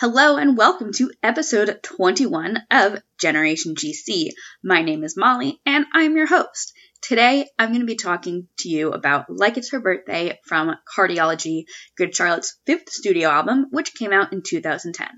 Hello 0.00 0.36
and 0.36 0.56
welcome 0.56 0.92
to 0.92 1.10
episode 1.24 1.80
21 1.82 2.56
of 2.70 3.02
Generation 3.18 3.74
GC. 3.74 4.28
My 4.62 4.80
name 4.82 5.02
is 5.02 5.16
Molly 5.16 5.60
and 5.66 5.86
I'm 5.92 6.16
your 6.16 6.28
host. 6.28 6.72
Today 7.02 7.48
I'm 7.58 7.70
going 7.70 7.80
to 7.80 7.84
be 7.84 7.96
talking 7.96 8.46
to 8.60 8.68
you 8.68 8.92
about 8.92 9.28
Like 9.28 9.56
It's 9.56 9.72
Her 9.72 9.80
Birthday 9.80 10.38
from 10.46 10.76
Cardiology, 10.96 11.64
Good 11.96 12.14
Charlotte's 12.14 12.60
fifth 12.64 12.90
studio 12.90 13.28
album, 13.28 13.66
which 13.72 13.96
came 13.96 14.12
out 14.12 14.32
in 14.32 14.42
2010. 14.46 15.08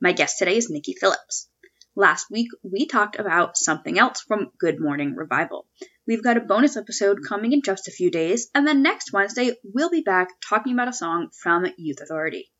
My 0.00 0.12
guest 0.12 0.38
today 0.38 0.56
is 0.56 0.70
Nikki 0.70 0.94
Phillips. 0.94 1.48
Last 1.96 2.26
week 2.30 2.46
we 2.62 2.86
talked 2.86 3.18
about 3.18 3.56
something 3.56 3.98
else 3.98 4.20
from 4.20 4.52
Good 4.60 4.80
Morning 4.80 5.16
Revival. 5.16 5.66
We've 6.06 6.22
got 6.22 6.36
a 6.36 6.40
bonus 6.42 6.76
episode 6.76 7.26
coming 7.28 7.52
in 7.52 7.62
just 7.62 7.88
a 7.88 7.90
few 7.90 8.12
days, 8.12 8.50
and 8.54 8.64
then 8.64 8.84
next 8.84 9.12
Wednesday 9.12 9.56
we'll 9.64 9.90
be 9.90 10.02
back 10.02 10.28
talking 10.48 10.74
about 10.74 10.86
a 10.86 10.92
song 10.92 11.30
from 11.42 11.66
Youth 11.76 12.00
Authority. 12.00 12.52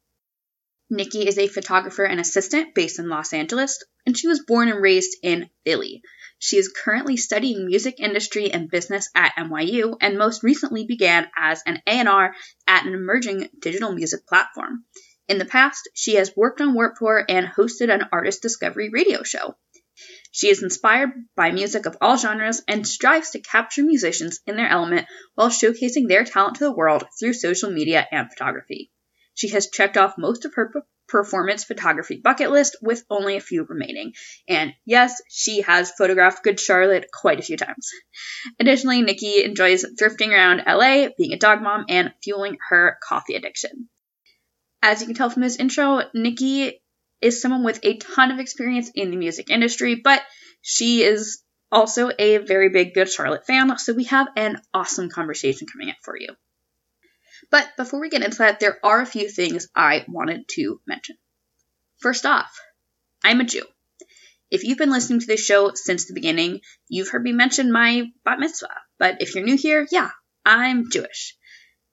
Nikki 0.90 1.28
is 1.28 1.36
a 1.36 1.48
photographer 1.48 2.04
and 2.04 2.18
assistant 2.18 2.74
based 2.74 2.98
in 2.98 3.10
Los 3.10 3.34
Angeles, 3.34 3.84
and 4.06 4.16
she 4.16 4.26
was 4.26 4.44
born 4.46 4.68
and 4.68 4.80
raised 4.80 5.18
in 5.22 5.50
Philly. 5.64 6.00
She 6.38 6.56
is 6.56 6.72
currently 6.72 7.18
studying 7.18 7.66
music 7.66 8.00
industry 8.00 8.50
and 8.50 8.70
business 8.70 9.10
at 9.14 9.34
NYU 9.36 9.98
and 10.00 10.16
most 10.16 10.42
recently 10.42 10.86
began 10.86 11.28
as 11.36 11.62
an 11.66 11.82
A&R 11.86 12.34
at 12.66 12.86
an 12.86 12.94
emerging 12.94 13.50
digital 13.58 13.92
music 13.92 14.26
platform. 14.26 14.84
In 15.28 15.36
the 15.36 15.44
past, 15.44 15.90
she 15.92 16.14
has 16.14 16.34
worked 16.34 16.62
on 16.62 16.72
Warped 16.72 16.98
Tour 17.00 17.22
and 17.28 17.46
hosted 17.46 17.92
an 17.92 18.08
artist 18.10 18.40
discovery 18.40 18.88
radio 18.88 19.22
show. 19.22 19.56
She 20.30 20.48
is 20.48 20.62
inspired 20.62 21.10
by 21.36 21.50
music 21.50 21.84
of 21.84 21.98
all 22.00 22.16
genres 22.16 22.62
and 22.66 22.88
strives 22.88 23.32
to 23.32 23.40
capture 23.40 23.82
musicians 23.82 24.40
in 24.46 24.56
their 24.56 24.68
element 24.68 25.06
while 25.34 25.50
showcasing 25.50 26.08
their 26.08 26.24
talent 26.24 26.56
to 26.56 26.64
the 26.64 26.72
world 26.72 27.04
through 27.18 27.34
social 27.34 27.70
media 27.70 28.06
and 28.10 28.30
photography. 28.30 28.90
She 29.38 29.50
has 29.50 29.70
checked 29.70 29.96
off 29.96 30.18
most 30.18 30.44
of 30.44 30.54
her 30.54 30.72
performance 31.06 31.62
photography 31.62 32.20
bucket 32.22 32.50
list 32.50 32.74
with 32.82 33.04
only 33.08 33.36
a 33.36 33.40
few 33.40 33.62
remaining. 33.62 34.14
And 34.48 34.74
yes, 34.84 35.22
she 35.30 35.60
has 35.60 35.92
photographed 35.92 36.42
Good 36.42 36.58
Charlotte 36.58 37.06
quite 37.12 37.38
a 37.38 37.42
few 37.42 37.56
times. 37.56 37.88
Additionally, 38.58 39.00
Nikki 39.00 39.44
enjoys 39.44 39.84
drifting 39.96 40.32
around 40.32 40.64
LA, 40.66 41.10
being 41.16 41.32
a 41.32 41.38
dog 41.38 41.62
mom, 41.62 41.84
and 41.88 42.12
fueling 42.20 42.58
her 42.68 42.98
coffee 43.00 43.36
addiction. 43.36 43.88
As 44.82 45.00
you 45.00 45.06
can 45.06 45.14
tell 45.14 45.30
from 45.30 45.42
this 45.42 45.54
intro, 45.54 46.02
Nikki 46.14 46.82
is 47.20 47.40
someone 47.40 47.62
with 47.62 47.78
a 47.84 47.96
ton 47.96 48.32
of 48.32 48.40
experience 48.40 48.90
in 48.92 49.12
the 49.12 49.16
music 49.16 49.50
industry, 49.50 49.94
but 50.02 50.20
she 50.62 51.04
is 51.04 51.40
also 51.70 52.10
a 52.18 52.38
very 52.38 52.70
big 52.70 52.92
Good 52.92 53.08
Charlotte 53.08 53.46
fan, 53.46 53.78
so 53.78 53.92
we 53.92 54.04
have 54.04 54.26
an 54.34 54.60
awesome 54.74 55.10
conversation 55.10 55.68
coming 55.72 55.90
up 55.90 55.96
for 56.02 56.16
you. 56.18 56.30
But 57.50 57.76
before 57.76 58.00
we 58.00 58.10
get 58.10 58.22
into 58.22 58.38
that, 58.38 58.60
there 58.60 58.78
are 58.84 59.00
a 59.00 59.06
few 59.06 59.28
things 59.28 59.68
I 59.74 60.04
wanted 60.08 60.48
to 60.50 60.80
mention. 60.86 61.16
First 61.98 62.26
off, 62.26 62.60
I'm 63.24 63.40
a 63.40 63.44
Jew. 63.44 63.64
If 64.50 64.64
you've 64.64 64.78
been 64.78 64.90
listening 64.90 65.20
to 65.20 65.26
this 65.26 65.44
show 65.44 65.72
since 65.74 66.06
the 66.06 66.14
beginning, 66.14 66.60
you've 66.88 67.10
heard 67.10 67.22
me 67.22 67.32
mention 67.32 67.72
my 67.72 68.04
bat 68.24 68.38
mitzvah. 68.38 68.68
But 68.98 69.20
if 69.20 69.34
you're 69.34 69.44
new 69.44 69.56
here, 69.56 69.86
yeah, 69.90 70.10
I'm 70.44 70.90
Jewish. 70.90 71.36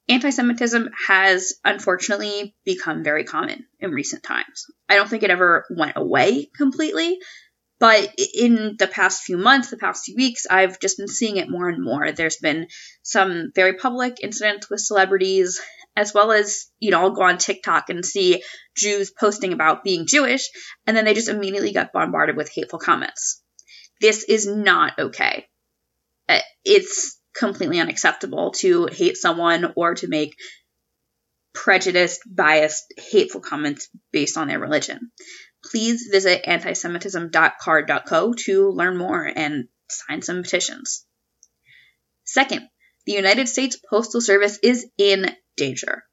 Anti 0.08 0.30
Semitism 0.30 0.90
has 1.08 1.56
unfortunately 1.64 2.56
become 2.64 3.04
very 3.04 3.24
common 3.24 3.66
in 3.80 3.92
recent 3.92 4.24
times. 4.24 4.66
I 4.88 4.96
don't 4.96 5.10
think 5.10 5.24
it 5.24 5.32
ever 5.32 5.66
went 5.70 5.94
away 5.96 6.50
completely, 6.56 7.18
but 7.80 8.14
in 8.34 8.76
the 8.80 8.88
past 8.88 9.24
few 9.24 9.38
months, 9.38 9.70
the 9.70 9.78
past 9.78 10.06
few 10.06 10.16
weeks, 10.16 10.46
I've 10.50 10.80
just 10.80 10.98
been 10.98 11.08
seeing 11.08 11.38
it 11.38 11.50
more 11.50 11.68
and 11.68 11.84
more. 11.84 12.12
There's 12.12 12.38
been 12.38 12.68
some 13.04 13.52
very 13.54 13.74
public 13.74 14.18
incidents 14.22 14.70
with 14.70 14.80
celebrities, 14.80 15.60
as 15.96 16.14
well 16.14 16.32
as, 16.32 16.68
you 16.80 16.92
know, 16.92 17.02
I'll 17.02 17.12
go 17.12 17.24
on 17.24 17.38
TikTok 17.38 17.90
and 17.90 18.06
see 18.06 18.44
Jews 18.78 19.12
posting 19.12 19.52
about 19.52 19.84
being 19.84 20.08
Jewish, 20.08 20.50
and 20.88 20.96
then 20.96 21.04
they 21.04 21.14
just 21.14 21.30
immediately 21.30 21.74
get 21.74 21.92
bombarded 21.92 22.38
with 22.38 22.52
hateful 22.54 22.80
comments. 22.80 23.42
This 24.00 24.24
is 24.24 24.48
not 24.48 24.98
okay. 24.98 25.48
Uh, 26.30 26.40
it's 26.64 27.20
completely 27.36 27.80
unacceptable 27.80 28.52
to 28.52 28.88
hate 28.88 29.18
someone 29.18 29.74
or 29.76 29.96
to 29.96 30.08
make 30.08 30.36
prejudiced, 31.54 32.22
biased, 32.26 32.86
hateful 32.98 33.42
comments 33.42 33.90
based 34.12 34.38
on 34.38 34.48
their 34.48 34.60
religion 34.60 35.12
please 35.72 36.08
visit 36.12 36.46
antisemitism.carrd.co 36.46 38.34
to 38.34 38.70
learn 38.70 38.98
more 38.98 39.24
and 39.24 39.68
sign 39.90 40.22
some 40.22 40.44
petitions. 40.44 41.06
Second, 42.24 42.68
the 43.06 43.14
United 43.14 43.48
States 43.48 43.78
Postal 43.90 44.22
Service 44.22 44.60
is 44.64 44.88
in 44.98 45.30
danger. 45.58 46.04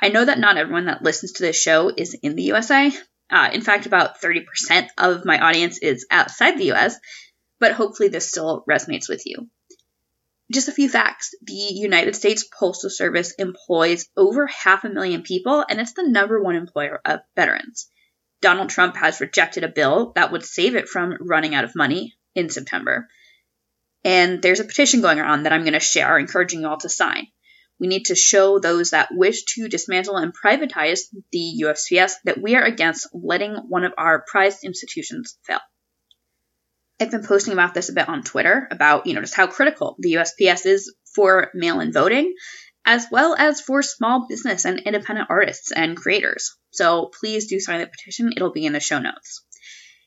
I 0.00 0.08
know 0.08 0.24
that 0.24 0.38
not 0.38 0.56
everyone 0.56 0.86
that 0.86 1.02
listens 1.02 1.32
to 1.32 1.42
this 1.42 1.60
show 1.60 1.92
is 1.94 2.14
in 2.14 2.36
the 2.36 2.44
USA. 2.44 2.92
Uh, 3.30 3.50
in 3.52 3.60
fact, 3.60 3.86
about 3.86 4.20
30% 4.20 4.44
of 4.96 5.24
my 5.24 5.38
audience 5.38 5.78
is 5.78 6.06
outside 6.10 6.56
the 6.56 6.72
US, 6.72 6.96
but 7.58 7.72
hopefully 7.72 8.08
this 8.08 8.28
still 8.28 8.64
resonates 8.68 9.08
with 9.08 9.22
you. 9.26 9.48
Just 10.50 10.68
a 10.68 10.72
few 10.72 10.88
facts. 10.88 11.34
The 11.42 11.52
United 11.52 12.16
States 12.16 12.44
Postal 12.58 12.88
Service 12.88 13.32
employs 13.32 14.08
over 14.16 14.46
half 14.46 14.84
a 14.84 14.88
million 14.88 15.22
people, 15.22 15.62
and 15.68 15.78
it's 15.78 15.92
the 15.92 16.08
number 16.08 16.42
one 16.42 16.56
employer 16.56 17.00
of 17.04 17.20
veterans. 17.36 17.90
Donald 18.40 18.70
Trump 18.70 18.96
has 18.96 19.20
rejected 19.20 19.64
a 19.64 19.68
bill 19.68 20.12
that 20.14 20.32
would 20.32 20.44
save 20.44 20.76
it 20.76 20.88
from 20.88 21.16
running 21.20 21.54
out 21.54 21.64
of 21.64 21.74
money 21.74 22.16
in 22.34 22.48
September. 22.50 23.08
And 24.04 24.40
there's 24.40 24.60
a 24.60 24.64
petition 24.64 25.00
going 25.00 25.18
around 25.18 25.42
that 25.42 25.52
I'm 25.52 25.64
going 25.64 25.72
to 25.72 25.80
share, 25.80 26.18
encouraging 26.18 26.60
you 26.60 26.68
all 26.68 26.78
to 26.78 26.88
sign. 26.88 27.26
We 27.80 27.86
need 27.86 28.06
to 28.06 28.14
show 28.14 28.58
those 28.58 28.90
that 28.90 29.10
wish 29.12 29.44
to 29.54 29.68
dismantle 29.68 30.16
and 30.16 30.32
privatize 30.34 31.00
the 31.32 31.62
USPS 31.64 32.14
that 32.24 32.40
we 32.40 32.56
are 32.56 32.64
against 32.64 33.08
letting 33.12 33.54
one 33.54 33.84
of 33.84 33.92
our 33.96 34.24
prized 34.26 34.64
institutions 34.64 35.38
fail. 35.44 35.60
I've 37.00 37.12
been 37.12 37.24
posting 37.24 37.52
about 37.52 37.74
this 37.74 37.90
a 37.90 37.92
bit 37.92 38.08
on 38.08 38.24
Twitter 38.24 38.66
about, 38.72 39.06
you 39.06 39.14
know, 39.14 39.20
just 39.20 39.36
how 39.36 39.46
critical 39.46 39.94
the 40.00 40.14
USPS 40.14 40.66
is 40.66 40.92
for 41.14 41.50
mail 41.54 41.78
in 41.78 41.92
voting 41.92 42.34
as 42.88 43.06
well 43.12 43.36
as 43.38 43.60
for 43.60 43.82
small 43.82 44.26
business 44.26 44.64
and 44.64 44.80
independent 44.80 45.28
artists 45.28 45.72
and 45.72 45.94
creators. 45.94 46.56
So 46.70 47.10
please 47.20 47.46
do 47.46 47.60
sign 47.60 47.80
the 47.80 47.86
petition. 47.86 48.32
It'll 48.34 48.50
be 48.50 48.64
in 48.64 48.72
the 48.72 48.80
show 48.80 48.98
notes. 48.98 49.44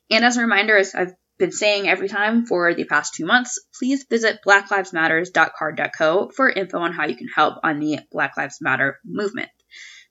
And 0.09 0.25
as 0.25 0.35
a 0.35 0.41
reminder, 0.41 0.75
as 0.75 0.95
I've 0.95 1.13
been 1.37 1.51
saying 1.51 1.87
every 1.87 2.09
time 2.09 2.47
for 2.47 2.73
the 2.73 2.85
past 2.85 3.13
two 3.13 3.27
months, 3.27 3.63
please 3.77 4.07
visit 4.09 4.39
blacklivesmatters.carrd.co 4.45 6.31
for 6.35 6.49
info 6.49 6.79
on 6.79 6.91
how 6.91 7.05
you 7.05 7.15
can 7.15 7.27
help 7.27 7.59
on 7.63 7.79
the 7.79 7.99
Black 8.11 8.35
Lives 8.35 8.57
Matter 8.61 8.97
movement. 9.05 9.49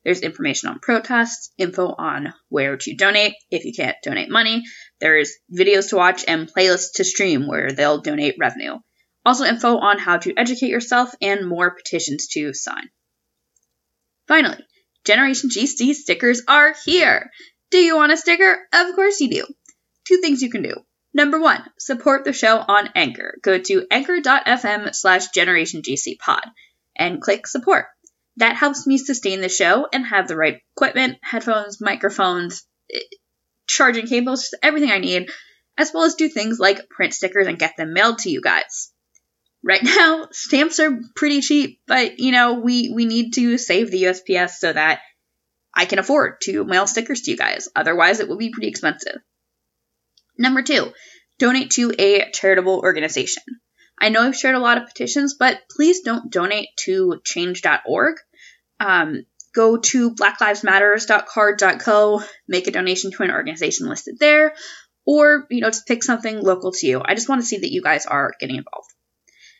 There's 0.04 0.20
information 0.20 0.68
on 0.68 0.78
protests, 0.78 1.52
info 1.58 1.92
on 1.98 2.32
where 2.50 2.76
to 2.76 2.94
donate 2.94 3.34
if 3.50 3.64
you 3.64 3.72
can't 3.74 3.96
donate 4.04 4.30
money. 4.30 4.62
There's 5.00 5.32
videos 5.52 5.88
to 5.90 5.96
watch 5.96 6.24
and 6.26 6.48
playlists 6.48 6.92
to 6.94 7.04
stream 7.04 7.48
where 7.48 7.72
they'll 7.72 8.00
donate 8.00 8.36
revenue. 8.38 8.78
Also, 9.24 9.44
info 9.44 9.76
on 9.78 9.98
how 9.98 10.16
to 10.16 10.34
educate 10.36 10.70
yourself 10.70 11.14
and 11.20 11.46
more 11.46 11.74
petitions 11.74 12.26
to 12.28 12.54
sign. 12.54 12.88
Finally, 14.26 14.64
Generation 15.04 15.50
GC 15.50 15.94
stickers 15.94 16.42
are 16.46 16.74
here. 16.84 17.30
Do 17.70 17.78
you 17.78 17.96
want 17.96 18.12
a 18.12 18.16
sticker? 18.16 18.58
Of 18.72 18.94
course 18.94 19.20
you 19.20 19.30
do. 19.30 19.46
Two 20.06 20.18
things 20.18 20.42
you 20.42 20.50
can 20.50 20.62
do. 20.62 20.74
Number 21.12 21.40
one, 21.40 21.62
support 21.78 22.24
the 22.24 22.32
show 22.32 22.58
on 22.58 22.90
Anchor. 22.94 23.36
Go 23.42 23.58
to 23.58 23.86
anchor.fm 23.90 24.94
slash 24.94 25.28
generationgcpod 25.30 26.42
and 26.96 27.20
click 27.20 27.46
support. 27.46 27.86
That 28.36 28.56
helps 28.56 28.86
me 28.86 28.98
sustain 28.98 29.40
the 29.40 29.48
show 29.48 29.86
and 29.92 30.06
have 30.06 30.28
the 30.28 30.36
right 30.36 30.60
equipment, 30.76 31.18
headphones, 31.22 31.80
microphones, 31.80 32.64
eh, 32.92 33.00
charging 33.66 34.06
cables, 34.06 34.54
everything 34.62 34.90
I 34.90 34.98
need, 34.98 35.30
as 35.76 35.92
well 35.92 36.04
as 36.04 36.14
do 36.14 36.28
things 36.28 36.58
like 36.58 36.88
print 36.88 37.14
stickers 37.14 37.46
and 37.46 37.58
get 37.58 37.76
them 37.76 37.92
mailed 37.92 38.18
to 38.18 38.30
you 38.30 38.40
guys 38.40 38.92
right 39.62 39.82
now 39.82 40.28
stamps 40.32 40.80
are 40.80 41.00
pretty 41.14 41.40
cheap, 41.40 41.80
but 41.86 42.18
you 42.18 42.32
know, 42.32 42.54
we 42.54 42.92
we 42.94 43.04
need 43.04 43.34
to 43.34 43.58
save 43.58 43.90
the 43.90 44.04
USPS 44.04 44.52
so 44.52 44.72
that 44.72 45.00
I 45.74 45.84
can 45.84 45.98
afford 45.98 46.40
to 46.42 46.64
mail 46.64 46.86
stickers 46.86 47.22
to 47.22 47.30
you 47.30 47.36
guys. 47.36 47.68
Otherwise, 47.76 48.20
it 48.20 48.28
will 48.28 48.38
be 48.38 48.50
pretty 48.50 48.68
expensive. 48.68 49.18
Number 50.38 50.62
2, 50.62 50.90
donate 51.38 51.70
to 51.72 51.92
a 51.98 52.30
charitable 52.30 52.80
organization. 52.80 53.42
I 54.00 54.08
know 54.08 54.22
I've 54.22 54.36
shared 54.36 54.54
a 54.54 54.60
lot 54.60 54.78
of 54.78 54.86
petitions, 54.86 55.34
but 55.34 55.60
please 55.70 56.00
don't 56.00 56.32
donate 56.32 56.68
to 56.84 57.20
change.org. 57.22 58.16
Um, 58.80 59.26
go 59.54 59.76
to 59.76 60.14
blacklivesmatters.carrd.co, 60.14 62.22
make 62.48 62.66
a 62.66 62.70
donation 62.70 63.10
to 63.10 63.22
an 63.22 63.30
organization 63.30 63.88
listed 63.88 64.18
there, 64.18 64.54
or, 65.04 65.46
you 65.50 65.60
know, 65.60 65.68
just 65.68 65.86
pick 65.86 66.02
something 66.02 66.40
local 66.40 66.72
to 66.72 66.86
you. 66.86 67.02
I 67.04 67.14
just 67.14 67.28
want 67.28 67.42
to 67.42 67.46
see 67.46 67.58
that 67.58 67.70
you 67.70 67.82
guys 67.82 68.06
are 68.06 68.32
getting 68.40 68.56
involved. 68.56 68.90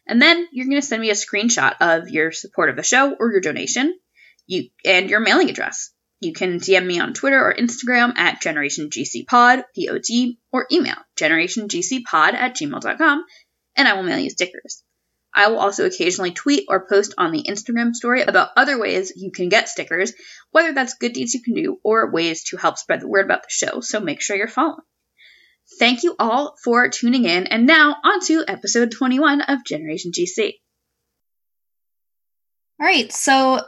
And 0.07 0.21
then 0.21 0.49
you're 0.53 0.67
going 0.67 0.81
to 0.81 0.87
send 0.87 1.01
me 1.01 1.11
a 1.11 1.15
screenshot 1.15 1.77
of 1.81 2.09
your 2.09 2.33
support 2.33 2.71
of 2.71 2.77
the 2.77 2.83
show 2.83 3.15
or 3.15 3.31
your 3.31 3.41
donation 3.41 3.99
you, 4.51 4.69
and 4.85 5.09
your 5.09 5.21
mailing 5.21 5.49
address. 5.49 5.91
You 6.21 6.35
can 6.35 6.59
DM 6.59 6.85
me 6.85 7.01
on 7.01 7.15
Twitter 7.15 7.43
or 7.43 7.55
Instagram 7.55 8.17
at 8.19 8.43
GenerationGCPod, 8.43 9.65
P-O-D, 9.75 10.39
or 10.53 10.67
email 10.71 10.97
generationgcpod 11.19 12.35
at 12.35 12.57
gmail.com, 12.57 13.25
and 13.77 13.89
I 13.89 13.95
will 13.95 14.03
mail 14.03 14.19
you 14.19 14.29
stickers. 14.29 14.83
I 15.33 15.49
will 15.49 15.61
also 15.61 15.87
occasionally 15.87 16.33
tweet 16.33 16.67
or 16.69 16.87
post 16.89 17.15
on 17.17 17.31
the 17.31 17.45
Instagram 17.45 17.95
story 17.95 18.23
about 18.23 18.51
other 18.57 18.79
ways 18.79 19.13
you 19.17 19.31
can 19.31 19.49
get 19.49 19.69
stickers, 19.69 20.13
whether 20.51 20.73
that's 20.73 20.95
good 20.95 21.13
deeds 21.13 21.35
you 21.35 21.43
can 21.43 21.55
do 21.55 21.79
or 21.85 22.11
ways 22.11 22.45
to 22.45 22.57
help 22.57 22.77
spread 22.79 23.01
the 23.01 23.09
word 23.09 23.25
about 23.25 23.45
the 23.45 23.49
show, 23.49 23.81
so 23.81 24.01
make 24.01 24.21
sure 24.21 24.37
you're 24.37 24.49
following. 24.49 24.81
Thank 25.79 26.03
you 26.03 26.15
all 26.19 26.57
for 26.63 26.89
tuning 26.89 27.25
in, 27.25 27.47
and 27.47 27.67
now 27.67 27.97
on 28.05 28.21
to 28.27 28.45
episode 28.47 28.91
21 28.91 29.43
of 29.43 29.65
Generation 29.65 30.13
GC. 30.13 30.55
All 32.81 32.87
right, 32.87 33.13
so 33.13 33.61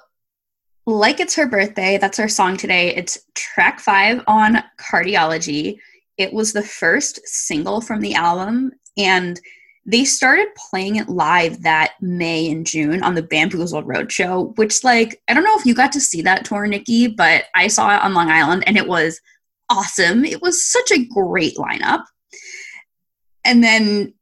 like 0.87 1.20
it's 1.20 1.37
her 1.37 1.46
birthday, 1.46 1.99
that's 1.99 2.19
our 2.19 2.28
song 2.28 2.56
today. 2.56 2.94
It's 2.94 3.19
track 3.34 3.78
five 3.81 4.22
on 4.26 4.62
Cardiology. 4.78 5.78
It 6.16 6.32
was 6.32 6.52
the 6.52 6.62
first 6.62 7.20
single 7.25 7.81
from 7.81 8.00
the 8.00 8.14
album, 8.14 8.72
and 8.96 9.40
they 9.84 10.04
started 10.04 10.49
playing 10.70 10.96
it 10.96 11.08
live 11.08 11.62
that 11.62 11.93
May 12.00 12.50
and 12.50 12.66
June 12.66 13.02
on 13.02 13.14
the 13.14 13.22
Bamboozled 13.22 13.87
Roadshow, 13.87 14.56
which, 14.56 14.84
like, 14.84 15.20
I 15.28 15.34
don't 15.34 15.44
know 15.44 15.58
if 15.58 15.66
you 15.66 15.75
got 15.75 15.93
to 15.93 16.00
see 16.00 16.22
that 16.22 16.44
tour, 16.44 16.66
Nikki, 16.66 17.08
but 17.08 17.44
I 17.54 17.66
saw 17.66 17.94
it 17.94 18.02
on 18.02 18.14
Long 18.14 18.31
Island 18.31 18.64
and 18.66 18.76
it 18.76 18.87
was 18.87 19.20
awesome. 19.73 20.25
It 20.25 20.43
was 20.43 20.65
such 20.65 20.91
a 20.93 21.05
great 21.05 21.57
lineup. 21.57 22.05
And 23.45 23.65
then, 23.65 24.15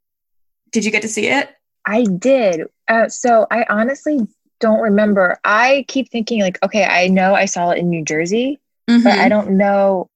did 0.71 0.85
you 0.85 0.91
get 0.91 1.03
to 1.03 1.09
see 1.09 1.27
it? 1.27 1.51
I 1.85 2.05
did. 2.05 2.69
Uh, 2.89 3.09
so 3.09 3.47
I 3.51 3.67
honestly 3.69 4.27
don't 4.61 4.81
remember. 4.81 5.39
I 5.45 5.85
keep 5.89 6.11
thinking, 6.11 6.41
like, 6.41 6.59
okay, 6.63 6.85
I 6.85 7.09
know 7.09 7.35
I 7.35 7.47
saw 7.47 7.71
it 7.71 7.79
in 7.79 7.91
New 7.91 8.05
Jersey, 8.05 8.61
mm-hmm. 8.89 9.03
but 9.03 9.19
I 9.19 9.29
don't 9.29 9.57
know 9.57 10.09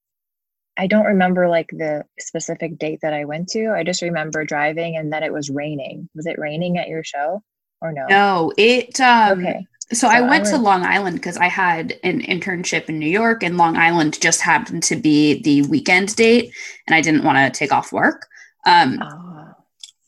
I 0.77 0.87
don't 0.87 1.05
remember 1.05 1.47
like 1.47 1.69
the 1.69 2.03
specific 2.19 2.77
date 2.77 2.99
that 3.01 3.13
I 3.13 3.25
went 3.25 3.49
to. 3.49 3.69
I 3.69 3.83
just 3.83 4.01
remember 4.01 4.43
driving 4.43 4.97
and 4.97 5.13
that 5.13 5.23
it 5.23 5.31
was 5.31 5.49
raining. 5.49 6.09
Was 6.15 6.25
it 6.25 6.37
raining 6.37 6.77
at 6.77 6.89
your 6.89 7.03
show 7.03 7.41
or 7.85 7.91
no? 7.91 8.05
No, 8.09 8.53
it 8.57 8.99
um 8.99 9.39
okay. 9.39 9.67
So, 9.91 9.95
so 9.95 10.07
I 10.07 10.21
went 10.21 10.47
I 10.47 10.51
to 10.51 10.57
Long 10.57 10.83
Island 10.83 11.17
because 11.17 11.37
I 11.37 11.47
had 11.47 11.99
an 12.03 12.21
internship 12.21 12.89
in 12.89 12.97
New 12.97 13.09
York, 13.09 13.43
and 13.43 13.57
Long 13.57 13.77
Island 13.77 14.19
just 14.19 14.41
happened 14.41 14.83
to 14.83 14.95
be 14.95 15.41
the 15.43 15.61
weekend 15.63 16.15
date, 16.15 16.51
and 16.87 16.95
I 16.95 17.01
didn't 17.01 17.23
want 17.23 17.37
to 17.37 17.57
take 17.57 17.71
off 17.71 17.91
work. 17.91 18.25
Um, 18.65 18.99
oh. 19.01 19.53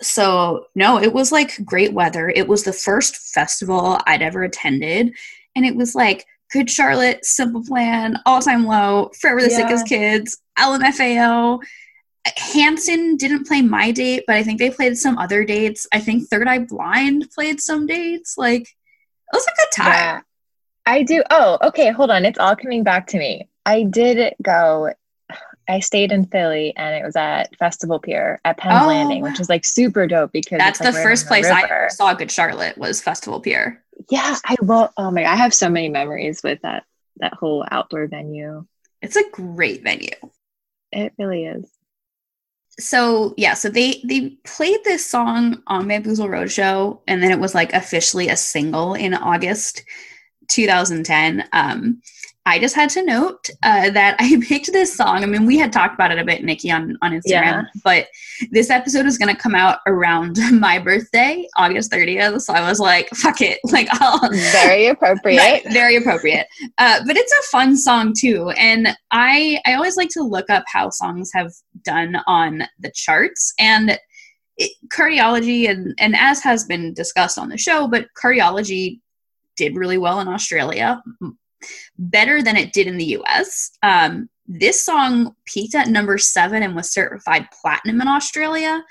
So, 0.02 0.66
no, 0.76 1.00
it 1.00 1.14
was 1.14 1.32
like 1.32 1.64
great 1.64 1.94
weather. 1.94 2.30
It 2.30 2.48
was 2.48 2.64
the 2.64 2.74
first 2.74 3.18
festival 3.18 4.00
I'd 4.08 4.22
ever 4.24 4.44
attended, 4.44 5.14
and 5.56 5.66
it 5.66 5.76
was 5.76 5.94
like 5.94 6.26
Good 6.52 6.70
Charlotte, 6.70 7.24
Simple 7.24 7.64
Plan, 7.64 8.18
All 8.26 8.42
Time 8.42 8.66
Low, 8.66 9.12
Forever 9.20 9.42
the 9.42 9.50
yeah. 9.52 9.58
Sickest 9.58 9.88
Kids, 9.88 10.38
LMFAO. 10.58 11.60
Hanson 12.36 13.16
didn't 13.18 13.48
play 13.48 13.62
my 13.62 13.92
date, 13.92 14.24
but 14.28 14.36
I 14.36 14.44
think 14.44 14.60
they 14.60 14.70
played 14.70 14.98
some 14.98 15.18
other 15.18 15.44
dates. 15.44 15.88
I 15.92 16.00
think 16.00 16.28
Third 16.28 16.48
Eye 16.48 16.60
Blind 16.60 17.30
played 17.32 17.62
some 17.62 17.86
dates. 17.86 18.38
Like, 18.38 18.62
it 18.62 19.34
was 19.34 19.46
a 19.46 19.52
good 19.58 19.84
time. 19.84 19.94
Yeah, 19.94 20.22
I 20.86 21.04
do. 21.04 21.24
Oh, 21.30 21.58
okay. 21.64 21.92
Hold 21.92 22.12
on. 22.12 22.26
It's 22.26 22.40
all 22.40 22.56
coming 22.56 22.84
back 22.84 23.08
to 23.08 23.18
me. 23.18 23.50
I 23.66 23.84
did 23.84 24.34
go. 24.42 24.94
I 25.70 25.82
stayed 25.82 26.14
in 26.14 26.26
Philly 26.26 26.74
and 26.78 26.96
it 26.96 27.06
was 27.06 27.18
at 27.18 27.54
Festival 27.58 28.00
Pier 28.00 28.40
at 28.46 28.58
Penn's 28.58 28.84
oh, 28.84 28.88
Landing, 28.88 29.22
which 29.22 29.40
is 29.40 29.50
like 29.50 29.66
super 29.66 30.08
dope 30.08 30.32
because 30.32 30.60
that's 30.60 30.80
like 30.80 30.94
the 30.94 31.00
first 31.00 31.28
place 31.28 31.46
I 31.46 31.90
saw 31.90 32.14
Good 32.14 32.32
Charlotte 32.32 32.78
was 32.78 33.02
Festival 33.02 33.42
Pier. 33.42 33.84
Yeah, 34.10 34.38
I 34.46 34.56
love. 34.62 34.94
Oh 34.96 35.12
my! 35.12 35.26
I 35.26 35.36
have 35.36 35.54
so 35.54 35.70
many 35.70 35.90
memories 35.90 36.42
with 36.42 36.62
that 36.62 36.86
that 37.18 37.34
whole 37.34 37.66
outdoor 37.70 38.08
venue. 38.08 38.66
It's 39.02 39.18
a 39.18 39.30
great 39.32 39.84
venue. 39.84 40.16
It 40.92 41.14
really 41.18 41.46
is. 41.46 41.70
So 42.80 43.34
yeah, 43.38 43.54
so 43.54 43.70
they 43.70 44.02
they 44.06 44.30
played 44.44 44.84
this 44.84 45.06
song 45.06 45.64
on 45.68 45.88
Bamboozle 45.88 46.28
Roadshow, 46.28 47.00
and 47.08 47.24
then 47.24 47.32
it 47.32 47.40
was 47.40 47.56
like 47.56 47.74
officially 47.74 48.30
a 48.30 48.38
single 48.38 48.94
in 48.94 49.14
August 49.14 49.84
2010. 50.50 51.48
Um, 51.54 52.02
I 52.48 52.60
just 52.60 52.76
had 52.76 52.90
to 52.92 53.04
note 53.04 53.50
uh, 53.62 53.90
that 53.90 54.16
I 54.20 54.42
picked 54.48 54.72
this 54.72 54.96
song. 54.96 55.22
I 55.22 55.26
mean, 55.26 55.46
we 55.46 55.58
had 55.58 55.74
talked 55.74 55.94
about 55.94 56.12
it 56.12 56.18
a 56.18 56.24
bit, 56.24 56.44
Nikki, 56.44 56.72
on, 56.72 56.98
on 57.02 57.12
Instagram, 57.12 57.26
yeah. 57.32 57.64
but 57.84 58.08
this 58.52 58.70
episode 58.70 59.06
is 59.06 59.18
going 59.18 59.36
to 59.36 59.40
come 59.40 59.54
out 59.54 59.80
around 59.86 60.38
my 60.54 60.80
birthday, 60.80 61.46
August 61.58 61.92
30th. 61.92 62.42
So 62.42 62.54
I 62.54 62.68
was 62.68 62.80
like, 62.80 63.10
fuck 63.10 63.42
it. 63.42 63.60
Like, 63.68 63.90
I'll. 63.92 64.30
Very 64.54 64.88
appropriate. 64.88 65.38
right, 65.38 65.62
very 65.72 65.98
appropriate. 65.98 66.48
Uh, 66.78 67.02
but 67.06 67.18
it's 67.18 67.32
a 67.34 67.52
fun 67.52 67.76
song, 67.76 68.14
too. 68.18 68.50
And 68.52 68.88
I, 69.12 69.60
I 69.66 69.74
always 69.74 69.98
like 69.98 70.10
to 70.12 70.24
look 70.24 70.50
up 70.50 70.64
how 70.72 70.90
songs 70.90 71.30
have 71.34 71.52
done 71.88 72.18
on 72.28 72.64
the 72.80 72.92
charts. 72.94 73.54
And 73.58 73.98
it, 74.58 74.72
cardiology, 74.90 75.70
and, 75.70 75.96
and 75.98 76.16
as 76.16 76.44
has 76.44 76.66
been 76.66 76.94
discussed 76.94 77.38
on 77.38 77.50
the 77.50 77.58
show, 77.58 77.88
but 77.88 78.08
cardiology 78.22 79.00
did 79.56 79.76
really 79.76 79.98
well 79.98 80.20
in 80.20 80.28
Australia 80.28 81.02
better 81.98 82.44
than 82.44 82.56
it 82.56 82.74
did 82.74 82.88
in 82.88 82.98
the 82.98 83.18
US. 83.18 83.72
Um, 83.84 84.30
this 84.48 84.84
song 84.84 85.36
peaked 85.46 85.76
at 85.76 85.90
number 85.90 86.18
seven 86.18 86.64
and 86.64 86.76
was 86.76 86.92
certified 86.92 87.48
platinum 87.62 88.02
in 88.02 88.08
Australia, 88.08 88.84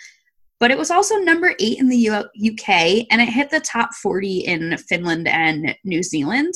but 0.58 0.70
it 0.70 0.78
was 0.78 0.90
also 0.90 1.16
number 1.16 1.54
eight 1.60 1.78
in 1.78 1.88
the 1.88 1.96
U- 1.96 2.52
UK 2.52 3.06
and 3.10 3.20
it 3.20 3.28
hit 3.28 3.50
the 3.50 3.60
top 3.60 3.94
40 3.94 4.40
in 4.40 4.76
Finland 4.76 5.28
and 5.28 5.74
New 5.84 6.02
Zealand. 6.02 6.52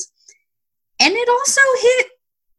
And 0.99 1.13
it 1.15 1.29
also 1.29 1.61
hit 1.81 2.07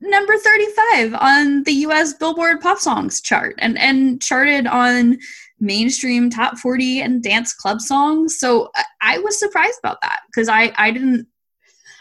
number 0.02 0.36
35 0.36 1.14
on 1.14 1.62
the 1.64 1.72
US 1.86 2.14
Billboard 2.14 2.60
Pop 2.60 2.78
Songs 2.78 3.20
chart 3.20 3.54
and, 3.58 3.78
and 3.78 4.20
charted 4.20 4.66
on 4.66 5.18
mainstream 5.60 6.28
top 6.28 6.58
40 6.58 7.00
and 7.00 7.22
dance 7.22 7.54
club 7.54 7.80
songs. 7.80 8.38
So 8.38 8.70
I, 8.74 8.84
I 9.00 9.18
was 9.18 9.38
surprised 9.38 9.78
about 9.78 10.00
that 10.02 10.20
because 10.26 10.48
I, 10.48 10.72
I 10.76 10.90
didn't 10.90 11.26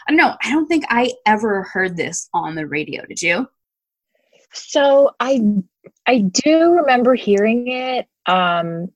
I 0.06 0.10
don't 0.10 0.18
know. 0.18 0.34
I 0.42 0.50
don't 0.50 0.66
think 0.66 0.84
I 0.88 1.12
ever 1.26 1.62
heard 1.62 1.96
this 1.96 2.28
on 2.34 2.56
the 2.56 2.66
radio. 2.66 3.06
Did 3.06 3.22
you? 3.22 3.48
So 4.52 5.14
I 5.20 5.40
I 6.06 6.18
do 6.18 6.72
remember 6.72 7.14
hearing 7.14 7.68
it 7.68 8.08
um, 8.26 8.88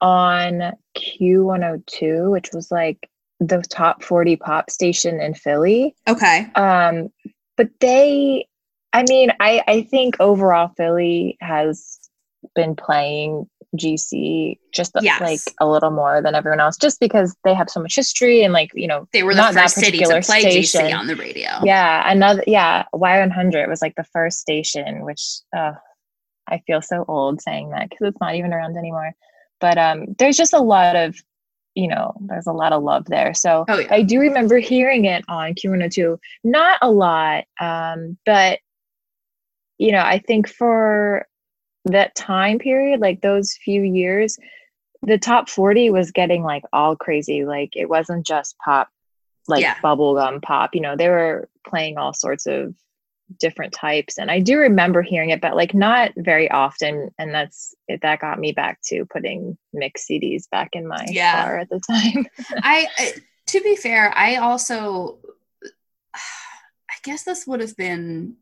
on 0.00 0.72
Q102, 0.96 2.30
which 2.30 2.50
was 2.52 2.70
like 2.70 3.08
the 3.40 3.62
top 3.68 4.02
40 4.02 4.36
pop 4.36 4.70
station 4.70 5.20
in 5.20 5.34
Philly. 5.34 5.94
Okay. 6.08 6.50
Um, 6.54 7.10
but 7.56 7.68
they, 7.80 8.46
I 8.94 9.04
mean, 9.08 9.32
I 9.40 9.62
I 9.66 9.82
think 9.82 10.16
overall 10.20 10.70
Philly 10.76 11.36
has 11.40 11.98
been 12.54 12.76
playing 12.76 13.48
GC 13.76 14.58
just 14.72 14.92
yes. 15.00 15.20
like 15.20 15.40
a 15.60 15.68
little 15.68 15.90
more 15.90 16.22
than 16.22 16.36
everyone 16.36 16.60
else, 16.60 16.76
just 16.76 17.00
because 17.00 17.34
they 17.44 17.54
have 17.54 17.68
so 17.68 17.80
much 17.80 17.96
history 17.96 18.44
and 18.44 18.52
like 18.52 18.70
you 18.74 18.86
know 18.86 19.08
they 19.12 19.24
were 19.24 19.34
the 19.34 19.42
first 19.52 19.74
city 19.74 19.98
to 19.98 20.20
play 20.22 20.40
station. 20.40 20.82
GC 20.82 20.96
on 20.96 21.08
the 21.08 21.16
radio. 21.16 21.50
Yeah, 21.64 22.08
another 22.10 22.44
yeah 22.46 22.84
Y100 22.94 23.68
was 23.68 23.82
like 23.82 23.96
the 23.96 24.04
first 24.04 24.38
station, 24.38 25.04
which 25.04 25.40
uh, 25.56 25.72
I 26.48 26.62
feel 26.66 26.80
so 26.80 27.04
old 27.08 27.42
saying 27.42 27.70
that 27.70 27.90
because 27.90 28.08
it's 28.08 28.20
not 28.20 28.36
even 28.36 28.52
around 28.52 28.76
anymore. 28.76 29.12
But 29.60 29.76
um, 29.76 30.14
there's 30.18 30.36
just 30.36 30.52
a 30.52 30.60
lot 30.60 30.94
of 30.94 31.16
you 31.74 31.88
know 31.88 32.14
there's 32.28 32.46
a 32.46 32.52
lot 32.52 32.72
of 32.72 32.84
love 32.84 33.06
there. 33.06 33.34
So 33.34 33.64
oh, 33.68 33.78
yeah. 33.80 33.88
I 33.90 34.02
do 34.02 34.20
remember 34.20 34.58
hearing 34.58 35.04
it 35.06 35.24
on 35.26 35.54
Q102, 35.54 36.16
not 36.44 36.78
a 36.80 36.90
lot, 36.90 37.44
um, 37.60 38.16
but 38.24 38.60
you 39.78 39.92
know 39.92 40.00
I 40.00 40.18
think 40.18 40.48
for 40.48 41.26
that 41.86 42.14
time 42.14 42.58
period, 42.58 43.00
like 43.00 43.20
those 43.20 43.54
few 43.54 43.82
years, 43.82 44.38
the 45.02 45.18
top 45.18 45.48
40 45.48 45.90
was 45.90 46.10
getting 46.10 46.42
like 46.42 46.64
all 46.72 46.96
crazy. 46.96 47.44
Like 47.44 47.76
it 47.76 47.88
wasn't 47.88 48.26
just 48.26 48.56
pop, 48.58 48.88
like 49.48 49.62
yeah. 49.62 49.76
bubblegum 49.76 50.42
pop, 50.42 50.74
you 50.74 50.80
know, 50.80 50.96
they 50.96 51.08
were 51.08 51.48
playing 51.66 51.98
all 51.98 52.14
sorts 52.14 52.46
of 52.46 52.74
different 53.38 53.72
types. 53.72 54.18
And 54.18 54.30
I 54.30 54.40
do 54.40 54.58
remember 54.58 55.02
hearing 55.02 55.30
it, 55.30 55.40
but 55.40 55.56
like 55.56 55.74
not 55.74 56.12
very 56.16 56.50
often. 56.50 57.10
And 57.18 57.34
that's 57.34 57.74
that 57.88 58.20
got 58.20 58.38
me 58.38 58.52
back 58.52 58.80
to 58.86 59.04
putting 59.06 59.58
mix 59.72 60.06
CDs 60.06 60.48
back 60.50 60.70
in 60.72 60.86
my 60.86 61.04
yeah. 61.08 61.44
car 61.44 61.58
at 61.58 61.68
the 61.68 61.80
time. 61.80 62.26
I, 62.62 62.86
uh, 62.98 63.18
to 63.48 63.60
be 63.60 63.76
fair, 63.76 64.12
I 64.16 64.36
also, 64.36 65.18
I 66.14 66.94
guess 67.02 67.24
this 67.24 67.46
would 67.46 67.60
have 67.60 67.76
been 67.76 68.36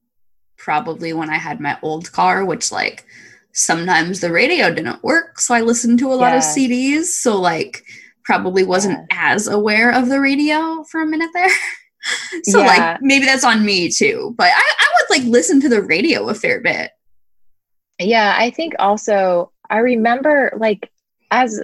probably 0.63 1.13
when 1.13 1.31
I 1.31 1.37
had 1.37 1.61
my 1.61 1.77
old 1.83 2.11
car, 2.13 2.45
which 2.45 2.73
like 2.73 3.05
sometimes 3.53 4.21
the 4.21 4.33
radio 4.33 4.73
didn't 4.73 5.03
work 5.05 5.39
so 5.39 5.55
i 5.55 5.61
listened 5.61 5.99
to 5.99 6.13
a 6.13 6.15
lot 6.15 6.35
of 6.35 6.43
cds 6.43 7.05
so 7.05 7.39
like 7.39 7.85
probably 8.25 8.65
wasn't 8.65 8.99
yeah. 9.11 9.35
as 9.35 9.47
aware 9.47 9.93
of 9.93 10.09
the 10.09 10.19
radio 10.19 10.83
for 10.85 11.03
a 11.03 11.07
minute 11.07 11.31
there 11.35 11.51
so 12.45 12.61
yeah. 12.61 12.67
like 12.67 12.99
maybe 13.03 13.27
that's 13.27 13.45
on 13.45 13.65
me 13.65 13.91
too 13.91 14.35
but 14.39 14.49
I, 14.49 14.75
I 14.81 14.89
would 14.95 15.19
like 15.19 15.31
listen 15.31 15.61
to 15.61 15.69
the 15.69 15.83
radio 15.83 16.29
a 16.29 16.35
fair 16.35 16.61
bit 16.61 16.93
yeah 17.99 18.35
i 18.39 18.51
think 18.51 18.75
also 18.79 19.53
i 19.69 19.79
remember 19.79 20.53
like 20.57 20.91
as 21.31 21.61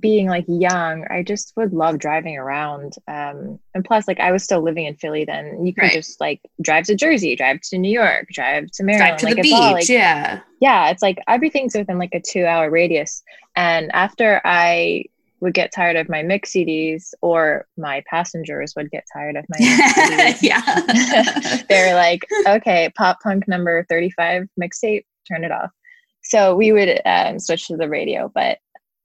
being 0.00 0.26
like 0.26 0.44
young, 0.48 1.06
I 1.10 1.22
just 1.22 1.52
would 1.56 1.72
love 1.72 1.98
driving 1.98 2.36
around. 2.36 2.94
Um, 3.08 3.58
and 3.74 3.84
plus, 3.84 4.08
like 4.08 4.20
I 4.20 4.32
was 4.32 4.42
still 4.42 4.62
living 4.62 4.86
in 4.86 4.94
Philly 4.96 5.24
then. 5.24 5.64
You 5.64 5.74
could 5.74 5.82
right. 5.82 5.92
just 5.92 6.20
like 6.20 6.40
drive 6.60 6.84
to 6.84 6.94
Jersey, 6.94 7.36
drive 7.36 7.60
to 7.62 7.78
New 7.78 7.90
York, 7.90 8.28
drive 8.32 8.70
to 8.72 8.84
Maryland, 8.84 9.18
drive 9.18 9.20
to 9.20 9.26
like, 9.26 9.36
the 9.36 9.42
beach. 9.42 9.52
All, 9.52 9.72
like, 9.72 9.88
yeah, 9.88 10.40
yeah. 10.60 10.90
It's 10.90 11.02
like 11.02 11.18
everything's 11.28 11.74
within 11.74 11.98
like 11.98 12.14
a 12.14 12.20
two-hour 12.20 12.70
radius. 12.70 13.22
And 13.56 13.90
after 13.92 14.40
I 14.44 15.04
would 15.40 15.54
get 15.54 15.72
tired 15.72 15.96
of 15.96 16.08
my 16.08 16.22
mix 16.22 16.52
CDs, 16.52 17.12
or 17.20 17.66
my 17.76 18.02
passengers 18.08 18.74
would 18.76 18.90
get 18.90 19.04
tired 19.12 19.36
of 19.36 19.44
my 19.48 19.56
CDs. 19.60 20.38
yeah. 20.40 21.62
They're 21.68 21.96
like, 21.96 22.24
okay, 22.46 22.90
pop 22.96 23.20
punk 23.20 23.48
number 23.48 23.84
35 23.90 24.46
mixtape, 24.60 25.04
turn 25.28 25.42
it 25.42 25.50
off. 25.50 25.70
So 26.22 26.54
we 26.54 26.70
would 26.70 27.00
um, 27.04 27.40
switch 27.40 27.66
to 27.66 27.76
the 27.76 27.88
radio, 27.88 28.30
but 28.32 28.58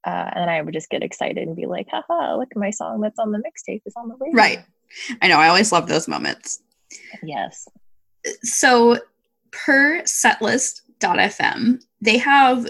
uh, 0.07 0.29
and 0.33 0.49
I 0.49 0.61
would 0.61 0.73
just 0.73 0.89
get 0.89 1.03
excited 1.03 1.45
and 1.45 1.55
be 1.55 1.65
like, 1.65 1.89
haha, 1.89 2.37
look 2.37 2.47
at 2.49 2.57
my 2.57 2.69
song 2.69 3.01
that's 3.01 3.19
on 3.19 3.33
the 3.33 3.39
mixtape 3.39 3.81
is 3.85 3.93
on 3.97 4.07
the 4.07 4.15
radio. 4.15 4.37
Right. 4.37 4.59
I 5.21 5.27
know. 5.27 5.37
I 5.37 5.49
always 5.49 5.73
love 5.73 5.89
those 5.89 6.07
moments. 6.07 6.61
Yes. 7.21 7.67
So 8.41 8.99
per 9.51 10.01
setlist.fm, 10.03 11.83
they 11.99 12.17
have 12.19 12.67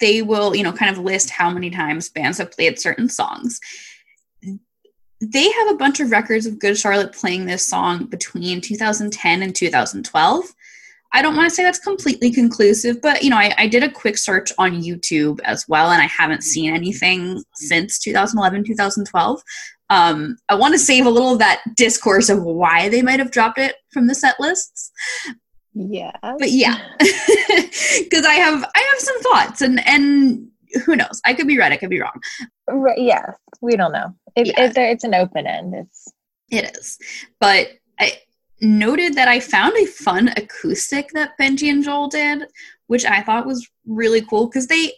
they 0.00 0.22
will, 0.22 0.56
you 0.56 0.64
know, 0.64 0.72
kind 0.72 0.90
of 0.90 1.02
list 1.02 1.30
how 1.30 1.48
many 1.48 1.70
times 1.70 2.08
bands 2.08 2.38
have 2.38 2.50
played 2.50 2.80
certain 2.80 3.08
songs. 3.08 3.60
They 5.20 5.48
have 5.48 5.70
a 5.70 5.76
bunch 5.76 6.00
of 6.00 6.10
records 6.10 6.46
of 6.46 6.58
Good 6.58 6.76
Charlotte 6.76 7.12
playing 7.12 7.46
this 7.46 7.64
song 7.64 8.06
between 8.06 8.60
2010 8.60 9.42
and 9.42 9.54
2012. 9.54 10.54
I 11.14 11.22
don't 11.22 11.36
want 11.36 11.48
to 11.48 11.54
say 11.54 11.62
that's 11.62 11.78
completely 11.78 12.30
conclusive, 12.30 13.00
but 13.02 13.22
you 13.22 13.30
know, 13.30 13.36
I, 13.36 13.54
I, 13.58 13.66
did 13.66 13.82
a 13.82 13.90
quick 13.90 14.16
search 14.16 14.50
on 14.58 14.82
YouTube 14.82 15.40
as 15.44 15.68
well, 15.68 15.90
and 15.90 16.00
I 16.00 16.06
haven't 16.06 16.42
seen 16.42 16.74
anything 16.74 17.42
since 17.54 17.98
2011, 17.98 18.64
2012. 18.64 19.42
Um, 19.90 20.38
I 20.48 20.54
want 20.54 20.72
to 20.72 20.78
save 20.78 21.04
a 21.04 21.10
little 21.10 21.32
of 21.32 21.38
that 21.40 21.62
discourse 21.76 22.30
of 22.30 22.42
why 22.42 22.88
they 22.88 23.02
might 23.02 23.18
have 23.18 23.30
dropped 23.30 23.58
it 23.58 23.76
from 23.92 24.06
the 24.06 24.14
set 24.14 24.40
lists. 24.40 24.90
Yeah. 25.74 26.16
But 26.22 26.50
yeah. 26.50 26.78
Because 27.98 28.24
I 28.24 28.34
have 28.34 28.64
I 28.74 28.90
have 28.90 29.00
some 29.00 29.22
thoughts 29.22 29.60
and 29.60 29.86
and 29.86 30.48
who 30.86 30.96
knows? 30.96 31.20
I 31.26 31.34
could 31.34 31.46
be 31.46 31.58
right, 31.58 31.72
I 31.72 31.76
could 31.76 31.90
be 31.90 32.00
wrong. 32.00 32.18
Right, 32.68 32.98
yeah. 32.98 33.32
We 33.60 33.76
don't 33.76 33.92
know. 33.92 34.14
If, 34.34 34.48
yeah. 34.48 34.68
there, 34.68 34.90
it's 34.90 35.04
an 35.04 35.14
open 35.14 35.46
end, 35.46 35.74
it's 35.74 36.12
it 36.50 36.74
is. 36.76 36.98
But 37.38 37.68
I 38.00 38.18
noted 38.62 39.14
that 39.14 39.28
I 39.28 39.40
found 39.40 39.76
a 39.76 39.86
fun 39.86 40.28
acoustic 40.36 41.10
that 41.12 41.36
Benji 41.38 41.68
and 41.68 41.82
Joel 41.82 42.08
did, 42.08 42.44
which 42.86 43.04
I 43.04 43.20
thought 43.20 43.46
was 43.46 43.68
really 43.86 44.22
cool 44.22 44.46
because 44.46 44.68
they 44.68 44.92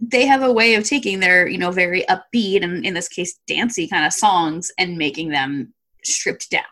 they 0.00 0.26
have 0.26 0.42
a 0.42 0.52
way 0.52 0.74
of 0.74 0.84
taking 0.84 1.20
their 1.20 1.46
you 1.46 1.58
know 1.58 1.70
very 1.70 2.02
upbeat 2.02 2.62
and 2.62 2.84
in 2.84 2.94
this 2.94 3.08
case 3.08 3.38
dancey 3.46 3.88
kind 3.88 4.04
of 4.04 4.12
songs 4.12 4.70
and 4.78 4.98
making 4.98 5.30
them 5.30 5.72
stripped 6.04 6.50
down. 6.50 6.62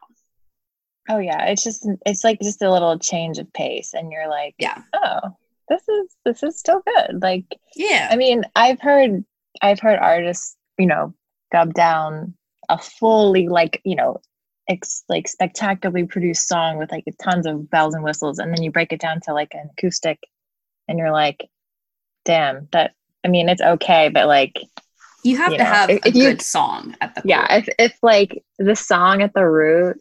Oh 1.08 1.18
yeah. 1.18 1.46
It's 1.46 1.64
just 1.64 1.86
it's 2.06 2.24
like 2.24 2.40
just 2.40 2.62
a 2.62 2.70
little 2.70 2.98
change 2.98 3.38
of 3.38 3.52
pace 3.52 3.92
and 3.94 4.12
you're 4.12 4.28
like 4.28 4.54
yeah. 4.58 4.82
Oh 4.94 5.36
this 5.68 5.82
is 5.88 6.16
this 6.24 6.42
is 6.42 6.58
still 6.58 6.82
good. 6.86 7.22
Like 7.22 7.44
yeah. 7.74 8.08
I 8.10 8.16
mean 8.16 8.44
i've 8.54 8.80
heard 8.80 9.24
i've 9.62 9.80
heard 9.80 9.98
artists 9.98 10.56
you 10.78 10.86
know 10.86 11.14
dub 11.50 11.74
down 11.74 12.34
a 12.68 12.78
fully 12.78 13.48
like 13.48 13.80
you 13.84 13.96
know 13.96 14.20
ex- 14.68 15.04
like 15.08 15.28
spectacularly 15.28 16.06
produced 16.06 16.48
song 16.48 16.78
with 16.78 16.90
like 16.90 17.04
tons 17.22 17.46
of 17.46 17.70
bells 17.70 17.94
and 17.94 18.04
whistles 18.04 18.38
and 18.38 18.52
then 18.52 18.62
you 18.62 18.70
break 18.70 18.92
it 18.92 19.00
down 19.00 19.20
to 19.20 19.32
like 19.32 19.54
an 19.54 19.70
acoustic 19.76 20.18
and 20.88 20.98
you're 20.98 21.12
like 21.12 21.48
damn 22.24 22.68
that 22.72 22.94
I 23.24 23.28
mean, 23.28 23.48
it's 23.48 23.62
okay, 23.62 24.08
but 24.08 24.26
like 24.26 24.60
you 25.22 25.36
have 25.36 25.52
you 25.52 25.58
to 25.58 25.64
know, 25.64 25.70
have 25.70 25.90
if, 25.90 26.04
a 26.04 26.08
if 26.08 26.14
good 26.14 26.38
you, 26.38 26.38
song 26.38 26.96
at 27.00 27.14
the 27.14 27.22
yeah. 27.24 27.56
If 27.56 27.68
if 27.78 27.98
like 28.02 28.44
the 28.58 28.74
song 28.74 29.22
at 29.22 29.34
the 29.34 29.46
root, 29.46 30.00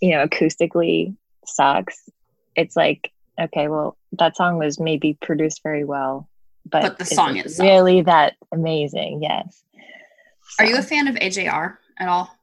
you 0.00 0.10
know, 0.10 0.26
acoustically 0.26 1.14
sucks, 1.46 2.08
it's 2.56 2.76
like 2.76 3.12
okay, 3.40 3.68
well, 3.68 3.96
that 4.12 4.36
song 4.36 4.58
was 4.58 4.78
maybe 4.78 5.18
produced 5.20 5.62
very 5.62 5.84
well, 5.84 6.28
but, 6.64 6.82
but 6.82 6.98
the 6.98 7.04
song 7.04 7.36
is 7.36 7.58
really 7.58 8.02
that 8.02 8.34
amazing. 8.52 9.22
Yes. 9.22 9.62
So. 10.50 10.64
Are 10.64 10.66
you 10.66 10.76
a 10.76 10.82
fan 10.82 11.08
of 11.08 11.16
AJR 11.16 11.76
at 11.98 12.08
all? 12.08 12.34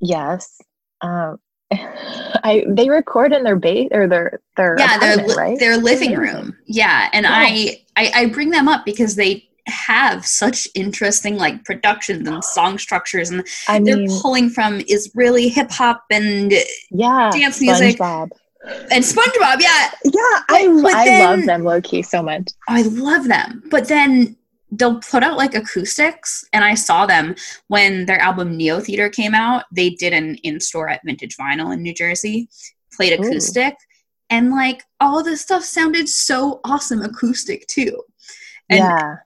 Yes. 0.00 0.60
Um, 1.00 1.38
I 1.72 2.64
they 2.68 2.88
record 2.88 3.32
in 3.32 3.42
their 3.42 3.56
base 3.56 3.88
or 3.90 4.06
their 4.06 4.40
their 4.56 4.76
yeah 4.78 4.98
their 4.98 5.26
right? 5.36 5.58
their 5.58 5.76
living 5.76 6.14
room. 6.14 6.56
Yeah 6.66 7.08
and 7.12 7.26
I, 7.26 7.82
I 7.96 8.12
I 8.14 8.26
bring 8.26 8.50
them 8.50 8.68
up 8.68 8.84
because 8.84 9.16
they 9.16 9.48
have 9.66 10.24
such 10.24 10.68
interesting 10.74 11.36
like 11.36 11.64
productions 11.64 12.28
and 12.28 12.44
song 12.44 12.78
structures 12.78 13.30
and 13.30 13.44
I 13.68 13.80
they're 13.80 14.06
pulling 14.22 14.48
from 14.48 14.80
Israeli 14.86 15.48
hip 15.48 15.70
hop 15.70 16.04
and 16.10 16.52
yeah 16.90 17.30
dance 17.32 17.60
music. 17.60 17.98
SpongeBob. 17.98 18.28
and 18.92 19.02
SpongeBob 19.02 19.60
yeah. 19.60 19.90
Yeah 20.04 20.20
I, 20.48 20.82
I 20.94 21.04
then, 21.04 21.20
love 21.24 21.46
them 21.46 21.64
low 21.64 21.80
key 21.80 22.02
so 22.02 22.22
much. 22.22 22.50
I 22.68 22.82
love 22.82 23.26
them. 23.26 23.64
But 23.70 23.88
then 23.88 24.36
they'll 24.72 25.00
put 25.00 25.22
out 25.22 25.36
like 25.36 25.54
acoustics 25.54 26.44
and 26.52 26.64
I 26.64 26.74
saw 26.74 27.06
them 27.06 27.34
when 27.68 28.06
their 28.06 28.18
album 28.18 28.58
Neotheater 28.58 29.12
came 29.12 29.34
out 29.34 29.64
they 29.72 29.90
did 29.90 30.12
an 30.12 30.36
in 30.36 30.60
store 30.60 30.88
at 30.88 31.02
Vintage 31.04 31.36
Vinyl 31.36 31.72
in 31.72 31.82
New 31.82 31.94
Jersey 31.94 32.48
played 32.92 33.18
acoustic 33.18 33.74
Ooh. 33.74 33.96
and 34.30 34.50
like 34.50 34.82
all 35.00 35.22
this 35.22 35.42
stuff 35.42 35.62
sounded 35.62 36.08
so 36.08 36.60
awesome 36.64 37.02
acoustic 37.02 37.66
too 37.68 38.02
and 38.68 38.78
yeah 38.78 39.16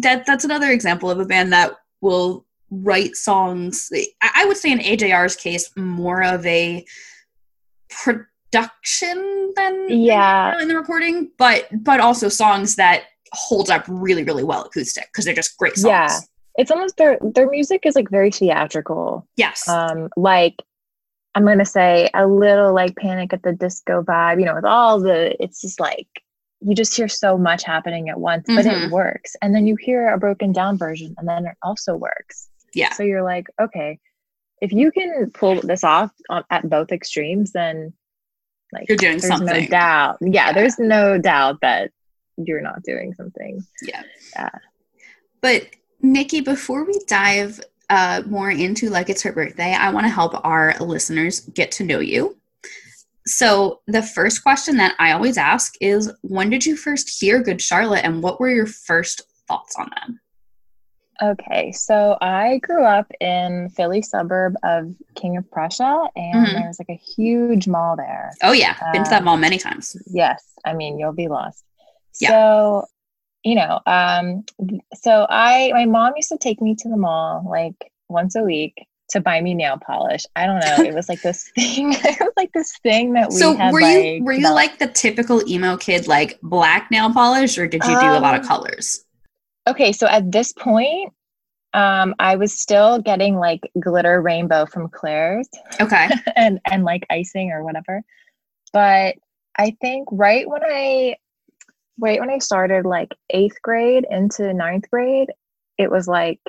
that 0.00 0.26
that's 0.26 0.44
another 0.44 0.70
example 0.70 1.10
of 1.10 1.20
a 1.20 1.24
band 1.24 1.52
that 1.52 1.72
will 2.00 2.44
write 2.70 3.16
songs. 3.16 3.90
I 4.20 4.44
would 4.44 4.56
say 4.56 4.72
in 4.72 4.78
AJR's 4.78 5.36
case, 5.36 5.70
more 5.76 6.22
of 6.22 6.44
a 6.46 6.84
production 7.88 9.52
than 9.56 9.86
yeah 9.88 10.60
in 10.60 10.68
the 10.68 10.76
recording, 10.76 11.30
but 11.38 11.68
but 11.82 12.00
also 12.00 12.28
songs 12.28 12.76
that 12.76 13.04
hold 13.32 13.70
up 13.70 13.84
really 13.88 14.24
really 14.24 14.44
well 14.44 14.62
acoustic 14.62 15.08
because 15.12 15.24
they're 15.24 15.34
just 15.34 15.56
great 15.58 15.76
songs. 15.76 15.84
Yeah, 15.86 16.18
it's 16.56 16.70
almost 16.70 16.96
their 16.96 17.18
their 17.20 17.48
music 17.48 17.82
is 17.84 17.94
like 17.94 18.10
very 18.10 18.30
theatrical. 18.30 19.26
Yes, 19.36 19.68
um, 19.68 20.08
like 20.16 20.62
I'm 21.34 21.44
gonna 21.44 21.64
say 21.64 22.10
a 22.14 22.26
little 22.26 22.74
like 22.74 22.96
Panic 22.96 23.32
at 23.32 23.42
the 23.42 23.52
Disco 23.52 24.02
vibe, 24.02 24.40
you 24.40 24.46
know, 24.46 24.54
with 24.54 24.64
all 24.64 25.00
the 25.00 25.40
it's 25.42 25.60
just 25.60 25.80
like 25.80 26.08
you 26.60 26.74
just 26.74 26.96
hear 26.96 27.08
so 27.08 27.38
much 27.38 27.62
happening 27.62 28.08
at 28.08 28.18
once, 28.18 28.44
but 28.46 28.64
mm-hmm. 28.64 28.86
it 28.86 28.90
works. 28.90 29.36
And 29.40 29.54
then 29.54 29.66
you 29.66 29.76
hear 29.76 30.08
a 30.08 30.18
broken 30.18 30.52
down 30.52 30.76
version 30.76 31.14
and 31.18 31.28
then 31.28 31.46
it 31.46 31.56
also 31.62 31.94
works. 31.94 32.48
Yeah. 32.74 32.92
So 32.92 33.04
you're 33.04 33.22
like, 33.22 33.46
okay, 33.60 33.98
if 34.60 34.72
you 34.72 34.90
can 34.90 35.30
pull 35.30 35.60
this 35.60 35.84
off 35.84 36.10
on, 36.28 36.44
at 36.50 36.68
both 36.68 36.90
extremes, 36.90 37.52
then 37.52 37.92
like 38.72 38.88
you're 38.88 38.98
doing 38.98 39.18
there's 39.18 39.28
something. 39.28 39.46
No 39.46 39.66
doubt. 39.68 40.16
Yeah, 40.20 40.28
yeah, 40.30 40.52
there's 40.52 40.78
no 40.78 41.18
doubt 41.18 41.60
that 41.62 41.92
you're 42.44 42.60
not 42.60 42.82
doing 42.82 43.14
something. 43.14 43.64
Yeah. 43.82 44.02
Yeah. 44.34 44.50
But 45.40 45.68
Nikki, 46.00 46.40
before 46.40 46.84
we 46.84 46.98
dive 47.06 47.60
uh, 47.90 48.22
more 48.26 48.50
into 48.50 48.90
like 48.90 49.08
it's 49.08 49.22
her 49.22 49.32
birthday, 49.32 49.72
I 49.72 49.90
want 49.90 50.04
to 50.04 50.10
help 50.10 50.34
our 50.44 50.74
listeners 50.78 51.40
get 51.40 51.70
to 51.72 51.84
know 51.84 52.00
you. 52.00 52.36
So, 53.26 53.80
the 53.86 54.02
first 54.02 54.42
question 54.42 54.78
that 54.78 54.94
I 54.98 55.12
always 55.12 55.36
ask 55.36 55.74
is 55.82 56.10
when 56.22 56.48
did 56.48 56.64
you 56.64 56.76
first 56.76 57.20
hear 57.20 57.42
Good 57.42 57.60
Charlotte 57.60 58.04
and 58.04 58.22
what 58.22 58.40
were 58.40 58.48
your 58.48 58.66
first 58.66 59.22
thoughts 59.46 59.76
on 59.78 59.90
them? 59.96 60.20
Okay, 61.20 61.72
so 61.72 62.16
I 62.20 62.58
grew 62.58 62.84
up 62.84 63.10
in 63.20 63.70
Philly 63.70 64.02
suburb 64.02 64.54
of 64.62 64.94
King 65.16 65.36
of 65.36 65.50
Prussia, 65.50 66.04
and 66.14 66.46
mm-hmm. 66.46 66.54
there's 66.54 66.78
like 66.78 66.88
a 66.90 66.94
huge 67.16 67.66
mall 67.66 67.96
there. 67.96 68.30
Oh 68.42 68.52
yeah, 68.52 68.76
been 68.92 69.04
to 69.04 69.10
that 69.10 69.18
um, 69.18 69.24
mall 69.24 69.36
many 69.36 69.58
times. 69.58 69.96
Yes, 70.06 70.44
I 70.64 70.74
mean 70.74 70.98
you'll 70.98 71.12
be 71.12 71.28
lost. 71.28 71.64
Yeah. 72.20 72.30
So, 72.30 72.84
you 73.44 73.54
know, 73.54 73.80
um, 73.86 74.44
so 74.94 75.26
I 75.28 75.70
my 75.72 75.86
mom 75.86 76.14
used 76.16 76.30
to 76.30 76.38
take 76.38 76.60
me 76.60 76.74
to 76.76 76.88
the 76.88 76.96
mall 76.96 77.44
like 77.48 77.92
once 78.08 78.34
a 78.34 78.42
week, 78.42 78.86
to 79.10 79.20
buy 79.20 79.40
me 79.40 79.54
nail 79.54 79.78
polish. 79.78 80.24
I 80.36 80.46
don't 80.46 80.60
know. 80.60 80.84
It 80.84 80.94
was 80.94 81.08
like 81.08 81.22
this 81.22 81.50
thing. 81.54 81.92
it 81.98 82.20
was 82.20 82.32
like 82.36 82.52
this 82.52 82.76
thing 82.82 83.14
that 83.14 83.30
we. 83.30 83.36
So 83.36 83.54
had, 83.54 83.72
were 83.72 83.80
you 83.80 84.22
were 84.22 84.32
you 84.32 84.52
like 84.52 84.78
the 84.78 84.88
typical 84.88 85.46
emo 85.48 85.76
kid, 85.76 86.06
like 86.06 86.38
black 86.42 86.90
nail 86.90 87.12
polish, 87.12 87.58
or 87.58 87.66
did 87.66 87.82
you 87.84 88.00
do 88.00 88.06
um, 88.06 88.16
a 88.16 88.20
lot 88.20 88.34
of 88.34 88.42
um, 88.42 88.46
colors? 88.46 89.04
Okay, 89.66 89.92
so 89.92 90.06
at 90.06 90.30
this 90.32 90.52
point, 90.52 91.12
um, 91.74 92.14
I 92.18 92.36
was 92.36 92.58
still 92.58 93.00
getting 93.00 93.36
like 93.36 93.70
glitter 93.78 94.20
rainbow 94.20 94.66
from 94.66 94.88
Claire's. 94.88 95.48
Okay. 95.80 96.08
and 96.36 96.60
and 96.70 96.84
like 96.84 97.04
icing 97.10 97.50
or 97.50 97.64
whatever, 97.64 98.02
but 98.72 99.16
I 99.58 99.76
think 99.80 100.08
right 100.12 100.48
when 100.48 100.62
I 100.64 101.16
right 101.98 102.20
when 102.20 102.30
I 102.30 102.38
started 102.38 102.84
like 102.84 103.14
eighth 103.30 103.60
grade 103.62 104.06
into 104.10 104.52
ninth 104.54 104.90
grade, 104.90 105.30
it 105.78 105.90
was 105.90 106.06
like 106.06 106.40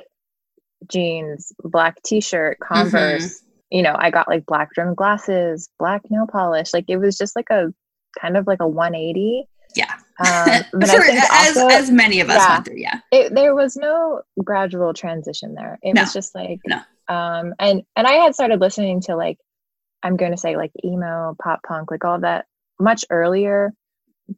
jeans, 0.87 1.51
black 1.63 2.01
t-shirt, 2.03 2.59
Converse. 2.59 3.25
Mm-hmm. 3.25 3.45
You 3.71 3.83
know, 3.83 3.95
I 3.97 4.09
got 4.09 4.27
like 4.27 4.45
black 4.45 4.69
rimmed 4.75 4.97
glasses, 4.97 5.69
black 5.77 6.01
nail 6.09 6.25
polish. 6.27 6.73
Like 6.73 6.85
it 6.87 6.97
was 6.97 7.17
just 7.17 7.35
like 7.35 7.49
a 7.51 7.73
kind 8.19 8.37
of 8.37 8.47
like 8.47 8.61
a 8.61 8.67
180. 8.67 9.47
Yeah. 9.75 9.93
Um, 10.19 10.63
but 10.73 10.89
For, 10.89 11.01
as, 11.03 11.57
also, 11.57 11.67
as 11.67 11.91
many 11.91 12.19
of 12.19 12.29
us 12.29 12.37
yeah, 12.37 12.53
went 12.53 12.65
through, 12.65 12.77
yeah. 12.77 12.99
It, 13.11 13.35
there 13.35 13.53
was 13.53 13.75
no 13.75 14.21
gradual 14.43 14.93
transition 14.93 15.53
there. 15.53 15.77
It 15.83 15.93
no. 15.93 16.01
was 16.01 16.13
just 16.13 16.33
like, 16.33 16.59
no. 16.65 16.81
Um, 17.07 17.53
and 17.59 17.83
and 17.95 18.05
I 18.07 18.13
had 18.13 18.33
started 18.35 18.59
listening 18.59 19.01
to 19.01 19.15
like, 19.15 19.37
I'm 20.01 20.15
going 20.15 20.31
to 20.31 20.37
say 20.37 20.55
like 20.55 20.71
emo, 20.83 21.35
pop 21.41 21.61
punk, 21.63 21.91
like 21.91 22.05
all 22.05 22.19
that 22.19 22.45
much 22.79 23.05
earlier. 23.09 23.73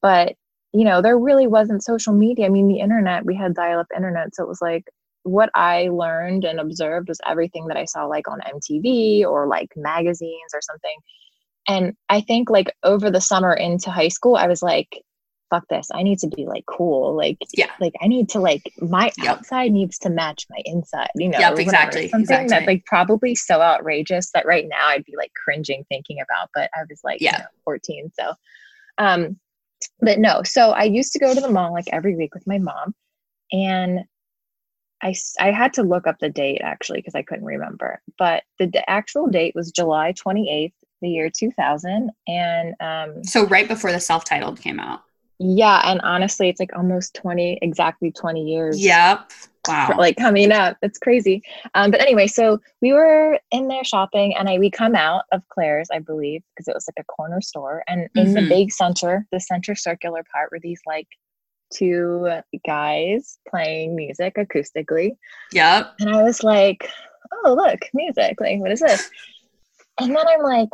But 0.01 0.35
you 0.73 0.83
know, 0.85 1.01
there 1.01 1.17
really 1.17 1.47
wasn't 1.47 1.83
social 1.83 2.13
media. 2.13 2.45
I 2.45 2.49
mean, 2.49 2.67
the 2.67 2.79
internet, 2.79 3.25
we 3.25 3.35
had 3.35 3.53
dial 3.53 3.79
up 3.79 3.87
internet, 3.95 4.33
so 4.35 4.43
it 4.43 4.47
was 4.49 4.61
like 4.61 4.85
what 5.23 5.49
I 5.53 5.89
learned 5.89 6.45
and 6.45 6.59
observed 6.59 7.09
was 7.09 7.19
everything 7.27 7.67
that 7.67 7.77
I 7.77 7.85
saw 7.85 8.05
like 8.05 8.27
on 8.27 8.39
MTV 8.41 9.23
or 9.25 9.47
like 9.47 9.69
magazines 9.75 10.51
or 10.53 10.61
something. 10.61 10.97
And 11.67 11.95
I 12.09 12.21
think 12.21 12.49
like 12.49 12.73
over 12.83 13.11
the 13.11 13.21
summer 13.21 13.53
into 13.53 13.91
high 13.91 14.07
school, 14.07 14.35
I 14.35 14.47
was 14.47 14.63
like, 14.63 14.87
fuck 15.51 15.67
this. 15.69 15.89
I 15.93 16.01
need 16.01 16.17
to 16.19 16.27
be 16.27 16.45
like 16.47 16.65
cool. 16.65 17.15
Like, 17.15 17.37
yeah. 17.53 17.69
Like 17.79 17.93
I 18.01 18.07
need 18.07 18.29
to 18.29 18.39
like 18.39 18.63
my 18.79 19.11
Yep. 19.17 19.27
outside 19.27 19.71
needs 19.71 19.99
to 19.99 20.09
match 20.09 20.47
my 20.49 20.61
inside, 20.65 21.09
you 21.15 21.29
know. 21.29 21.37
Yep, 21.37 21.59
exactly, 21.59 22.07
Something 22.07 22.21
exactly. 22.21 22.49
that 22.49 22.65
like 22.65 22.85
probably 22.85 23.35
so 23.35 23.61
outrageous 23.61 24.31
that 24.31 24.45
right 24.47 24.65
now 24.67 24.87
I'd 24.87 25.05
be 25.05 25.15
like 25.17 25.33
cringing 25.35 25.85
thinking 25.89 26.17
about, 26.21 26.49
but 26.55 26.69
I 26.75 26.81
was 26.89 27.01
like, 27.03 27.21
Yeah. 27.21 27.33
you 27.33 27.37
know, 27.39 27.45
14. 27.65 28.11
So 28.19 28.33
um 28.97 29.37
but 29.99 30.19
no, 30.19 30.43
so 30.43 30.71
I 30.71 30.83
used 30.83 31.13
to 31.13 31.19
go 31.19 31.33
to 31.33 31.41
the 31.41 31.49
mall 31.49 31.73
like 31.73 31.87
every 31.91 32.15
week 32.15 32.33
with 32.33 32.47
my 32.47 32.57
mom 32.57 32.93
and 33.51 34.05
I, 35.03 35.15
I 35.39 35.51
had 35.51 35.73
to 35.73 35.83
look 35.83 36.07
up 36.07 36.19
the 36.19 36.29
date 36.29 36.61
actually 36.63 36.99
because 36.99 37.15
I 37.15 37.23
couldn't 37.23 37.45
remember. 37.45 38.01
But 38.17 38.43
the, 38.59 38.67
the 38.67 38.87
actual 38.89 39.27
date 39.27 39.55
was 39.55 39.71
July 39.71 40.13
28th, 40.13 40.73
the 41.01 41.09
year 41.09 41.29
2000. 41.35 42.11
And 42.27 42.75
um, 42.79 43.23
So 43.23 43.45
right 43.47 43.67
before 43.67 43.91
the 43.91 43.99
self-titled 43.99 44.61
came 44.61 44.79
out. 44.79 45.01
Yeah, 45.43 45.81
and 45.85 45.99
honestly, 46.01 46.49
it's 46.49 46.59
like 46.59 46.75
almost 46.75 47.15
20, 47.15 47.57
exactly 47.61 48.11
20 48.11 48.43
years. 48.43 48.83
Yep. 48.83 49.31
Wow. 49.67 49.87
for, 49.87 49.95
like 49.95 50.15
coming 50.17 50.51
up. 50.51 50.77
It's 50.81 50.97
crazy. 50.97 51.43
Um, 51.75 51.91
but 51.91 52.01
anyway, 52.01 52.25
so 52.25 52.59
we 52.81 52.93
were 52.93 53.39
in 53.51 53.67
there 53.67 53.83
shopping, 53.83 54.35
and 54.35 54.49
I 54.49 54.57
we 54.57 54.71
come 54.71 54.95
out 54.95 55.25
of 55.31 55.47
Claire's, 55.49 55.87
I 55.93 55.99
believe, 55.99 56.41
because 56.55 56.67
it 56.67 56.73
was 56.73 56.87
like 56.87 57.03
a 57.03 57.05
corner 57.05 57.41
store, 57.41 57.83
and 57.87 58.09
in 58.15 58.33
the 58.33 58.41
Mhm. 58.41 58.49
big 58.49 58.71
center, 58.71 59.27
the 59.31 59.39
center 59.39 59.75
circular 59.75 60.23
part, 60.33 60.51
were 60.51 60.59
these 60.59 60.81
like 60.87 61.07
two 61.71 62.27
guys 62.65 63.37
playing 63.47 63.95
music 63.95 64.33
acoustically, 64.35 65.15
Yep. 65.51 65.93
and 65.99 66.09
I 66.15 66.23
was 66.23 66.43
like, 66.43 66.89
"Oh, 67.31 67.53
look, 67.53 67.81
music! 67.93 68.41
Like, 68.41 68.59
what 68.59 68.71
is 68.71 68.79
this?" 68.79 69.11
And 69.99 70.09
then 70.15 70.27
I'm 70.27 70.41
like, 70.41 70.69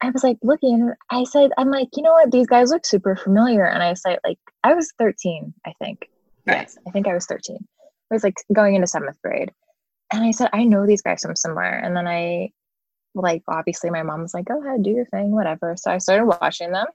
I 0.00 0.10
was 0.10 0.22
like 0.22 0.38
looking, 0.42 0.92
I 1.10 1.24
said, 1.24 1.50
"I'm 1.58 1.70
like, 1.70 1.88
you 1.96 2.02
know 2.02 2.12
what? 2.12 2.30
These 2.30 2.46
guys 2.46 2.70
look 2.70 2.86
super 2.86 3.16
familiar." 3.16 3.66
And 3.66 3.82
I 3.82 3.94
said, 3.94 4.18
like, 4.24 4.38
I 4.62 4.74
was 4.74 4.92
13, 4.98 5.52
I 5.66 5.72
think. 5.82 6.08
Right. 6.46 6.58
Yes, 6.58 6.78
I 6.86 6.90
think 6.90 7.08
I 7.08 7.14
was 7.14 7.26
13. 7.26 7.58
I 8.10 8.14
was 8.14 8.24
like 8.24 8.36
going 8.52 8.74
into 8.74 8.86
seventh 8.86 9.20
grade. 9.22 9.50
And 10.12 10.24
I 10.24 10.30
said, 10.30 10.48
I 10.52 10.64
know 10.64 10.86
these 10.86 11.02
guys 11.02 11.20
from 11.20 11.36
somewhere. 11.36 11.78
And 11.78 11.94
then 11.96 12.06
I, 12.06 12.50
like, 13.14 13.42
obviously 13.48 13.90
my 13.90 14.02
mom 14.02 14.22
was 14.22 14.32
like, 14.32 14.46
go 14.46 14.62
ahead, 14.62 14.82
do 14.82 14.90
your 14.90 15.04
thing, 15.06 15.32
whatever. 15.32 15.74
So 15.76 15.90
I 15.90 15.98
started 15.98 16.24
watching 16.24 16.72
them. 16.72 16.86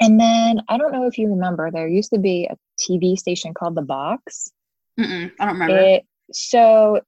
And 0.00 0.18
then 0.18 0.62
I 0.68 0.78
don't 0.78 0.92
know 0.92 1.06
if 1.06 1.18
you 1.18 1.28
remember, 1.28 1.70
there 1.70 1.86
used 1.86 2.12
to 2.12 2.18
be 2.18 2.48
a 2.50 2.56
TV 2.80 3.18
station 3.18 3.52
called 3.52 3.74
The 3.74 3.82
Box. 3.82 4.50
Mm-mm, 4.98 5.30
I 5.38 5.44
don't 5.44 5.54
remember. 5.54 5.78
It, 5.78 6.06
so 6.32 7.02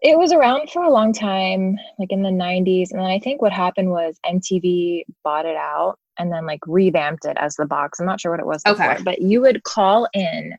it 0.00 0.16
was 0.18 0.32
around 0.32 0.70
for 0.70 0.82
a 0.82 0.90
long 0.90 1.12
time, 1.12 1.76
like 1.98 2.12
in 2.12 2.22
the 2.22 2.28
90s. 2.30 2.90
And 2.92 3.00
then 3.00 3.06
I 3.06 3.18
think 3.18 3.42
what 3.42 3.52
happened 3.52 3.90
was 3.90 4.18
MTV 4.24 5.04
bought 5.24 5.44
it 5.46 5.56
out 5.56 5.98
and 6.18 6.32
then 6.32 6.46
like 6.46 6.60
revamped 6.66 7.24
it 7.24 7.36
as 7.38 7.56
The 7.56 7.66
Box. 7.66 7.98
I'm 8.00 8.06
not 8.06 8.20
sure 8.20 8.30
what 8.30 8.40
it 8.40 8.46
was 8.46 8.62
before, 8.62 8.92
Okay. 8.92 9.02
but 9.02 9.20
you 9.22 9.40
would 9.40 9.62
call 9.64 10.08
in 10.14 10.56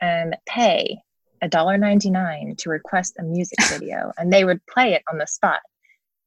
and 0.00 0.36
pay 0.46 0.98
$1.99 1.42 2.56
to 2.58 2.70
request 2.70 3.16
a 3.18 3.22
music 3.22 3.58
video 3.68 4.12
and 4.18 4.32
they 4.32 4.44
would 4.44 4.64
play 4.66 4.94
it 4.94 5.02
on 5.10 5.18
the 5.18 5.26
spot. 5.26 5.60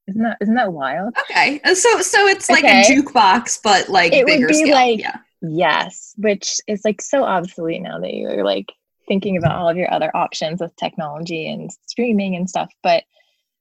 Isn't 0.07 0.21
that 0.21 0.37
isn't 0.41 0.53
that 0.55 0.71
wild? 0.73 1.15
okay. 1.21 1.59
Uh, 1.63 1.73
So 1.73 2.01
so 2.01 2.27
it's 2.27 2.49
like 2.49 2.63
Okay. 2.63 2.81
a 2.81 2.85
jukebox, 2.85 3.59
but 3.63 3.89
like 3.89 4.13
It 4.13 4.25
would 4.25 4.47
be 4.47 4.53
scale. 4.53 4.73
like- 4.75 4.99
yeah. 4.99 5.17
Yes, 5.41 6.13
which 6.17 6.55
is 6.67 6.83
like 6.85 7.01
so 7.01 7.23
obsolete 7.23 7.81
now 7.81 7.99
that 7.99 8.13
you're 8.13 8.43
like 8.43 8.71
thinking 9.07 9.37
about 9.37 9.55
all 9.55 9.69
of 9.69 9.77
your 9.77 9.91
other 9.93 10.15
options 10.15 10.61
with 10.61 10.75
technology 10.75 11.47
and 11.49 11.71
streaming 11.87 12.35
and 12.35 12.49
stuff. 12.49 12.71
But 12.83 13.03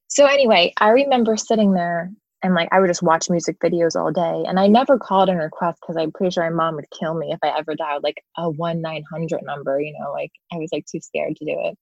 so 0.08 0.26
anyway, 0.26 0.72
I 0.78 0.90
remember 0.90 1.36
sitting 1.36 1.72
there 1.72 2.10
and 2.42 2.54
like 2.54 2.68
I 2.72 2.78
would 2.78 2.88
just 2.88 3.02
watch 3.02 3.30
music 3.30 3.58
videos 3.58 3.96
all 3.96 4.12
day. 4.12 4.44
And 4.46 4.60
I 4.60 4.66
never 4.66 4.98
called 4.98 5.30
and 5.30 5.38
request 5.38 5.78
because 5.80 5.96
I'm 5.96 6.12
pretty 6.12 6.32
sure 6.32 6.48
my 6.50 6.54
mom 6.54 6.76
would 6.76 6.90
kill 6.90 7.14
me 7.14 7.32
if 7.32 7.38
I 7.42 7.58
ever 7.58 7.74
dialed 7.74 8.04
like 8.04 8.22
a 8.36 8.50
one 8.50 8.82
nine 8.82 9.02
hundred 9.10 9.42
number, 9.42 9.80
you 9.80 9.94
know, 9.98 10.12
like 10.12 10.30
I 10.52 10.56
was 10.56 10.68
like 10.72 10.84
too 10.84 11.00
scared 11.00 11.36
to 11.36 11.44
do 11.44 11.56
it. 11.58 11.78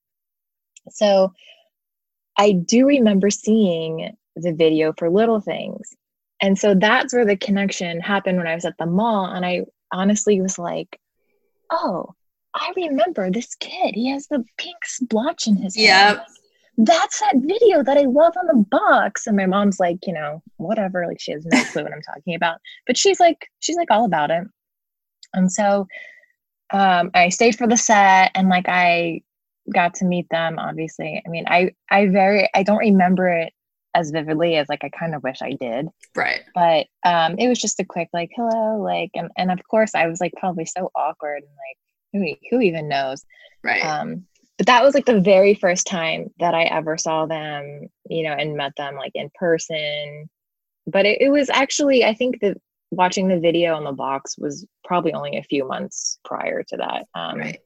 So 0.91 1.33
I 2.39 2.53
do 2.53 2.87
remember 2.87 3.29
seeing 3.29 4.15
the 4.37 4.53
video 4.53 4.93
for 4.97 5.11
little 5.11 5.41
things. 5.41 5.91
And 6.41 6.59
so 6.59 6.75
that's 6.75 7.13
where 7.13 7.27
the 7.27 7.37
connection 7.37 8.01
happened 8.01 8.39
when 8.39 8.47
I 8.47 8.55
was 8.55 8.65
at 8.65 8.79
the 8.79 8.87
mall. 8.87 9.27
And 9.27 9.45
I 9.45 9.65
honestly 9.93 10.41
was 10.41 10.59
like, 10.59 10.99
oh, 11.71 12.15
I 12.55 12.73
remember 12.77 13.31
this 13.31 13.55
kid. 13.57 13.95
He 13.95 14.11
has 14.11 14.27
the 14.29 14.45
pink 14.59 14.77
splotch 14.85 15.47
in 15.47 15.57
his 15.57 15.77
hair. 15.77 15.85
Yep. 16.15 16.27
That's 16.79 17.21
that 17.21 17.35
video 17.37 17.83
that 17.83 17.99
I 17.99 18.03
love 18.03 18.35
on 18.37 18.47
the 18.47 18.65
box. 18.71 19.27
And 19.27 19.37
my 19.37 19.47
mom's 19.47 19.79
like, 19.79 19.99
you 20.07 20.13
know, 20.13 20.43
whatever. 20.57 21.07
Like 21.07 21.21
she 21.21 21.33
has 21.33 21.45
no 21.47 21.63
clue 21.73 21.83
what 21.83 21.93
I'm 21.93 22.03
talking 22.03 22.35
about. 22.35 22.59
But 22.87 22.97
she's 22.97 23.21
like, 23.21 23.47
she's 23.61 23.77
like 23.77 23.91
all 23.91 24.05
about 24.05 24.31
it. 24.31 24.45
And 25.35 25.51
so 25.51 25.87
um 26.73 27.11
I 27.15 27.29
stayed 27.29 27.57
for 27.57 27.67
the 27.67 27.77
set 27.77 28.31
and 28.35 28.49
like 28.49 28.67
I 28.69 29.23
got 29.73 29.95
to 29.95 30.05
meet 30.05 30.29
them, 30.31 30.59
obviously. 30.59 31.23
I 31.25 31.29
mean, 31.29 31.45
I 31.47 31.73
I 31.91 32.09
very 32.09 32.49
I 32.55 32.63
don't 32.63 32.79
remember 32.79 33.29
it 33.29 33.53
as 33.95 34.11
vividly 34.11 34.57
as 34.57 34.69
like 34.71 34.83
I 34.85 34.89
kind 34.89 35.15
of 35.15 35.23
wish 35.23 35.43
I 35.43 35.53
did 35.53 35.87
Right. 36.17 36.41
but 36.55 36.87
um 37.05 37.37
it 37.39 37.49
was 37.49 37.61
just 37.61 37.79
a 37.79 37.85
quick 37.85 38.09
like 38.15 38.31
hello 38.35 38.81
like 38.83 39.11
and, 39.15 39.31
and 39.37 39.51
of 39.53 39.61
course 39.71 39.95
i 39.95 40.07
was 40.07 40.19
like 40.19 40.33
probably 40.39 40.65
so 40.65 40.91
awkward 40.95 41.43
and 41.43 41.45
like 41.45 41.77
who, 42.13 42.27
who 42.51 42.61
even 42.61 42.89
knows 42.89 43.25
Right. 43.65 43.85
um 43.85 44.27
but 44.59 44.67
that 44.67 44.83
was 44.85 44.95
like 44.95 45.07
the 45.07 45.21
very 45.21 45.55
first 45.55 45.87
time 45.87 46.29
that 46.39 46.55
i 46.55 46.65
ever 46.65 46.97
saw 46.99 47.27
them 47.27 47.87
you 48.09 48.23
know 48.25 48.33
and 48.33 48.57
met 48.57 48.73
them 48.77 48.97
like 48.97 49.13
in 49.15 49.31
person 49.35 50.29
but 50.87 51.07
it, 51.07 51.21
it 51.21 51.29
was 51.31 51.49
actually 51.51 52.05
i 52.05 52.15
think 52.15 52.41
that 52.41 52.57
watching 52.91 53.29
the 53.29 53.39
video 53.41 53.75
on 53.75 53.85
the 53.85 53.93
box 53.93 54.37
was 54.37 54.67
probably 54.85 55.13
only 55.15 55.39
a 55.39 55.43
few 55.45 55.67
months 55.67 56.19
prior 56.25 56.63
to 56.63 56.77
that 56.77 57.07
um 57.15 57.39
right. 57.39 57.59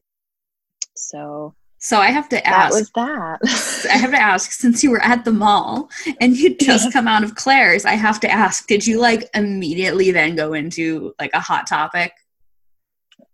so 0.96 1.54
So 1.78 1.98
I 1.98 2.08
have 2.10 2.28
to 2.30 2.46
ask. 2.46 2.72
that 2.72 2.78
was 2.78 2.90
that 3.82 3.92
I 3.92 3.98
have 3.98 4.10
to 4.12 4.20
ask, 4.20 4.50
since 4.52 4.82
you 4.82 4.90
were 4.90 5.02
at 5.02 5.24
the 5.24 5.32
mall 5.32 5.90
and 6.20 6.36
you'd 6.36 6.58
just 6.60 6.86
Yeah. 6.86 6.90
come 6.92 7.06
out 7.08 7.22
of 7.24 7.34
Claire's, 7.34 7.84
I 7.84 7.92
have 7.94 8.18
to 8.20 8.30
ask, 8.30 8.66
did 8.66 8.86
you 8.86 8.98
like 8.98 9.28
immediately 9.34 10.10
then 10.10 10.36
go 10.36 10.52
into 10.54 11.14
like 11.18 11.30
a 11.34 11.40
hot 11.40 11.66
topic? 11.66 12.12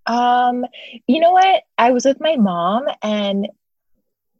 Um, 0.06 0.64
you 1.06 1.20
know 1.20 1.32
what? 1.32 1.62
I 1.78 1.92
was 1.92 2.04
with 2.04 2.20
my 2.20 2.36
mom 2.36 2.84
and 3.02 3.48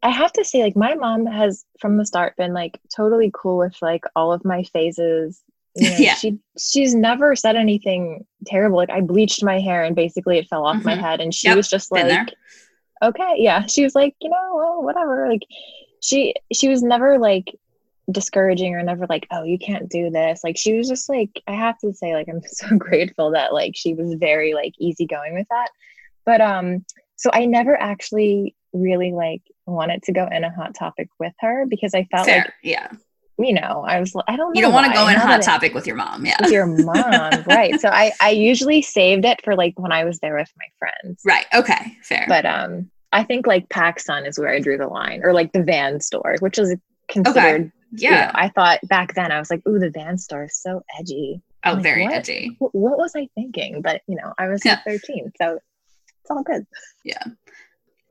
I 0.03 0.11
have 0.11 0.33
to 0.33 0.44
say, 0.44 0.62
like, 0.62 0.77
my 0.77 0.94
mom 0.94 1.27
has 1.27 1.64
from 1.79 1.96
the 1.96 2.05
start 2.05 2.37
been 2.37 2.53
like 2.53 2.79
totally 2.94 3.31
cool 3.33 3.59
with 3.59 3.77
like 3.81 4.05
all 4.16 4.33
of 4.33 4.44
my 4.44 4.64
phases. 4.64 5.40
You 5.77 5.90
know, 5.90 5.96
Yeah. 5.98 6.14
she 6.14 6.38
she's 6.59 6.94
never 6.94 7.37
said 7.37 7.57
anything 7.57 8.27
terrible. 8.46 8.77
Like 8.79 8.90
I 8.90 9.01
bleached 9.01 9.44
my 9.44 9.61
hair 9.61 9.85
and 9.85 9.94
basically 9.94 10.38
it 10.38 10.48
fell 10.48 10.66
off 10.66 10.85
my 10.85 10.94
Mhm. 10.96 11.01
head 11.01 11.20
and 11.20 11.33
she 11.33 11.48
Yep, 11.48 11.57
was 11.57 11.68
just 11.70 11.92
like 11.92 12.35
okay, 13.03 13.35
yeah. 13.38 13.66
She 13.66 13.83
was 13.83 13.94
like, 13.94 14.14
you 14.20 14.31
know, 14.31 14.55
well, 14.55 14.83
whatever. 14.83 15.29
Like 15.29 15.42
she 16.01 16.35
she 16.53 16.68
was 16.68 16.83
never 16.83 17.18
like 17.18 17.55
discouraging 18.10 18.74
or 18.74 18.82
never 18.82 19.06
like, 19.08 19.26
oh, 19.30 19.44
you 19.44 19.58
can't 19.58 19.88
do 19.88 20.10
this. 20.10 20.42
Like 20.42 20.56
she 20.56 20.76
was 20.76 20.88
just 20.88 21.08
like, 21.08 21.30
I 21.46 21.52
have 21.52 21.78
to 21.78 21.92
say, 21.92 22.14
like, 22.14 22.28
I'm 22.28 22.42
so 22.46 22.76
grateful 22.76 23.30
that 23.32 23.52
like 23.52 23.76
she 23.76 23.94
was 23.94 24.14
very 24.14 24.54
like 24.54 24.74
easygoing 24.78 25.34
with 25.34 25.46
that. 25.50 25.68
But 26.24 26.40
um, 26.40 26.84
so 27.16 27.30
I 27.32 27.46
never 27.46 27.80
actually 27.80 28.54
really 28.72 29.12
like 29.12 29.42
wanted 29.66 30.02
to 30.04 30.12
go 30.12 30.26
in 30.26 30.44
a 30.44 30.54
hot 30.54 30.74
topic 30.74 31.08
with 31.18 31.32
her 31.40 31.66
because 31.68 31.94
I 31.94 32.04
felt 32.04 32.26
Fair. 32.26 32.38
like, 32.38 32.52
yeah. 32.62 32.90
you 33.38 33.52
know, 33.52 33.84
I 33.86 34.00
was 34.00 34.14
I 34.28 34.36
don't 34.36 34.52
know. 34.52 34.58
You 34.58 34.62
don't 34.62 34.72
want 34.72 34.86
to 34.86 34.92
go 34.92 35.08
in 35.08 35.16
hot 35.16 35.40
it- 35.40 35.44
topic 35.44 35.74
with 35.74 35.86
your 35.86 35.96
mom. 35.96 36.24
Yeah. 36.24 36.36
with 36.40 36.52
your 36.52 36.66
mom, 36.84 37.32
right? 37.46 37.80
So 37.80 37.88
I 37.88 38.12
I 38.20 38.30
usually 38.30 38.82
saved 38.82 39.24
it 39.24 39.42
for 39.44 39.54
like 39.54 39.78
when 39.78 39.92
I 39.92 40.04
was 40.04 40.18
there 40.20 40.36
with 40.36 40.50
my 40.56 40.66
friends. 40.78 41.20
Right. 41.24 41.46
Okay. 41.54 41.96
Fair. 42.02 42.26
But 42.28 42.46
um, 42.46 42.90
I 43.12 43.24
think 43.24 43.46
like 43.46 43.68
PacSun 43.68 44.26
is 44.26 44.38
where 44.38 44.48
I 44.48 44.60
drew 44.60 44.78
the 44.78 44.88
line, 44.88 45.20
or 45.22 45.32
like 45.32 45.52
the 45.52 45.62
van 45.62 46.00
store, 46.00 46.36
which 46.40 46.58
is 46.58 46.74
considered. 47.08 47.72
you 47.92 48.10
know, 48.10 48.16
yeah. 48.16 48.30
I 48.34 48.48
thought 48.48 48.80
back 48.84 49.14
then 49.14 49.30
I 49.32 49.38
was 49.38 49.50
like, 49.50 49.66
"Ooh, 49.66 49.78
the 49.78 49.90
van 49.90 50.18
store 50.18 50.44
is 50.44 50.56
so 50.56 50.82
edgy." 50.98 51.42
oh, 51.64 51.74
like, 51.74 51.82
very 51.82 52.04
what? 52.04 52.14
edgy. 52.14 52.56
What, 52.58 52.74
what 52.74 52.98
was 52.98 53.12
I 53.16 53.28
thinking? 53.34 53.82
But 53.82 54.02
you 54.06 54.16
know, 54.16 54.32
I 54.38 54.48
was 54.48 54.64
Yeah. 54.64 54.80
13, 54.84 55.32
so 55.40 55.58
it's 56.20 56.30
all 56.30 56.42
good. 56.42 56.66
Yeah. 57.04 57.22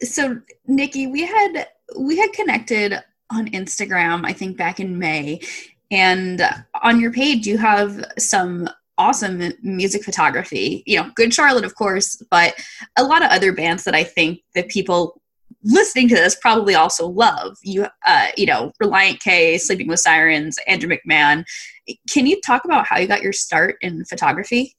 So 0.01 0.41
nikki 0.67 1.07
we 1.07 1.25
had 1.25 1.67
we 1.97 2.17
had 2.17 2.31
connected 2.33 2.93
on 3.31 3.47
instagram 3.49 4.25
i 4.25 4.33
think 4.33 4.57
back 4.57 4.79
in 4.79 4.97
may 4.97 5.39
and 5.89 6.41
on 6.81 6.99
your 6.99 7.11
page 7.11 7.45
you 7.47 7.57
have 7.57 8.03
some 8.17 8.69
awesome 8.97 9.51
music 9.61 10.03
photography 10.03 10.83
you 10.85 10.97
know 10.97 11.09
good 11.15 11.33
charlotte 11.33 11.65
of 11.65 11.75
course 11.75 12.21
but 12.29 12.53
a 12.97 13.03
lot 13.03 13.23
of 13.23 13.29
other 13.29 13.51
bands 13.51 13.83
that 13.83 13.95
i 13.95 14.03
think 14.03 14.41
that 14.55 14.69
people 14.69 15.20
listening 15.63 16.07
to 16.09 16.15
this 16.15 16.35
probably 16.35 16.75
also 16.75 17.07
love 17.07 17.55
you 17.61 17.85
uh 18.05 18.27
you 18.37 18.45
know 18.45 18.71
relient 18.81 19.19
k 19.19 19.57
sleeping 19.57 19.87
with 19.87 19.99
sirens 19.99 20.57
andrew 20.67 20.89
mcmahon 20.89 21.43
can 22.09 22.25
you 22.25 22.39
talk 22.41 22.65
about 22.65 22.85
how 22.87 22.97
you 22.97 23.07
got 23.07 23.21
your 23.21 23.33
start 23.33 23.75
in 23.81 24.03
photography 24.05 24.75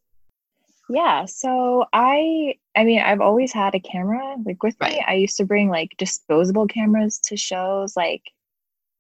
Yeah, 0.88 1.25
so 1.27 1.87
I 1.92 2.55
I 2.77 2.85
mean, 2.85 3.01
I've 3.01 3.21
always 3.21 3.53
had 3.53 3.75
a 3.75 3.81
camera 3.81 4.37
like 4.45 4.62
with 4.62 4.77
Right. 4.81 4.95
me. 4.95 5.05
I 5.07 5.14
used 5.14 5.37
to 5.38 5.45
bring 5.45 5.68
like 5.71 5.90
disposable 5.99 6.66
cameras 6.66 7.18
to 7.27 7.37
shows. 7.37 7.97
Like 7.97 8.23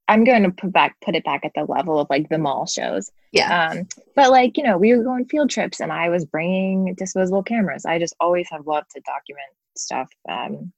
I'm 0.08 0.24
going 0.24 0.42
to 0.44 0.50
put 0.50 0.72
back 0.72 0.96
put 1.04 1.14
it 1.16 1.24
back 1.24 1.44
at 1.44 1.52
the 1.54 1.64
level 1.64 1.98
of 2.00 2.08
like 2.10 2.28
the 2.28 2.38
mall 2.38 2.66
shows. 2.66 3.10
Yeah. 3.32 3.68
Um, 3.70 3.88
but 4.16 4.30
like 4.30 4.56
you 4.56 4.64
know, 4.64 4.78
we 4.78 4.94
were 4.96 5.02
going 5.02 5.26
field 5.26 5.50
trips, 5.50 5.80
and 5.80 5.92
I 5.92 6.08
was 6.08 6.24
bringing 6.24 6.94
disposable 6.94 7.42
cameras. 7.42 7.84
I 7.84 7.98
just 7.98 8.14
always 8.20 8.48
have 8.50 8.66
loved 8.66 8.90
to 8.92 9.00
document 9.00 9.48
stuff 9.76 10.10
um, 10.28 10.72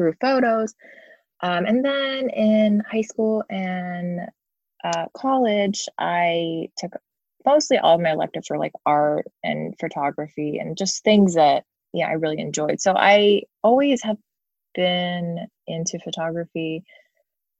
through 0.00 0.14
photos. 0.18 0.74
Um, 1.42 1.66
and 1.66 1.84
then 1.84 2.30
in 2.30 2.82
high 2.90 3.02
school 3.02 3.44
and 3.50 4.20
uh, 4.82 5.06
college, 5.14 5.88
I 5.98 6.68
took 6.78 6.92
mostly 7.44 7.78
all 7.78 7.96
of 7.96 8.00
my 8.00 8.12
electives 8.12 8.48
were 8.48 8.58
like 8.58 8.72
art 8.86 9.26
and 9.44 9.74
photography 9.78 10.58
and 10.58 10.76
just 10.76 11.04
things 11.04 11.34
that 11.34 11.64
yeah 11.92 12.08
I 12.08 12.12
really 12.12 12.40
enjoyed. 12.40 12.80
So 12.80 12.94
I 12.96 13.42
always 13.62 14.02
have 14.02 14.16
been 14.74 15.46
into 15.66 15.98
photography. 15.98 16.82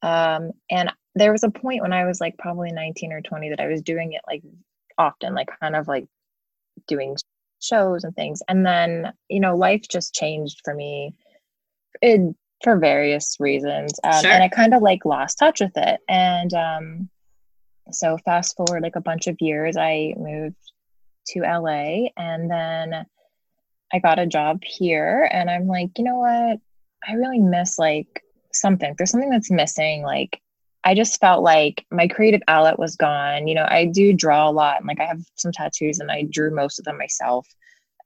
Um, 0.02 0.52
and 0.70 0.92
there 1.14 1.32
was 1.32 1.44
a 1.44 1.50
point 1.50 1.82
when 1.82 1.92
I 1.92 2.06
was 2.06 2.20
like 2.20 2.38
probably 2.38 2.72
19 2.72 3.12
or 3.12 3.20
20 3.20 3.50
that 3.50 3.60
I 3.60 3.66
was 3.66 3.82
doing 3.82 4.14
it 4.14 4.22
like 4.26 4.42
often, 4.96 5.34
like 5.34 5.50
kind 5.60 5.76
of 5.76 5.88
like 5.88 6.06
doing 6.86 7.16
shows 7.60 8.04
and 8.04 8.14
things. 8.14 8.42
And 8.48 8.64
then, 8.64 9.12
you 9.28 9.40
know, 9.40 9.56
life 9.56 9.82
just 9.90 10.14
changed 10.14 10.60
for 10.64 10.74
me 10.74 11.14
in, 12.02 12.34
for 12.62 12.78
various 12.78 13.36
reasons. 13.40 13.98
Um, 14.04 14.22
Sure. 14.22 14.30
And 14.30 14.42
I 14.42 14.48
kind 14.48 14.74
of 14.74 14.82
like 14.82 15.04
lost 15.04 15.38
touch 15.38 15.60
with 15.60 15.76
it. 15.76 16.00
And 16.08 16.52
um, 16.54 17.10
so 17.90 18.18
fast 18.24 18.56
forward 18.56 18.82
like 18.82 18.96
a 18.96 19.00
bunch 19.00 19.26
of 19.26 19.36
years, 19.40 19.76
I 19.76 20.14
moved 20.16 20.56
to 21.28 21.40
LA 21.40 22.08
and 22.16 22.50
then 22.50 23.06
I 23.92 23.98
got 23.98 24.18
a 24.18 24.26
job 24.26 24.62
here. 24.62 25.28
And 25.32 25.50
I'm 25.50 25.66
like, 25.66 25.90
you 25.96 26.04
know 26.04 26.18
what? 26.18 26.58
I 27.08 27.12
really 27.14 27.38
miss 27.38 27.78
like 27.78 28.22
something. 28.52 28.94
There's 28.96 29.10
something 29.10 29.30
that's 29.30 29.50
missing. 29.50 30.02
Like, 30.02 30.40
I 30.84 30.94
just 30.94 31.20
felt 31.20 31.42
like 31.42 31.84
my 31.90 32.08
creative 32.08 32.42
outlet 32.48 32.78
was 32.78 32.96
gone. 32.96 33.46
You 33.46 33.54
know, 33.54 33.66
I 33.68 33.86
do 33.86 34.12
draw 34.12 34.48
a 34.48 34.52
lot 34.52 34.78
and 34.78 34.86
like 34.86 35.00
I 35.00 35.04
have 35.04 35.22
some 35.34 35.52
tattoos 35.52 35.98
and 35.98 36.10
I 36.10 36.26
drew 36.30 36.54
most 36.54 36.78
of 36.78 36.84
them 36.84 36.98
myself. 36.98 37.46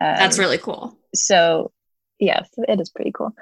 Um, 0.01 0.16
That's 0.16 0.38
really 0.38 0.59
cool. 0.59 0.99
so 1.14 1.70
yes, 2.18 2.49
it 2.57 2.81
is 2.81 2.90
pretty 2.90 3.12
cool. 3.12 3.33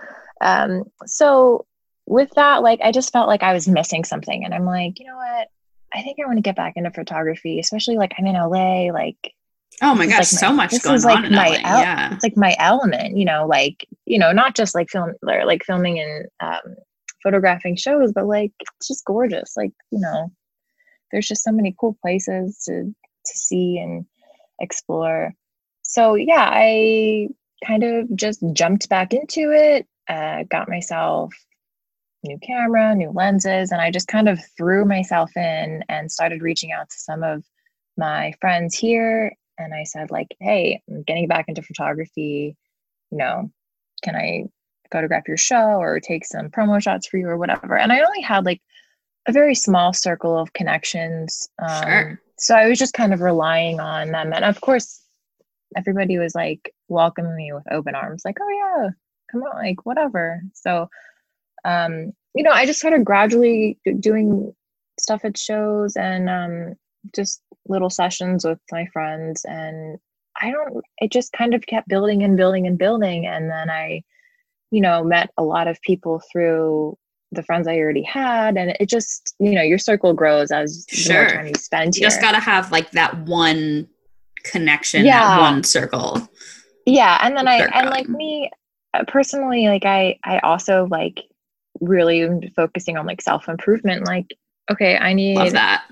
Um, 0.43 0.85
so 1.07 1.67
with 2.07 2.31
that, 2.35 2.63
like 2.63 2.81
I 2.83 2.93
just 2.93 3.13
felt 3.13 3.29
like 3.29 3.43
I 3.43 3.53
was 3.53 3.69
missing 3.69 4.05
something. 4.05 4.45
And 4.45 4.53
I'm 4.53 4.65
like, 4.65 4.99
you 4.99 5.07
know 5.07 5.17
what? 5.17 5.49
I 5.95 6.03
think 6.03 6.19
I 6.19 6.27
want 6.27 6.39
to 6.39 6.43
get 6.43 6.57
back 6.57 6.75
into 6.77 6.91
photography, 6.91 7.59
especially 7.59 7.97
like 7.97 8.13
I'm 8.19 8.27
in 8.27 8.35
LA, 8.35 8.93
like 8.93 9.35
Oh 9.81 9.95
my 9.95 10.07
gosh, 10.07 10.19
like, 10.19 10.27
so 10.27 10.49
my- 10.49 10.55
much 10.65 10.71
this 10.73 10.83
going 10.83 10.97
is, 10.97 11.05
like, 11.05 11.31
my 11.31 11.49
LA. 11.49 11.61
el- 11.65 11.81
yeah. 11.81 12.15
it's 12.15 12.23
like 12.23 12.37
my 12.37 12.55
element, 12.59 13.17
you 13.17 13.25
know, 13.25 13.47
like, 13.47 13.87
you 14.05 14.19
know, 14.19 14.33
not 14.33 14.55
just 14.55 14.75
like 14.75 14.91
film 14.91 15.15
or 15.27 15.45
like 15.47 15.65
filming 15.65 15.99
and 15.99 16.27
um, 16.41 16.77
photographing 17.23 17.77
shows, 17.77 18.13
but 18.13 18.27
like 18.27 18.53
it's 18.61 18.89
just 18.89 19.05
gorgeous. 19.05 19.57
Like, 19.57 19.73
you 19.91 20.01
know, 20.01 20.31
there's 21.11 21.29
just 21.29 21.43
so 21.43 21.53
many 21.53 21.75
cool 21.79 21.97
places 22.03 22.63
to 22.67 22.85
to 22.85 23.39
see 23.39 23.79
and 23.79 24.05
explore. 24.59 25.33
So 25.83 26.15
yeah, 26.15 26.49
I 26.51 27.29
kind 27.67 27.83
of 27.85 28.15
just 28.15 28.43
jumped 28.53 28.89
back 28.89 29.15
into 29.15 29.53
it, 29.53 29.87
uh, 30.09 30.45
got 30.51 30.69
myself 30.69 31.33
new 32.25 32.39
camera, 32.39 32.95
new 32.95 33.11
lenses, 33.11 33.73
and 33.73 33.81
I 33.81 33.91
just 33.91 34.09
kind 34.09 34.29
of 34.29 34.41
threw 34.57 34.85
myself 34.85 35.37
in 35.37 35.83
and 35.89 36.11
started 36.11 36.43
reaching 36.43 36.73
out 36.73 36.89
to 36.89 36.97
some 36.97 37.23
of 37.23 37.45
my 37.97 38.33
friends 38.41 38.77
here. 38.77 39.33
And 39.59 39.75
I 39.75 39.85
said, 39.85 40.11
like, 40.11 40.37
hey, 40.41 40.81
I'm 40.89 41.03
getting 41.03 41.29
back 41.29 41.47
into 41.49 41.63
photography. 41.63 42.57
You 43.11 43.19
know, 43.19 43.51
can 44.03 44.17
I 44.17 44.45
photograph 44.91 45.29
your 45.29 45.37
show 45.37 45.79
or 45.81 46.01
take 46.01 46.25
some 46.25 46.49
promo 46.49 46.81
shots 46.83 47.07
for 47.07 47.19
you 47.19 47.27
or 47.27 47.37
whatever? 47.37 47.77
And 47.77 47.93
I 47.93 48.01
only 48.01 48.23
had 48.23 48.45
like 48.45 48.63
a 49.27 49.33
very 49.33 49.55
small 49.55 49.93
circle 49.93 50.39
of 50.39 50.53
connections. 50.53 51.49
Um, 51.59 51.83
Sure. 51.83 52.21
So 52.39 52.57
I 52.57 52.67
was 52.67 52.79
just 52.79 52.95
kind 52.95 53.15
of 53.15 53.21
relying 53.21 53.79
on 53.79 54.11
them. 54.11 54.33
And 54.33 54.45
of 54.45 54.61
course, 54.61 55.01
everybody 55.77 56.19
was 56.19 56.35
like 56.35 56.75
welcoming 56.89 57.37
me 57.37 57.53
with 57.53 57.65
open 57.71 57.95
arms, 57.95 58.23
like, 58.25 58.39
oh, 58.41 58.49
yeah, 58.49 58.91
come 59.33 59.43
on, 59.43 59.57
like, 59.57 59.85
whatever. 59.87 60.43
So, 60.55 60.89
um, 61.65 62.13
you 62.35 62.43
know, 62.45 62.51
I 62.53 62.67
just 62.67 62.79
started 62.79 63.05
gradually 63.05 63.79
doing 64.01 64.55
stuff 65.01 65.25
at 65.25 65.37
shows 65.39 65.97
and 65.97 66.29
um, 66.31 66.75
just 67.15 67.43
little 67.67 67.91
sessions 67.91 68.45
with 68.45 68.59
my 68.71 68.87
friends. 68.93 69.45
And 69.49 69.99
I 70.41 70.51
don't, 70.51 70.85
it 70.99 71.11
just 71.11 71.33
kind 71.33 71.55
of 71.55 71.67
kept 71.67 71.89
building 71.89 72.23
and 72.23 72.37
building 72.37 72.67
and 72.67 72.79
building. 72.79 73.27
And 73.27 73.51
then 73.51 73.71
I, 73.71 74.03
you 74.71 74.81
know, 74.81 75.03
met 75.05 75.31
a 75.39 75.43
lot 75.43 75.67
of 75.69 75.81
people 75.83 76.23
through 76.31 76.97
the 77.33 77.43
friends 77.43 77.67
I 77.67 77.79
already 77.79 78.03
had. 78.03 78.57
And 78.59 78.77
it 78.79 78.89
just, 78.89 79.35
you 79.39 79.53
know, 79.53 79.63
your 79.63 79.79
circle 79.79 80.13
grows 80.15 80.51
as 80.51 80.85
the 80.87 80.97
Sure. 80.97 81.23
more 81.25 81.29
time 81.31 81.47
you 81.49 81.55
spend 81.57 81.97
You 81.97 82.03
just 82.03 82.21
got 82.21 82.33
to 82.33 82.41
have 82.41 82.71
like 82.73 82.91
that 82.93 83.17
one 83.21 83.89
connection, 84.45 85.05
Yeah. 85.05 85.37
that 85.37 85.41
one 85.41 85.63
circle. 85.65 86.29
yeah 86.85 87.21
and 87.23 87.37
then 87.37 87.47
i 87.47 87.59
and 87.59 87.91
like 87.91 88.09
me 88.09 88.51
Uh, 88.95 89.05
personally 89.09 89.69
like 89.69 89.87
i 89.87 90.19
i 90.25 90.39
also 90.41 90.87
like 90.91 91.21
really 91.81 92.53
focusing 92.55 92.99
on 92.99 93.07
like 93.07 93.23
self-improvement 93.23 94.07
like 94.07 94.27
okay 94.71 94.97
i 94.99 95.15
need 95.15 95.37
Love 95.37 95.53
that. 95.53 95.87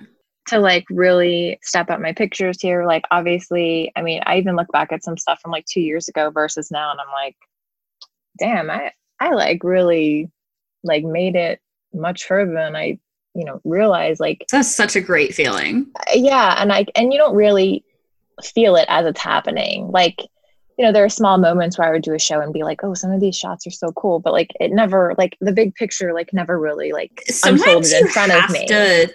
to 0.48 0.58
like 0.58 0.84
really 0.90 1.58
step 1.62 1.88
up 1.90 1.98
my 1.98 2.12
pictures 2.12 2.60
here 2.60 2.84
like 2.84 3.04
obviously 3.10 3.90
i 3.96 4.02
mean 4.02 4.20
i 4.26 4.36
even 4.36 4.54
look 4.54 4.70
back 4.70 4.92
at 4.92 5.02
some 5.02 5.16
stuff 5.16 5.40
from 5.40 5.50
like 5.50 5.64
two 5.64 5.80
years 5.80 6.08
ago 6.08 6.30
versus 6.30 6.70
now 6.70 6.90
and 6.90 7.00
i'm 7.00 7.10
like 7.12 7.36
damn 8.38 8.70
i 8.70 8.92
i 9.18 9.30
like 9.30 9.64
really 9.64 10.30
like 10.84 11.02
made 11.02 11.36
it 11.36 11.58
much 11.94 12.26
further 12.26 12.52
than 12.52 12.76
i 12.76 12.98
you 13.34 13.44
know 13.44 13.60
realize 13.64 14.20
like 14.20 14.44
That's 14.50 14.74
such 14.74 14.96
a 14.96 15.00
great 15.00 15.34
feeling. 15.34 15.86
Uh, 15.98 16.12
yeah 16.14 16.56
and 16.58 16.72
i 16.72 16.84
and 16.94 17.12
you 17.12 17.18
don't 17.18 17.34
really 17.34 17.82
feel 18.42 18.76
it 18.76 18.86
as 18.88 19.06
it's 19.06 19.20
happening 19.20 19.88
like 19.90 20.20
you 20.80 20.86
know 20.86 20.92
there 20.92 21.04
are 21.04 21.10
small 21.10 21.36
moments 21.36 21.76
where 21.76 21.86
i 21.86 21.92
would 21.92 22.00
do 22.00 22.14
a 22.14 22.18
show 22.18 22.40
and 22.40 22.54
be 22.54 22.62
like 22.62 22.82
oh 22.82 22.94
some 22.94 23.10
of 23.12 23.20
these 23.20 23.36
shots 23.36 23.66
are 23.66 23.70
so 23.70 23.92
cool 23.92 24.18
but 24.18 24.32
like 24.32 24.50
it 24.60 24.72
never 24.72 25.14
like 25.18 25.36
the 25.42 25.52
big 25.52 25.74
picture 25.74 26.14
like 26.14 26.32
never 26.32 26.58
really 26.58 26.92
like 26.92 27.22
Sometimes 27.28 27.92
unfolded 27.92 27.92
in 28.00 28.08
front 28.08 28.32
of 28.32 28.40
have 28.40 28.50
me. 28.50 28.66
to 28.68 29.12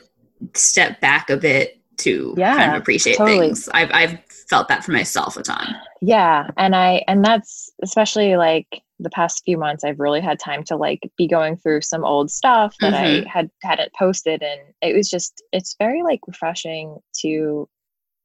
step 0.54 1.02
back 1.02 1.32
a 1.32 1.38
bit 1.38 1.82
to 1.98 2.36
kind 2.36 2.74
of 2.76 2.82
appreciate 2.82 3.18
totally. 3.18 3.40
things. 3.40 3.68
I've 3.74 3.90
I've 3.94 4.20
felt 4.50 4.68
that 4.68 4.84
for 4.84 4.92
myself 4.92 5.38
a 5.38 5.42
ton. 5.42 5.76
yeah 6.04 6.52
and 6.56 6.76
i 6.76 7.04
and 7.08 7.26
that's 7.26 7.72
especially 7.82 8.36
like 8.36 8.84
the 9.00 9.10
past 9.10 9.42
few 9.44 9.58
months 9.58 9.84
i've 9.84 10.00
really 10.00 10.22
had 10.22 10.38
time 10.40 10.64
to 10.66 10.76
like 10.76 11.00
be 11.18 11.28
going 11.28 11.58
through 11.58 11.82
some 11.82 12.06
old 12.06 12.30
stuff 12.30 12.76
that 12.80 12.94
Mhm. 12.94 13.26
i 13.26 13.30
had 13.30 13.50
hadn't 13.64 13.92
posted 13.98 14.44
and 14.44 14.62
it 14.84 14.96
was 14.96 15.10
just 15.10 15.42
it's 15.52 15.76
very 15.80 16.04
like 16.04 16.20
refreshing 16.28 16.98
to 17.22 17.68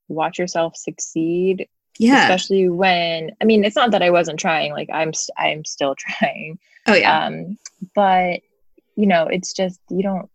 watch 0.08 0.38
yourself 0.38 0.76
succeed 0.76 1.66
Yeah. 2.00 2.22
especially 2.22 2.68
when 2.68 3.32
i 3.40 3.44
mean 3.44 3.62
it's 3.62 3.76
not 3.76 3.90
that 3.90 4.02
i 4.02 4.10
wasn't 4.10 4.40
trying 4.40 4.72
like 4.72 4.88
i'm 4.92 5.12
i'm 5.36 5.64
still 5.64 5.94
trying 5.98 6.58
oh 6.86 6.94
yeah. 6.94 7.26
um 7.26 7.58
but 7.94 8.40
you 8.96 9.06
know 9.06 9.26
it's 9.26 9.52
just 9.52 9.80
you 9.90 10.02
don't 10.02 10.30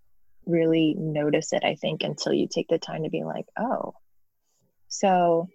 really 0.45 0.95
notice 0.97 1.53
it 1.53 1.63
i 1.63 1.75
think 1.75 2.03
until 2.03 2.33
you 2.33 2.47
take 2.47 2.67
the 2.67 2.77
time 2.77 3.03
to 3.03 3.09
be 3.09 3.23
like 3.23 3.45
oh 3.57 3.95
so 4.89 5.49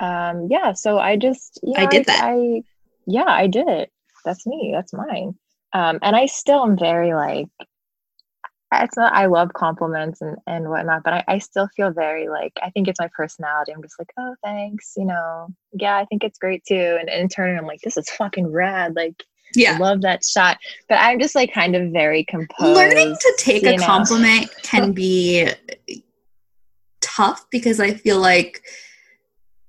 um 0.00 0.48
yeah 0.50 0.72
so 0.72 0.98
i 0.98 1.16
just 1.16 1.60
you 1.62 1.74
know, 1.74 1.84
I 1.84 1.86
did 1.86 2.06
that. 2.06 2.20
i 2.24 2.62
yeah 3.06 3.28
i 3.28 3.46
did 3.46 3.68
it 3.68 3.92
that's 4.24 4.46
me 4.46 4.70
that's 4.74 4.94
mine 4.94 5.34
um 5.74 5.98
and 6.00 6.16
i 6.16 6.24
still 6.24 6.64
am 6.64 6.78
very 6.78 7.12
like 7.12 7.48
it's 8.72 8.96
not 8.96 9.12
i 9.14 9.26
love 9.26 9.52
compliments 9.52 10.20
and 10.20 10.36
and 10.46 10.68
whatnot 10.68 11.02
but 11.02 11.12
I, 11.12 11.24
I 11.28 11.38
still 11.38 11.68
feel 11.76 11.90
very 11.90 12.28
like 12.28 12.52
i 12.62 12.70
think 12.70 12.88
it's 12.88 13.00
my 13.00 13.08
personality 13.16 13.72
i'm 13.72 13.82
just 13.82 13.98
like 13.98 14.12
oh 14.18 14.34
thanks 14.44 14.92
you 14.96 15.04
know 15.04 15.48
yeah 15.72 15.96
i 15.96 16.04
think 16.04 16.24
it's 16.24 16.38
great 16.38 16.64
too 16.64 16.96
and, 17.00 17.08
and 17.08 17.22
in 17.22 17.28
turn 17.28 17.58
i'm 17.58 17.66
like 17.66 17.80
this 17.82 17.96
is 17.96 18.08
fucking 18.10 18.50
rad 18.50 18.94
like 18.94 19.24
yeah. 19.56 19.76
love 19.78 20.02
that 20.02 20.24
shot 20.24 20.58
but 20.88 20.94
i'm 21.00 21.18
just 21.18 21.34
like 21.34 21.52
kind 21.52 21.74
of 21.74 21.90
very 21.90 22.24
composed 22.24 22.76
Learning 22.76 23.16
to 23.20 23.34
take 23.38 23.64
a 23.64 23.76
know. 23.76 23.84
compliment 23.84 24.48
can 24.62 24.92
be 24.92 25.48
tough 27.00 27.44
because 27.50 27.80
I 27.80 27.94
feel 27.94 28.18
like 28.18 28.62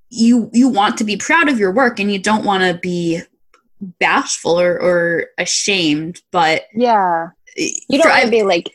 you 0.09 0.49
you 0.53 0.69
want 0.69 0.97
to 0.97 1.03
be 1.03 1.17
proud 1.17 1.49
of 1.49 1.59
your 1.59 1.71
work 1.71 1.99
and 1.99 2.11
you 2.11 2.19
don't 2.19 2.45
want 2.45 2.63
to 2.63 2.79
be 2.79 3.21
bashful 3.99 4.59
or, 4.59 4.79
or 4.79 5.25
ashamed, 5.37 6.21
but 6.31 6.63
yeah 6.73 7.29
eh, 7.57 7.69
you 7.89 7.99
don't 7.99 8.09
want 8.09 8.21
I- 8.21 8.25
to 8.25 8.31
be 8.31 8.43
like 8.43 8.71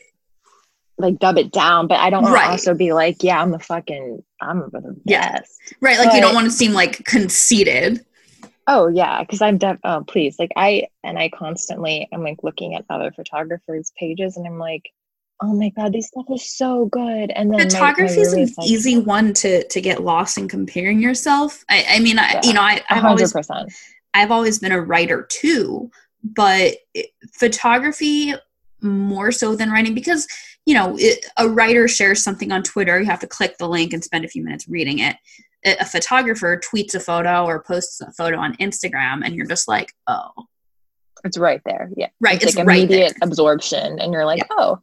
like 0.97 1.19
dub 1.19 1.37
it 1.37 1.51
down 1.51 1.87
but 1.87 1.99
i 1.99 2.09
don't 2.09 2.23
want 2.23 2.33
Right. 2.33 2.45
to 2.45 2.51
also 2.51 2.73
be 2.73 2.93
like 2.93 3.23
yeah 3.23 3.41
i'm 3.41 3.51
the 3.51 3.59
fucking 3.59 4.23
i'm 4.41 4.59
the 4.71 4.81
best 4.81 4.99
Yeah. 5.05 5.39
right 5.81 5.99
like 5.99 6.13
you 6.13 6.21
don't 6.21 6.33
want 6.33 6.45
to 6.45 6.51
seem 6.51 6.73
like 6.73 7.03
conceited. 7.05 8.05
oh 8.67 8.87
yeah 8.87 9.21
because 9.21 9.41
i'm 9.41 9.57
def- 9.57 9.79
oh 9.83 10.03
please 10.07 10.37
like 10.39 10.51
i 10.55 10.87
and 11.03 11.17
i 11.19 11.29
constantly 11.29 12.07
i'm 12.11 12.23
like 12.23 12.43
looking 12.43 12.75
at 12.75 12.85
other 12.89 13.11
photographers 13.11 13.91
pages 13.97 14.37
and 14.37 14.45
i'm 14.47 14.59
like 14.59 14.83
oh 15.39 15.53
my 15.53 15.69
god, 15.69 15.93
these 15.93 16.07
stuff 16.07 16.25
is 16.33 16.57
so 16.57 16.87
good. 16.87 17.29
And 17.29 17.53
then 17.53 17.69
photography 17.69 18.21
is 18.21 18.33
an 18.33 18.41
like, 18.57 18.67
easy 18.67 18.97
one 18.97 19.35
to 19.35 19.63
to 19.67 19.81
get 19.81 20.01
lost 20.03 20.39
in 20.39 20.47
comparing 20.47 20.99
yourself. 20.99 21.63
I, 21.69 21.85
I 21.91 21.99
mean, 21.99 22.17
I, 22.17 22.41
you 22.43 22.53
know, 22.53 22.61
I, 22.63 22.81
I've 22.89 23.03
100%. 23.03 23.05
always 23.05 23.35
I've 24.15 24.31
always 24.31 24.57
been 24.57 24.71
a 24.71 24.81
writer 24.81 25.27
too, 25.29 25.91
but 26.23 26.73
photography 27.33 28.33
more 28.81 29.31
so 29.31 29.55
than 29.55 29.71
writing 29.71 29.93
because 29.93 30.27
you 30.65 30.73
know 30.73 30.95
it, 30.99 31.25
a 31.37 31.49
writer 31.49 31.87
shares 31.87 32.23
something 32.23 32.51
on 32.51 32.63
Twitter, 32.63 32.99
you 32.99 33.05
have 33.05 33.19
to 33.19 33.27
click 33.27 33.57
the 33.57 33.67
link 33.67 33.93
and 33.93 34.03
spend 34.03 34.25
a 34.25 34.29
few 34.29 34.43
minutes 34.43 34.67
reading 34.67 34.99
it. 34.99 35.15
A 35.65 35.85
photographer 35.85 36.59
tweets 36.59 36.93
a 36.95 36.99
photo 36.99 37.45
or 37.45 37.63
posts 37.63 37.99
a 37.99 38.11
photo 38.13 38.37
on 38.37 38.55
Instagram, 38.57 39.25
and 39.25 39.35
you're 39.35 39.47
just 39.47 39.67
like, 39.67 39.91
oh, 40.07 40.29
it's 41.23 41.37
right 41.37 41.61
there. 41.65 41.89
Yeah. 41.95 42.09
Right. 42.19 42.35
It's, 42.35 42.45
it's 42.45 42.55
like 42.55 42.67
right 42.67 42.83
immediate 42.83 43.15
there. 43.19 43.27
absorption. 43.27 43.99
And 43.99 44.13
you're 44.13 44.25
like, 44.25 44.39
yeah. 44.39 44.47
oh. 44.51 44.79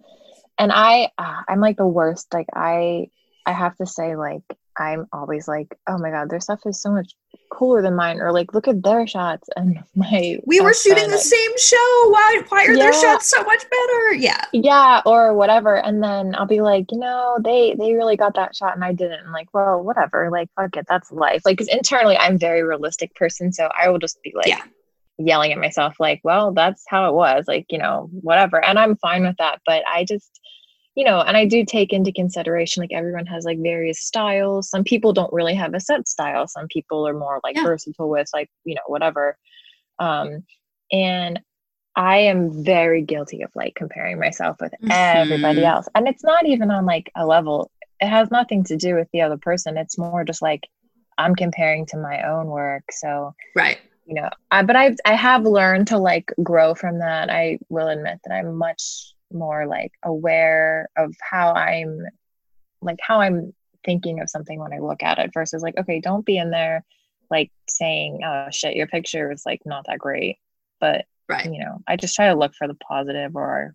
And 0.59 0.70
I 0.72 1.11
uh, 1.18 1.42
I'm 1.48 1.61
like 1.61 1.76
the 1.76 1.87
worst. 1.87 2.33
Like 2.33 2.46
I 2.54 3.09
I 3.46 3.52
have 3.52 3.76
to 3.76 3.87
say, 3.87 4.16
like, 4.16 4.42
I'm 4.76 5.06
always 5.12 5.46
like, 5.48 5.76
oh 5.87 5.98
my 5.98 6.10
God, 6.10 6.30
their 6.30 6.40
stuff 6.40 6.60
is 6.66 6.80
so 6.80 6.90
much 6.90 7.14
cooler 7.50 7.82
than 7.82 7.94
mine. 7.94 8.20
Or 8.20 8.32
like, 8.32 8.54
look 8.54 8.68
at 8.68 8.82
their 8.82 9.06
shots. 9.06 9.48
And 9.56 9.82
my 9.94 10.38
We 10.44 10.60
were 10.60 10.74
shooting 10.74 11.08
the 11.08 11.16
like, 11.16 11.20
same 11.20 11.58
show. 11.58 12.08
Why 12.10 12.42
why 12.48 12.64
are 12.66 12.72
yeah, 12.72 12.84
their 12.84 12.92
shots 12.92 13.28
so 13.28 13.42
much 13.42 13.64
better? 13.70 14.14
Yeah. 14.14 14.44
Yeah, 14.52 15.02
or 15.06 15.34
whatever. 15.34 15.76
And 15.76 16.02
then 16.02 16.34
I'll 16.34 16.46
be 16.46 16.60
like, 16.60 16.87
you 16.90 16.98
know, 16.98 17.38
they 17.42 17.74
they 17.78 17.94
really 17.94 18.16
got 18.16 18.34
that 18.34 18.56
shot 18.56 18.74
and 18.74 18.84
I 18.84 18.92
didn't. 18.92 19.26
I'm 19.26 19.32
like, 19.32 19.48
well, 19.52 19.82
whatever. 19.82 20.30
Like, 20.30 20.48
fuck 20.56 20.76
it, 20.76 20.87
that's 20.88 21.12
life. 21.12 21.42
Like, 21.44 21.58
because 21.58 21.74
internally 21.74 22.16
I'm 22.16 22.38
very 22.38 22.62
realistic 22.62 23.14
person. 23.14 23.52
So 23.52 23.68
I 23.78 23.88
will 23.88 23.98
just 23.98 24.22
be 24.22 24.32
like, 24.34 24.48
yeah 24.48 24.62
yelling 25.18 25.52
at 25.52 25.58
myself 25.58 25.94
like 26.00 26.20
well 26.24 26.52
that's 26.52 26.84
how 26.88 27.08
it 27.08 27.14
was 27.14 27.44
like 27.46 27.66
you 27.68 27.78
know 27.78 28.08
whatever 28.20 28.62
and 28.64 28.78
i'm 28.78 28.96
fine 28.96 29.22
with 29.22 29.37
that 29.37 29.60
but 29.64 29.84
i 29.87 30.04
just 30.04 30.40
you 30.94 31.04
know 31.04 31.20
and 31.20 31.37
i 31.37 31.44
do 31.44 31.64
take 31.64 31.92
into 31.92 32.12
consideration 32.12 32.80
like 32.80 32.92
everyone 32.92 33.26
has 33.26 33.44
like 33.44 33.59
various 33.61 34.00
styles. 34.00 34.68
Some 34.70 34.85
people 34.85 35.12
don't 35.12 35.33
really 35.33 35.54
have 35.54 35.74
a 35.74 35.80
set 35.80 36.09
style. 36.09 36.46
Some 36.46 36.68
people 36.68 37.07
are 37.07 37.14
more 37.14 37.40
like 37.42 37.57
yeah. 37.57 37.64
versatile 37.64 38.09
with 38.09 38.28
like 38.33 38.50
you 38.64 38.74
know 38.74 38.83
whatever. 38.87 39.37
Um 39.98 40.44
and 40.92 41.40
i 41.96 42.16
am 42.16 42.64
very 42.64 43.02
guilty 43.02 43.42
of 43.42 43.50
like 43.54 43.74
comparing 43.74 44.18
myself 44.18 44.57
with 44.61 44.72
mm-hmm. 44.72 44.90
everybody 44.90 45.64
else. 45.64 45.88
And 45.94 46.09
it's 46.09 46.24
not 46.24 46.46
even 46.46 46.70
on 46.70 46.87
like 46.87 47.11
a 47.16 47.26
level. 47.26 47.70
It 48.00 48.09
has 48.09 48.30
nothing 48.30 48.64
to 48.64 48.76
do 48.76 48.94
with 48.96 49.09
the 49.12 49.22
other 49.22 49.38
person. 49.38 49.76
It's 49.76 49.98
more 49.98 50.24
just 50.24 50.42
like 50.42 50.68
i'm 51.18 51.35
comparing 51.35 51.87
to 51.87 51.96
my 51.96 52.22
own 52.22 52.46
work. 52.46 52.85
So 52.90 53.35
right. 53.57 53.78
you 54.07 54.14
know 54.14 54.28
I, 54.50 54.62
but 54.62 54.76
i've 54.76 54.96
i 55.04 55.14
have 55.14 55.44
learned 55.44 55.88
to 55.88 55.98
like 55.98 56.33
grow 56.42 56.74
from 56.74 56.98
that. 56.98 57.30
I 57.30 57.59
will 57.68 57.88
admit 57.88 58.20
that 58.24 58.35
i'm 58.35 58.57
much 58.57 59.13
more 59.34 59.66
like 59.66 59.92
aware 60.02 60.88
of 60.96 61.14
how 61.20 61.52
i'm 61.52 62.00
like 62.80 62.98
how 63.02 63.20
i'm 63.20 63.52
thinking 63.84 64.20
of 64.20 64.30
something 64.30 64.58
when 64.58 64.72
i 64.72 64.78
look 64.78 65.02
at 65.02 65.18
it 65.18 65.30
versus 65.34 65.62
like 65.62 65.76
okay 65.76 66.00
don't 66.00 66.24
be 66.24 66.38
in 66.38 66.50
there 66.50 66.84
like 67.30 67.50
saying 67.68 68.20
oh 68.24 68.46
shit 68.50 68.76
your 68.76 68.86
picture 68.86 69.30
is 69.32 69.42
like 69.46 69.60
not 69.64 69.84
that 69.86 69.98
great. 69.98 70.38
But 70.80 71.06
right. 71.28 71.46
you 71.46 71.58
know 71.58 71.82
i 71.86 71.96
just 71.96 72.14
try 72.14 72.28
to 72.28 72.38
look 72.38 72.54
for 72.54 72.68
the 72.68 72.74
positive 72.74 73.34
or 73.34 73.74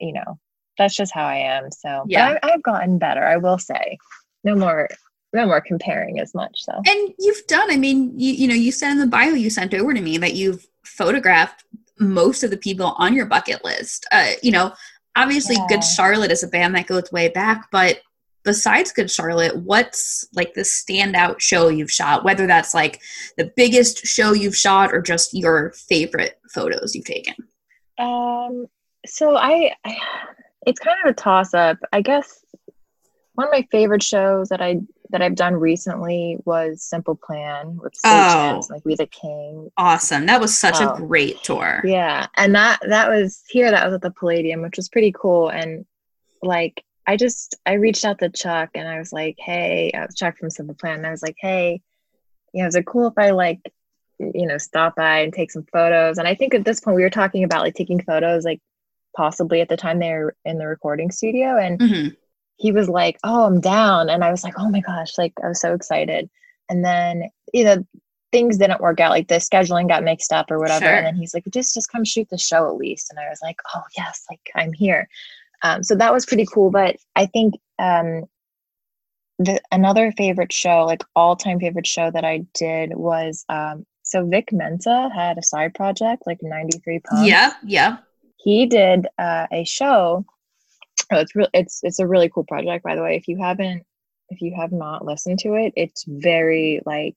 you 0.00 0.12
know 0.12 0.38
that's 0.76 0.96
just 0.96 1.14
how 1.14 1.24
i 1.24 1.36
am 1.36 1.70
so. 1.70 2.04
Yeah. 2.06 2.38
I, 2.42 2.52
i've 2.52 2.62
gotten 2.62 2.98
better 2.98 3.24
i 3.24 3.36
will 3.36 3.58
say. 3.58 3.98
No 4.44 4.54
more 4.54 4.88
no 5.32 5.46
more 5.46 5.60
comparing 5.60 6.20
as 6.20 6.34
much 6.34 6.64
so. 6.64 6.72
And 6.86 7.14
you've 7.18 7.46
done 7.46 7.70
i 7.70 7.76
mean 7.76 8.18
you, 8.18 8.32
you 8.32 8.48
know 8.48 8.54
you 8.54 8.72
said 8.72 8.92
in 8.92 8.98
the 8.98 9.06
bio 9.06 9.34
you 9.34 9.50
sent 9.50 9.74
over 9.74 9.94
to 9.94 10.00
me 10.00 10.18
that 10.18 10.34
you've 10.34 10.66
photographed 10.84 11.64
most 12.00 12.42
of 12.42 12.50
the 12.50 12.56
people 12.56 12.94
on 12.98 13.14
your 13.14 13.26
bucket 13.26 13.64
list. 13.64 14.06
Uh, 14.12 14.30
you 14.42 14.50
know 14.52 14.72
obviously 15.16 15.56
yeah. 15.56 15.66
good 15.68 15.82
charlotte 15.82 16.30
is 16.30 16.44
a 16.44 16.48
band 16.48 16.74
that 16.74 16.86
goes 16.86 17.10
way 17.10 17.28
back 17.28 17.66
but 17.72 18.00
besides 18.44 18.92
good 18.92 19.10
charlotte 19.10 19.56
what's 19.56 20.28
like 20.32 20.54
the 20.54 20.62
standout 20.62 21.40
show 21.40 21.68
you've 21.68 21.90
shot? 21.90 22.24
Whether 22.24 22.46
that's 22.46 22.72
like 22.72 23.00
the 23.36 23.52
biggest 23.56 24.06
show 24.06 24.32
you've 24.32 24.56
shot 24.56 24.94
or 24.94 25.02
just 25.02 25.34
your 25.34 25.72
favorite 25.72 26.38
photos 26.54 26.94
you've 26.94 27.04
taken? 27.04 27.34
Um 27.98 28.66
so 29.06 29.36
i, 29.36 29.72
I 29.84 29.96
it's 30.66 30.80
kind 30.80 30.96
of 31.04 31.10
a 31.10 31.14
toss 31.14 31.54
up 31.54 31.78
i 31.92 32.00
guess 32.00 32.44
one 33.38 33.46
of 33.46 33.52
my 33.52 33.64
favorite 33.70 34.02
shows 34.02 34.48
that 34.48 34.60
I 34.60 34.80
that 35.10 35.22
I've 35.22 35.34
done 35.34 35.54
recently 35.54 36.36
was 36.44 36.82
Simple 36.82 37.14
Plan 37.14 37.76
with 37.76 37.94
oh, 38.04 38.32
Chance, 38.34 38.70
like 38.70 38.84
We 38.84 38.94
the 38.94 39.06
King. 39.06 39.70
Awesome. 39.76 40.26
That 40.26 40.40
was 40.40 40.56
such 40.56 40.80
a 40.80 40.92
great 40.96 41.42
tour. 41.42 41.80
Yeah. 41.84 42.26
And 42.36 42.54
that 42.54 42.80
that 42.88 43.08
was 43.08 43.42
here, 43.48 43.70
that 43.70 43.84
was 43.84 43.94
at 43.94 44.02
the 44.02 44.10
Palladium, 44.10 44.62
which 44.62 44.76
was 44.76 44.88
pretty 44.88 45.12
cool. 45.12 45.48
And 45.48 45.86
like 46.42 46.84
I 47.06 47.16
just 47.16 47.56
I 47.64 47.74
reached 47.74 48.04
out 48.04 48.18
to 48.18 48.28
Chuck 48.28 48.70
and 48.74 48.86
I 48.86 48.98
was 48.98 49.12
like, 49.12 49.36
hey, 49.38 49.90
I 49.94 50.06
was 50.06 50.14
Chuck 50.14 50.36
from 50.36 50.50
Simple 50.50 50.74
Plan, 50.74 50.98
and 50.98 51.06
I 51.06 51.10
was 51.10 51.22
like, 51.22 51.36
hey, 51.38 51.80
you 52.52 52.62
know, 52.62 52.68
is 52.68 52.76
it 52.76 52.86
cool 52.86 53.08
if 53.08 53.14
I 53.16 53.30
like 53.30 53.60
you 54.18 54.46
know 54.46 54.58
stop 54.58 54.96
by 54.96 55.20
and 55.20 55.32
take 55.32 55.50
some 55.50 55.66
photos? 55.72 56.18
And 56.18 56.28
I 56.28 56.34
think 56.34 56.54
at 56.54 56.64
this 56.64 56.80
point 56.80 56.96
we 56.96 57.02
were 57.02 57.10
talking 57.10 57.44
about 57.44 57.62
like 57.62 57.74
taking 57.74 58.02
photos 58.02 58.44
like 58.44 58.60
possibly 59.16 59.60
at 59.60 59.68
the 59.68 59.76
time 59.76 59.98
they 59.98 60.12
were 60.12 60.36
in 60.44 60.58
the 60.58 60.66
recording 60.66 61.10
studio 61.10 61.56
and 61.56 61.78
mm-hmm 61.78 62.08
he 62.58 62.72
was 62.72 62.88
like, 62.88 63.18
"Oh, 63.24 63.44
I'm 63.44 63.60
down," 63.60 64.10
and 64.10 64.22
I 64.22 64.30
was 64.30 64.44
like, 64.44 64.54
"Oh 64.58 64.68
my 64.68 64.80
gosh!" 64.80 65.16
Like 65.16 65.32
I 65.42 65.48
was 65.48 65.60
so 65.60 65.72
excited. 65.72 66.28
And 66.68 66.84
then 66.84 67.30
you 67.54 67.64
know 67.64 67.86
things 68.30 68.58
didn't 68.58 68.82
work 68.82 69.00
out, 69.00 69.10
like 69.10 69.28
the 69.28 69.36
scheduling 69.36 69.88
got 69.88 70.04
mixed 70.04 70.32
up 70.32 70.50
or 70.50 70.58
whatever. 70.58 70.84
Sure. 70.84 70.94
And 70.94 71.06
then 71.06 71.16
he's 71.16 71.32
like, 71.32 71.44
"Just 71.50 71.74
just 71.74 71.90
come 71.90 72.04
shoot 72.04 72.28
the 72.30 72.36
show 72.38 72.68
at 72.68 72.76
least." 72.76 73.10
And 73.10 73.18
I 73.18 73.28
was 73.28 73.40
like, 73.42 73.56
"Oh 73.74 73.82
yes, 73.96 74.24
like 74.28 74.50
I'm 74.54 74.72
here." 74.72 75.08
Um, 75.62 75.82
so 75.82 75.94
that 75.96 76.12
was 76.12 76.26
pretty 76.26 76.46
cool. 76.52 76.70
But 76.70 76.96
I 77.16 77.26
think 77.26 77.54
um, 77.78 78.24
the 79.38 79.60
another 79.70 80.12
favorite 80.12 80.52
show, 80.52 80.84
like 80.84 81.04
all 81.14 81.36
time 81.36 81.60
favorite 81.60 81.86
show 81.86 82.10
that 82.10 82.24
I 82.24 82.44
did 82.54 82.96
was 82.96 83.44
um, 83.48 83.86
so 84.02 84.26
Vic 84.26 84.52
Mensa 84.52 85.10
had 85.14 85.38
a 85.38 85.42
side 85.42 85.74
project 85.74 86.24
like 86.26 86.40
93PUNX. 86.40 87.26
Yeah, 87.26 87.52
yeah. 87.64 87.98
He 88.36 88.66
did 88.66 89.06
uh, 89.18 89.46
a 89.52 89.64
show 89.64 90.24
Oh, 91.10 91.18
it's 91.18 91.34
real. 91.34 91.48
It's 91.54 91.80
it's 91.82 91.98
a 91.98 92.06
really 92.06 92.28
cool 92.28 92.44
project, 92.44 92.84
by 92.84 92.94
the 92.94 93.02
way. 93.02 93.16
If 93.16 93.28
you 93.28 93.38
haven't, 93.38 93.84
if 94.30 94.40
you 94.40 94.54
have 94.56 94.72
not 94.72 95.04
listened 95.04 95.38
to 95.40 95.54
it, 95.54 95.72
it's 95.76 96.04
very 96.06 96.80
like, 96.86 97.16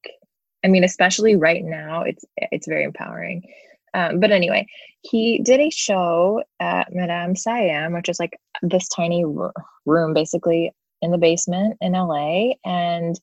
I 0.63 0.67
mean, 0.67 0.83
especially 0.83 1.35
right 1.35 1.63
now, 1.63 2.03
it's 2.03 2.23
it's 2.37 2.67
very 2.67 2.83
empowering. 2.83 3.43
Um, 3.93 4.19
but 4.19 4.31
anyway, 4.31 4.67
he 5.01 5.39
did 5.39 5.59
a 5.59 5.69
show 5.69 6.43
at 6.59 6.93
Madame 6.93 7.35
Siam, 7.35 7.93
which 7.93 8.07
is 8.07 8.19
like 8.19 8.37
this 8.61 8.87
tiny 8.87 9.25
room, 9.25 10.13
basically 10.13 10.71
in 11.01 11.11
the 11.11 11.17
basement 11.17 11.77
in 11.81 11.93
LA, 11.93 12.53
and 12.63 13.19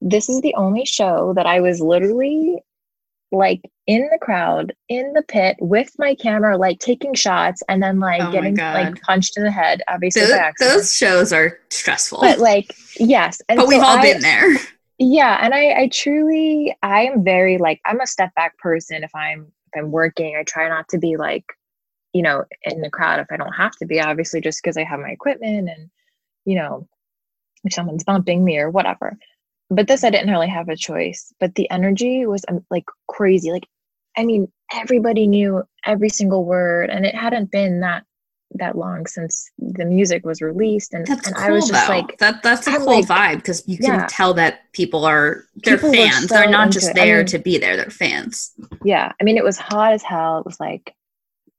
this 0.00 0.28
is 0.28 0.40
the 0.40 0.54
only 0.54 0.84
show 0.84 1.32
that 1.36 1.46
I 1.46 1.60
was 1.60 1.80
literally 1.80 2.62
like 3.32 3.60
in 3.86 4.08
the 4.10 4.18
crowd 4.18 4.72
in 4.88 5.12
the 5.12 5.22
pit 5.22 5.56
with 5.60 5.92
my 5.98 6.14
camera 6.14 6.56
like 6.56 6.78
taking 6.80 7.14
shots 7.14 7.62
and 7.68 7.82
then 7.82 8.00
like 8.00 8.20
oh 8.20 8.32
getting 8.32 8.56
like 8.56 9.00
punched 9.02 9.36
in 9.36 9.44
the 9.44 9.50
head 9.50 9.82
obviously 9.88 10.22
those, 10.22 10.52
those, 10.58 10.94
shows 10.94 11.32
are 11.32 11.58
stressful. 11.70 12.20
But 12.20 12.38
like 12.38 12.74
yes 12.98 13.40
and 13.48 13.56
but 13.56 13.68
we've 13.68 13.82
all 13.82 13.98
I, 13.98 14.02
been 14.02 14.20
there. 14.20 14.56
Yeah 14.98 15.38
and 15.40 15.54
i 15.54 15.82
i 15.82 15.88
truly 15.88 16.76
i 16.82 17.02
am 17.02 17.24
very 17.24 17.56
like 17.58 17.80
i'm 17.86 18.00
a 18.00 18.06
step 18.06 18.34
back 18.34 18.58
person 18.58 19.02
if 19.04 19.14
i'm 19.14 19.52
if 19.72 19.80
i'm 19.80 19.90
working. 19.90 20.36
I 20.36 20.42
try 20.42 20.68
not 20.68 20.88
to 20.88 20.98
be 20.98 21.16
like 21.16 21.44
you 22.12 22.22
know 22.22 22.44
in 22.64 22.80
the 22.80 22.90
crowd 22.90 23.20
if 23.20 23.28
i 23.30 23.36
don't 23.36 23.52
have 23.52 23.76
to 23.76 23.86
be 23.86 24.00
obviously 24.00 24.40
just 24.40 24.62
because 24.62 24.76
i 24.76 24.84
have 24.84 25.00
my 25.00 25.10
equipment 25.10 25.68
and 25.68 25.90
you 26.44 26.56
know 26.56 26.88
if 27.64 27.72
someone's 27.72 28.04
bumping 28.04 28.44
me 28.44 28.58
or 28.58 28.70
whatever 28.70 29.16
but 29.70 29.86
this 29.86 30.04
I 30.04 30.10
didn't 30.10 30.30
really 30.30 30.48
have 30.48 30.68
a 30.68 30.76
choice. 30.76 31.32
But 31.40 31.54
the 31.54 31.70
energy 31.70 32.26
was 32.26 32.44
um, 32.48 32.64
like 32.70 32.84
crazy. 33.08 33.52
Like, 33.52 33.66
I 34.16 34.24
mean, 34.24 34.50
everybody 34.72 35.26
knew 35.26 35.62
every 35.84 36.08
single 36.08 36.44
word, 36.44 36.90
and 36.90 37.06
it 37.06 37.14
hadn't 37.14 37.50
been 37.50 37.80
that 37.80 38.04
that 38.54 38.76
long 38.76 39.06
since 39.06 39.48
the 39.58 39.84
music 39.84 40.26
was 40.26 40.42
released 40.42 40.92
and, 40.92 41.06
that's 41.06 41.28
and 41.28 41.36
cool, 41.36 41.44
I 41.44 41.50
was 41.50 41.68
just 41.68 41.86
though. 41.86 41.94
like 41.94 42.18
that 42.18 42.42
that's 42.42 42.66
a 42.66 42.72
I'm 42.72 42.78
cool 42.78 42.86
like, 42.86 43.06
vibe 43.06 43.36
because 43.36 43.66
you 43.68 43.78
can 43.78 44.00
yeah. 44.00 44.06
tell 44.10 44.34
that 44.34 44.72
people 44.72 45.04
are 45.04 45.44
they're 45.54 45.76
people 45.76 45.92
fans. 45.92 46.28
So 46.28 46.34
they're 46.34 46.50
not 46.50 46.72
just 46.72 46.92
there 46.94 47.16
I 47.16 47.18
mean, 47.18 47.26
to 47.26 47.38
be 47.38 47.58
there, 47.58 47.76
they're 47.76 47.90
fans. 47.90 48.50
Yeah. 48.84 49.12
I 49.20 49.24
mean 49.24 49.36
it 49.36 49.44
was 49.44 49.56
hot 49.56 49.92
as 49.92 50.02
hell. 50.02 50.38
It 50.38 50.46
was 50.46 50.58
like 50.58 50.94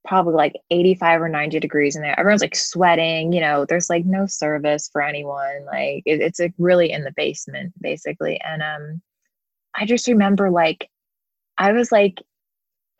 probably 0.06 0.34
like 0.34 0.54
85 0.72 1.22
or 1.22 1.30
90 1.30 1.60
degrees 1.60 1.96
in 1.96 2.02
there. 2.02 2.20
Everyone's 2.20 2.42
like 2.42 2.56
sweating, 2.56 3.34
you 3.34 3.42
know, 3.42 3.66
there's 3.66 3.90
like 3.90 4.06
no 4.06 4.26
service 4.26 4.90
for 4.92 5.02
anyone. 5.02 5.66
Like 5.66 6.04
it, 6.06 6.22
it's 6.22 6.40
like 6.40 6.54
really 6.58 6.92
in 6.92 7.04
the 7.04 7.14
basement 7.16 7.74
basically. 7.82 8.40
And 8.42 8.62
um 8.64 9.02
I 9.76 9.86
just 9.86 10.08
remember 10.08 10.50
like 10.50 10.90
I 11.58 11.72
was 11.72 11.92
like 11.92 12.22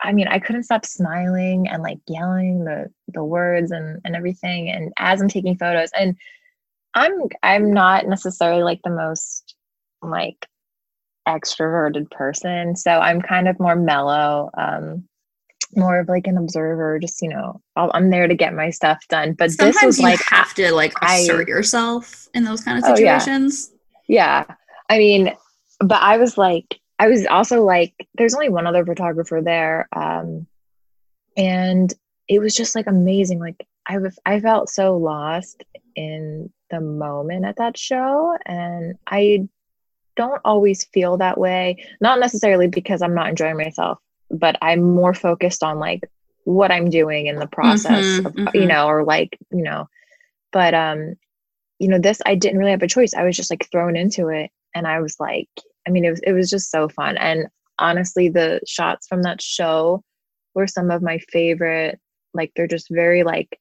I 0.04 0.12
mean, 0.12 0.26
I 0.26 0.40
couldn't 0.40 0.64
stop 0.64 0.84
smiling 0.84 1.68
and 1.68 1.82
like 1.82 1.98
yelling 2.08 2.64
the 2.64 2.90
the 3.08 3.24
words 3.24 3.70
and 3.70 4.00
and 4.04 4.16
everything 4.16 4.70
and 4.70 4.92
as 4.98 5.20
I'm 5.20 5.28
taking 5.28 5.56
photos 5.56 5.90
and 5.98 6.16
I'm 6.94 7.12
I'm 7.42 7.72
not 7.72 8.06
necessarily 8.06 8.62
like 8.62 8.80
the 8.84 8.90
most 8.90 9.54
like 10.02 10.46
extroverted 11.28 12.10
person, 12.10 12.76
so 12.76 12.90
I'm 12.90 13.22
kind 13.22 13.48
of 13.48 13.58
more 13.60 13.76
mellow 13.76 14.50
um 14.56 15.08
more 15.76 15.98
of 15.98 16.08
like 16.08 16.26
an 16.26 16.36
observer, 16.36 16.98
just 16.98 17.20
you 17.22 17.28
know, 17.28 17.60
i 17.76 17.88
am 17.94 18.10
there 18.10 18.28
to 18.28 18.34
get 18.34 18.54
my 18.54 18.70
stuff 18.70 19.06
done. 19.08 19.34
But 19.34 19.50
Sometimes 19.52 19.76
this 19.76 19.84
was 19.84 19.98
you 19.98 20.04
like 20.04 20.22
have 20.24 20.54
to 20.54 20.72
like 20.72 20.94
assert 21.02 21.48
I, 21.48 21.50
yourself 21.50 22.28
in 22.34 22.44
those 22.44 22.62
kind 22.62 22.78
of 22.78 22.84
oh, 22.84 22.94
situations. 22.94 23.70
yeah. 24.08 24.44
yeah, 24.48 24.54
I 24.88 24.98
mean, 24.98 25.32
but 25.80 26.00
I 26.02 26.18
was 26.18 26.36
like, 26.36 26.80
I 26.98 27.08
was 27.08 27.26
also 27.26 27.64
like, 27.64 27.94
there's 28.14 28.34
only 28.34 28.48
one 28.48 28.66
other 28.66 28.84
photographer 28.84 29.40
there, 29.42 29.88
um, 29.94 30.46
and 31.36 31.92
it 32.28 32.38
was 32.38 32.54
just 32.54 32.74
like 32.74 32.86
amazing. 32.86 33.38
Like 33.40 33.66
I 33.86 33.98
was, 33.98 34.18
I 34.24 34.40
felt 34.40 34.68
so 34.68 34.96
lost 34.96 35.64
in 35.96 36.52
the 36.70 36.80
moment 36.80 37.44
at 37.44 37.56
that 37.56 37.76
show, 37.76 38.36
and 38.46 38.96
I 39.06 39.48
don't 40.16 40.40
always 40.44 40.84
feel 40.84 41.16
that 41.18 41.38
way. 41.38 41.84
Not 42.00 42.20
necessarily 42.20 42.68
because 42.68 43.02
I'm 43.02 43.14
not 43.14 43.28
enjoying 43.28 43.56
myself, 43.56 43.98
but 44.32 44.56
I'm 44.60 44.82
more 44.82 45.14
focused 45.14 45.62
on 45.62 45.78
like 45.78 46.00
what 46.44 46.72
I'm 46.72 46.90
doing 46.90 47.26
in 47.26 47.36
the 47.36 47.46
process, 47.46 48.04
mm-hmm, 48.04 48.26
of, 48.26 48.32
mm-hmm. 48.32 48.56
you 48.56 48.66
know, 48.66 48.86
or 48.86 49.04
like, 49.04 49.38
you 49.52 49.62
know, 49.62 49.88
but, 50.50 50.74
um, 50.74 51.14
you 51.78 51.88
know, 51.88 51.98
this, 51.98 52.20
I 52.26 52.34
didn't 52.34 52.58
really 52.58 52.70
have 52.72 52.82
a 52.82 52.88
choice. 52.88 53.14
I 53.14 53.24
was 53.24 53.36
just 53.36 53.50
like 53.50 53.68
thrown 53.70 53.96
into 53.96 54.28
it. 54.28 54.50
And 54.74 54.86
I 54.86 55.00
was 55.00 55.16
like, 55.20 55.48
I 55.86 55.90
mean, 55.90 56.04
it 56.04 56.10
was, 56.10 56.20
it 56.26 56.32
was 56.32 56.50
just 56.50 56.70
so 56.70 56.88
fun. 56.88 57.16
And 57.18 57.46
honestly, 57.78 58.28
the 58.28 58.60
shots 58.66 59.06
from 59.06 59.22
that 59.22 59.42
show 59.42 60.02
were 60.54 60.66
some 60.66 60.90
of 60.90 61.02
my 61.02 61.18
favorite. 61.30 62.00
Like, 62.34 62.52
they're 62.56 62.66
just 62.66 62.88
very, 62.90 63.22
like, 63.22 63.58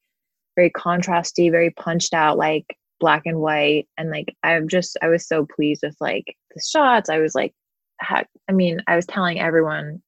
very 0.56 0.70
contrasty, 0.70 1.52
very 1.52 1.72
punched 1.72 2.14
out, 2.14 2.38
like 2.38 2.78
black 3.00 3.24
and 3.26 3.40
white. 3.40 3.88
And 3.98 4.10
like, 4.10 4.36
I'm 4.44 4.68
just, 4.68 4.98
I 5.02 5.08
was 5.08 5.28
so 5.28 5.46
pleased 5.46 5.82
with 5.84 5.96
like 6.00 6.36
the 6.54 6.62
shots. 6.62 7.10
I 7.10 7.20
was 7.20 7.36
like, 7.36 7.54
heck, 8.00 8.30
I 8.50 8.54
mean, 8.54 8.82
I 8.88 8.96
was 8.96 9.06
telling 9.06 9.40
everyone 9.40 10.02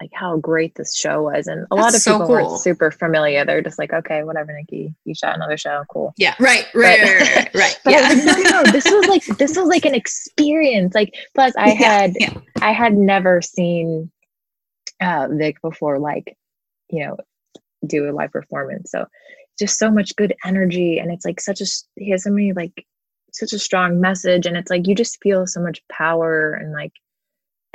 like 0.00 0.10
how 0.14 0.36
great 0.38 0.74
this 0.76 0.96
show 0.96 1.22
was. 1.22 1.46
And 1.46 1.62
a 1.62 1.66
That's 1.70 1.82
lot 1.82 1.94
of 1.94 2.00
so 2.00 2.12
people 2.12 2.26
cool. 2.26 2.36
weren't 2.36 2.60
super 2.60 2.90
familiar. 2.90 3.44
They're 3.44 3.62
just 3.62 3.78
like, 3.78 3.92
okay, 3.92 4.24
whatever, 4.24 4.52
Nikki, 4.52 4.94
you 5.04 5.14
shot 5.14 5.36
another 5.36 5.58
show. 5.58 5.84
Cool. 5.90 6.14
Yeah. 6.16 6.34
Right. 6.40 6.66
Right. 6.74 7.00
But, 7.00 7.08
right. 7.08 7.20
Right. 7.20 7.54
right. 7.54 7.80
but 7.84 7.92
yeah. 7.92 8.00
Like, 8.00 8.24
no, 8.24 8.62
no, 8.62 8.72
this 8.72 8.84
was 8.86 9.06
like, 9.06 9.24
this 9.38 9.56
was 9.56 9.68
like 9.68 9.84
an 9.84 9.94
experience. 9.94 10.94
Like, 10.94 11.14
plus 11.34 11.54
I 11.56 11.70
had, 11.70 12.14
yeah, 12.18 12.32
yeah. 12.32 12.40
I 12.62 12.72
had 12.72 12.96
never 12.96 13.42
seen 13.42 14.10
uh, 15.02 15.28
Vic 15.30 15.60
before, 15.60 15.98
like, 15.98 16.36
you 16.88 17.06
know, 17.06 17.16
do 17.86 18.08
a 18.08 18.12
live 18.12 18.32
performance. 18.32 18.90
So 18.90 19.06
just 19.58 19.78
so 19.78 19.90
much 19.90 20.16
good 20.16 20.34
energy. 20.44 20.98
And 20.98 21.12
it's 21.12 21.26
like 21.26 21.40
such 21.40 21.60
a, 21.60 21.66
he 21.96 22.10
has 22.10 22.24
so 22.24 22.30
many 22.30 22.52
like, 22.54 22.86
such 23.32 23.52
a 23.52 23.58
strong 23.58 24.00
message. 24.00 24.46
And 24.46 24.56
it's 24.56 24.70
like, 24.70 24.86
you 24.86 24.94
just 24.94 25.22
feel 25.22 25.46
so 25.46 25.60
much 25.60 25.82
power 25.88 26.54
and 26.54 26.72
like, 26.72 26.92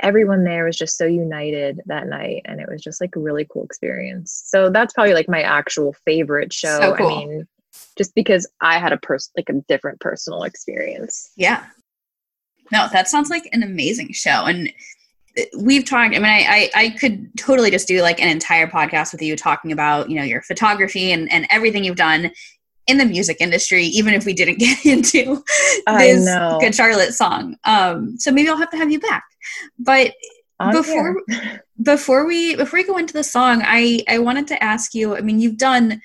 everyone 0.00 0.44
there 0.44 0.64
was 0.64 0.76
just 0.76 0.96
so 0.96 1.06
united 1.06 1.80
that 1.86 2.06
night 2.06 2.42
and 2.44 2.60
it 2.60 2.68
was 2.68 2.82
just 2.82 3.00
like 3.00 3.16
a 3.16 3.20
really 3.20 3.46
cool 3.50 3.64
experience 3.64 4.42
so 4.46 4.70
that's 4.70 4.92
probably 4.92 5.14
like 5.14 5.28
my 5.28 5.42
actual 5.42 5.94
favorite 6.04 6.52
show 6.52 6.78
so 6.80 6.94
cool. 6.96 7.06
i 7.06 7.24
mean 7.24 7.48
just 7.96 8.14
because 8.14 8.46
i 8.60 8.78
had 8.78 8.92
a 8.92 8.98
person 8.98 9.32
like 9.36 9.48
a 9.48 9.60
different 9.68 9.98
personal 10.00 10.42
experience 10.42 11.30
yeah 11.36 11.64
no 12.70 12.88
that 12.92 13.08
sounds 13.08 13.30
like 13.30 13.48
an 13.52 13.62
amazing 13.62 14.12
show 14.12 14.44
and 14.44 14.70
uh, 15.38 15.42
we've 15.58 15.84
talked 15.84 16.14
i 16.14 16.18
mean 16.18 16.24
I, 16.24 16.70
I, 16.74 16.82
I 16.82 16.90
could 16.90 17.30
totally 17.38 17.70
just 17.70 17.88
do 17.88 18.02
like 18.02 18.20
an 18.20 18.28
entire 18.28 18.66
podcast 18.66 19.12
with 19.12 19.22
you 19.22 19.34
talking 19.34 19.72
about 19.72 20.10
you 20.10 20.16
know 20.16 20.24
your 20.24 20.42
photography 20.42 21.12
and 21.12 21.30
and 21.32 21.46
everything 21.50 21.84
you've 21.84 21.96
done 21.96 22.30
in 22.86 22.98
the 22.98 23.04
music 23.04 23.38
industry, 23.40 23.84
even 23.84 24.14
if 24.14 24.24
we 24.24 24.32
didn't 24.32 24.58
get 24.58 24.84
into 24.86 25.42
this 25.86 26.24
Good 26.60 26.74
Charlotte 26.74 27.14
song. 27.14 27.56
Um, 27.64 28.18
so 28.18 28.30
maybe 28.30 28.48
I'll 28.48 28.56
have 28.56 28.70
to 28.70 28.76
have 28.76 28.90
you 28.90 29.00
back. 29.00 29.24
But 29.78 30.14
I'm 30.58 30.74
before 30.74 31.22
before 31.82 32.26
we 32.26 32.56
before 32.56 32.78
we 32.78 32.84
go 32.84 32.98
into 32.98 33.14
the 33.14 33.24
song, 33.24 33.62
I 33.64 34.02
I 34.08 34.18
wanted 34.18 34.46
to 34.48 34.62
ask 34.62 34.94
you. 34.94 35.16
I 35.16 35.20
mean, 35.20 35.40
you've 35.40 35.58
done 35.58 36.00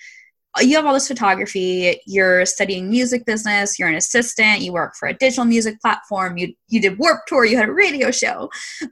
you 0.60 0.76
have 0.76 0.86
all 0.86 0.94
this 0.94 1.08
photography 1.08 1.98
you're 2.06 2.46
studying 2.46 2.90
music 2.90 3.26
business 3.26 3.80
you're 3.80 3.88
an 3.88 3.96
assistant 3.96 4.60
you 4.60 4.74
work 4.74 4.94
for 4.98 5.08
a 5.08 5.14
digital 5.14 5.46
music 5.46 5.80
platform 5.80 6.38
you 6.38 6.54
you 6.68 6.82
did 6.82 7.00
Warped 7.00 7.30
Tour 7.30 7.46
you 7.46 7.56
had 7.56 7.70
a 7.70 7.72
radio 7.72 8.12
show 8.12 8.50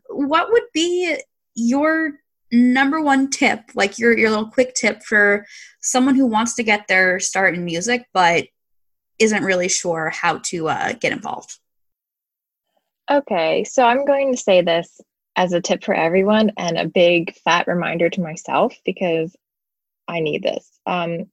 what 0.07 0.49
would 0.53 0.63
be 0.73 1.17
your 1.55 2.13
number 2.51 3.01
one 3.01 3.29
tip, 3.29 3.61
like 3.75 3.99
your 3.99 4.17
your 4.17 4.29
little 4.29 4.49
quick 4.49 4.73
tip 4.73 5.03
for 5.03 5.45
someone 5.81 6.15
who 6.15 6.25
wants 6.25 6.55
to 6.55 6.63
get 6.63 6.87
their 6.87 7.19
start 7.19 7.55
in 7.55 7.65
music 7.65 8.05
but 8.13 8.45
isn't 9.19 9.43
really 9.43 9.67
sure 9.67 10.09
how 10.09 10.37
to 10.39 10.69
uh, 10.69 10.93
get 10.93 11.11
involved? 11.11 11.57
Okay, 13.09 13.63
so 13.63 13.83
I'm 13.83 14.05
going 14.05 14.31
to 14.33 14.37
say 14.37 14.61
this 14.61 15.01
as 15.35 15.53
a 15.53 15.61
tip 15.61 15.83
for 15.83 15.95
everyone 15.95 16.51
and 16.57 16.77
a 16.77 16.87
big 16.87 17.33
fat 17.37 17.67
reminder 17.67 18.09
to 18.09 18.21
myself 18.21 18.75
because 18.85 19.35
I 20.07 20.19
need 20.19 20.43
this. 20.43 20.69
Um, 20.85 21.25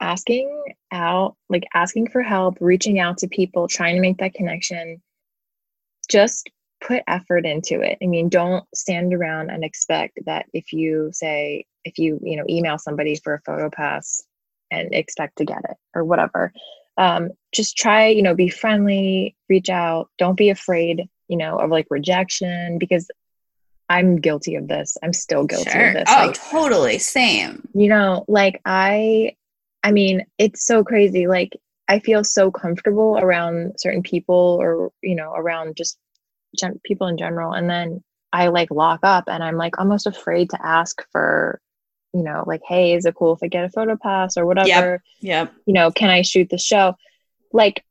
asking 0.00 0.64
out, 0.92 1.36
like 1.48 1.64
asking 1.74 2.08
for 2.08 2.22
help, 2.22 2.58
reaching 2.60 2.98
out 2.98 3.18
to 3.18 3.28
people, 3.28 3.68
trying 3.68 3.94
to 3.94 4.00
make 4.00 4.18
that 4.18 4.34
connection. 4.34 5.00
Just 6.10 6.50
put 6.80 7.02
effort 7.06 7.44
into 7.44 7.80
it. 7.80 7.98
I 8.02 8.06
mean, 8.06 8.28
don't 8.28 8.64
stand 8.74 9.12
around 9.12 9.50
and 9.50 9.64
expect 9.64 10.18
that 10.26 10.46
if 10.52 10.72
you 10.72 11.10
say, 11.12 11.66
if 11.84 11.98
you, 11.98 12.18
you 12.22 12.36
know, 12.36 12.44
email 12.48 12.78
somebody 12.78 13.16
for 13.16 13.34
a 13.34 13.40
photo 13.42 13.70
pass 13.70 14.22
and 14.70 14.92
expect 14.92 15.38
to 15.38 15.44
get 15.44 15.62
it 15.68 15.76
or 15.94 16.04
whatever. 16.04 16.52
Um, 16.96 17.30
just 17.52 17.76
try, 17.76 18.08
you 18.08 18.22
know, 18.22 18.34
be 18.34 18.48
friendly, 18.48 19.36
reach 19.48 19.68
out. 19.70 20.10
Don't 20.18 20.36
be 20.36 20.50
afraid, 20.50 21.08
you 21.28 21.36
know, 21.36 21.56
of 21.58 21.70
like 21.70 21.86
rejection 21.90 22.78
because 22.78 23.10
I'm 23.88 24.16
guilty 24.16 24.54
of 24.56 24.68
this. 24.68 24.96
I'm 25.02 25.12
still 25.12 25.44
guilty 25.44 25.70
sure. 25.70 25.88
of 25.88 25.94
this. 25.94 26.08
Oh, 26.08 26.26
like, 26.26 26.34
totally. 26.34 26.98
Same. 26.98 27.66
You 27.74 27.88
know, 27.88 28.24
like 28.28 28.60
I, 28.64 29.36
I 29.82 29.92
mean, 29.92 30.26
it's 30.36 30.66
so 30.66 30.84
crazy. 30.84 31.26
Like 31.26 31.56
I 31.88 32.00
feel 32.00 32.22
so 32.22 32.50
comfortable 32.50 33.18
around 33.18 33.74
certain 33.78 34.02
people 34.02 34.58
or, 34.60 34.90
you 35.02 35.14
know, 35.14 35.32
around 35.32 35.76
just 35.76 35.98
gen- 36.56 36.80
people 36.84 37.06
in 37.06 37.16
general 37.16 37.52
and 37.52 37.68
then 37.68 38.02
i 38.32 38.48
like 38.48 38.70
lock 38.70 39.00
up 39.02 39.24
and 39.28 39.42
i'm 39.42 39.56
like 39.56 39.78
almost 39.78 40.06
afraid 40.06 40.50
to 40.50 40.66
ask 40.66 41.04
for 41.12 41.60
you 42.12 42.22
know 42.22 42.44
like 42.46 42.60
hey 42.66 42.94
is 42.94 43.04
it 43.04 43.14
cool 43.14 43.34
if 43.34 43.40
i 43.42 43.48
get 43.48 43.64
a 43.64 43.70
photo 43.70 43.96
pass 43.96 44.36
or 44.36 44.46
whatever 44.46 45.02
Yeah. 45.20 45.42
yep. 45.42 45.54
you 45.66 45.74
know 45.74 45.90
can 45.90 46.10
i 46.10 46.22
shoot 46.22 46.48
the 46.50 46.58
show 46.58 46.94
like 47.52 47.84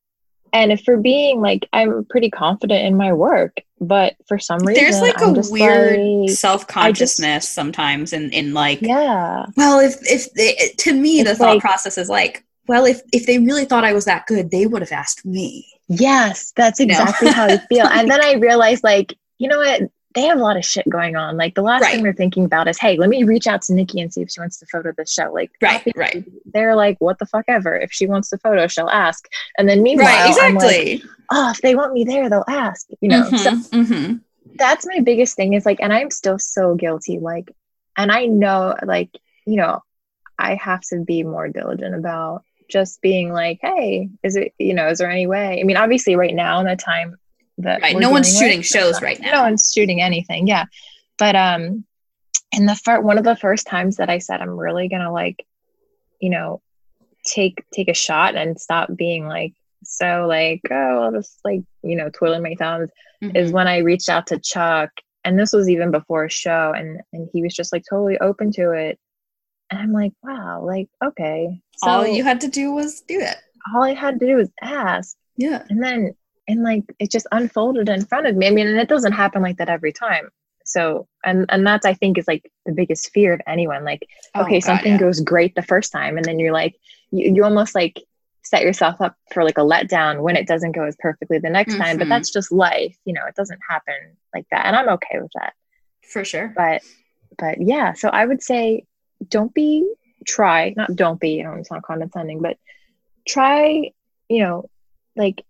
and 0.53 0.71
if 0.71 0.83
for 0.83 0.97
being 0.97 1.41
like 1.41 1.67
i'm 1.73 2.05
pretty 2.05 2.29
confident 2.29 2.85
in 2.85 2.95
my 2.95 3.13
work 3.13 3.57
but 3.79 4.15
for 4.27 4.39
some 4.39 4.59
reason 4.59 4.83
there's 4.83 5.01
like 5.01 5.21
I'm 5.21 5.35
a 5.35 5.43
weird 5.49 5.99
like, 5.99 6.29
self-consciousness 6.29 7.43
just, 7.43 7.53
sometimes 7.53 8.13
in 8.13 8.31
in 8.31 8.53
like 8.53 8.81
yeah 8.81 9.45
well 9.55 9.79
if 9.79 9.95
if 10.01 10.31
they, 10.33 10.55
to 10.77 10.93
me 10.93 11.19
it's 11.19 11.31
the 11.31 11.35
thought 11.35 11.55
like, 11.55 11.61
process 11.61 11.97
is 11.97 12.09
like 12.09 12.45
well 12.67 12.85
if 12.85 13.01
if 13.13 13.25
they 13.25 13.39
really 13.39 13.65
thought 13.65 13.83
i 13.83 13.93
was 13.93 14.05
that 14.05 14.25
good 14.25 14.49
they 14.51 14.65
would 14.65 14.81
have 14.81 14.91
asked 14.91 15.25
me 15.25 15.67
Yes, 15.87 16.51
that's 16.55 16.79
exactly 16.79 17.27
no. 17.27 17.33
how 17.33 17.45
I 17.45 17.57
feel. 17.57 17.85
And 17.87 18.09
then 18.09 18.23
I 18.23 18.33
realized, 18.33 18.83
like, 18.83 19.17
you 19.37 19.47
know 19.47 19.57
what? 19.57 19.83
They 20.17 20.23
have 20.23 20.39
a 20.39 20.41
lot 20.41 20.57
of 20.57 20.65
shit 20.65 20.89
going 20.89 21.15
on. 21.15 21.37
Like 21.37 21.53
the 21.53 21.61
last 21.61 21.83
right. 21.83 21.93
thing 21.93 22.01
they're 22.01 22.11
thinking 22.11 22.43
about 22.43 22.67
is, 22.67 22.79
hey, 22.79 22.97
let 22.97 23.07
me 23.07 23.23
reach 23.23 23.45
out 23.45 23.61
to 23.61 23.73
Nikki 23.73 24.01
and 24.01 24.11
see 24.11 24.23
if 24.23 24.31
she 24.31 24.39
wants 24.39 24.57
to 24.57 24.65
photo 24.65 24.91
this 24.97 25.13
show. 25.13 25.31
Like, 25.31 25.51
right, 25.61 25.83
right. 25.95 26.25
They're 26.43 26.75
like, 26.75 26.99
what 26.99 27.19
the 27.19 27.27
fuck 27.27 27.45
ever. 27.47 27.77
If 27.77 27.93
she 27.93 28.07
wants 28.07 28.31
to 28.31 28.39
photo, 28.39 28.65
she'll 28.65 28.89
ask. 28.89 29.27
And 29.59 29.69
then 29.69 29.83
meanwhile, 29.83 30.07
right, 30.07 30.29
exactly. 30.29 30.93
Like, 30.95 31.03
oh, 31.31 31.51
if 31.51 31.61
they 31.61 31.75
want 31.75 31.93
me 31.93 32.03
there, 32.03 32.31
they'll 32.31 32.43
ask. 32.47 32.87
You 32.99 33.09
know. 33.09 33.29
Mm-hmm, 33.29 33.35
so 33.35 33.51
mm-hmm. 33.77 34.15
that's 34.55 34.87
my 34.87 35.01
biggest 35.01 35.35
thing. 35.35 35.53
Is 35.53 35.67
like, 35.67 35.81
and 35.81 35.93
I'm 35.93 36.09
still 36.09 36.39
so 36.39 36.73
guilty. 36.73 37.19
Like, 37.19 37.51
and 37.95 38.11
I 38.11 38.25
know, 38.25 38.73
like, 38.83 39.11
you 39.45 39.57
know, 39.57 39.83
I 40.39 40.55
have 40.55 40.81
to 40.89 41.05
be 41.05 41.21
more 41.21 41.47
diligent 41.47 41.93
about 41.93 42.43
just 42.69 43.01
being 43.01 43.31
like, 43.31 43.59
hey, 43.61 44.09
is 44.23 44.35
it, 44.35 44.55
you 44.57 44.73
know, 44.73 44.87
is 44.87 44.97
there 44.97 45.11
any 45.11 45.27
way? 45.27 45.59
I 45.59 45.63
mean, 45.63 45.77
obviously, 45.77 46.15
right 46.15 46.33
now 46.33 46.59
in 46.59 46.65
the 46.65 46.75
time 46.75 47.17
that 47.59 47.81
right. 47.81 47.97
no 47.97 48.09
one's 48.09 48.37
shooting 48.37 48.61
shows 48.61 49.01
right 49.01 49.19
now. 49.19 49.31
No 49.31 49.41
one's 49.43 49.71
shooting 49.73 50.01
anything. 50.01 50.47
Yeah. 50.47 50.65
But, 51.17 51.35
um, 51.35 51.85
in 52.51 52.65
the 52.65 52.75
first, 52.75 53.03
one 53.03 53.17
of 53.17 53.23
the 53.23 53.35
first 53.35 53.67
times 53.67 53.97
that 53.97 54.09
I 54.09 54.19
said, 54.19 54.41
I'm 54.41 54.57
really 54.57 54.87
to 54.89 55.11
like, 55.11 55.45
you 56.21 56.29
know, 56.29 56.61
take, 57.25 57.63
take 57.73 57.89
a 57.89 57.93
shot 57.93 58.35
and 58.35 58.59
stop 58.59 58.89
being 58.95 59.27
like, 59.27 59.53
so 59.83 60.25
like, 60.27 60.61
oh, 60.71 61.03
I'll 61.03 61.11
just 61.11 61.39
like, 61.43 61.61
you 61.83 61.95
know, 61.95 62.09
twiddling 62.09 62.43
my 62.43 62.55
thumbs 62.55 62.89
mm-hmm. 63.23 63.35
is 63.35 63.51
when 63.51 63.67
I 63.67 63.79
reached 63.79 64.09
out 64.09 64.27
to 64.27 64.39
Chuck 64.39 64.89
and 65.23 65.37
this 65.37 65.51
was 65.51 65.69
even 65.69 65.91
before 65.91 66.25
a 66.25 66.29
show 66.29 66.73
and 66.75 67.01
and 67.13 67.29
he 67.33 67.43
was 67.43 67.53
just 67.53 67.73
like 67.73 67.83
totally 67.89 68.17
open 68.19 68.51
to 68.53 68.71
it 68.71 68.97
and 69.69 69.79
I'm 69.79 69.91
like, 69.91 70.13
wow, 70.23 70.63
like, 70.63 70.87
okay. 71.03 71.59
So 71.77 71.89
all 71.89 72.07
you 72.07 72.23
had 72.23 72.41
to 72.41 72.47
do 72.47 72.71
was 72.71 73.01
do 73.01 73.19
it. 73.19 73.35
All 73.73 73.83
I 73.83 73.93
had 73.93 74.19
to 74.19 74.25
do 74.25 74.35
was 74.35 74.49
ask. 74.61 75.15
Yeah. 75.35 75.63
And 75.69 75.83
then, 75.83 76.15
and 76.47 76.63
like, 76.63 76.83
it 76.99 77.11
just 77.11 77.27
unfolded 77.31 77.89
in 77.89 78.05
front 78.05 78.27
of 78.27 78.35
me. 78.35 78.47
I 78.47 78.51
mean, 78.51 78.67
and 78.67 78.79
it 78.79 78.89
doesn't 78.89 79.13
happen 79.13 79.41
like 79.41 79.57
that 79.57 79.69
every 79.69 79.93
time. 79.93 80.29
So, 80.65 81.07
and, 81.23 81.45
and 81.49 81.65
that's, 81.65 81.85
I 81.85 81.93
think, 81.93 82.17
is 82.17 82.27
like 82.27 82.51
the 82.65 82.73
biggest 82.73 83.11
fear 83.11 83.33
of 83.33 83.41
anyone. 83.47 83.83
Like, 83.83 84.07
oh, 84.35 84.41
okay, 84.41 84.59
God, 84.59 84.65
something 84.65 84.93
yeah. 84.93 84.99
goes 84.99 85.21
great 85.21 85.55
the 85.55 85.61
first 85.61 85.91
time. 85.91 86.17
And 86.17 86.25
then 86.25 86.39
you're 86.39 86.53
like, 86.53 86.75
you, 87.11 87.33
you 87.33 87.43
almost 87.43 87.73
like 87.73 88.01
set 88.43 88.63
yourself 88.63 89.01
up 89.01 89.15
for 89.33 89.43
like 89.43 89.57
a 89.57 89.61
letdown 89.61 90.21
when 90.21 90.35
it 90.35 90.47
doesn't 90.47 90.73
go 90.73 90.83
as 90.83 90.95
perfectly 90.99 91.39
the 91.39 91.49
next 91.49 91.73
mm-hmm. 91.73 91.83
time. 91.83 91.97
But 91.97 92.03
mm-hmm. 92.03 92.11
that's 92.11 92.31
just 92.31 92.51
life. 92.51 92.97
You 93.05 93.13
know, 93.13 93.25
it 93.27 93.35
doesn't 93.35 93.59
happen 93.67 93.95
like 94.33 94.45
that. 94.51 94.65
And 94.65 94.75
I'm 94.75 94.89
okay 94.89 95.19
with 95.21 95.31
that. 95.35 95.53
For 96.01 96.23
sure. 96.25 96.53
But 96.55 96.81
but 97.37 97.61
yeah, 97.61 97.93
so 97.93 98.09
I 98.09 98.25
would 98.25 98.41
say 98.41 98.85
don't 99.27 99.53
be 99.53 99.89
try, 100.25 100.73
not 100.75 100.95
don't 100.95 101.19
be, 101.19 101.41
I 101.41 101.43
don't 101.43 101.59
it's 101.59 101.71
not 101.71 101.83
condescending, 101.83 102.41
but 102.41 102.57
try, 103.27 103.91
you 104.29 104.43
know, 104.43 104.69
like 105.15 105.43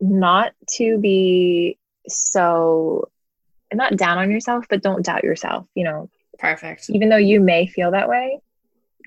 not 0.00 0.52
to 0.76 0.98
be 0.98 1.78
so 2.06 3.08
not 3.72 3.96
down 3.96 4.18
on 4.18 4.30
yourself, 4.30 4.64
but 4.70 4.82
don't 4.82 5.04
doubt 5.04 5.24
yourself, 5.24 5.66
you 5.74 5.84
know. 5.84 6.08
Perfect. 6.38 6.88
Even 6.90 7.08
though 7.08 7.16
you 7.16 7.40
may 7.40 7.66
feel 7.66 7.90
that 7.90 8.08
way, 8.08 8.40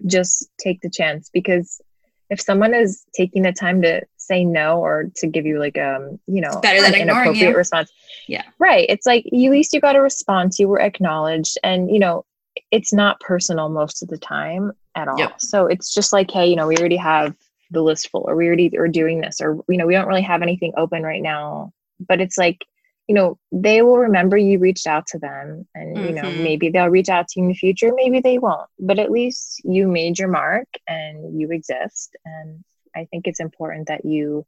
just 0.05 0.49
take 0.59 0.81
the 0.81 0.89
chance 0.89 1.29
because 1.33 1.81
if 2.29 2.39
someone 2.39 2.73
is 2.73 3.05
taking 3.15 3.43
the 3.43 3.51
time 3.51 3.81
to 3.81 4.01
say 4.17 4.43
no 4.45 4.79
or 4.79 5.11
to 5.15 5.27
give 5.27 5.45
you 5.45 5.59
like 5.59 5.77
um 5.77 6.17
you 6.27 6.41
know 6.41 6.59
better 6.61 6.81
than 6.81 6.95
an 6.95 7.01
inappropriate 7.01 7.51
you. 7.51 7.55
response 7.55 7.91
Yeah. 8.27 8.43
right 8.57 8.85
it's 8.89 9.05
like 9.05 9.25
at 9.27 9.33
least 9.33 9.73
you 9.73 9.81
got 9.81 9.95
a 9.95 10.01
response 10.01 10.57
you 10.57 10.67
were 10.67 10.79
acknowledged 10.79 11.57
and 11.63 11.91
you 11.91 11.99
know 11.99 12.25
it's 12.71 12.93
not 12.93 13.19
personal 13.19 13.69
most 13.69 14.01
of 14.01 14.09
the 14.09 14.17
time 14.17 14.71
at 14.95 15.07
all 15.07 15.17
Yep. 15.19 15.41
so 15.41 15.67
it's 15.67 15.93
just 15.93 16.13
like 16.13 16.31
hey 16.31 16.47
you 16.47 16.55
know 16.55 16.67
we 16.67 16.77
already 16.77 16.97
have 16.97 17.35
the 17.71 17.81
list 17.81 18.09
full 18.09 18.25
or 18.27 18.35
we 18.35 18.45
already 18.47 18.77
are 18.77 18.87
doing 18.87 19.21
this 19.21 19.41
or 19.41 19.59
you 19.67 19.77
know 19.77 19.87
we 19.87 19.93
don't 19.93 20.07
really 20.07 20.21
have 20.21 20.41
anything 20.41 20.73
open 20.77 21.01
right 21.03 21.21
now 21.23 21.71
but 22.07 22.19
it's 22.21 22.37
like 22.37 22.65
you 23.07 23.15
know 23.15 23.37
they 23.51 23.81
will 23.81 23.97
remember 23.97 24.37
you 24.37 24.59
reached 24.59 24.85
out 24.87 25.07
to 25.07 25.17
them 25.17 25.65
and 25.73 26.05
you 26.07 26.13
know 26.13 26.23
Mhm. 26.29 26.43
maybe 26.43 26.69
they'll 26.69 26.87
reach 26.89 27.09
out 27.09 27.27
to 27.29 27.39
you 27.39 27.43
in 27.45 27.49
the 27.49 27.55
future 27.55 27.91
maybe 27.95 28.19
they 28.19 28.37
won't 28.37 28.69
but 28.79 28.99
at 28.99 29.09
least 29.11 29.61
you 29.63 29.87
made 29.87 30.19
your 30.19 30.27
mark 30.27 30.67
and 30.87 31.39
you 31.39 31.49
exist 31.51 32.15
and 32.25 32.63
i 32.95 33.05
think 33.05 33.25
it's 33.27 33.39
important 33.39 33.87
that 33.87 34.05
you 34.05 34.45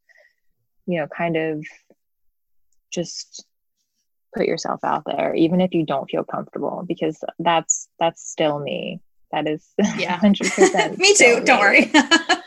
you 0.86 1.00
know 1.00 1.08
kind 1.08 1.36
of 1.38 1.64
just 2.92 3.46
put 4.36 4.46
yourself 4.48 4.80
out 4.84 5.04
there 5.06 5.34
even 5.36 5.62
if 5.62 5.74
you 5.74 5.86
don't 5.86 6.10
feel 6.10 6.24
comfortable 6.24 6.84
because 6.88 7.24
that's 7.40 7.88
that's 8.00 8.28
still 8.30 8.60
me 8.60 9.00
that 9.32 9.48
is 9.48 9.68
Yeah. 9.98 10.20
100% 10.22 10.98
Me 11.00 11.14
too. 11.16 11.42
Don't 11.44 11.60
worry. 11.60 11.92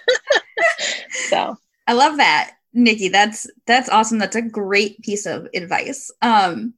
I 1.87 1.93
love 1.93 2.17
that, 2.17 2.53
Nikki. 2.73 3.09
That's 3.09 3.47
that's 3.67 3.89
awesome. 3.89 4.19
That's 4.19 4.37
a 4.37 4.43
great 4.43 5.01
piece 5.03 5.27
of 5.27 5.49
advice. 5.55 6.11
Um, 6.23 6.75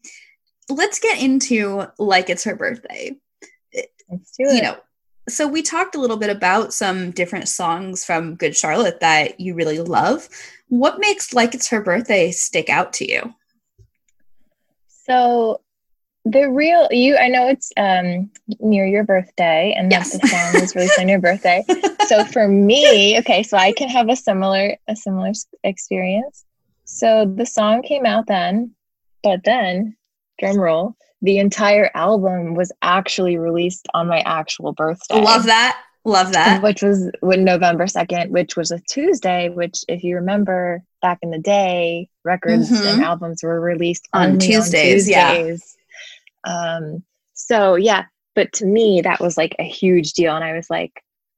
let's 0.69 0.99
get 0.99 1.23
into 1.23 1.87
like 1.99 2.31
it's 2.31 2.45
her 2.45 2.57
birthday. 2.57 3.17
let's 4.11 4.33
do 4.37 4.45
it 4.45 4.55
You 4.57 4.63
know, 4.63 4.77
so 5.29 5.47
we 5.47 5.63
talked 5.63 5.95
a 5.95 6.01
little 6.01 6.17
bit 6.17 6.31
about 6.31 6.73
some 6.73 7.11
different 7.11 7.49
songs 7.49 8.05
from 8.05 8.37
Good 8.37 8.57
Charlotte 8.57 9.01
that 9.01 9.41
you 9.41 9.55
really 9.55 9.79
love. 9.81 10.29
What 10.69 11.01
makes 11.01 11.33
like 11.33 11.55
it's 11.55 11.69
her 11.69 11.83
birthday 11.83 12.31
stick 12.31 12.69
out 12.69 12.93
to 12.95 13.11
you? 13.11 13.35
So 14.89 15.63
the 16.31 16.51
real 16.51 16.89
you 16.91 17.17
I 17.17 17.29
know 17.29 17.49
it's 17.49 17.71
um 17.77 18.31
near 18.61 18.87
your 18.87 19.05
birthday 19.05 19.75
and 19.77 19.91
Yes. 19.91 20.13
that 20.13 20.23
the 20.23 20.29
song 20.29 20.61
was 20.61 20.75
released 20.77 20.99
on 20.99 21.09
your 21.09 21.21
birthday. 21.21 21.65
So 22.09 22.25
for 22.25 22.49
me, 22.49 23.19
okay, 23.19 23.43
so 23.43 23.59
I 23.59 23.73
can 23.73 23.91
have 23.91 24.09
a 24.09 24.17
similar 24.17 24.77
a 24.89 24.97
similar 24.97 25.33
experience. 25.63 26.45
So 26.85 27.27
the 27.27 27.45
song 27.45 27.83
came 27.83 28.07
out 28.07 28.27
then, 28.27 28.75
but 29.23 29.45
then 29.45 29.95
drum 30.41 30.57
roll, 30.59 30.95
the 31.21 31.37
entire 31.39 31.91
album 31.95 32.55
was 32.55 32.73
actually 32.81 33.37
released 33.37 33.87
on 33.93 34.07
my 34.09 34.21
actual 34.21 34.73
birthday. 34.73 35.21
Love 35.21 35.45
that. 35.45 35.79
Love 36.07 36.33
that. 36.33 36.63
Which 36.63 36.83
was 36.83 37.11
when 37.21 37.45
November 37.45 37.85
2nd, 37.85 38.31
which 38.31 38.57
was 38.57 38.71
a 38.71 38.79
Tuesday, 38.89 39.51
which 39.51 39.85
if 39.87 40.03
you 40.03 40.15
remember 40.17 40.83
back 41.03 41.19
in 41.21 41.31
the 41.31 41.39
day, 41.39 42.09
records 42.25 42.71
Mhm. 42.71 42.87
and 42.87 43.03
albums 43.03 43.43
were 43.43 43.61
released 43.61 44.09
On 44.15 44.31
only 44.31 44.47
Tuesdays, 44.47 45.07
yeah. 45.11 45.33
Um 46.45 47.03
so 47.35 47.75
yeah, 47.77 48.05
but 48.35 48.53
to 48.55 48.67
me 48.67 49.01
that 49.03 49.21
was 49.21 49.37
like 49.37 49.55
a 49.59 49.65
huge 49.65 50.13
deal 50.13 50.35
and 50.35 50.45
I 50.45 50.55
was 50.55 50.69
like, 50.71 50.93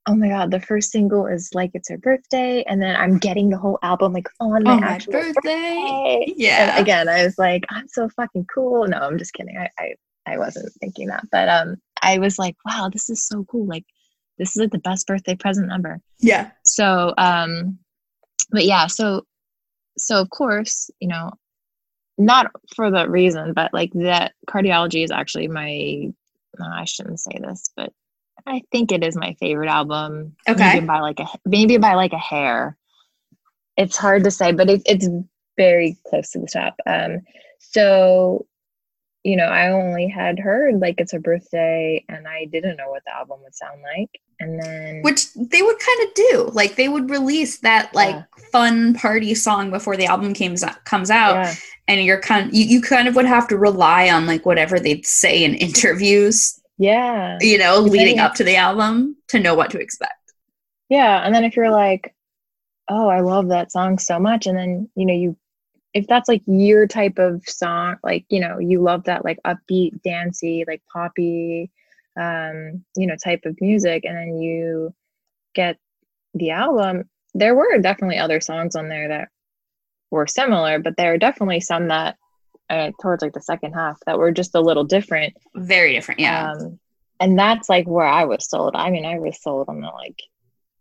"Oh 0.06 0.14
my 0.14 0.28
god, 0.28 0.50
the 0.50 0.60
first 0.60 0.90
single 0.92 1.26
is 1.26 1.50
like 1.54 1.70
it's 1.74 1.88
her 1.90 1.98
birthday 1.98 2.62
and 2.66 2.80
then 2.82 2.96
I'm 2.96 3.18
getting 3.18 3.50
the 3.50 3.58
whole 3.58 3.78
album 3.82 4.12
like 4.12 4.28
on 4.40 4.64
my 4.64 4.72
Oh, 4.74 4.80
my 4.80 4.86
actual 4.88 5.12
birthday. 5.12 5.34
birthday." 5.34 6.34
Yeah. 6.36 6.70
And 6.76 6.82
again, 6.82 7.08
I 7.08 7.24
was 7.24 7.38
like, 7.38 7.64
I'm 7.70 7.88
so 7.88 8.08
fucking 8.10 8.46
cool. 8.54 8.86
No, 8.86 8.98
I'm 8.98 9.18
just 9.18 9.32
kidding. 9.34 9.56
I, 9.58 9.68
I, 9.78 9.94
I 10.26 10.38
wasn't 10.38 10.72
thinking 10.80 11.08
that. 11.08 11.24
But 11.30 11.48
um 11.48 11.76
I 12.02 12.18
was 12.18 12.38
like, 12.38 12.56
wow, 12.64 12.88
this 12.92 13.10
is 13.10 13.26
so 13.26 13.44
cool. 13.44 13.66
Like 13.66 13.84
this 14.38 14.56
is 14.56 14.60
like 14.62 14.70
the 14.70 14.78
best 14.78 15.06
birthday 15.06 15.34
present 15.36 15.70
ever. 15.72 16.00
Yeah. 16.18 16.50
So 16.64 17.12
um 17.18 17.78
but 18.50 18.64
yeah, 18.64 18.86
so 18.86 19.24
so 19.98 20.20
of 20.20 20.30
course, 20.30 20.90
you 21.00 21.08
know, 21.08 21.30
not 22.20 22.50
for 22.76 22.90
the 22.90 23.08
reason, 23.08 23.52
but 23.54 23.72
like 23.72 23.90
that 23.94 24.32
cardiology 24.48 25.02
is 25.02 25.10
actually 25.10 25.48
my 25.48 26.12
no, 26.58 26.66
I 26.66 26.84
shouldn't 26.84 27.20
say 27.20 27.38
this, 27.40 27.70
but 27.76 27.92
I 28.46 28.62
think 28.70 28.92
it 28.92 29.04
is 29.04 29.16
my 29.16 29.34
favorite 29.40 29.68
album. 29.68 30.36
Okay. 30.48 30.74
Maybe 30.74 30.86
by 30.86 31.00
like 31.00 31.20
a 31.20 31.26
maybe 31.44 31.78
by 31.78 31.94
like 31.94 32.12
a 32.12 32.18
hair. 32.18 32.76
It's 33.76 33.96
hard 33.96 34.24
to 34.24 34.30
say, 34.30 34.52
but 34.52 34.68
it, 34.68 34.82
it's 34.84 35.08
very 35.56 35.96
close 36.06 36.30
to 36.30 36.40
the 36.40 36.46
top. 36.46 36.76
Um, 36.86 37.20
so 37.58 38.46
you 39.22 39.36
know, 39.36 39.44
I 39.44 39.70
only 39.70 40.08
had 40.08 40.38
heard 40.38 40.80
like 40.80 40.94
it's 40.98 41.12
her 41.12 41.20
birthday, 41.20 42.04
and 42.08 42.26
I 42.26 42.46
didn't 42.46 42.76
know 42.78 42.88
what 42.90 43.02
the 43.04 43.14
album 43.14 43.40
would 43.42 43.54
sound 43.54 43.82
like. 43.82 44.10
And 44.40 44.58
then, 44.62 45.02
Which 45.02 45.32
they 45.34 45.60
would 45.60 45.78
kind 45.78 46.08
of 46.08 46.14
do. 46.14 46.50
Like 46.54 46.76
they 46.76 46.88
would 46.88 47.10
release 47.10 47.58
that 47.58 47.94
like 47.94 48.14
Yeah. 48.14 48.24
fun 48.50 48.94
party 48.94 49.34
song 49.34 49.70
before 49.70 49.96
the 49.98 50.06
album 50.06 50.32
comes 50.32 50.64
comes 50.84 51.10
out. 51.10 51.34
yeah, 51.34 51.54
and 51.98 52.06
you're 52.06 52.20
kind 52.20 52.54
you, 52.54 52.64
you 52.64 52.80
kind 52.80 53.08
of 53.08 53.16
would 53.16 53.26
have 53.26 53.48
to 53.48 53.56
rely 53.56 54.08
on 54.10 54.26
like 54.26 54.46
whatever 54.46 54.78
they'd 54.78 55.06
say 55.06 55.44
in 55.44 55.54
interviews 55.66 56.56
yeah, 56.78 57.36
you 57.40 57.58
know 57.58 57.84
Depending 57.84 57.92
leading 57.92 58.18
up 58.20 58.34
to 58.34 58.44
the 58.44 58.56
album 58.56 59.16
to 59.28 59.38
know 59.38 59.54
what 59.54 59.70
to 59.70 59.78
expect 59.78 60.14
yeah. 60.90 61.24
And 61.24 61.34
then 61.34 61.44
if 61.44 61.56
you're 61.56 61.70
like, 61.70 62.14
oh, 62.88 63.08
I 63.08 63.20
love 63.20 63.48
that 63.48 63.72
song 63.72 63.98
so 63.98 64.18
much, 64.18 64.46
and 64.46 64.58
then 64.58 64.90
you 64.94 65.06
know 65.06 65.14
you. 65.14 65.36
If 65.94 66.06
that's 66.06 66.28
like 66.28 66.42
your 66.46 66.86
type 66.86 67.18
of 67.18 67.42
song, 67.48 67.96
like 68.04 68.26
you 68.28 68.40
know, 68.40 68.58
you 68.58 68.82
love 68.82 69.04
that 69.04 69.24
like 69.24 69.40
upbeat, 69.46 70.02
dancey, 70.02 70.64
like 70.66 70.82
poppy, 70.92 71.70
um, 72.20 72.84
you 72.96 73.06
know, 73.06 73.16
type 73.16 73.44
of 73.44 73.56
music, 73.60 74.04
and 74.04 74.16
then 74.16 74.40
you 74.40 74.94
get 75.54 75.78
the 76.34 76.50
album, 76.50 77.08
there 77.34 77.56
were 77.56 77.78
definitely 77.78 78.18
other 78.18 78.40
songs 78.40 78.76
on 78.76 78.88
there 78.88 79.08
that 79.08 79.28
were 80.10 80.26
similar, 80.26 80.78
but 80.78 80.96
there 80.96 81.12
are 81.12 81.18
definitely 81.18 81.60
some 81.60 81.88
that 81.88 82.16
uh, 82.68 82.90
towards 83.00 83.22
like 83.22 83.32
the 83.32 83.40
second 83.42 83.72
half 83.72 83.98
that 84.06 84.18
were 84.18 84.30
just 84.32 84.54
a 84.54 84.60
little 84.60 84.84
different. 84.84 85.34
very 85.56 85.92
different 85.92 86.20
yeah 86.20 86.52
Um, 86.52 86.78
and 87.18 87.38
that's 87.38 87.68
like 87.68 87.86
where 87.86 88.06
I 88.06 88.24
was 88.24 88.48
sold. 88.48 88.74
I 88.74 88.90
mean, 88.90 89.04
I 89.04 89.18
was 89.18 89.42
sold 89.42 89.68
on 89.68 89.80
the 89.80 89.88
like 89.88 90.20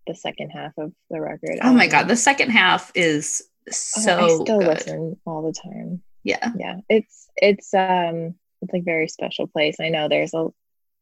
the 0.08 0.16
second 0.16 0.50
half 0.52 0.72
of 0.78 0.94
the 1.10 1.20
record. 1.20 1.58
oh 1.62 1.74
my 1.74 1.86
Um, 1.86 1.90
god 1.92 2.08
the 2.08 2.16
second 2.16 2.52
half 2.52 2.92
is 2.96 3.44
oh, 3.68 3.72
so 3.72 4.20
I 4.20 4.28
still 4.44 4.60
good 4.60 4.68
listen 4.68 5.18
all 5.26 5.42
the 5.44 5.54
time. 5.54 6.02
yeah 6.24 6.52
Yeah, 6.58 6.78
it's 6.90 7.28
it's 7.36 7.74
um 7.74 8.36
it's 8.62 8.74
like 8.74 8.84
very 8.86 9.08
special 9.08 9.48
place. 9.48 9.80
I 9.80 9.90
know 9.90 10.08
there's 10.10 10.34
a 10.34 10.48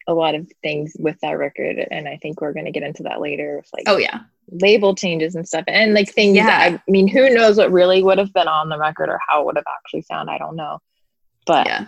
a 0.08 0.14
lot 0.14 0.36
of 0.36 0.50
things 0.64 0.96
with 0.98 1.20
that 1.22 1.38
record, 1.38 1.86
and 1.92 2.08
I 2.08 2.18
think 2.18 2.40
we're 2.40 2.54
gonna 2.54 2.72
get 2.72 2.84
into 2.84 3.04
that 3.04 3.20
later. 3.20 3.58
With 3.58 3.70
like 3.74 3.84
oh 3.88 3.98
yeah. 3.98 4.22
label 4.50 4.96
changes 4.96 5.36
and 5.36 5.46
stuff 5.46 5.66
and 5.68 5.94
like 5.94 6.10
things 6.10 6.38
Yeah. 6.38 6.46
that 6.46 6.82
I 6.88 6.92
mean 6.92 7.08
who 7.08 7.30
knows 7.30 7.58
what 7.58 7.72
really 7.72 8.02
would 8.02 8.18
have 8.18 8.34
been 8.34 8.48
on 8.48 8.70
the 8.70 8.80
record 8.80 9.10
or 9.10 9.20
how 9.28 9.42
it 9.42 9.46
would 9.46 9.58
have 9.58 9.66
actually 9.68 10.04
sound 10.04 10.30
I 10.30 10.38
don't 10.38 10.56
know. 10.56 10.80
But 11.46 11.68
yeah. 11.68 11.88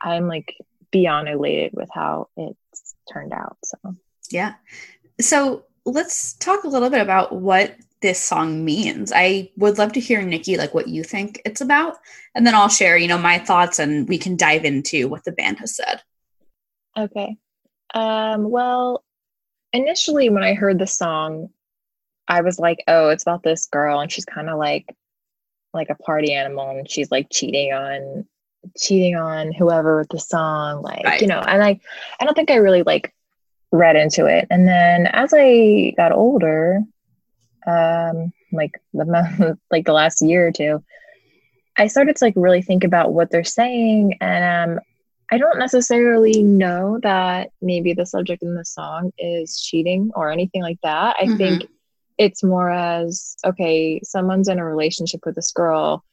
I'm 0.00 0.28
like 0.28 0.56
beyond 0.92 1.28
elated 1.28 1.72
with 1.74 1.88
how 1.92 2.28
it's 2.36 2.94
turned 3.12 3.32
out 3.32 3.56
so. 3.64 3.96
Yeah. 4.30 4.54
So 5.20 5.64
let's 5.84 6.34
talk 6.34 6.64
a 6.64 6.68
little 6.68 6.90
bit 6.90 7.00
about 7.00 7.32
what 7.32 7.76
this 8.00 8.22
song 8.22 8.64
means. 8.64 9.12
I 9.14 9.50
would 9.56 9.78
love 9.78 9.92
to 9.94 10.00
hear 10.00 10.22
nikki 10.22 10.56
like 10.56 10.72
what 10.72 10.86
you 10.86 11.02
think 11.02 11.40
it's 11.44 11.60
about 11.60 11.96
and 12.34 12.46
then 12.46 12.54
i'll 12.54 12.68
share 12.68 12.96
you 12.96 13.08
know 13.08 13.18
my 13.18 13.38
thoughts 13.38 13.78
and 13.78 14.08
we 14.08 14.18
can 14.18 14.36
dive 14.36 14.64
into 14.64 15.08
what 15.08 15.24
the 15.24 15.32
band 15.32 15.58
has 15.58 15.74
said. 15.74 16.02
Okay 16.96 17.36
um 17.94 18.50
well 18.50 19.04
initially 19.72 20.28
when 20.30 20.42
I 20.42 20.54
heard 20.54 20.78
the 20.78 20.86
song 20.86 21.48
I 22.28 22.40
was 22.40 22.58
like 22.58 22.82
oh 22.88 23.08
it's 23.10 23.22
about 23.22 23.42
this 23.42 23.66
girl 23.66 24.00
and 24.00 24.10
she's 24.10 24.24
kind 24.24 24.48
of 24.50 24.58
like 24.58 24.86
like 25.72 25.90
a 25.90 25.94
party 25.94 26.32
animal 26.32 26.70
and 26.70 26.90
she's 26.90 27.10
like 27.10 27.28
cheating 27.30 27.72
on 27.72 28.26
cheating 28.78 29.14
on 29.14 29.52
whoever 29.52 29.98
with 29.98 30.08
the 30.08 30.18
song 30.18 30.82
like 30.82 31.04
Right. 31.04 31.20
you 31.20 31.26
know 31.28 31.38
and 31.40 31.62
I 31.62 31.78
I 32.20 32.24
don't 32.24 32.34
think 32.34 32.50
I 32.50 32.56
really 32.56 32.82
like 32.82 33.12
read 33.72 33.96
into 33.96 34.26
it 34.26 34.46
and 34.50 34.66
then 34.66 35.06
as 35.06 35.32
I 35.36 35.92
got 35.96 36.12
older 36.12 36.80
um 37.66 38.32
like 38.52 38.80
the 38.94 39.58
like 39.70 39.84
the 39.84 39.92
last 39.92 40.22
year 40.22 40.46
or 40.46 40.52
two 40.52 40.82
I 41.76 41.88
started 41.88 42.16
to 42.16 42.24
like 42.24 42.34
really 42.36 42.62
think 42.62 42.84
about 42.84 43.12
what 43.12 43.30
they're 43.30 43.44
saying 43.44 44.16
and 44.20 44.78
um 44.78 44.80
I 45.30 45.38
don't 45.38 45.58
necessarily 45.58 46.42
know 46.42 46.98
that 47.02 47.50
maybe 47.60 47.92
the 47.92 48.06
subject 48.06 48.42
in 48.42 48.54
the 48.54 48.64
song 48.64 49.12
is 49.18 49.60
cheating 49.60 50.10
or 50.14 50.30
anything 50.30 50.62
like 50.62 50.78
that. 50.82 51.16
I 51.20 51.26
Mhm. 51.26 51.36
think 51.36 51.66
it's 52.18 52.42
more 52.42 52.70
as 52.70 53.36
okay, 53.44 54.00
someone's 54.04 54.48
in 54.48 54.58
a 54.58 54.64
relationship 54.64 55.20
with 55.26 55.34
this 55.34 55.52
girl 55.52 56.04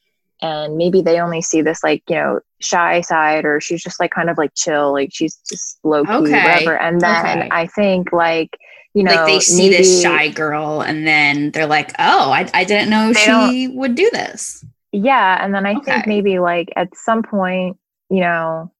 and 0.42 0.76
maybe 0.76 1.00
they 1.00 1.20
only 1.20 1.40
see 1.40 1.62
this 1.62 1.82
like, 1.84 2.02
you 2.08 2.16
know, 2.16 2.40
shy 2.60 3.00
side 3.00 3.44
or 3.44 3.60
she's 3.60 3.82
just 3.82 4.00
like 4.00 4.10
kind 4.10 4.28
of 4.28 4.36
like 4.36 4.50
chill 4.56 4.92
like 4.92 5.10
she's 5.12 5.36
just 5.48 5.78
low 5.84 6.04
key 6.04 6.14
Okay. 6.14 6.42
whatever 6.42 6.76
and 6.78 7.00
then 7.00 7.24
Okay. 7.26 7.48
i 7.50 7.66
think 7.66 8.12
like 8.12 8.56
you 8.94 9.02
know 9.02 9.10
like 9.10 9.26
they 9.26 9.40
see 9.40 9.68
maybe, 9.68 9.76
this 9.76 10.00
shy 10.02 10.28
girl 10.28 10.80
and 10.80 11.06
then 11.06 11.50
they're 11.50 11.66
like, 11.66 11.92
"Oh, 11.98 12.30
I, 12.30 12.48
I 12.54 12.64
didn't 12.64 12.88
know 12.90 13.12
she 13.12 13.68
would 13.68 13.94
do 13.94 14.08
this." 14.12 14.64
yeah 14.92 15.44
and 15.44 15.54
then 15.54 15.66
i 15.66 15.74
Okay. 15.74 15.92
think 15.92 16.06
maybe 16.06 16.38
like 16.38 16.72
at 16.76 16.94
some 16.96 17.22
point 17.22 17.76
you 18.10 18.20
know 18.20 18.70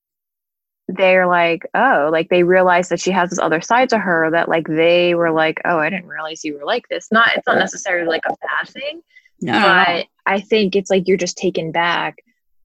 they're 0.97 1.27
like 1.27 1.63
oh 1.75 2.09
like 2.13 2.29
they 2.29 2.43
realize 2.43 2.89
that 2.89 3.01
she 3.01 3.11
has 3.11 3.31
this 3.31 3.39
other 3.39 3.61
side 3.61 3.89
to 3.89 3.99
her 3.99 4.31
that 4.31 4.49
like 4.49 4.67
they 4.67 5.15
were 5.15 5.31
like 5.31 5.61
oh 5.65 5.79
i 5.79 5.89
didn't 5.91 6.07
realize 6.09 6.45
you 6.45 6.57
were 6.59 6.65
like 6.65 6.87
this 6.89 7.11
not 7.13 7.29
it's 7.37 7.47
not 7.47 7.59
necessarily 7.59 8.09
like 8.09 8.25
a 8.27 8.35
bad 8.41 8.69
thing 8.69 9.03
No, 9.41 9.53
but 9.53 10.07
I 10.27 10.41
think 10.41 10.75
it's 10.75 10.91
like 10.91 11.07
you're 11.07 11.19
just 11.19 11.37
taken 11.37 11.71
back. 11.71 12.17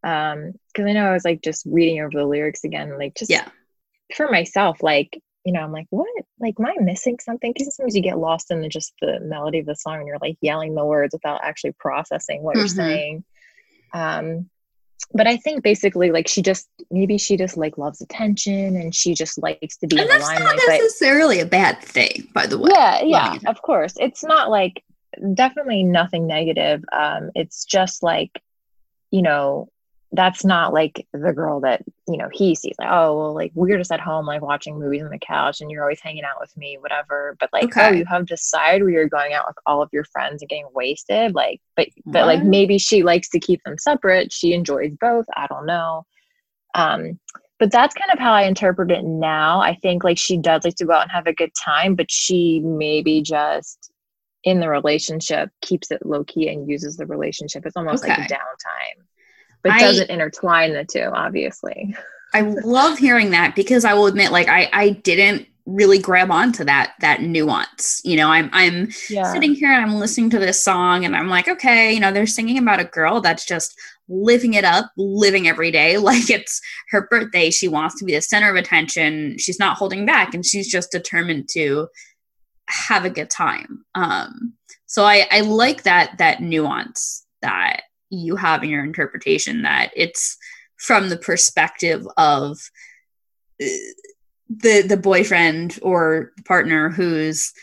Um, 0.02 0.54
because 0.68 0.88
I 0.88 0.94
know 0.94 1.08
I 1.10 1.12
was 1.14 1.26
like 1.26 1.42
just 1.42 1.66
reading 1.66 2.00
over 2.00 2.12
the 2.14 2.26
lyrics 2.26 2.64
again, 2.64 2.98
like 2.98 3.16
just 3.16 3.30
Yeah. 3.30 3.50
for 4.16 4.30
myself, 4.30 4.82
like, 4.82 5.22
you 5.44 5.52
know, 5.52 5.60
I'm 5.60 5.74
like, 5.74 5.88
what? 5.90 6.08
Like, 6.40 6.56
am 6.58 6.68
I 6.68 6.76
missing 6.80 7.18
something? 7.20 7.52
Because 7.52 7.76
sometimes 7.76 7.98
you 7.98 8.02
get 8.02 8.18
lost 8.18 8.50
in 8.50 8.62
the, 8.62 8.70
just 8.70 8.94
the 9.02 9.20
melody 9.20 9.60
of 9.60 9.66
the 9.66 9.76
song 9.76 9.98
and 9.98 10.08
you're 10.08 10.20
like 10.22 10.38
yelling 10.40 10.74
the 10.74 10.86
words 10.86 11.14
without 11.14 11.42
actually 11.44 11.74
processing 11.80 12.42
what 12.44 12.56
Mhm. 12.56 12.60
you're 12.60 12.68
saying. 12.70 13.24
Um, 13.94 14.50
but 15.14 15.28
I 15.28 15.38
think 15.38 15.64
basically 15.64 16.12
like 16.12 16.28
she 16.28 16.42
just 16.42 16.68
maybe 16.92 17.18
she 17.18 17.38
just 17.38 17.58
like 17.58 17.78
loves 17.78 18.02
attention 18.02 18.76
and 18.76 18.94
she 18.94 19.14
just 19.14 19.42
likes 19.42 19.78
to 19.78 19.88
be 19.88 20.00
and 20.00 20.10
that's 20.10 20.28
not 20.28 20.36
limelight. 20.36 20.60
But 20.66 20.74
necessarily 20.74 21.40
a 21.40 21.46
bad 21.46 21.82
thing, 21.82 22.28
by 22.34 22.46
the 22.46 22.58
way. 22.58 22.70
yeah 22.72 23.02
yeah 23.04 23.36
of 23.48 23.62
course 23.62 23.94
it's 23.98 24.24
not 24.24 24.50
like 24.50 24.84
definitely 25.34 25.84
nothing 25.84 26.28
negative 26.28 26.84
um 26.94 27.32
it's 27.36 27.66
just 27.66 28.04
like 28.04 28.42
you 29.12 29.22
know 29.22 29.70
that's 30.12 30.44
not 30.44 30.74
like 30.74 31.08
the 31.14 31.34
girl 31.34 31.60
that 31.60 31.84
you 32.08 32.18
know 32.18 32.30
he 32.32 32.56
sees 32.56 32.76
like 32.80 32.90
oh 32.92 33.16
well 33.18 33.34
like 33.36 33.52
we're 33.54 33.78
just 33.78 33.92
at 33.92 34.00
home 34.00 34.26
like 34.26 34.42
watching 34.42 34.80
movies 34.80 35.04
on 35.04 35.10
the 35.12 35.20
couch 35.20 35.62
and 35.62 35.70
you're 35.70 35.84
always 35.84 36.02
hanging 36.02 36.24
out 36.24 36.40
with 36.40 36.56
me 36.58 36.78
whatever 36.80 37.36
but 37.40 37.50
like 37.54 37.72
oh 37.78 37.92
you 37.92 38.06
have 38.06 38.26
this 38.26 38.44
side 38.50 38.82
where 38.82 38.90
you're 38.92 39.08
going 39.08 39.34
out 39.34 39.46
with 39.48 39.58
all 39.68 39.82
of 39.84 39.90
your 39.94 40.04
friends 40.06 40.42
and 40.42 40.50
getting 40.50 40.68
wasted 40.74 41.36
like 41.36 41.62
but 41.76 41.88
but 42.08 42.26
like 42.26 42.44
maybe 42.44 42.78
she 42.80 43.04
likes 43.04 43.30
to 43.30 43.40
keep 43.40 43.62
them 43.64 43.78
separate 43.78 44.32
she 44.34 44.54
enjoys 44.54 44.96
both 45.00 45.26
i 45.38 45.46
don't 45.48 45.68
know 45.68 46.04
um 46.76 47.20
but 47.60 47.72
that's 47.72 47.94
kind 47.94 48.10
of 48.14 48.20
how 48.20 48.32
I 48.32 48.44
interpret 48.44 48.90
it 48.90 49.04
now. 49.04 49.60
I 49.60 49.76
think 49.76 50.06
like 50.06 50.18
she 50.18 50.38
does 50.38 50.64
like 50.64 50.76
to 50.76 50.86
go 50.86 50.94
out 50.94 51.02
and 51.02 51.12
have 51.12 51.28
a 51.28 51.34
good 51.34 51.52
time, 51.62 51.94
but 51.94 52.10
she 52.10 52.62
maybe 52.62 53.22
just 53.22 53.92
in 54.46 54.62
the 54.62 54.70
relationship 54.70 55.50
keeps 55.62 55.92
it 55.92 56.06
low 56.06 56.24
key 56.24 56.48
and 56.48 56.70
uses 56.70 56.96
the 56.96 57.06
relationship. 57.06 57.66
It's 57.66 57.76
almost 57.76 58.02
like 58.02 58.14
Okay. 58.14 58.22
a 58.24 58.26
downtime, 58.34 59.04
but 59.64 59.74
I- 59.74 59.80
doesn't 59.80 60.10
intertwine 60.10 60.74
the 60.74 60.86
two, 60.86 61.10
obviously. 61.14 61.96
I 62.34 62.42
love 62.42 63.00
hearing 63.00 63.32
that 63.32 63.56
because 63.56 63.84
I 63.86 63.94
will 63.96 64.06
admit, 64.06 64.32
like, 64.32 64.48
I 64.48 64.70
I 64.72 64.90
didn't 64.92 65.48
really 65.66 66.00
grab 66.00 66.32
onto 66.32 66.64
that 66.64 66.94
that 67.00 67.22
nuance. 67.22 68.02
You 68.04 68.18
know, 68.18 68.30
I'm 68.30 68.50
I'm 68.54 68.90
Yeah. 69.10 69.32
sitting 69.34 69.54
here 69.56 69.72
and 69.72 69.84
I'm 69.84 70.00
listening 70.00 70.30
to 70.32 70.40
this 70.40 70.64
song 70.64 71.06
and 71.06 71.16
I'm 71.16 71.28
like, 71.30 71.48
okay, 71.48 71.92
you 71.94 72.00
know, 72.00 72.12
they're 72.12 72.26
singing 72.28 72.58
about 72.58 72.80
a 72.80 72.86
girl 72.86 73.20
that's 73.22 73.46
just 73.46 73.76
living 74.08 74.54
it 74.56 74.64
up, 74.64 74.92
living 74.98 75.48
every 75.48 75.70
day 75.72 75.98
like 76.10 76.30
it's 76.30 76.60
her 76.90 77.08
birthday. 77.10 77.50
She 77.52 77.68
wants 77.68 77.98
to 78.00 78.06
be 78.06 78.14
the 78.16 78.22
center 78.22 78.50
of 78.50 78.56
attention. 78.56 79.38
She's 79.38 79.60
not 79.60 79.78
holding 79.78 80.06
back 80.06 80.34
and 80.34 80.46
she's 80.46 80.68
just 80.68 80.92
determined 80.92 81.50
to 81.54 81.88
have 82.68 83.06
a 83.06 83.10
good 83.10 83.30
time. 83.30 83.84
Um 83.96 84.54
so 84.88 85.04
I 85.04 85.28
I 85.32 85.42
like 85.42 85.84
that 85.84 86.18
that 86.20 86.42
nuance 86.42 87.26
that 87.42 87.82
you 88.10 88.36
have 88.36 88.64
in 88.64 88.70
your 88.70 88.84
interpretation 88.84 89.62
that 89.64 89.92
it's 89.96 90.38
from 90.78 91.10
the 91.10 91.18
perspective 91.18 92.08
of 92.18 92.58
uh, 93.62 93.66
the 94.50 94.82
the 94.82 94.98
boyfriend 94.98 95.78
or 95.82 96.32
partner 96.46 96.90
who's 96.90 97.54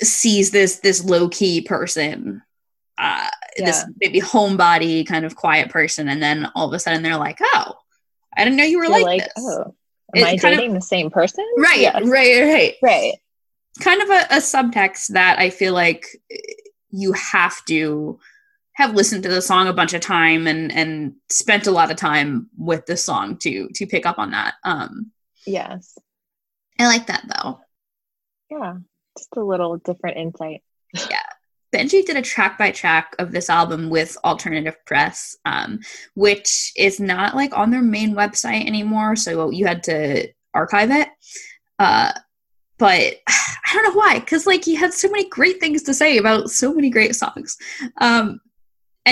sees 0.00 0.50
this 0.50 0.76
this 0.80 1.04
low 1.04 1.28
key 1.28 1.60
person, 1.60 2.42
uh, 2.98 3.28
this 3.56 3.84
maybe 4.00 4.20
homebody 4.20 5.06
kind 5.06 5.24
of 5.24 5.36
quiet 5.36 5.70
person, 5.70 6.08
and 6.08 6.22
then 6.22 6.48
all 6.54 6.68
of 6.68 6.72
a 6.72 6.78
sudden 6.78 7.02
they're 7.02 7.16
like, 7.16 7.38
"Oh, 7.40 7.74
I 8.36 8.44
didn't 8.44 8.56
know 8.56 8.64
you 8.64 8.78
were 8.78 8.84
You're 8.84 8.92
like, 8.92 9.04
like, 9.04 9.20
this." 9.22 9.32
oh, 9.38 9.74
It 10.14 10.20
am 10.20 10.26
I 10.26 10.36
kind 10.36 10.54
of- 10.54 10.60
dating 10.60 10.74
the 10.74 10.80
same 10.80 11.10
person? 11.10 11.46
Right, 11.58 11.80
Yes. 11.80 12.02
right, 12.06 12.42
right. 12.42 12.74
Right. 12.82 13.14
Kind 13.80 14.02
of 14.02 14.08
a, 14.10 14.22
a 14.30 14.38
subtext 14.38 15.08
that 15.08 15.38
I 15.38 15.50
feel 15.50 15.72
like 15.74 16.06
you 16.90 17.12
have 17.12 17.62
to 17.66 18.18
have 18.78 18.94
listened 18.94 19.24
to 19.24 19.28
the 19.28 19.42
song 19.42 19.66
a 19.66 19.72
bunch 19.72 19.92
of 19.92 20.00
time 20.00 20.46
and 20.46 20.72
and 20.72 21.14
spent 21.28 21.66
a 21.66 21.72
lot 21.72 21.90
of 21.90 21.96
time 21.96 22.48
with 22.56 22.86
the 22.86 22.96
song 22.96 23.36
to 23.38 23.68
to 23.74 23.86
pick 23.86 24.06
up 24.06 24.18
on 24.18 24.30
that. 24.30 24.54
Um, 24.64 25.12
Yes. 25.48 25.96
I 26.78 26.86
like 26.86 27.06
that 27.06 27.24
though. 27.26 27.60
Yeah. 28.50 28.76
Just 29.16 29.36
a 29.36 29.40
little 29.40 29.78
different 29.78 30.18
insight. 30.18 30.62
Yeah. 30.94 31.22
Benji 31.74 32.04
did 32.04 32.16
a 32.16 32.22
track 32.22 32.56
by 32.56 32.70
track 32.70 33.14
of 33.18 33.32
this 33.32 33.50
album 33.50 33.90
with 33.90 34.16
Alternative 34.24 34.76
Press, 34.86 35.36
um, 35.44 35.80
which 36.14 36.72
is 36.76 36.98
not 36.98 37.34
like 37.34 37.56
on 37.56 37.70
their 37.70 37.82
main 37.82 38.14
website 38.14 38.66
anymore. 38.66 39.16
So 39.16 39.50
you 39.50 39.66
had 39.66 39.82
to 39.84 40.28
archive 40.54 40.90
it. 40.90 41.08
Uh, 41.78 42.12
but 42.78 43.16
I 43.28 43.74
don't 43.74 43.84
know 43.84 44.00
why, 44.00 44.20
because 44.20 44.46
like 44.46 44.64
he 44.64 44.74
had 44.74 44.94
so 44.94 45.10
many 45.10 45.28
great 45.28 45.60
things 45.60 45.82
to 45.84 45.94
say 45.94 46.16
about 46.16 46.50
so 46.50 46.72
many 46.72 46.90
great 46.90 47.16
songs. 47.16 47.56
Um, 48.00 48.40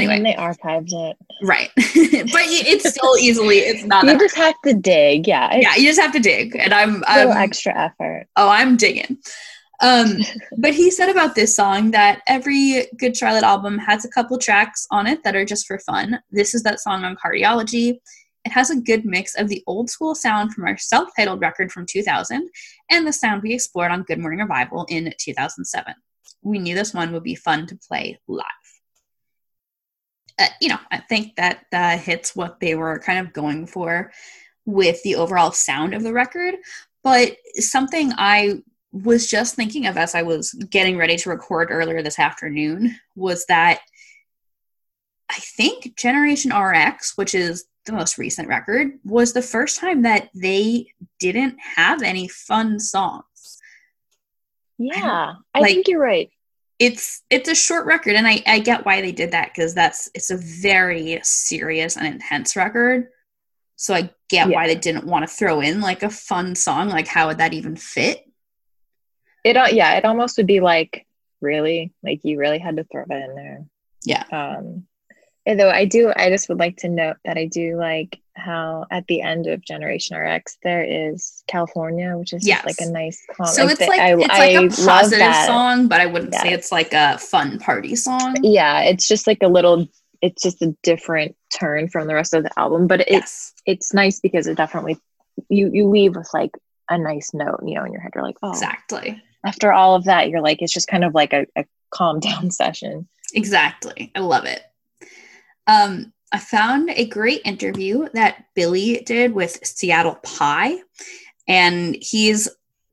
And 0.04 0.26
they 0.26 0.34
archived 0.34 0.92
it. 0.92 1.16
right, 1.42 1.70
but 1.76 1.86
it's 1.94 2.88
still 2.90 3.16
easily 3.20 3.58
it's 3.58 3.84
not. 3.84 4.04
You 4.04 4.18
just 4.18 4.36
have 4.36 4.54
to 4.64 4.74
dig. 4.74 5.26
Yeah. 5.26 5.56
yeah, 5.56 5.76
you 5.76 5.86
just 5.86 6.00
have 6.00 6.12
to 6.12 6.20
dig, 6.20 6.56
and 6.56 6.72
I'm 6.72 7.02
A 7.08 7.18
little 7.18 7.32
I'm 7.32 7.38
extra 7.38 7.76
effort. 7.76 8.26
Oh, 8.36 8.48
I'm 8.48 8.76
digging. 8.76 9.18
Um, 9.82 10.18
but 10.56 10.74
he 10.74 10.90
said 10.90 11.10
about 11.10 11.34
this 11.34 11.54
song 11.54 11.90
that 11.90 12.22
every 12.26 12.86
Good 12.98 13.16
Charlotte 13.16 13.44
album 13.44 13.78
has 13.78 14.04
a 14.04 14.08
couple 14.08 14.38
tracks 14.38 14.86
on 14.90 15.06
it 15.06 15.22
that 15.24 15.36
are 15.36 15.44
just 15.44 15.66
for 15.66 15.78
fun. 15.80 16.20
This 16.30 16.54
is 16.54 16.62
that 16.62 16.80
song 16.80 17.04
on 17.04 17.16
Cardiology. 17.16 17.98
It 18.44 18.52
has 18.52 18.70
a 18.70 18.80
good 18.80 19.04
mix 19.04 19.34
of 19.34 19.48
the 19.48 19.62
old 19.66 19.90
school 19.90 20.14
sound 20.14 20.54
from 20.54 20.64
our 20.64 20.78
self 20.78 21.10
titled 21.16 21.40
record 21.40 21.72
from 21.72 21.84
2000 21.84 22.48
and 22.90 23.06
the 23.06 23.12
sound 23.12 23.42
we 23.42 23.52
explored 23.52 23.90
on 23.90 24.04
Good 24.04 24.20
Morning 24.20 24.38
Revival 24.38 24.86
in 24.88 25.12
2007. 25.18 25.94
We 26.42 26.58
knew 26.58 26.74
this 26.74 26.94
one 26.94 27.12
would 27.12 27.24
be 27.24 27.34
fun 27.34 27.66
to 27.66 27.76
play 27.76 28.18
live. 28.28 28.44
Uh, 30.38 30.48
you 30.60 30.68
know, 30.68 30.78
I 30.90 30.98
think 30.98 31.36
that 31.36 31.64
uh, 31.72 31.96
hits 31.96 32.36
what 32.36 32.60
they 32.60 32.74
were 32.74 32.98
kind 32.98 33.18
of 33.18 33.32
going 33.32 33.66
for 33.66 34.12
with 34.66 35.02
the 35.02 35.14
overall 35.16 35.52
sound 35.52 35.94
of 35.94 36.02
the 36.02 36.12
record. 36.12 36.56
But 37.02 37.36
something 37.54 38.12
I 38.16 38.62
was 38.92 39.28
just 39.28 39.54
thinking 39.54 39.86
of 39.86 39.96
as 39.96 40.14
I 40.14 40.22
was 40.22 40.52
getting 40.70 40.96
ready 40.96 41.16
to 41.16 41.30
record 41.30 41.68
earlier 41.70 42.02
this 42.02 42.18
afternoon 42.18 42.98
was 43.14 43.46
that 43.46 43.80
I 45.28 45.38
think 45.38 45.96
Generation 45.96 46.56
RX, 46.56 47.16
which 47.16 47.34
is 47.34 47.66
the 47.84 47.92
most 47.92 48.18
recent 48.18 48.48
record, 48.48 48.92
was 49.04 49.32
the 49.32 49.42
first 49.42 49.78
time 49.78 50.02
that 50.02 50.30
they 50.34 50.92
didn't 51.18 51.56
have 51.76 52.02
any 52.02 52.28
fun 52.28 52.78
songs. 52.78 53.58
Yeah. 54.78 55.34
I 55.54 55.60
like- 55.60 55.74
think 55.74 55.88
you're 55.88 56.00
right. 56.00 56.30
It's 56.78 57.22
it's 57.30 57.48
a 57.48 57.54
short 57.54 57.86
record 57.86 58.16
and 58.16 58.26
I, 58.26 58.42
I 58.46 58.58
get 58.58 58.84
why 58.84 59.00
they 59.00 59.12
did 59.12 59.30
that 59.30 59.52
because 59.54 59.74
that's 59.74 60.10
it's 60.14 60.30
a 60.30 60.36
very 60.36 61.18
serious 61.22 61.96
and 61.96 62.06
intense 62.06 62.54
record. 62.54 63.08
So 63.76 63.94
I 63.94 64.10
get 64.28 64.48
why 64.48 64.66
they 64.66 64.74
didn't 64.74 65.06
want 65.06 65.26
to 65.26 65.34
throw 65.34 65.60
in 65.60 65.80
like 65.80 66.02
a 66.02 66.10
fun 66.10 66.54
song. 66.54 66.88
Like 66.88 67.06
how 67.06 67.28
would 67.28 67.38
that 67.38 67.54
even 67.54 67.76
fit? 67.76 68.24
It 69.44 69.56
al- 69.56 69.72
yeah, 69.72 69.94
it 69.94 70.04
almost 70.04 70.36
would 70.36 70.46
be 70.46 70.60
like 70.60 71.06
really 71.40 71.92
like 72.02 72.20
you 72.24 72.38
really 72.38 72.58
had 72.58 72.76
to 72.76 72.84
throw 72.84 73.04
that 73.08 73.30
in 73.30 73.34
there. 73.34 73.64
Yeah. 74.04 74.24
Um 74.30 74.86
though 75.54 75.70
I 75.70 75.84
do 75.84 76.12
I 76.16 76.28
just 76.30 76.48
would 76.48 76.58
like 76.58 76.76
to 76.78 76.88
note 76.88 77.16
that 77.24 77.36
I 77.38 77.46
do 77.46 77.76
like 77.78 78.20
how 78.34 78.84
at 78.90 79.06
the 79.06 79.22
end 79.22 79.46
of 79.46 79.62
Generation 79.64 80.16
RX 80.16 80.58
there 80.62 80.84
is 80.84 81.42
California, 81.46 82.16
which 82.18 82.32
is 82.32 82.46
Yes. 82.46 82.62
just 82.64 82.80
like 82.80 82.88
a 82.88 82.90
nice 82.92 83.22
com- 83.36 83.46
So 83.46 83.66
it's 83.68 83.78
the- 83.78 83.86
like 83.86 84.00
I, 84.00 84.14
it's 84.14 84.28
I 84.28 84.38
like 84.58 84.72
a 84.72 84.76
positive 84.86 85.34
song, 85.46 85.88
but 85.88 86.00
I 86.00 86.06
wouldn't 86.06 86.34
say 86.34 86.52
it's 86.52 86.70
like 86.72 86.92
a 86.92 87.16
fun 87.18 87.58
party 87.58 87.94
song. 87.96 88.36
Yeah, 88.42 88.80
it's 88.82 89.06
just 89.08 89.26
like 89.26 89.38
a 89.42 89.48
little 89.48 89.86
it's 90.22 90.42
just 90.42 90.62
a 90.62 90.74
different 90.82 91.36
turn 91.54 91.88
from 91.88 92.06
the 92.08 92.14
rest 92.14 92.34
of 92.34 92.42
the 92.42 92.50
album, 92.58 92.86
but 92.86 93.00
it's 93.02 93.10
Yes. 93.10 93.54
it's 93.66 93.94
nice 93.94 94.18
because 94.20 94.46
it 94.46 94.56
definitely 94.56 94.98
you 95.48 95.70
you 95.72 95.88
leave 95.88 96.16
with 96.16 96.28
like 96.34 96.50
a 96.90 96.98
nice 96.98 97.32
note, 97.34 97.60
you 97.64 97.74
know, 97.74 97.84
in 97.84 97.92
your 97.92 98.00
head. 98.00 98.12
You're 98.14 98.24
like, 98.24 98.36
oh, 98.42 98.50
Exactly. 98.50 99.20
after 99.44 99.72
all 99.72 99.94
of 99.96 100.04
that, 100.04 100.28
you're 100.30 100.40
like, 100.40 100.62
it's 100.62 100.72
just 100.72 100.86
kind 100.88 101.04
of 101.04 101.14
like 101.14 101.32
a, 101.32 101.46
a 101.56 101.64
calm 101.90 102.20
down 102.20 102.50
session. 102.62 103.08
Exactly. 103.34 104.10
I 104.14 104.20
love 104.20 104.44
it. 104.44 104.62
Um, 105.66 106.12
I 106.32 106.38
found 106.38 106.90
a 106.90 107.06
great 107.06 107.42
interview 107.44 108.08
that 108.14 108.46
Billy 108.54 109.02
did 109.06 109.32
with 109.32 109.64
Seattle 109.64 110.18
P-I, 110.24 110.80
and 111.48 111.96
he's 112.00 112.48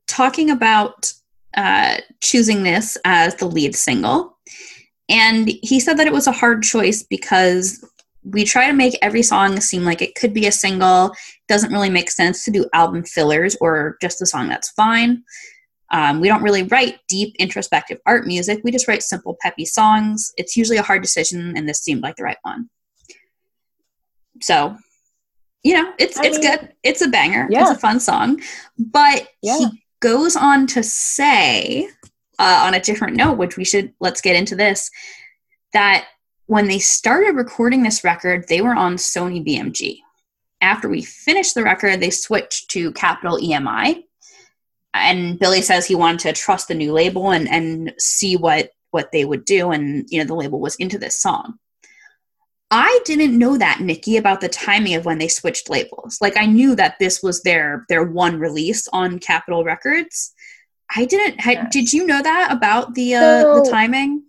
talking 0.06 0.50
about 0.50 1.12
uh, 1.56 1.98
choosing 2.20 2.62
this 2.62 2.96
as 3.04 3.34
the 3.36 3.46
lead 3.46 3.74
single. 3.74 4.38
And 5.08 5.48
he 5.62 5.80
said 5.80 5.98
that 5.98 6.06
it 6.06 6.12
was 6.12 6.26
a 6.26 6.32
hard 6.32 6.62
choice 6.62 7.02
because 7.02 7.84
we 8.24 8.44
try 8.44 8.66
to 8.66 8.72
make 8.72 8.96
every 9.02 9.22
song 9.22 9.60
seem 9.60 9.84
like 9.84 10.00
it 10.00 10.14
could 10.14 10.32
be 10.32 10.46
a 10.46 10.52
single. 10.52 11.06
It 11.08 11.48
Doesn't 11.48 11.72
really 11.72 11.90
make 11.90 12.10
sense 12.10 12.44
to 12.44 12.50
do 12.50 12.66
album 12.72 13.04
fillers 13.04 13.56
or 13.60 13.98
just 14.00 14.22
a 14.22 14.26
song 14.26 14.48
that's 14.48 14.70
fine. 14.70 15.22
Um, 15.94 16.20
we 16.20 16.26
don't 16.26 16.42
really 16.42 16.64
write 16.64 16.98
deep, 17.06 17.36
introspective 17.38 18.00
art 18.04 18.26
music. 18.26 18.60
We 18.64 18.72
just 18.72 18.88
write 18.88 19.04
simple, 19.04 19.36
peppy 19.40 19.64
songs. 19.64 20.32
It's 20.36 20.56
usually 20.56 20.76
a 20.76 20.82
hard 20.82 21.02
decision, 21.02 21.56
and 21.56 21.68
this 21.68 21.78
seemed 21.78 22.02
like 22.02 22.16
the 22.16 22.24
right 22.24 22.36
one. 22.42 22.68
So, 24.42 24.76
you 25.62 25.74
know, 25.74 25.92
it's 26.00 26.18
I 26.18 26.24
it's 26.24 26.40
mean, 26.40 26.50
good. 26.50 26.72
It's 26.82 27.00
a 27.00 27.06
banger. 27.06 27.46
Yeah. 27.48 27.62
It's 27.62 27.70
a 27.70 27.78
fun 27.78 28.00
song. 28.00 28.40
But 28.76 29.28
yeah. 29.40 29.56
he 29.58 29.84
goes 30.00 30.34
on 30.34 30.66
to 30.66 30.82
say, 30.82 31.88
uh, 32.40 32.64
on 32.66 32.74
a 32.74 32.80
different 32.80 33.16
note, 33.16 33.38
which 33.38 33.56
we 33.56 33.64
should 33.64 33.94
let's 34.00 34.20
get 34.20 34.34
into 34.34 34.56
this, 34.56 34.90
that 35.74 36.06
when 36.46 36.66
they 36.66 36.80
started 36.80 37.36
recording 37.36 37.84
this 37.84 38.02
record, 38.02 38.46
they 38.48 38.60
were 38.60 38.74
on 38.74 38.96
Sony 38.96 39.46
BMG. 39.46 39.98
After 40.60 40.88
we 40.88 41.02
finished 41.02 41.54
the 41.54 41.62
record, 41.62 42.00
they 42.00 42.10
switched 42.10 42.68
to 42.72 42.90
Capitol 42.92 43.38
EMI. 43.38 44.02
And 44.94 45.38
Billy 45.38 45.60
says 45.60 45.86
he 45.86 45.94
wanted 45.94 46.20
to 46.20 46.32
trust 46.40 46.68
the 46.68 46.74
new 46.74 46.92
label 46.92 47.30
and, 47.30 47.48
and 47.48 47.92
see 47.98 48.36
what, 48.36 48.70
what 48.92 49.10
they 49.12 49.24
would 49.24 49.44
do. 49.44 49.72
And, 49.72 50.06
you 50.08 50.18
know, 50.18 50.24
the 50.24 50.34
label 50.34 50.60
was 50.60 50.76
into 50.76 50.98
this 50.98 51.20
song. 51.20 51.58
I 52.70 53.00
didn't 53.04 53.38
know 53.38 53.58
that, 53.58 53.80
Nikki, 53.80 54.16
about 54.16 54.40
the 54.40 54.48
timing 54.48 54.94
of 54.94 55.04
when 55.04 55.18
they 55.18 55.28
switched 55.28 55.68
labels. 55.68 56.18
Like 56.20 56.36
I 56.36 56.46
knew 56.46 56.74
that 56.74 56.98
this 56.98 57.22
was 57.22 57.42
their 57.42 57.84
their 57.88 58.02
one 58.02 58.38
release 58.38 58.88
on 58.92 59.18
Capitol 59.18 59.64
Records. 59.64 60.32
I 60.94 61.04
didn't. 61.04 61.40
did 61.70 61.92
you 61.92 62.06
know 62.06 62.20
that 62.20 62.48
about 62.50 62.94
the 62.94 63.16
uh, 63.16 63.42
so, 63.42 63.60
the 63.62 63.70
timing? 63.70 64.24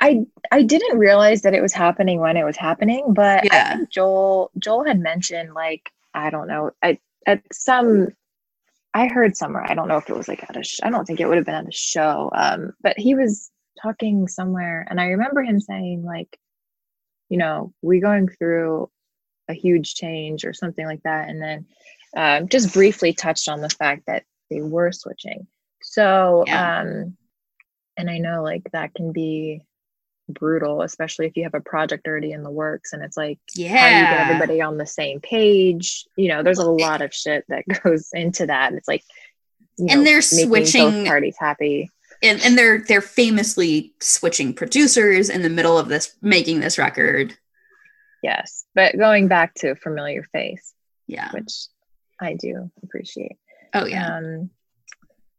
I 0.00 0.26
I 0.52 0.62
didn't 0.62 0.98
realize 0.98 1.42
that 1.42 1.54
it 1.54 1.62
was 1.62 1.72
happening 1.72 2.20
when 2.20 2.36
it 2.36 2.44
was 2.44 2.56
happening, 2.56 3.14
but 3.14 3.44
yeah. 3.44 3.70
I 3.72 3.76
think 3.76 3.90
Joel 3.90 4.50
Joel 4.58 4.84
had 4.84 5.00
mentioned 5.00 5.54
like 5.54 5.90
I 6.12 6.30
don't 6.30 6.48
know 6.48 6.72
at 6.82 6.98
at 7.26 7.42
some 7.52 8.08
I 8.94 9.08
heard 9.08 9.36
somewhere 9.36 9.64
I 9.68 9.74
don't 9.74 9.88
know 9.88 9.96
if 9.96 10.08
it 10.08 10.16
was 10.16 10.28
like 10.28 10.42
at 10.48 10.56
a 10.56 10.62
sh- 10.62 10.80
I 10.82 10.90
don't 10.90 11.04
think 11.04 11.20
it 11.20 11.26
would 11.26 11.36
have 11.36 11.46
been 11.46 11.54
at 11.54 11.68
a 11.68 11.72
show 11.72 12.30
um 12.34 12.72
but 12.80 12.98
he 12.98 13.14
was 13.14 13.50
talking 13.82 14.28
somewhere 14.28 14.86
and 14.88 15.00
I 15.00 15.06
remember 15.06 15.42
him 15.42 15.60
saying 15.60 16.04
like 16.04 16.38
you 17.28 17.38
know 17.38 17.72
we 17.82 18.00
going 18.00 18.28
through 18.28 18.88
a 19.48 19.54
huge 19.54 19.94
change 19.94 20.44
or 20.44 20.54
something 20.54 20.86
like 20.86 21.02
that 21.02 21.28
and 21.28 21.42
then 21.42 21.66
um, 22.16 22.48
just 22.48 22.72
briefly 22.72 23.12
touched 23.12 23.48
on 23.48 23.60
the 23.60 23.68
fact 23.68 24.04
that 24.06 24.22
they 24.50 24.62
were 24.62 24.92
switching 24.92 25.46
so 25.82 26.44
yeah. 26.46 26.80
um 26.80 27.16
and 27.96 28.08
I 28.08 28.18
know 28.18 28.42
like 28.42 28.70
that 28.72 28.94
can 28.94 29.12
be 29.12 29.62
brutal, 30.28 30.82
especially 30.82 31.26
if 31.26 31.36
you 31.36 31.44
have 31.44 31.54
a 31.54 31.60
project 31.60 32.06
already 32.06 32.32
in 32.32 32.42
the 32.42 32.50
works 32.50 32.92
and 32.92 33.02
it's 33.02 33.16
like, 33.16 33.38
yeah, 33.54 33.76
how 33.76 33.88
do 33.88 33.94
you 33.96 34.02
get 34.02 34.26
everybody 34.26 34.60
on 34.60 34.78
the 34.78 34.86
same 34.86 35.20
page? 35.20 36.06
You 36.16 36.28
know, 36.28 36.42
there's 36.42 36.58
a 36.58 36.70
lot 36.70 37.02
of 37.02 37.14
shit 37.14 37.44
that 37.48 37.64
goes 37.82 38.10
into 38.12 38.46
that. 38.46 38.68
And 38.68 38.78
it's 38.78 38.88
like, 38.88 39.04
and 39.78 39.88
know, 39.88 40.04
they're 40.04 40.22
switching 40.22 41.04
parties 41.04 41.36
happy. 41.38 41.90
And, 42.22 42.40
and 42.42 42.56
they're 42.56 42.78
they're 42.78 43.00
famously 43.00 43.92
switching 44.00 44.54
producers 44.54 45.28
in 45.28 45.42
the 45.42 45.50
middle 45.50 45.78
of 45.78 45.88
this 45.88 46.14
making 46.22 46.60
this 46.60 46.78
record. 46.78 47.36
Yes, 48.22 48.64
but 48.74 48.96
going 48.96 49.28
back 49.28 49.52
to 49.56 49.74
familiar 49.74 50.22
face, 50.32 50.72
yeah, 51.06 51.30
which 51.32 51.66
I 52.20 52.34
do 52.34 52.70
appreciate. 52.82 53.36
Oh 53.74 53.84
yeah. 53.84 54.16
Um, 54.16 54.50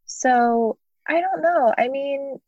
so 0.05 0.77
I 1.07 1.21
don't 1.21 1.41
know. 1.41 1.73
I 1.75 1.87
mean, 1.87 2.39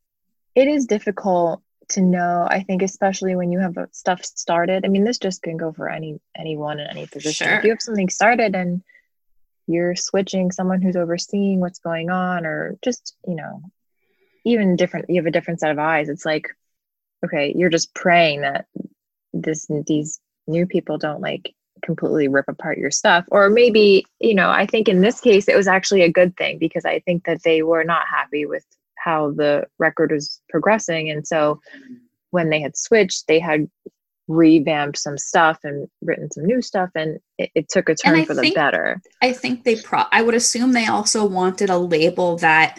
it 0.54 0.68
is 0.68 0.86
difficult 0.86 1.62
to 1.88 2.00
know 2.00 2.46
i 2.50 2.62
think 2.62 2.82
especially 2.82 3.34
when 3.34 3.50
you 3.50 3.58
have 3.58 3.76
stuff 3.92 4.24
started 4.24 4.84
i 4.84 4.88
mean 4.88 5.04
this 5.04 5.18
just 5.18 5.42
can 5.42 5.56
go 5.56 5.72
for 5.72 5.88
any 5.88 6.20
anyone 6.36 6.78
in 6.78 6.86
any 6.88 7.06
position 7.06 7.46
sure. 7.46 7.58
if 7.58 7.64
you 7.64 7.70
have 7.70 7.82
something 7.82 8.08
started 8.08 8.54
and 8.54 8.82
you're 9.66 9.94
switching 9.94 10.50
someone 10.50 10.80
who's 10.80 10.96
overseeing 10.96 11.60
what's 11.60 11.78
going 11.78 12.10
on 12.10 12.46
or 12.46 12.78
just 12.82 13.16
you 13.26 13.34
know 13.34 13.62
even 14.44 14.76
different 14.76 15.06
you 15.08 15.16
have 15.16 15.26
a 15.26 15.30
different 15.30 15.60
set 15.60 15.70
of 15.70 15.78
eyes 15.78 16.08
it's 16.08 16.24
like 16.24 16.48
okay 17.24 17.52
you're 17.56 17.70
just 17.70 17.94
praying 17.94 18.40
that 18.40 18.66
this 19.32 19.66
these 19.86 20.20
new 20.46 20.66
people 20.66 20.98
don't 20.98 21.20
like 21.20 21.54
completely 21.82 22.28
rip 22.28 22.46
apart 22.48 22.78
your 22.78 22.90
stuff 22.90 23.24
or 23.30 23.48
maybe 23.48 24.04
you 24.18 24.34
know 24.34 24.50
i 24.50 24.66
think 24.66 24.88
in 24.88 25.00
this 25.00 25.20
case 25.20 25.48
it 25.48 25.56
was 25.56 25.68
actually 25.68 26.02
a 26.02 26.10
good 26.10 26.36
thing 26.36 26.58
because 26.58 26.84
i 26.84 26.98
think 27.00 27.24
that 27.24 27.42
they 27.44 27.62
were 27.62 27.84
not 27.84 28.06
happy 28.08 28.46
with 28.46 28.64
how 29.02 29.30
the 29.32 29.66
record 29.78 30.12
was 30.12 30.40
progressing. 30.48 31.10
And 31.10 31.26
so 31.26 31.60
when 32.30 32.50
they 32.50 32.60
had 32.60 32.76
switched, 32.76 33.26
they 33.26 33.38
had 33.38 33.68
revamped 34.28 34.98
some 34.98 35.16
stuff 35.16 35.58
and 35.64 35.88
written 36.02 36.30
some 36.30 36.44
new 36.44 36.60
stuff 36.60 36.90
and 36.94 37.18
it, 37.38 37.50
it 37.54 37.68
took 37.70 37.88
a 37.88 37.94
turn 37.94 38.26
for 38.26 38.34
think, 38.34 38.54
the 38.54 38.60
better. 38.60 39.00
I 39.22 39.32
think 39.32 39.64
they 39.64 39.76
pro 39.76 40.02
I 40.12 40.22
would 40.22 40.34
assume 40.34 40.72
they 40.72 40.86
also 40.86 41.24
wanted 41.24 41.70
a 41.70 41.78
label 41.78 42.36
that 42.38 42.78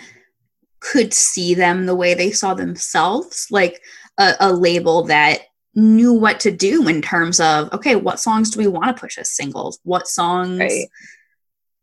could 0.80 1.14
see 1.14 1.54
them 1.56 1.86
the 1.86 1.96
way 1.96 2.14
they 2.14 2.32
saw 2.32 2.54
themselves, 2.54 3.48
like 3.52 3.82
a, 4.18 4.34
a 4.40 4.54
label 4.54 5.04
that 5.06 5.42
knew 5.76 6.14
what 6.14 6.40
to 6.42 6.52
do 6.52 6.88
in 6.88 7.02
terms 7.02 7.40
of 7.40 7.72
okay, 7.74 7.96
what 7.96 8.20
songs 8.20 8.52
do 8.52 8.60
we 8.60 8.68
want 8.68 8.96
to 8.96 9.00
push 9.00 9.18
as 9.18 9.32
singles? 9.32 9.80
What 9.84 10.08
songs 10.08 10.60
right. 10.60 10.86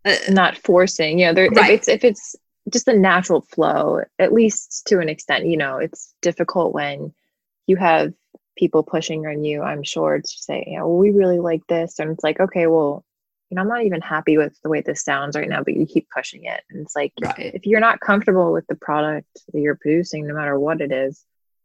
uh, 0.04 0.16
not 0.30 0.56
forcing, 0.58 1.18
you 1.18 1.26
know, 1.26 1.34
there, 1.34 1.48
right. 1.50 1.70
if 1.70 1.80
it's 1.80 1.88
if 1.88 2.04
it's 2.04 2.36
just 2.72 2.86
the 2.86 2.94
natural 2.94 3.40
flow, 3.40 4.02
at 4.18 4.32
least 4.32 4.86
to 4.86 5.00
an 5.00 5.08
extent. 5.08 5.46
You 5.46 5.56
know, 5.56 5.78
it's 5.78 6.14
difficult 6.22 6.74
when 6.74 7.14
you 7.66 7.76
have 7.76 8.12
people 8.56 8.82
pushing 8.82 9.26
on 9.26 9.44
you, 9.44 9.62
I'm 9.62 9.82
sure, 9.82 10.18
to 10.18 10.26
say, 10.26 10.64
you 10.66 10.78
know, 10.78 10.88
well, 10.88 10.98
we 10.98 11.10
really 11.10 11.38
like 11.38 11.66
this. 11.66 11.98
And 11.98 12.10
it's 12.10 12.24
like, 12.24 12.40
okay, 12.40 12.66
well, 12.66 13.04
you 13.50 13.54
know, 13.54 13.62
I'm 13.62 13.68
not 13.68 13.84
even 13.84 14.00
happy 14.00 14.38
with 14.38 14.58
the 14.62 14.68
way 14.68 14.80
this 14.80 15.04
sounds 15.04 15.36
right 15.36 15.48
now, 15.48 15.62
but 15.62 15.76
you 15.76 15.86
keep 15.86 16.08
pushing 16.10 16.44
it. 16.44 16.62
And 16.70 16.82
it's 16.82 16.96
like, 16.96 17.12
right. 17.22 17.54
if 17.54 17.66
you're 17.66 17.80
not 17.80 18.00
comfortable 18.00 18.52
with 18.52 18.66
the 18.66 18.74
product 18.74 19.28
that 19.52 19.60
you're 19.60 19.76
producing, 19.76 20.26
no 20.26 20.34
matter 20.34 20.58
what 20.58 20.80
it 20.80 20.90
is, 20.90 21.24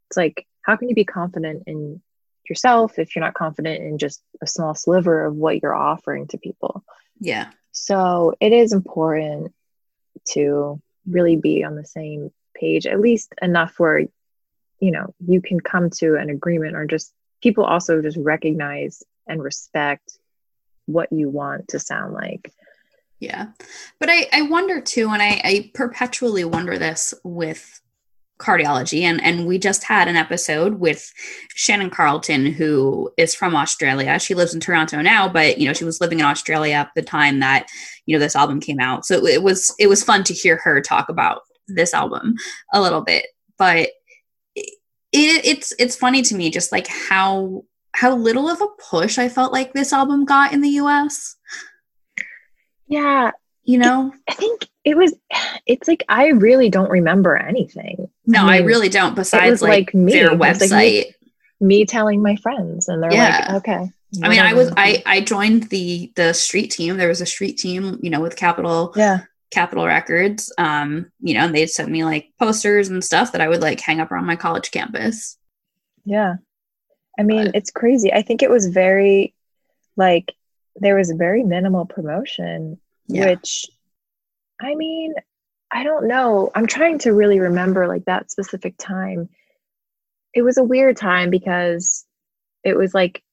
it's 0.09 0.17
like, 0.17 0.45
how 0.61 0.75
can 0.75 0.89
you 0.89 0.95
be 0.95 1.05
confident 1.05 1.63
in 1.65 2.01
yourself 2.47 2.99
if 2.99 3.15
you're 3.15 3.23
not 3.23 3.33
confident 3.33 3.81
in 3.81 3.97
just 3.97 4.21
a 4.41 4.47
small 4.47 4.75
sliver 4.75 5.25
of 5.25 5.35
what 5.35 5.61
you're 5.61 5.73
offering 5.73 6.27
to 6.27 6.37
people? 6.37 6.83
Yeah. 7.19 7.49
So 7.71 8.35
it 8.39 8.51
is 8.53 8.73
important 8.73 9.53
to 10.31 10.81
really 11.11 11.35
be 11.35 11.63
on 11.63 11.75
the 11.75 11.85
same 11.85 12.31
page, 12.55 12.85
at 12.85 12.99
least 12.99 13.33
enough 13.41 13.79
where, 13.79 13.99
you 14.79 14.91
know, 14.91 15.13
you 15.25 15.41
can 15.41 15.59
come 15.59 15.89
to 15.89 16.15
an 16.15 16.29
agreement 16.29 16.75
or 16.75 16.85
just 16.85 17.13
people 17.41 17.63
also 17.63 18.01
just 18.01 18.17
recognize 18.17 19.03
and 19.27 19.43
respect 19.43 20.17
what 20.85 21.11
you 21.11 21.29
want 21.29 21.69
to 21.69 21.79
sound 21.79 22.13
like. 22.13 22.53
Yeah. 23.19 23.47
But 23.99 24.09
I, 24.09 24.27
I 24.33 24.41
wonder 24.43 24.81
too, 24.81 25.09
and 25.09 25.21
I, 25.21 25.41
I 25.43 25.71
perpetually 25.73 26.43
wonder 26.43 26.77
this 26.77 27.13
with 27.23 27.81
cardiology 28.41 29.01
and 29.03 29.23
and 29.23 29.45
we 29.45 29.57
just 29.57 29.83
had 29.83 30.07
an 30.07 30.15
episode 30.15 30.79
with 30.79 31.11
Shannon 31.55 31.89
Carlton 31.89 32.47
who 32.47 33.11
is 33.17 33.35
from 33.35 33.55
Australia. 33.55 34.19
She 34.19 34.33
lives 34.33 34.53
in 34.53 34.59
Toronto 34.59 35.01
now, 35.01 35.29
but 35.29 35.57
you 35.57 35.67
know, 35.67 35.73
she 35.73 35.85
was 35.85 36.01
living 36.01 36.19
in 36.19 36.25
Australia 36.25 36.73
at 36.75 36.91
the 36.95 37.01
time 37.01 37.39
that, 37.39 37.67
you 38.05 38.15
know, 38.15 38.19
this 38.19 38.35
album 38.35 38.59
came 38.59 38.79
out. 38.79 39.05
So 39.05 39.25
it 39.25 39.43
was 39.43 39.73
it 39.79 39.87
was 39.87 40.03
fun 40.03 40.23
to 40.25 40.33
hear 40.33 40.57
her 40.57 40.81
talk 40.81 41.09
about 41.09 41.41
this 41.67 41.93
album 41.93 42.35
a 42.73 42.81
little 42.81 43.01
bit. 43.01 43.27
But 43.57 43.89
it, 44.55 45.45
it's 45.45 45.73
it's 45.77 45.95
funny 45.95 46.21
to 46.23 46.35
me 46.35 46.49
just 46.49 46.71
like 46.71 46.87
how 46.87 47.63
how 47.93 48.15
little 48.15 48.49
of 48.49 48.61
a 48.61 48.67
push 48.89 49.17
I 49.17 49.29
felt 49.29 49.53
like 49.53 49.73
this 49.73 49.93
album 49.93 50.25
got 50.25 50.53
in 50.53 50.61
the 50.61 50.69
US. 50.69 51.35
Yeah, 52.87 53.31
you 53.63 53.77
know? 53.77 54.13
I 54.29 54.33
think 54.33 54.67
it 54.83 54.97
was 54.97 55.13
it's 55.65 55.87
like 55.87 56.03
I 56.09 56.27
really 56.29 56.69
don't 56.69 56.89
remember 56.89 57.35
anything. 57.37 58.09
No, 58.25 58.41
I, 58.41 58.43
mean, 58.43 58.51
I 58.51 58.65
really 58.65 58.89
don't. 58.89 59.15
Besides 59.15 59.61
like, 59.61 59.87
like 59.87 59.93
me, 59.95 60.13
their 60.13 60.31
website. 60.31 60.71
Like 60.71 61.15
me, 61.59 61.79
me, 61.79 61.85
telling 61.85 62.21
my 62.21 62.35
friends 62.37 62.87
and 62.87 63.01
they're 63.01 63.13
yeah. 63.13 63.47
like, 63.49 63.57
okay. 63.57 63.91
I 64.21 64.29
mean, 64.29 64.39
I 64.39 64.53
was 64.53 64.71
I 64.75 65.01
I 65.05 65.21
joined 65.21 65.69
the 65.69 66.11
the 66.15 66.33
street 66.33 66.71
team. 66.71 66.97
There 66.97 67.07
was 67.07 67.21
a 67.21 67.25
street 67.25 67.57
team, 67.57 67.99
you 68.01 68.09
know, 68.09 68.19
with 68.19 68.35
Capitol, 68.35 68.93
yeah. 68.95 69.21
Capitol 69.51 69.85
Records. 69.85 70.51
Um, 70.57 71.11
you 71.21 71.33
know, 71.33 71.45
and 71.45 71.55
they'd 71.55 71.69
send 71.69 71.91
me 71.91 72.03
like 72.03 72.31
posters 72.37 72.89
and 72.89 73.03
stuff 73.03 73.31
that 73.31 73.41
I 73.41 73.47
would 73.47 73.61
like 73.61 73.79
hang 73.79 74.01
up 74.01 74.11
around 74.11 74.25
my 74.25 74.35
college 74.35 74.71
campus. 74.71 75.37
Yeah. 76.03 76.35
I 77.17 77.23
mean, 77.23 77.45
but, 77.45 77.55
it's 77.55 77.71
crazy. 77.71 78.11
I 78.11 78.21
think 78.21 78.43
it 78.43 78.49
was 78.49 78.67
very 78.67 79.33
like 79.95 80.33
there 80.75 80.95
was 80.95 81.11
very 81.11 81.43
minimal 81.43 81.85
promotion, 81.85 82.79
yeah. 83.07 83.27
which 83.29 83.65
I 84.61 84.75
mean, 84.75 85.13
I 85.71 85.83
don't 85.83 86.07
know. 86.07 86.51
I'm 86.53 86.67
trying 86.67 86.99
to 86.99 87.13
really 87.13 87.39
remember 87.39 87.87
like 87.87 88.05
that 88.05 88.31
specific 88.31 88.75
time. 88.77 89.29
It 90.33 90.41
was 90.41 90.57
a 90.57 90.63
weird 90.63 90.97
time 90.97 91.29
because 91.29 92.05
it 92.63 92.75
was 92.75 92.93
like 92.93 93.23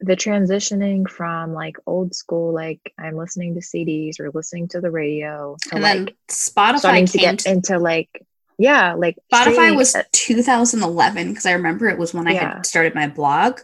the 0.00 0.16
transitioning 0.16 1.08
from 1.08 1.52
like 1.52 1.76
old 1.86 2.14
school, 2.14 2.52
like 2.52 2.92
I'm 2.98 3.16
listening 3.16 3.54
to 3.54 3.60
CDs 3.60 4.20
or 4.20 4.30
listening 4.30 4.68
to 4.68 4.80
the 4.80 4.90
radio 4.90 5.56
to 5.62 5.74
and 5.74 5.82
like 5.82 6.16
Spotify 6.28 6.78
starting 6.78 7.06
to 7.06 7.18
get 7.18 7.46
into 7.46 7.78
like 7.78 8.24
yeah, 8.58 8.94
like 8.94 9.16
Spotify 9.32 9.74
was 9.74 9.96
2011 10.12 11.28
because 11.28 11.46
I 11.46 11.52
remember 11.52 11.88
it 11.88 11.98
was 11.98 12.14
when 12.14 12.28
I 12.28 12.34
had 12.34 12.66
started 12.66 12.94
my 12.94 13.08
blog. 13.08 13.60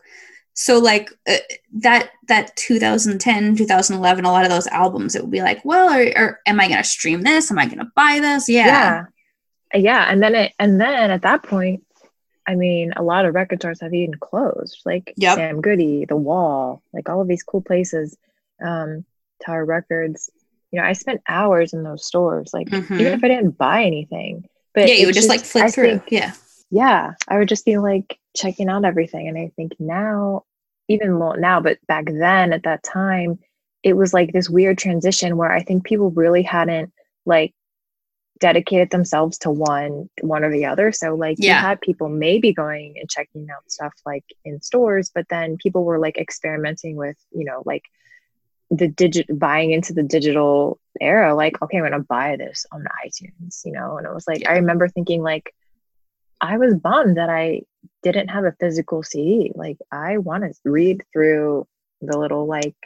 So 0.61 0.79
like 0.81 1.11
uh, 1.29 1.37
that 1.73 2.11
that 2.27 2.57
2010 2.57 3.55
2011 3.55 4.25
a 4.25 4.33
lot 4.33 4.45
of 4.45 4.51
those 4.51 4.67
albums 4.69 5.15
it 5.15 5.23
would 5.23 5.31
be 5.31 5.41
like 5.41 5.65
well 5.65 5.89
or, 5.95 6.03
or 6.19 6.41
am 6.47 6.59
i 6.59 6.67
going 6.67 6.83
to 6.83 6.89
stream 6.89 7.23
this? 7.23 7.51
Am 7.51 7.59
i 7.61 7.67
going 7.67 7.79
to 7.79 7.93
buy 7.95 8.19
this? 8.21 8.49
Yeah. 8.49 8.67
Yeah. 8.67 9.81
Yeah 9.81 10.05
and 10.11 10.21
then 10.23 10.35
it 10.35 10.53
and 10.59 10.81
then 10.81 11.11
at 11.13 11.23
that 11.23 11.43
point 11.45 11.85
i 12.47 12.55
mean 12.57 12.93
a 12.97 13.03
lot 13.03 13.25
of 13.27 13.35
record 13.35 13.61
stores 13.61 13.81
have 13.83 13.95
even 13.95 14.15
closed 14.19 14.81
like 14.85 15.13
Yep. 15.17 15.37
sam 15.37 15.61
goody 15.61 16.05
the 16.07 16.17
wall 16.17 16.83
like 16.93 17.09
all 17.09 17.21
of 17.21 17.29
these 17.29 17.43
cool 17.45 17.61
places 17.63 18.17
um 18.65 19.05
tower 19.45 19.65
records. 19.65 20.29
You 20.73 20.81
know 20.81 20.87
i 20.87 20.93
spent 20.95 21.21
hours 21.29 21.73
in 21.73 21.83
those 21.85 22.05
stores 22.05 22.51
like 22.53 22.69
Mhm. 22.69 22.99
even 23.01 23.13
if 23.17 23.23
i 23.25 23.29
didn't 23.29 23.57
buy 23.59 23.85
anything 23.85 24.49
but 24.75 24.89
yeah 24.89 24.95
you 24.95 25.07
would 25.07 25.15
just, 25.15 25.29
like 25.29 25.45
flip 25.45 25.67
I 25.67 25.71
through. 25.71 25.85
think- 25.99 26.11
yeah 26.11 26.33
yeah 26.71 27.15
i 27.29 27.39
would 27.39 27.49
just 27.49 27.65
be 27.65 27.79
like 27.79 28.19
checking 28.37 28.69
out 28.69 28.85
everything 28.85 29.29
and 29.29 29.39
i 29.39 29.51
think 29.57 29.73
now 29.79 30.45
even 30.89 31.13
more 31.13 31.37
now 31.37 31.61
but 31.61 31.79
back 31.87 32.05
then 32.07 32.53
at 32.53 32.63
that 32.65 32.83
time 32.83 33.39
it 33.83 33.95
was 33.95 34.13
like 34.13 34.33
this 34.33 34.51
weird 34.51 34.77
transition 34.79 35.37
where 35.37 35.53
i 35.53 35.63
think 35.63 35.85
people 35.85 36.11
really 36.11 36.43
hadn't 36.43 36.93
like 37.27 37.55
dedicated 38.41 38.91
themselves 38.91 39.37
to 39.39 39.51
one 39.51 40.09
one 40.21 40.45
or 40.45 40.51
the 40.53 40.65
other 40.65 40.93
so 40.93 41.15
like 41.15 41.37
Yeah. 41.41 41.57
you 41.61 41.67
had 41.67 41.81
people 41.81 42.09
maybe 42.09 42.53
going 42.53 42.95
and 43.01 43.09
checking 43.11 43.49
out 43.51 43.69
stuff 43.71 43.93
like 44.07 44.25
in 44.45 44.61
stores 44.61 45.11
but 45.13 45.27
then 45.29 45.57
people 45.57 45.85
were 45.85 45.99
like 45.99 46.17
experimenting 46.19 46.97
with 46.97 47.17
you 47.33 47.45
know 47.45 47.63
like 47.67 47.85
the 48.71 48.87
digit 48.87 49.27
buying 49.39 49.73
into 49.73 49.93
the 49.93 50.03
digital 50.03 50.79
era 51.01 51.35
like 51.35 51.61
okay 51.63 51.79
i'm 51.79 51.85
gonna 51.85 52.01
buy 52.01 52.37
this 52.37 52.65
on 52.71 52.85
itunes 53.05 53.65
you 53.65 53.73
know 53.73 53.97
and 53.97 54.07
it 54.07 54.15
was 54.15 54.29
like 54.29 54.43
Yeah. 54.43 54.53
i 54.53 54.57
remember 54.57 54.87
thinking 54.89 55.23
like 55.23 55.53
i 56.41 56.57
was 56.57 56.75
bummed 56.75 57.17
that 57.17 57.31
i 57.31 57.63
didn't 58.03 58.29
have 58.29 58.45
a 58.45 58.55
physical 58.61 59.03
cd 59.03 59.53
like 59.55 59.79
i 59.91 60.19
want 60.19 60.43
to 60.45 60.53
read 60.65 61.03
through 61.13 61.67
the 62.01 62.19
little 62.19 62.47
like 62.47 62.77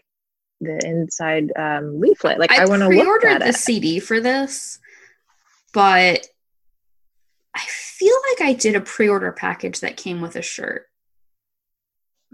the 0.62 0.78
inside 0.86 1.52
um 1.56 2.00
leaflet. 2.00 2.38
Like 2.38 2.52
i, 2.52 2.62
I, 2.62 2.66
want 2.66 2.82
to 2.82 2.88
look 2.88 2.98
pre-ordered 2.98 3.42
the 3.42 3.48
it. 3.48 3.56
CD 3.56 3.98
for 3.98 4.20
this, 4.20 4.78
but 5.74 6.26
I 7.54 7.60
feel 7.68 8.14
like 8.30 8.48
I 8.48 8.52
did 8.54 8.76
a 8.76 8.80
pre-order 8.80 9.32
package 9.32 9.80
that 9.80 9.96
came 9.96 10.20
with 10.20 10.36
a 10.36 10.42
shirt. 10.42 10.86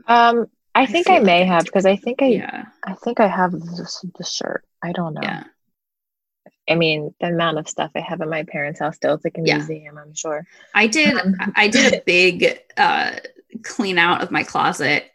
um 0.06 0.46
i 0.74 0.82
I 0.82 0.86
think 0.86 1.08
i 1.10 1.18
may 1.18 1.42
I 1.42 1.44
have 1.46 1.64
because 1.64 1.86
i 1.86 1.96
think 1.96 2.22
i 2.22 2.26
Yeah, 2.26 2.66
i 2.84 2.94
think 2.94 3.18
i 3.18 3.26
have 3.26 3.52
this, 3.52 4.04
the 4.16 4.24
shirt. 4.24 4.64
I 4.82 4.92
don't 4.92 5.14
know. 5.14 5.22
Yeah. 5.22 5.44
I 6.68 6.74
mean 6.74 7.14
the 7.20 7.28
amount 7.28 7.58
of 7.58 7.68
stuff 7.68 7.90
i 7.94 8.00
have 8.00 8.20
at 8.20 8.28
my 8.28 8.42
parents 8.44 8.80
house 8.80 8.96
still 8.96 9.14
it's 9.14 9.24
like 9.24 9.38
a 9.38 9.42
Yeah. 9.44 9.56
museum 9.56 9.98
i'm 9.98 10.14
sure 10.14 10.46
I 10.74 10.86
did. 10.86 11.16
Um, 11.16 11.34
I 11.56 11.68
did 11.68 11.94
a 11.94 12.02
big 12.06 12.58
uh, 12.76 13.12
clean 13.64 13.98
out 13.98 14.22
of 14.22 14.30
my 14.30 14.42
closet 14.44 15.10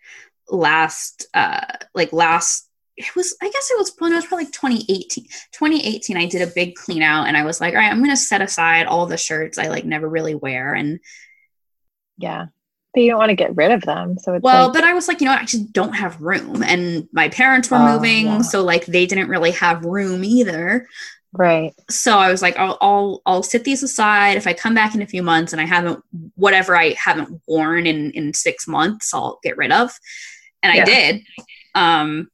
last, 0.49 1.28
uh, 1.34 1.62
like 1.93 2.12
last. 2.12 2.68
It 2.97 3.16
was. 3.16 3.36
I 3.41 3.49
guess 3.49 3.72
it 3.72 3.78
was 3.78 3.93
when 3.99 4.12
it 4.12 4.16
was 4.16 4.26
probably 4.26 4.45
like 4.45 4.54
2018. 4.54 5.26
2018. 5.51 6.18
I 6.18 6.26
did 6.26 6.41
a 6.41 6.51
big 6.51 6.76
clean 6.76 7.01
out, 7.01 7.28
and 7.28 7.38
I 7.38 7.43
was 7.45 7.62
like, 7.62 7.74
all 7.74 7.80
right, 7.80 7.91
I'm 7.91 8.01
gonna 8.04 8.18
set 8.18 8.41
aside 8.41 8.86
all 8.88 9.06
the 9.06 9.18
shirts 9.18 9.58
I 9.58 9.68
like 9.68 9.86
never 9.86 10.08
really 10.10 10.36
wear, 10.36 10.74
and 10.74 10.99
yeah 12.18 12.45
but 12.93 13.01
you 13.01 13.10
don't 13.10 13.18
want 13.20 13.30
to 13.30 13.36
get 13.36 13.56
rid 13.56 13.72
of 13.72 13.82
them 13.82 14.18
so 14.20 14.34
it's 14.34 14.43
Well, 14.43 14.66
like, 14.68 14.74
but 14.76 14.84
I 14.84 14.93
was 14.93 15.08
like, 15.08 15.20
you 15.20 15.26
know, 15.26 15.34
I 15.34 15.45
just 15.45 15.74
don't 15.74 15.93
have 15.93 16.22
room. 16.22 16.62
And 16.62 17.08
my 17.12 17.28
parents 17.30 17.72
were 17.72 17.78
Oh, 17.78 17.93
moving, 17.95 18.26
yeah. 18.28 18.41
so 18.43 18.64
like 18.64 18.86
they 18.86 19.08
didn't 19.08 19.30
really 19.30 19.49
have 19.51 19.84
room 19.84 20.24
either. 20.24 20.88
Right 21.34 21.73
So 21.89 22.17
I 22.17 22.29
was 22.31 22.41
like, 22.41 22.57
I'll, 22.57 22.77
I'll 22.81 23.21
I'll 23.25 23.43
sit 23.43 23.63
these 23.63 23.81
aside. 23.84 24.38
If 24.38 24.45
I 24.47 24.53
come 24.53 24.73
back 24.75 24.93
in 24.95 25.01
a 25.01 25.07
few 25.07 25.23
months 25.23 25.51
and 25.53 25.61
I 25.61 25.65
haven't 25.65 26.03
whatever 26.36 26.75
I 26.77 26.95
haven't 26.97 27.41
worn 27.47 27.86
in 27.88 28.11
in 28.11 28.34
six 28.34 28.67
months, 28.67 29.13
I'll 29.13 29.39
get 29.43 29.57
rid 29.57 29.71
of. 29.71 29.91
And 30.61 30.75
Yeah. 30.75 30.81
I 30.81 30.86
did. 30.86 31.21
Um, 31.75 32.29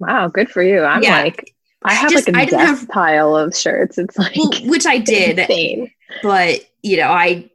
wow 0.00 0.28
good 0.28 0.50
for 0.50 0.62
you 0.62 0.82
i'm 0.82 1.02
Yeah. 1.02 1.22
like 1.22 1.54
i 1.84 1.94
have 1.94 2.10
Just- 2.10 2.26
like 2.28 2.36
a 2.36 2.40
I 2.40 2.44
death 2.46 2.80
have- 2.80 2.88
pile 2.88 3.36
of 3.36 3.56
shirts 3.56 3.96
it's 3.96 4.18
like 4.18 4.36
well, 4.36 4.50
which 4.64 4.86
I 4.86 4.98
did, 4.98 5.38
insane. 5.38 5.90
but 6.22 6.60
you 6.82 6.96
know, 6.98 7.08
I 7.10 7.48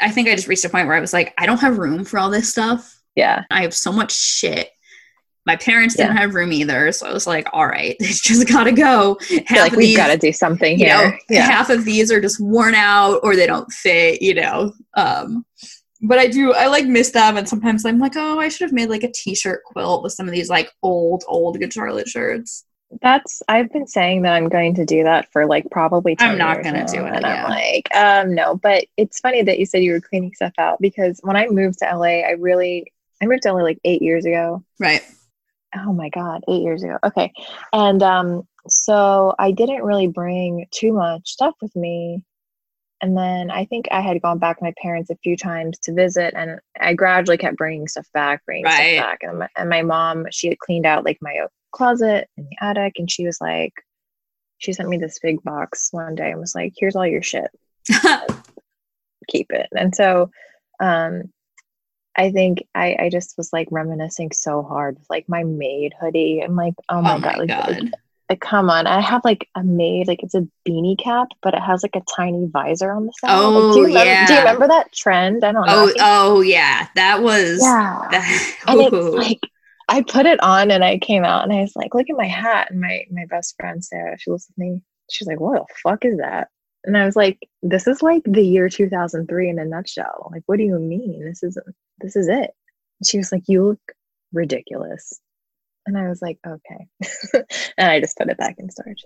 I 0.00 0.10
think 0.10 0.28
I 0.28 0.34
just 0.34 0.48
reached 0.48 0.64
a 0.64 0.68
point 0.68 0.86
where 0.86 0.96
I 0.96 1.00
was 1.00 1.12
like, 1.12 1.32
I 1.38 1.46
don't 1.46 1.60
have 1.60 1.78
room 1.78 2.04
for 2.04 2.18
all 2.18 2.30
this 2.30 2.50
stuff. 2.50 3.00
yeah 3.14 3.44
I 3.50 3.62
have 3.62 3.72
so 3.74 3.92
much 3.92 4.12
shit. 4.12 4.70
My 5.46 5.56
parents 5.56 5.94
didn't 5.94 6.16
have 6.16 6.34
room 6.34 6.52
either, 6.52 6.90
so 6.92 7.06
I 7.06 7.12
was 7.12 7.26
like, 7.26 7.48
"All 7.52 7.66
right, 7.66 7.96
it's 8.00 8.20
just 8.20 8.48
gotta 8.48 8.72
go." 8.72 9.18
Half 9.46 9.58
like 9.58 9.72
we've 9.72 9.96
got 9.96 10.08
to 10.08 10.16
do 10.16 10.32
something 10.32 10.78
you 10.78 10.86
know, 10.86 11.10
here 11.10 11.18
yeah 11.28 11.46
half 11.46 11.70
of 11.70 11.84
these 11.84 12.10
are 12.10 12.20
just 12.20 12.40
worn 12.40 12.74
out 12.74 13.20
or 13.22 13.36
they 13.36 13.46
don't 13.46 13.70
fit, 13.72 14.22
you 14.22 14.34
know. 14.34 14.72
Um, 14.94 15.44
but 16.02 16.18
I 16.18 16.26
do, 16.26 16.52
I 16.52 16.66
like 16.66 16.86
miss 16.86 17.10
them, 17.10 17.36
and 17.36 17.48
sometimes 17.48 17.84
I'm 17.84 17.98
like, 17.98 18.16
"Oh, 18.16 18.38
I 18.38 18.48
should 18.48 18.64
have 18.64 18.72
made 18.72 18.88
like 18.90 19.04
a 19.04 19.12
T-shirt 19.12 19.64
quilt 19.64 20.02
with 20.02 20.12
some 20.12 20.26
of 20.26 20.32
these 20.32 20.50
like 20.50 20.70
old, 20.82 21.24
old 21.26 21.58
Good 21.58 21.72
Charlotte 21.72 22.08
shirts." 22.08 22.64
That's 23.02 23.42
I've 23.48 23.72
been 23.72 23.86
saying 23.86 24.22
that 24.22 24.34
I'm 24.34 24.48
going 24.48 24.74
to 24.74 24.84
do 24.84 25.04
that 25.04 25.30
for 25.32 25.46
like 25.46 25.70
probably 25.70 26.16
10 26.16 26.30
I'm 26.30 26.38
not 26.38 26.62
gonna 26.62 26.86
do 26.86 27.04
it, 27.04 27.14
And 27.14 27.22
yeah. 27.22 27.44
I'm 27.44 27.50
like, 27.50 27.94
um 27.94 28.34
no, 28.34 28.56
but 28.56 28.84
it's 28.96 29.20
funny 29.20 29.42
that 29.42 29.58
you 29.58 29.66
said 29.66 29.82
you 29.82 29.92
were 29.92 30.00
cleaning 30.00 30.32
stuff 30.34 30.52
out 30.58 30.80
because 30.80 31.20
when 31.22 31.36
I 31.36 31.48
moved 31.48 31.78
to 31.80 31.86
LA, 31.86 32.20
I 32.20 32.32
really 32.32 32.92
I 33.22 33.26
moved 33.26 33.42
to 33.42 33.52
LA 33.52 33.62
like 33.62 33.78
8 33.84 34.02
years 34.02 34.24
ago. 34.24 34.62
Right. 34.78 35.02
Oh 35.76 35.92
my 35.92 36.08
god, 36.08 36.42
8 36.48 36.62
years 36.62 36.82
ago. 36.82 36.98
Okay. 37.04 37.32
And 37.72 38.02
um 38.02 38.42
so 38.68 39.34
I 39.38 39.50
didn't 39.52 39.82
really 39.82 40.06
bring 40.06 40.66
too 40.70 40.92
much 40.92 41.28
stuff 41.30 41.54
with 41.60 41.74
me. 41.76 42.24
And 43.02 43.16
then 43.16 43.50
I 43.50 43.66
think 43.66 43.86
I 43.90 44.00
had 44.00 44.22
gone 44.22 44.38
back 44.38 44.58
to 44.58 44.64
my 44.64 44.72
parents 44.80 45.10
a 45.10 45.16
few 45.16 45.36
times 45.36 45.78
to 45.80 45.92
visit 45.92 46.32
and 46.34 46.58
I 46.80 46.94
gradually 46.94 47.36
kept 47.36 47.58
bringing 47.58 47.86
stuff 47.88 48.06
back, 48.14 48.42
bringing 48.46 48.64
Right. 48.64 48.96
stuff 48.96 49.04
back. 49.04 49.18
And 49.22 49.40
my, 49.40 49.48
and 49.56 49.68
my 49.68 49.82
mom, 49.82 50.26
she 50.30 50.48
had 50.48 50.58
cleaned 50.58 50.86
out 50.86 51.04
like 51.04 51.18
my 51.20 51.46
closet 51.72 52.28
in 52.38 52.44
the 52.44 52.56
attic 52.64 52.94
and 52.98 53.10
she 53.10 53.26
was 53.26 53.38
like 53.40 53.72
she 54.58 54.72
sent 54.72 54.88
me 54.88 54.96
this 54.96 55.18
big 55.18 55.42
box 55.42 55.88
one 55.90 56.14
day 56.14 56.30
and 56.30 56.38
was 56.40 56.54
like 56.54 56.72
here's 56.76 56.94
all 56.94 57.06
your 57.06 57.20
shit 57.20 57.50
keep 59.28 59.50
it 59.50 59.68
and 59.76 59.94
so 59.94 60.30
um 60.78 61.24
i 62.16 62.30
think 62.30 62.66
i 62.74 62.96
i 63.00 63.08
just 63.08 63.36
was 63.36 63.52
like 63.52 63.68
reminiscing 63.70 64.30
so 64.32 64.62
hard 64.62 64.96
like 65.10 65.28
my 65.28 65.44
MADE 65.44 65.94
hoodie 66.00 66.40
i'm 66.40 66.56
like 66.56 66.74
oh 66.88 67.00
my 67.02 67.16
oh 67.16 67.20
god, 67.20 67.32
my 67.32 67.38
like, 67.38 67.48
god. 67.48 67.68
like, 67.68 67.92
like, 68.30 68.40
come 68.40 68.70
on 68.70 68.86
i 68.86 69.00
have 69.00 69.24
like 69.24 69.48
a 69.54 69.62
MADE 69.62 70.08
like 70.08 70.22
it's 70.22 70.34
a 70.34 70.46
beanie 70.66 70.98
cap 70.98 71.28
but 71.42 71.54
it 71.54 71.60
has 71.60 71.82
like 71.82 71.96
a 71.96 72.02
tiny 72.16 72.46
visor 72.46 72.90
on 72.90 73.06
the 73.06 73.12
side 73.20 73.36
Like, 73.36 73.52
Oh, 73.54 73.72
do 73.74 73.80
you 73.80 73.86
remember, 73.86 74.26
do 74.26 74.32
you 74.32 74.38
remember 74.40 74.68
that 74.68 74.92
trend 74.92 75.44
i 75.44 75.52
don't 75.52 75.66
know 75.66 75.90
oh, 75.90 75.92
oh 76.00 76.40
yeah, 76.40 76.88
that 76.94 77.22
was. 77.22 77.60
yeah 77.60 78.08
That, 78.10 78.54
and 78.68 78.80
it's 78.80 79.14
like 79.14 79.40
I 79.88 80.00
put 80.02 80.24
it 80.26 80.42
on 80.42 80.70
and 80.70 80.82
I 80.82 80.98
came 80.98 81.24
out 81.24 81.44
and 81.44 81.52
I 81.52 81.60
was 81.60 81.76
like, 81.76 81.94
look 81.94 82.08
at 82.08 82.16
my 82.16 82.26
hat. 82.26 82.70
And 82.70 82.80
my 82.80 83.04
my 83.10 83.26
best 83.26 83.54
friend 83.58 83.84
Sarah, 83.84 84.18
she 84.18 84.30
was 84.30 84.46
with 84.48 84.56
me. 84.56 84.80
She's 85.10 85.28
like, 85.28 85.40
what 85.40 85.66
the 85.68 85.74
fuck 85.82 86.04
is 86.06 86.16
that? 86.18 86.48
And 86.84 86.96
I 86.96 87.06
was 87.06 87.16
like, 87.16 87.48
this 87.62 87.86
is 87.86 88.02
like 88.02 88.22
the 88.24 88.42
year 88.42 88.68
2003 88.68 89.48
in 89.48 89.58
a 89.58 89.64
nutshell. 89.64 90.28
Like, 90.32 90.42
what 90.46 90.58
do 90.58 90.64
you 90.64 90.78
mean? 90.78 91.24
This 91.24 91.42
is 91.42 91.58
this 91.98 92.16
is 92.16 92.28
it. 92.28 92.50
And 93.00 93.06
she 93.06 93.18
was 93.18 93.32
like, 93.32 93.44
you 93.46 93.64
look 93.64 93.80
ridiculous. 94.32 95.20
And 95.86 95.96
I 95.98 96.08
was 96.08 96.20
like, 96.22 96.38
okay. 96.46 96.86
and 97.78 97.90
I 97.90 98.00
just 98.00 98.16
put 98.16 98.28
it 98.28 98.38
back 98.38 98.56
in 98.58 98.70
storage. 98.70 99.04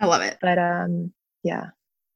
I 0.00 0.06
love 0.06 0.22
it. 0.22 0.38
But 0.40 0.58
um, 0.58 1.12
yeah. 1.42 1.70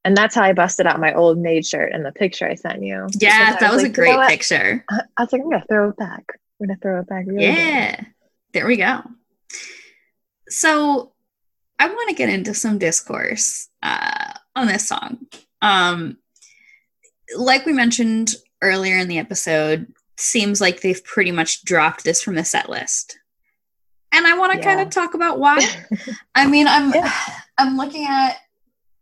And 0.04 0.16
that's 0.16 0.34
how 0.34 0.42
I 0.42 0.52
busted 0.52 0.86
out 0.86 1.00
my 1.00 1.14
old 1.14 1.38
MADE 1.38 1.64
shirt 1.64 1.92
in 1.92 2.02
the 2.02 2.12
picture 2.12 2.46
I 2.46 2.56
sent 2.56 2.82
you. 2.82 3.06
Yeah, 3.18 3.56
that 3.56 3.72
was 3.72 3.82
a 3.82 3.86
like, 3.86 3.96
you 3.96 4.04
know 4.04 4.16
great 4.16 4.28
picture. 4.28 4.84
I 4.90 5.22
was 5.22 5.32
like, 5.32 5.40
I'm 5.40 5.50
gonna 5.50 5.64
throw 5.66 5.88
it 5.88 5.96
back. 5.96 6.24
I'm 6.60 6.66
gonna 6.66 6.78
throw 6.80 7.00
it 7.00 7.08
back. 7.08 7.24
Really 7.26 7.46
good. 7.46 7.54
Yeah, 7.54 8.04
there 8.52 8.66
we 8.66 8.76
go. 8.76 9.00
So, 10.48 11.14
I 11.78 11.88
want 11.88 12.10
to 12.10 12.14
get 12.14 12.28
into 12.28 12.52
some 12.52 12.78
discourse 12.78 13.68
uh, 13.82 14.23
on 14.56 14.66
this 14.66 14.86
song. 14.88 15.26
Um, 15.62 16.18
like 17.36 17.66
we 17.66 17.72
mentioned 17.72 18.34
earlier 18.62 18.96
in 18.98 19.08
the 19.08 19.18
episode, 19.18 19.86
seems 20.16 20.60
like 20.60 20.80
they've 20.80 21.04
pretty 21.04 21.32
much 21.32 21.64
dropped 21.64 22.04
this 22.04 22.22
from 22.22 22.34
the 22.34 22.44
set 22.44 22.68
list, 22.68 23.18
and 24.12 24.26
I 24.26 24.38
want 24.38 24.52
to 24.52 24.60
kind 24.62 24.80
of 24.80 24.90
talk 24.90 25.14
about 25.14 25.38
why. 25.38 25.58
I 26.34 26.46
mean, 26.46 26.66
I'm 26.68 26.92
Yeah. 26.92 27.12
I'm 27.58 27.76
looking 27.76 28.04
at 28.08 28.36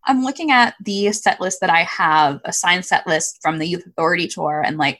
I'm 0.05 0.22
looking 0.24 0.50
at 0.50 0.74
the 0.84 1.12
set 1.12 1.40
list 1.40 1.61
that 1.61 1.70
I 1.70 1.82
have, 1.84 2.40
a 2.44 2.53
signed 2.53 2.84
set 2.84 3.07
list 3.07 3.38
from 3.42 3.59
the 3.59 3.66
Youth 3.66 3.86
Authority 3.86 4.26
tour, 4.28 4.62
and 4.64 4.78
like. 4.78 4.98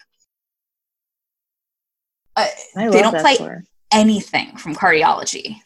Uh, 2.37 2.47
They 2.75 2.89
don't 3.03 3.19
play- 3.19 3.37
tour. 3.37 3.63
anything 3.93 4.57
from 4.57 4.75
cardiology 4.75 5.57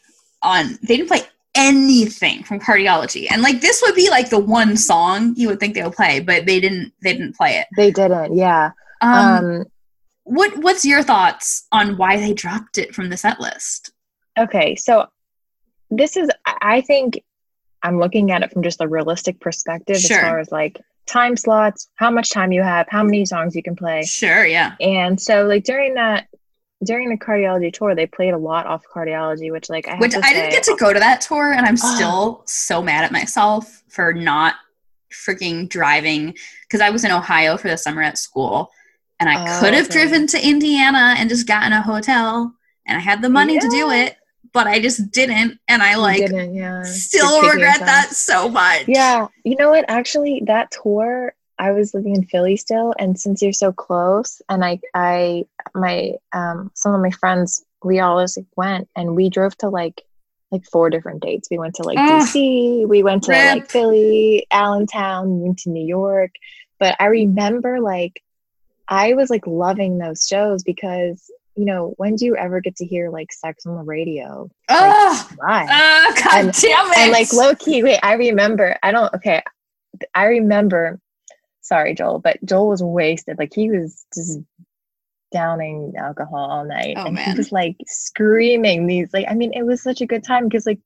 on 0.41 0.77
they 0.83 0.97
didn't 0.97 1.07
play 1.07 1.21
anything 1.57 2.43
from 2.43 2.59
cardiology 2.59 3.25
and 3.31 3.41
like 3.41 3.59
this 3.61 3.81
would 3.83 3.95
be 3.95 4.09
like 4.09 4.29
the 4.29 4.39
one 4.39 4.77
song 4.77 5.33
you 5.35 5.47
would 5.47 5.59
think 5.59 5.73
they 5.73 5.83
would 5.83 5.93
play 5.93 6.19
but 6.19 6.45
they 6.45 6.59
didn't 6.59 6.93
they 7.01 7.11
didn't 7.13 7.35
play 7.35 7.57
it 7.57 7.67
They 7.75 7.91
didn't. 7.91 8.35
Yeah. 8.37 8.71
um, 9.01 9.15
Um, 9.45 9.65
what 10.23 10.55
what's 10.59 10.85
your 10.85 11.01
thoughts 11.03 11.65
on 11.71 11.97
why 11.97 12.17
they 12.17 12.33
dropped 12.33 12.77
it 12.77 12.93
from 12.95 13.09
the 13.09 13.17
set 13.17 13.39
list 13.39 13.91
okay. 14.37 14.75
So 14.75 15.07
this 15.89 16.15
is, 16.15 16.29
I 16.45 16.81
think 16.81 17.23
I'm 17.81 17.97
looking 17.99 18.29
at 18.31 18.43
it 18.43 18.51
from 18.51 18.61
just 18.61 18.81
a 18.81 18.87
realistic 18.87 19.39
perspective 19.39 19.97
Sure. 19.97 20.17
as 20.17 20.21
far 20.23 20.39
as 20.39 20.51
like 20.51 20.79
time 21.07 21.35
slots, 21.37 21.89
how 21.95 22.11
much 22.11 22.29
time 22.29 22.51
you 22.51 22.61
have, 22.61 22.85
how 22.89 23.03
many 23.03 23.25
songs 23.25 23.55
you 23.55 23.63
can 23.63 23.75
play. 23.75 24.03
sure 24.03 24.45
yeah 24.45 24.75
And 24.81 25.19
so, 25.19 25.45
like, 25.45 25.63
during 25.63 25.93
that 25.95 26.27
during 26.83 27.09
the 27.09 27.17
cardiology 27.17 27.73
tour, 27.73 27.95
they 27.95 28.05
played 28.05 28.33
a 28.33 28.37
lot 28.37 28.67
off 28.67 28.83
cardiology, 28.93 29.51
which 29.51 29.69
like 29.69 29.87
I 29.87 29.97
which 29.97 30.15
I 30.15 30.33
didn't 30.33 30.51
get 30.51 30.63
to 30.63 30.75
go 30.79 30.93
to 30.93 30.99
that 30.99 31.21
tour, 31.21 31.51
and 31.51 31.65
I'm 31.65 31.77
still 31.77 32.43
so 32.45 32.81
mad 32.81 33.03
at 33.03 33.11
myself 33.11 33.83
for 33.87 34.13
not 34.13 34.55
freaking 35.11 35.67
driving 35.67 36.35
because 36.63 36.81
I 36.81 36.89
was 36.89 37.03
in 37.03 37.11
Ohio 37.11 37.57
for 37.57 37.67
the 37.67 37.77
summer 37.77 38.01
at 38.01 38.17
school, 38.17 38.71
and 39.19 39.29
I 39.29 39.41
oh, 39.41 39.59
could 39.59 39.73
have 39.73 39.85
okay. 39.85 39.93
driven 39.93 40.27
to 40.27 40.47
Indiana 40.47 41.15
and 41.17 41.29
just 41.29 41.47
gotten 41.47 41.73
a 41.73 41.81
hotel, 41.81 42.53
and 42.85 42.97
I 42.97 43.01
had 43.01 43.21
the 43.21 43.29
money 43.29 43.55
yeah. 43.55 43.61
to 43.61 43.69
do 43.69 43.89
it, 43.89 44.17
but 44.53 44.67
I 44.67 44.79
just 44.79 45.11
didn't, 45.11 45.59
and 45.67 45.81
I 45.81 45.95
like 45.95 46.29
yeah. 46.29 46.83
still 46.83 47.41
regret 47.41 47.79
that 47.79 48.09
so 48.11 48.49
much. 48.49 48.83
Yeah, 48.87 49.27
you 49.43 49.55
know 49.55 49.71
what? 49.71 49.85
Actually, 49.87 50.43
that 50.45 50.71
tour 50.71 51.33
I 51.59 51.71
was 51.71 51.93
living 51.93 52.15
in 52.15 52.25
Philly 52.25 52.55
still, 52.57 52.93
and 52.99 53.19
since 53.19 53.41
you're 53.41 53.53
so 53.53 53.71
close, 53.71 54.41
and 54.49 54.63
I, 54.63 54.79
I, 54.93 55.45
my, 55.73 56.13
um, 56.33 56.71
some 56.75 56.93
of 56.93 57.01
my 57.01 57.11
friends, 57.11 57.63
we 57.83 57.99
all 57.99 58.21
just 58.21 58.39
went, 58.55 58.89
and 58.95 59.15
we 59.15 59.29
drove 59.29 59.57
to 59.57 59.69
like, 59.69 60.03
like 60.51 60.65
four 60.65 60.89
different 60.89 61.21
dates. 61.21 61.49
We 61.51 61.57
went 61.57 61.75
to 61.75 61.83
like 61.83 61.97
DC, 61.97 62.87
we 62.87 63.03
went 63.03 63.23
to 63.23 63.31
rip. 63.31 63.55
like 63.55 63.69
Philly, 63.69 64.47
Allentown, 64.51 65.39
we 65.39 65.43
went 65.43 65.59
to 65.59 65.69
New 65.69 65.85
York. 65.85 66.31
But 66.79 66.95
I 66.99 67.07
remember 67.07 67.81
like, 67.81 68.23
I 68.87 69.13
was 69.15 69.29
like 69.29 69.45
loving 69.45 69.97
those 69.97 70.25
shows 70.25 70.63
because 70.63 71.29
you 71.57 71.65
know, 71.65 71.95
when 71.97 72.15
do 72.15 72.25
you 72.25 72.37
ever 72.37 72.61
get 72.61 72.75
to 72.77 72.85
hear 72.85 73.09
like 73.09 73.33
sex 73.33 73.65
on 73.65 73.75
the 73.75 73.81
radio? 73.81 74.49
Oh, 74.69 75.29
like, 75.39 75.67
oh 75.69 76.13
God 76.23 76.45
and, 76.45 76.53
damn 76.53 76.91
it. 76.91 76.97
And 76.97 77.11
like 77.11 77.33
low 77.33 77.55
key, 77.55 77.83
wait, 77.83 77.99
I 78.03 78.13
remember, 78.13 78.77
I 78.83 78.91
don't, 78.91 79.11
okay, 79.15 79.41
I 80.13 80.25
remember 80.25 80.99
sorry, 81.67 81.93
Joel, 81.93 82.19
but 82.19 82.43
Joel 82.45 82.69
was 82.69 82.81
wasted. 82.81 83.37
Like 83.37 83.53
he 83.53 83.69
was 83.69 84.05
just 84.13 84.39
downing 85.31 85.93
alcohol 85.97 86.49
all 86.49 86.65
night. 86.65 86.95
Oh, 86.97 87.05
and 87.05 87.15
man. 87.15 87.31
he 87.31 87.37
was 87.37 87.51
like 87.51 87.75
screaming 87.85 88.87
these 88.87 89.13
like 89.13 89.25
I 89.29 89.33
mean, 89.33 89.53
it 89.53 89.63
was 89.63 89.83
such 89.83 90.01
a 90.01 90.07
good 90.07 90.23
time 90.23 90.47
because 90.47 90.65
like 90.65 90.79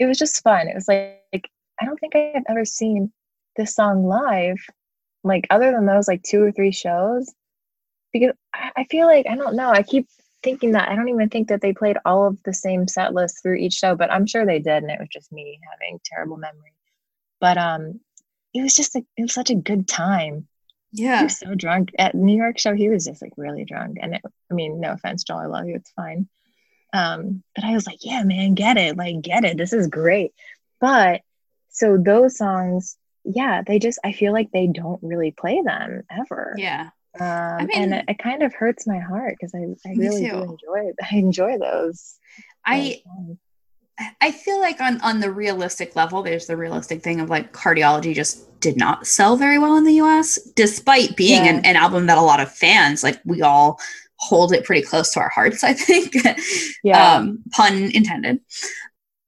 it 0.00 0.06
was 0.06 0.18
just 0.18 0.42
fun. 0.42 0.68
It 0.68 0.74
was 0.74 0.88
like, 0.88 1.20
like 1.32 1.48
I 1.80 1.86
don't 1.86 1.98
think 1.98 2.16
I 2.16 2.32
have 2.34 2.44
ever 2.48 2.64
seen 2.64 3.12
this 3.56 3.74
song 3.74 4.06
live, 4.06 4.58
like 5.22 5.46
other 5.50 5.70
than 5.70 5.86
those 5.86 6.08
like 6.08 6.22
two 6.22 6.42
or 6.42 6.52
three 6.52 6.72
shows. 6.72 7.32
Because 8.12 8.32
I 8.54 8.84
feel 8.90 9.06
like 9.06 9.26
I 9.28 9.36
don't 9.36 9.56
know. 9.56 9.70
I 9.70 9.82
keep 9.82 10.08
thinking 10.42 10.72
that 10.72 10.88
I 10.88 10.94
don't 10.94 11.08
even 11.08 11.30
think 11.30 11.48
that 11.48 11.60
they 11.60 11.72
played 11.72 11.96
all 12.04 12.26
of 12.26 12.40
the 12.44 12.52
same 12.52 12.86
set 12.86 13.14
list 13.14 13.42
through 13.42 13.56
each 13.56 13.72
show, 13.72 13.96
but 13.96 14.12
I'm 14.12 14.26
sure 14.26 14.44
they 14.44 14.58
did, 14.58 14.82
and 14.82 14.90
it 14.90 15.00
was 15.00 15.08
just 15.10 15.32
me 15.32 15.58
having 15.72 16.00
terrible 16.04 16.36
memory. 16.36 16.74
But 17.40 17.58
um, 17.58 18.00
it 18.54 18.62
was 18.62 18.74
just 18.74 18.94
like 18.94 19.04
it 19.16 19.22
was 19.22 19.34
such 19.34 19.50
a 19.50 19.54
good 19.54 19.86
time. 19.88 20.46
Yeah. 20.92 21.18
He 21.18 21.24
was 21.24 21.38
so 21.38 21.54
drunk 21.56 21.90
at 21.98 22.14
New 22.14 22.36
York 22.36 22.58
show. 22.58 22.72
He 22.72 22.88
was 22.88 23.04
just 23.04 23.20
like 23.20 23.32
really 23.36 23.64
drunk. 23.64 23.98
And 24.00 24.14
it, 24.14 24.22
I 24.50 24.54
mean, 24.54 24.80
no 24.80 24.92
offense, 24.92 25.24
Joel, 25.24 25.38
I 25.38 25.46
love 25.46 25.66
you. 25.66 25.74
It's 25.74 25.90
fine. 25.90 26.28
Um, 26.92 27.42
but 27.56 27.64
I 27.64 27.72
was 27.72 27.84
like, 27.84 27.98
yeah, 28.02 28.22
man, 28.22 28.54
get 28.54 28.76
it. 28.76 28.96
Like, 28.96 29.20
get 29.20 29.44
it. 29.44 29.58
This 29.58 29.72
is 29.72 29.88
great. 29.88 30.32
But 30.80 31.22
so 31.70 31.98
those 31.98 32.38
songs, 32.38 32.96
yeah, 33.24 33.62
they 33.66 33.80
just, 33.80 33.98
I 34.04 34.12
feel 34.12 34.32
like 34.32 34.52
they 34.52 34.68
don't 34.68 35.02
really 35.02 35.32
play 35.32 35.60
them 35.62 36.04
ever. 36.08 36.54
Yeah. 36.56 36.90
Um, 37.18 37.26
I 37.28 37.64
mean, 37.66 37.82
and 37.82 37.94
it, 37.94 38.04
it, 38.10 38.18
kind 38.20 38.44
of 38.44 38.54
hurts 38.54 38.86
my 38.86 39.00
heart 39.00 39.34
because 39.38 39.52
I, 39.52 39.88
I 39.88 39.94
really 39.94 40.28
too. 40.28 40.30
do 40.30 40.42
enjoy. 40.42 40.92
I 41.02 41.16
enjoy 41.16 41.58
those. 41.58 42.14
I, 42.64 43.02
I 44.20 44.32
feel 44.32 44.58
like 44.58 44.80
on 44.80 45.00
on 45.02 45.20
the 45.20 45.30
realistic 45.30 45.94
level, 45.94 46.22
there's 46.22 46.46
the 46.46 46.56
realistic 46.56 47.02
thing 47.02 47.20
of 47.20 47.30
like 47.30 47.52
cardiology 47.52 48.14
just 48.14 48.60
did 48.60 48.76
not 48.76 49.06
sell 49.06 49.36
very 49.36 49.58
well 49.58 49.76
in 49.76 49.84
the 49.84 50.00
US, 50.00 50.36
despite 50.56 51.16
being 51.16 51.44
yeah. 51.44 51.52
an, 51.52 51.66
an, 51.66 51.76
album 51.76 52.06
that 52.06 52.18
a 52.18 52.22
lot 52.22 52.40
of 52.40 52.50
fans 52.50 53.04
like 53.04 53.20
we 53.24 53.42
all 53.42 53.78
hold 54.16 54.52
it 54.52 54.64
pretty 54.64 54.82
close 54.82 55.12
to 55.12 55.20
our 55.20 55.28
hearts, 55.28 55.62
I 55.62 55.74
think. 55.74 56.14
Yeah. 56.82 57.14
um, 57.14 57.42
pun 57.52 57.90
intended. 57.94 58.40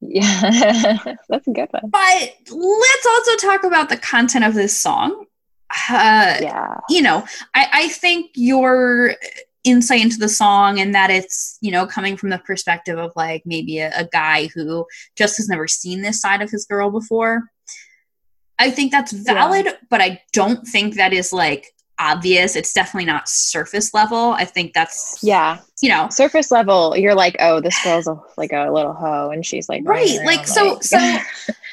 Yeah, 0.01 0.99
that's 1.29 1.47
a 1.47 1.53
good 1.53 1.69
one. 1.71 1.89
But 1.89 2.37
let's 2.51 3.07
also 3.07 3.37
talk 3.37 3.65
about 3.65 3.89
the 3.89 3.97
content 3.97 4.45
of 4.45 4.53
this 4.53 4.79
song. 4.79 5.25
Uh, 5.89 6.37
yeah. 6.41 6.81
You 6.91 7.03
know, 7.03 7.25
I, 7.55 7.69
I 7.73 7.89
think 7.89 8.33
your 8.35 9.15
insight 9.67 10.01
into 10.01 10.17
the 10.17 10.29
song 10.29 10.81
and 10.81 10.95
that 10.95 11.11
it's 11.11 11.59
you 11.61 11.71
know 11.71 11.87
coming 11.87 12.17
from 12.17 12.31
the 12.31 12.39
perspective 12.39 12.99
of 12.99 13.13
like 13.17 13.43
maybe 13.45 13.79
a, 13.79 13.91
a, 13.97 14.05
guy 14.07 14.49
who 14.55 14.87
just 15.17 15.37
has 15.37 15.49
never 15.49 15.67
seen 15.67 16.01
this 16.01 16.21
side 16.21 16.41
of 16.41 16.51
his 16.51 16.65
girl 16.65 16.91
before. 16.91 17.43
I 18.59 18.71
think 18.71 18.93
that's 18.93 19.13
valid 19.13 19.67
yeah. 19.67 19.73
but 19.91 20.01
i 20.01 20.23
don't 20.33 20.67
think 20.67 20.95
that 20.95 21.13
is 21.13 21.31
like 21.31 21.75
obvious. 21.99 22.57
It's 22.57 22.73
definitely 22.73 23.07
not 23.07 23.29
surface 23.29 23.95
level. 23.95 24.33
I 24.33 24.45
think 24.45 24.75
that's 24.75 25.19
yeah. 25.23 25.61
you 25.81 25.89
know. 25.89 26.09
Surface 26.11 26.51
level 26.51 26.97
you're 26.97 27.15
like 27.15 27.37
oh 27.41 27.61
this 27.61 27.83
girl's 27.83 28.07
a, 28.07 28.19
like 28.37 28.53
a 28.53 28.71
little 28.71 28.93
hoe 28.93 29.31
and 29.31 29.45
she's 29.45 29.69
like 29.69 29.83
right 29.85 30.19
like 30.25 30.47
so 30.47 30.75
like- 30.75 30.83
so 30.83 30.99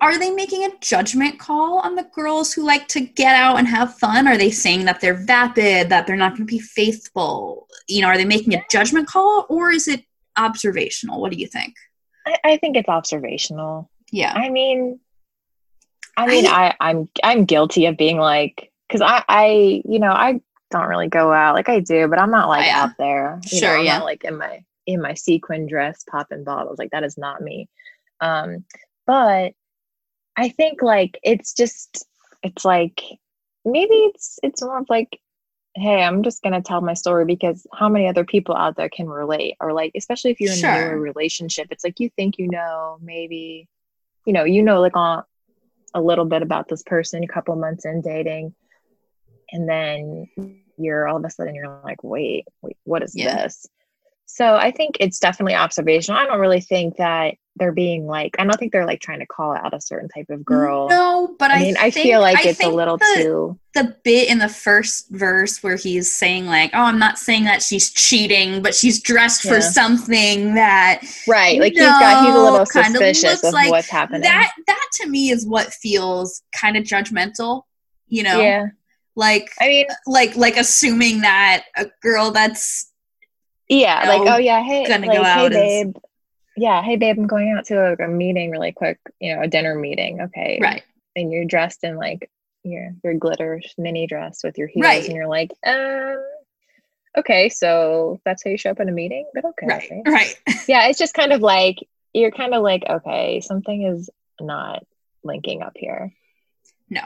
are 0.00 0.18
they 0.18 0.30
making 0.30 0.64
a 0.64 0.70
judgment 0.80 1.38
call 1.38 1.78
on 1.78 1.94
the 1.94 2.08
girls 2.14 2.52
who 2.52 2.64
like 2.64 2.88
to 2.88 3.00
get 3.00 3.34
out 3.34 3.58
and 3.58 3.66
have 3.66 3.98
fun? 3.98 4.26
Are 4.28 4.36
they 4.36 4.50
saying 4.50 4.84
that 4.84 5.00
they're 5.00 5.14
vapid, 5.14 5.88
that 5.88 6.06
they're 6.06 6.16
not 6.16 6.32
going 6.32 6.46
to 6.46 6.52
be 6.52 6.58
faithful? 6.58 7.68
You 7.88 8.02
know, 8.02 8.08
are 8.08 8.16
they 8.16 8.24
making 8.24 8.54
a 8.54 8.64
judgment 8.70 9.08
call 9.08 9.46
or 9.48 9.70
is 9.70 9.88
it 9.88 10.04
observational? 10.36 11.20
What 11.20 11.32
do 11.32 11.38
you 11.38 11.46
think? 11.46 11.74
I, 12.26 12.36
I 12.44 12.56
think 12.58 12.76
it's 12.76 12.88
observational. 12.88 13.90
Yeah. 14.10 14.32
I 14.32 14.50
mean, 14.50 15.00
I 16.16 16.26
mean, 16.26 16.46
I, 16.46 16.74
I 16.80 16.90
I'm 16.90 17.08
I'm 17.22 17.44
guilty 17.44 17.86
of 17.86 17.96
being 17.96 18.18
like, 18.18 18.72
because 18.88 19.00
I 19.00 19.22
I 19.28 19.82
you 19.84 19.98
know 19.98 20.10
I 20.10 20.40
don't 20.70 20.88
really 20.88 21.08
go 21.08 21.32
out 21.32 21.54
like 21.54 21.68
I 21.68 21.80
do, 21.80 22.08
but 22.08 22.18
I'm 22.18 22.30
not 22.30 22.48
like 22.48 22.64
oh, 22.64 22.66
yeah. 22.66 22.82
out 22.82 22.90
there. 22.98 23.40
You 23.50 23.58
sure, 23.58 23.76
know, 23.76 23.82
yeah. 23.82 24.02
like 24.02 24.24
in 24.24 24.36
my 24.36 24.64
in 24.86 25.00
my 25.00 25.14
sequin 25.14 25.66
dress 25.66 26.04
popping 26.10 26.44
bottles. 26.44 26.78
Like 26.78 26.90
that 26.90 27.04
is 27.04 27.16
not 27.16 27.40
me. 27.40 27.68
Um, 28.20 28.64
but 29.06 29.52
I 30.38 30.50
think 30.50 30.82
like 30.82 31.18
it's 31.24 31.52
just 31.52 32.06
it's 32.44 32.64
like 32.64 33.02
maybe 33.64 33.94
it's 33.94 34.38
it's 34.44 34.62
more 34.62 34.78
of 34.78 34.86
like 34.88 35.18
hey 35.74 36.02
i'm 36.02 36.22
just 36.22 36.42
going 36.42 36.52
to 36.52 36.62
tell 36.62 36.80
my 36.80 36.94
story 36.94 37.24
because 37.24 37.66
how 37.74 37.88
many 37.88 38.08
other 38.08 38.24
people 38.24 38.54
out 38.54 38.76
there 38.76 38.88
can 38.88 39.08
relate 39.08 39.56
or 39.60 39.72
like 39.72 39.92
especially 39.96 40.30
if 40.30 40.40
you're 40.40 40.52
in 40.52 40.58
sure. 40.58 40.92
a 40.92 40.96
relationship 40.96 41.66
it's 41.70 41.84
like 41.84 42.00
you 42.00 42.08
think 42.16 42.38
you 42.38 42.48
know 42.48 42.98
maybe 43.02 43.68
you 44.24 44.32
know 44.32 44.44
you 44.44 44.62
know 44.62 44.80
like 44.80 44.96
on 44.96 45.24
a 45.94 46.00
little 46.00 46.24
bit 46.24 46.42
about 46.42 46.68
this 46.68 46.82
person 46.82 47.24
a 47.24 47.28
couple 47.28 47.54
months 47.56 47.84
in 47.84 48.00
dating 48.00 48.54
and 49.50 49.68
then 49.68 50.26
you're 50.76 51.08
all 51.08 51.16
of 51.16 51.24
a 51.24 51.30
sudden 51.30 51.54
you're 51.54 51.80
like 51.84 52.02
wait 52.02 52.46
wait 52.62 52.76
what 52.84 53.02
is 53.02 53.14
yeah. 53.14 53.42
this 53.42 53.66
so 54.24 54.54
i 54.56 54.70
think 54.70 54.96
it's 55.00 55.18
definitely 55.18 55.54
observational 55.54 56.20
i 56.20 56.26
don't 56.26 56.40
really 56.40 56.60
think 56.60 56.96
that 56.96 57.34
they're 57.58 57.72
being 57.72 58.06
like 58.06 58.36
I 58.38 58.44
don't 58.44 58.56
think 58.56 58.72
they're 58.72 58.86
like 58.86 59.00
trying 59.00 59.20
to 59.20 59.26
call 59.26 59.54
out 59.54 59.74
a 59.74 59.80
certain 59.80 60.08
type 60.08 60.30
of 60.30 60.44
girl. 60.44 60.88
No, 60.88 61.34
but 61.38 61.50
I, 61.50 61.56
I 61.56 61.62
mean 61.62 61.76
I 61.78 61.90
feel 61.90 62.20
like 62.20 62.44
I 62.44 62.50
it's 62.50 62.62
a 62.62 62.68
little 62.68 62.96
the, 62.96 63.12
too 63.16 63.58
the 63.74 63.96
bit 64.02 64.28
in 64.28 64.38
the 64.38 64.48
first 64.48 65.08
verse 65.10 65.62
where 65.62 65.76
he's 65.76 66.10
saying 66.10 66.46
like, 66.46 66.70
"Oh, 66.74 66.82
I'm 66.82 66.98
not 66.98 67.18
saying 67.18 67.44
that 67.44 67.62
she's 67.62 67.90
cheating, 67.90 68.62
but 68.62 68.74
she's 68.74 69.00
dressed 69.00 69.44
yeah. 69.44 69.52
for 69.52 69.60
something 69.60 70.54
that 70.54 71.02
right." 71.26 71.60
Like 71.60 71.74
he's 71.74 71.82
got 71.82 72.26
he's 72.26 72.34
a 72.34 72.38
little 72.38 72.66
suspicious 72.66 73.44
of, 73.44 73.52
like 73.52 73.70
what's 73.70 73.88
happening. 73.88 74.22
That 74.22 74.52
that 74.66 74.88
to 74.94 75.08
me 75.08 75.30
is 75.30 75.46
what 75.46 75.72
feels 75.72 76.42
kind 76.52 76.76
of 76.76 76.84
judgmental. 76.84 77.62
You 78.08 78.22
know? 78.22 78.40
Yeah. 78.40 78.66
Like 79.14 79.50
I 79.60 79.68
mean, 79.68 79.86
like 80.06 80.36
like 80.36 80.56
assuming 80.56 81.20
that 81.20 81.64
a 81.76 81.86
girl 82.02 82.30
that's 82.30 82.90
yeah, 83.68 84.00
you 84.00 84.06
know, 84.06 84.24
like 84.24 84.34
oh 84.34 84.38
yeah, 84.38 84.62
hey, 84.62 84.86
gonna 84.86 85.06
like, 85.06 85.18
go 85.18 85.24
out 85.24 85.52
hey 85.52 85.84
babe, 85.84 85.96
yeah, 86.58 86.82
hey 86.82 86.96
babe, 86.96 87.18
I'm 87.18 87.26
going 87.26 87.52
out 87.56 87.66
to 87.66 87.78
a, 87.78 88.04
a, 88.04 88.08
meeting 88.08 88.50
really 88.50 88.72
quick, 88.72 88.98
you 89.20 89.34
know, 89.34 89.42
a 89.42 89.48
dinner 89.48 89.74
meeting. 89.74 90.20
Okay. 90.22 90.58
Right. 90.60 90.82
And 91.16 91.32
you're 91.32 91.44
dressed 91.44 91.84
in 91.84 91.96
like 91.96 92.30
your 92.64 92.94
your 93.02 93.14
glitter 93.14 93.60
mini 93.78 94.06
dress 94.06 94.40
with 94.42 94.58
your 94.58 94.68
heels 94.68 94.84
right. 94.84 95.04
and 95.04 95.14
you're 95.14 95.28
like, 95.28 95.52
um 95.66 96.22
okay, 97.16 97.48
so 97.48 98.20
that's 98.24 98.44
how 98.44 98.50
you 98.50 98.58
show 98.58 98.70
up 98.70 98.80
in 98.80 98.88
a 98.88 98.92
meeting, 98.92 99.26
but 99.34 99.44
okay. 99.44 99.66
Right. 99.66 100.02
Right. 100.06 100.40
yeah, 100.68 100.88
it's 100.88 100.98
just 100.98 101.14
kind 101.14 101.32
of 101.32 101.40
like 101.40 101.78
you're 102.12 102.30
kind 102.30 102.54
of 102.54 102.62
like, 102.62 102.84
okay, 102.88 103.40
something 103.40 103.82
is 103.82 104.10
not 104.40 104.84
linking 105.22 105.62
up 105.62 105.72
here. 105.76 106.12
No 106.90 107.02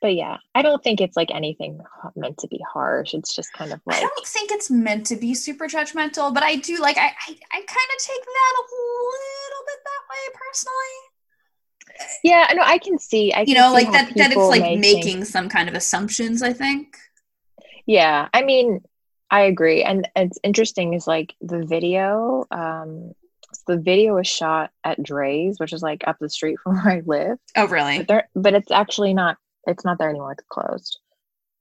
but 0.00 0.14
yeah, 0.14 0.36
I 0.54 0.62
don't 0.62 0.82
think 0.82 1.00
it's 1.00 1.16
like 1.16 1.30
anything 1.32 1.80
meant 2.14 2.38
to 2.38 2.48
be 2.48 2.60
harsh. 2.72 3.14
It's 3.14 3.34
just 3.34 3.52
kind 3.52 3.72
of 3.72 3.80
like 3.84 3.96
I 3.96 4.00
don't 4.00 4.26
think 4.26 4.52
it's 4.52 4.70
meant 4.70 5.06
to 5.06 5.16
be 5.16 5.34
super 5.34 5.66
judgmental, 5.66 6.32
but 6.32 6.42
I 6.42 6.56
do 6.56 6.78
like 6.78 6.96
I 6.96 7.06
I, 7.06 7.36
I 7.52 7.56
kind 7.56 7.90
of 7.96 7.98
take 7.98 8.24
that 8.24 8.54
a 8.56 8.64
little 8.70 9.64
bit 9.66 9.78
that 9.84 10.02
way 10.10 10.34
personally. 10.34 10.98
Yeah, 12.22 12.46
no, 12.54 12.62
I 12.62 12.78
can 12.78 12.98
see. 12.98 13.32
I 13.32 13.44
can 13.44 13.48
you 13.48 13.54
know, 13.54 13.72
like 13.72 13.90
that 13.90 14.14
that 14.14 14.30
it's 14.30 14.36
like 14.36 14.62
making, 14.62 14.80
making 14.80 15.24
some 15.24 15.48
kind 15.48 15.68
of 15.68 15.74
assumptions. 15.74 16.42
I 16.42 16.52
think. 16.52 16.96
Yeah, 17.86 18.28
I 18.32 18.42
mean, 18.42 18.82
I 19.30 19.42
agree, 19.42 19.82
and 19.82 20.08
it's 20.14 20.38
interesting 20.44 20.94
is 20.94 21.06
like 21.06 21.34
the 21.40 21.64
video. 21.64 22.46
Um, 22.50 23.14
so 23.52 23.62
the 23.74 23.80
video 23.80 24.14
was 24.14 24.26
shot 24.26 24.70
at 24.84 25.02
Drai's, 25.02 25.58
which 25.58 25.72
is 25.72 25.82
like 25.82 26.06
up 26.06 26.18
the 26.20 26.28
street 26.28 26.58
from 26.62 26.76
where 26.76 26.92
I 26.92 27.02
live. 27.04 27.38
Oh, 27.56 27.66
really? 27.66 28.04
But, 28.04 28.26
but 28.34 28.54
it's 28.54 28.70
actually 28.70 29.14
not 29.14 29.38
it's 29.68 29.84
not 29.84 29.98
there 29.98 30.10
anymore. 30.10 30.32
It's 30.32 30.44
closed. 30.48 30.98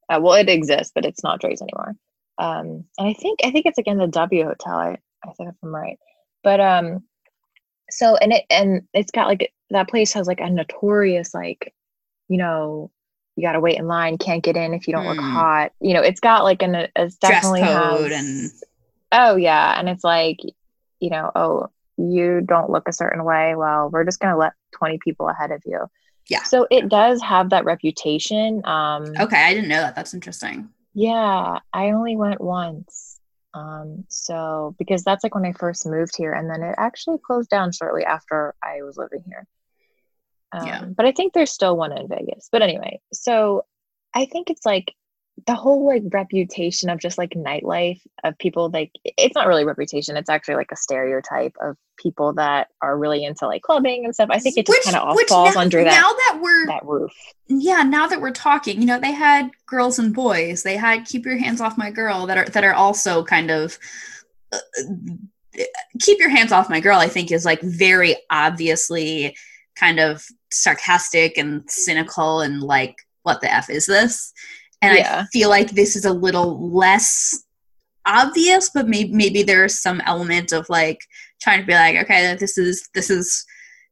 Uh, 0.10 0.20
well, 0.22 0.34
it 0.34 0.50
exists, 0.50 0.92
but 0.96 1.06
it's 1.06 1.24
not 1.24 1.42
Drai's 1.42 1.62
anymore. 1.62 1.96
Um, 2.38 2.86
and 2.98 3.08
I 3.10 3.14
think 3.14 3.40
I 3.44 3.52
think 3.52 3.66
it's 3.66 3.78
again 3.78 3.98
the 3.98 4.08
W 4.08 4.44
Hotel. 4.46 4.78
I, 4.78 4.98
I 5.26 5.32
think 5.34 5.50
if 5.50 5.56
I'm 5.64 5.74
right. 5.76 5.98
But 6.44 6.60
um, 6.60 7.04
so 7.90 8.16
and 8.18 8.32
it 8.34 8.46
and 8.50 8.84
it's 8.94 9.12
got 9.12 9.28
like 9.28 9.52
that 9.72 9.90
place 9.90 10.14
has 10.14 10.28
like 10.28 10.40
a 10.40 10.50
notorious 10.50 11.34
like, 11.34 11.74
you 12.30 12.38
know, 12.38 12.92
you 13.36 13.44
got 13.44 13.54
to 13.54 13.60
wait 13.60 13.78
in 13.78 13.88
line, 13.88 14.18
can't 14.18 14.44
get 14.44 14.56
in 14.58 14.74
if 14.74 14.88
you 14.88 14.94
don't 14.94 15.08
look 15.08 15.20
Hmm. 15.20 15.36
hot. 15.36 15.72
You 15.82 15.94
know, 15.94 16.02
it's 16.02 16.20
got 16.22 16.44
like 16.44 16.62
an 16.62 16.76
it's 16.96 17.18
Dress 17.18 17.42
definitely 17.42 17.62
code 17.62 18.12
has- 18.12 18.22
and 18.24 18.52
oh 19.12 19.36
yeah, 19.36 19.78
and 19.80 19.90
it's 19.90 20.04
like, 20.04 20.38
you 21.00 21.10
know, 21.10 21.32
oh 21.36 21.68
you 21.98 22.42
don't 22.46 22.70
look 22.70 22.88
a 22.88 22.94
certain 22.94 23.24
way. 23.24 23.56
Well, 23.56 23.90
we're 23.90 24.06
just 24.06 24.20
gonna 24.20 24.38
let 24.38 24.54
twenty 24.72 25.00
people 25.04 25.28
ahead 25.28 25.52
of 25.52 25.64
you. 25.66 25.88
Yeah. 26.30 26.44
So 26.44 26.68
it 26.70 26.90
does 26.90 27.22
have 27.22 27.50
that 27.52 27.66
reputation. 27.66 28.62
Um, 28.66 29.06
okay, 29.20 29.44
I 29.44 29.54
didn't 29.54 29.70
know 29.70 29.82
that. 29.82 29.96
That's 29.96 30.14
interesting. 30.14 30.70
yeah, 30.94 31.60
I 31.74 31.92
only 31.92 32.16
went 32.18 32.42
once. 32.42 33.20
Um, 33.54 34.04
so 34.10 34.76
because 34.78 35.04
that's 35.04 35.24
like 35.24 35.34
when 35.34 35.46
I 35.46 35.54
first 35.54 35.86
moved 35.86 36.16
here, 36.18 36.34
and 36.34 36.50
then 36.50 36.62
it 36.62 36.76
actually 36.78 37.18
closed 37.26 37.50
down 37.50 37.72
shortly 37.72 38.04
after 38.06 38.54
I 38.64 38.84
was 38.84 38.98
living 38.98 39.24
here. 39.26 39.48
Um, 40.52 40.68
Yeah. 40.68 40.86
But 40.86 41.06
I 41.06 41.12
think 41.12 41.34
there's 41.34 41.52
still 41.52 41.76
one 41.76 41.98
in 41.98 42.08
Vegas. 42.08 42.50
But 42.52 42.62
anyway, 42.62 43.00
so 43.14 43.66
I 44.14 44.26
think 44.26 44.50
it's 44.50 44.66
like 44.66 44.94
the 45.46 45.54
whole 45.54 45.86
like 45.86 46.02
reputation 46.12 46.90
of 46.90 47.00
just 47.00 47.18
like 47.18 47.32
nightlife 47.32 48.02
of 48.24 48.38
people 48.40 48.70
like 48.70 48.92
it's 49.04 49.36
not 49.36 49.48
really 49.48 49.64
reputation 49.64 50.18
it's 50.18 50.30
actually 50.30 50.56
like 50.56 50.72
a 50.72 50.76
stereotype 50.76 51.54
of 51.62 51.78
people 51.98 52.34
that 52.34 52.70
are 52.82 52.98
really 52.98 53.24
into 53.24 53.46
like 53.46 53.62
clubbing 53.62 54.04
and 54.04 54.16
stuff 54.16 54.30
i 54.32 54.40
think 54.40 54.58
it 54.58 54.66
just 54.66 54.84
kind 54.84 54.96
of 54.96 55.04
all 55.04 55.18
falls 55.28 55.54
now, 55.54 55.62
under 55.62 55.84
that 55.84 55.92
now 55.92 56.10
that 56.12 56.40
we're 56.42 56.66
that 56.66 56.84
roof. 56.86 57.12
Yeah 57.48 57.84
now 57.84 58.08
that 58.08 58.20
we're 58.20 58.32
talking 58.32 58.80
you 58.80 58.88
know 58.88 59.00
they 59.00 59.12
had 59.12 59.52
girls 59.68 60.00
and 60.00 60.14
boys 60.14 60.64
they 60.64 60.76
had 60.76 61.06
keep 61.06 61.26
your 61.26 61.38
hands 61.38 61.62
off 61.62 61.78
my 61.78 61.92
girl 61.92 62.26
that 62.26 62.38
are 62.38 62.46
that 62.46 62.64
are 62.64 62.74
also 62.74 63.24
kind 63.24 63.52
of 63.52 63.78
uh, 64.52 64.58
keep 66.00 66.20
your 66.20 66.30
hands 66.30 66.52
off 66.52 66.70
my 66.70 66.80
girl 66.80 67.00
i 67.00 67.08
think 67.08 67.32
is 67.32 67.46
like 67.46 67.62
very 67.62 68.16
obviously 68.32 69.36
kind 69.76 70.00
of 70.00 70.26
sarcastic 70.52 71.38
and 71.38 71.70
cynical 71.70 72.42
and 72.42 72.62
like 72.62 72.96
what 73.24 73.42
the 73.42 73.54
f 73.54 73.70
is 73.70 73.86
this 73.86 74.34
and 74.82 74.98
Yeah. 74.98 75.22
i 75.24 75.26
feel 75.32 75.50
like 75.50 75.72
this 75.72 75.96
is 75.96 76.06
a 76.06 76.14
little 76.14 76.70
less 76.76 77.44
obvious 78.06 78.70
but 78.74 78.88
maybe 78.88 79.12
maybe 79.12 79.44
there's 79.44 79.80
some 79.80 80.02
element 80.06 80.52
of 80.52 80.68
like 80.70 81.00
trying 81.42 81.60
to 81.62 81.66
be 81.68 81.74
like 81.74 81.96
okay 81.98 82.36
this 82.40 82.58
is 82.58 82.88
this 82.94 83.10
is 83.10 83.46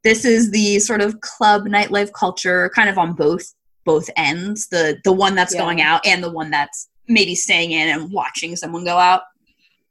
this 0.03 0.23
is 0.23 0.51
the 0.51 0.79
sort 0.79 1.01
of 1.01 1.19
club 1.21 1.63
nightlife 1.65 2.11
culture 2.13 2.71
kind 2.75 2.89
of 2.89 2.97
on 2.97 3.13
both 3.13 3.53
both 3.83 4.09
ends 4.15 4.67
the 4.69 4.97
the 5.03 5.11
one 5.11 5.36
that's 5.36 5.53
Yeah. 5.53 5.61
going 5.61 5.81
out 5.81 6.05
and 6.05 6.23
the 6.23 6.31
one 6.31 6.49
that's 6.49 6.89
maybe 7.07 7.36
staying 7.36 7.71
in 7.71 7.89
and 7.89 8.11
watching 8.11 8.55
someone 8.55 8.86
go 8.86 8.97
out 8.97 9.21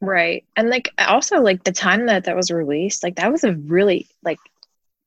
right 0.00 0.44
and 0.56 0.68
like 0.70 0.90
also 0.98 1.40
like 1.40 1.64
the 1.64 1.72
time 1.72 2.06
that 2.06 2.24
that 2.24 2.34
was 2.36 2.50
released 2.50 3.02
like 3.02 3.16
that 3.16 3.30
was 3.30 3.44
a 3.44 3.52
really 3.52 4.08
like 4.24 4.38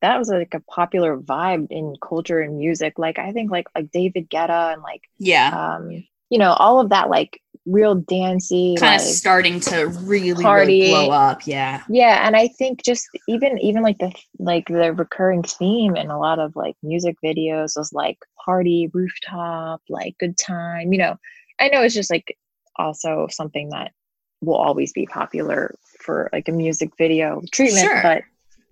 that 0.00 0.18
was 0.18 0.28
like 0.28 0.54
a 0.54 0.60
popular 0.60 1.16
vibe 1.18 1.66
in 1.70 1.94
culture 2.02 2.40
and 2.40 2.58
music 2.58 2.98
like 2.98 3.18
i 3.18 3.32
think 3.32 3.50
like 3.50 3.66
like 3.74 3.90
david 3.90 4.28
guetta 4.30 4.72
and 4.72 4.82
like 4.82 5.02
yeah 5.18 5.76
um 5.76 6.04
you 6.30 6.38
know 6.38 6.52
all 6.52 6.80
of 6.80 6.90
that 6.90 7.08
like 7.10 7.40
real 7.66 7.94
dancey 7.94 8.76
kind 8.78 8.92
like, 8.92 9.00
of 9.00 9.06
starting 9.06 9.60
to 9.60 9.88
really, 10.04 10.42
Party. 10.42 10.80
really 10.80 10.90
blow 10.90 11.10
up 11.10 11.46
yeah 11.46 11.82
yeah 11.88 12.26
and 12.26 12.34
i 12.34 12.48
think 12.48 12.82
just 12.82 13.06
even 13.28 13.58
even 13.58 13.82
like 13.82 13.98
the 13.98 14.10
like 14.38 14.66
the 14.68 14.92
recurring 14.94 15.42
theme 15.42 15.94
in 15.94 16.08
a 16.10 16.18
lot 16.18 16.38
of 16.38 16.56
like 16.56 16.76
music 16.82 17.16
videos 17.22 17.76
was 17.76 17.92
like 17.92 18.18
party 18.42 18.90
rooftop 18.94 19.82
like 19.90 20.16
good 20.18 20.36
time 20.38 20.92
you 20.92 20.98
know 20.98 21.16
i 21.60 21.68
know 21.68 21.82
it's 21.82 21.94
just 21.94 22.10
like 22.10 22.38
also 22.76 23.26
something 23.30 23.68
that 23.68 23.92
will 24.40 24.54
always 24.54 24.92
be 24.92 25.04
popular 25.06 25.74
for 26.00 26.30
like 26.32 26.48
a 26.48 26.52
music 26.52 26.90
video 26.96 27.42
treatment 27.52 27.84
Sure. 27.84 28.00
but 28.02 28.22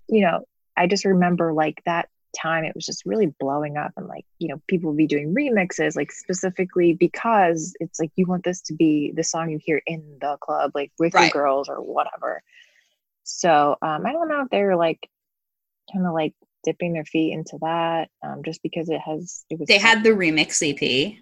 you 0.07 0.21
know 0.21 0.43
i 0.77 0.87
just 0.87 1.05
remember 1.05 1.53
like 1.53 1.81
that 1.85 2.09
time 2.39 2.63
it 2.65 2.75
was 2.75 2.85
just 2.85 3.05
really 3.05 3.27
blowing 3.39 3.77
up 3.77 3.91
and 3.97 4.07
like 4.07 4.25
you 4.37 4.47
know 4.47 4.61
people 4.67 4.89
would 4.91 4.97
be 4.97 5.07
doing 5.07 5.33
remixes 5.33 5.95
like 5.95 6.11
specifically 6.11 6.93
because 6.93 7.73
it's 7.79 7.99
like 7.99 8.11
you 8.15 8.25
want 8.25 8.43
this 8.43 8.61
to 8.61 8.73
be 8.73 9.11
the 9.15 9.23
song 9.23 9.49
you 9.49 9.59
hear 9.61 9.81
in 9.87 10.17
the 10.21 10.37
club 10.41 10.71
like 10.75 10.91
with 10.99 11.13
Right. 11.13 11.33
your 11.33 11.43
girls 11.43 11.69
or 11.69 11.77
whatever 11.81 12.43
so 13.23 13.75
um 13.81 14.05
i 14.05 14.11
don't 14.11 14.27
know 14.29 14.41
if 14.41 14.49
they're 14.49 14.75
like 14.75 15.09
kind 15.91 16.05
of 16.05 16.13
like 16.13 16.33
dipping 16.63 16.93
their 16.93 17.05
feet 17.05 17.33
into 17.33 17.57
that 17.61 18.09
um 18.23 18.41
just 18.43 18.61
because 18.61 18.89
it 18.89 18.99
has 18.99 19.45
it 19.49 19.59
was 19.59 19.67
they 19.67 19.77
had 19.79 20.03
the 20.03 20.09
remix 20.09 20.61
ep 20.61 21.17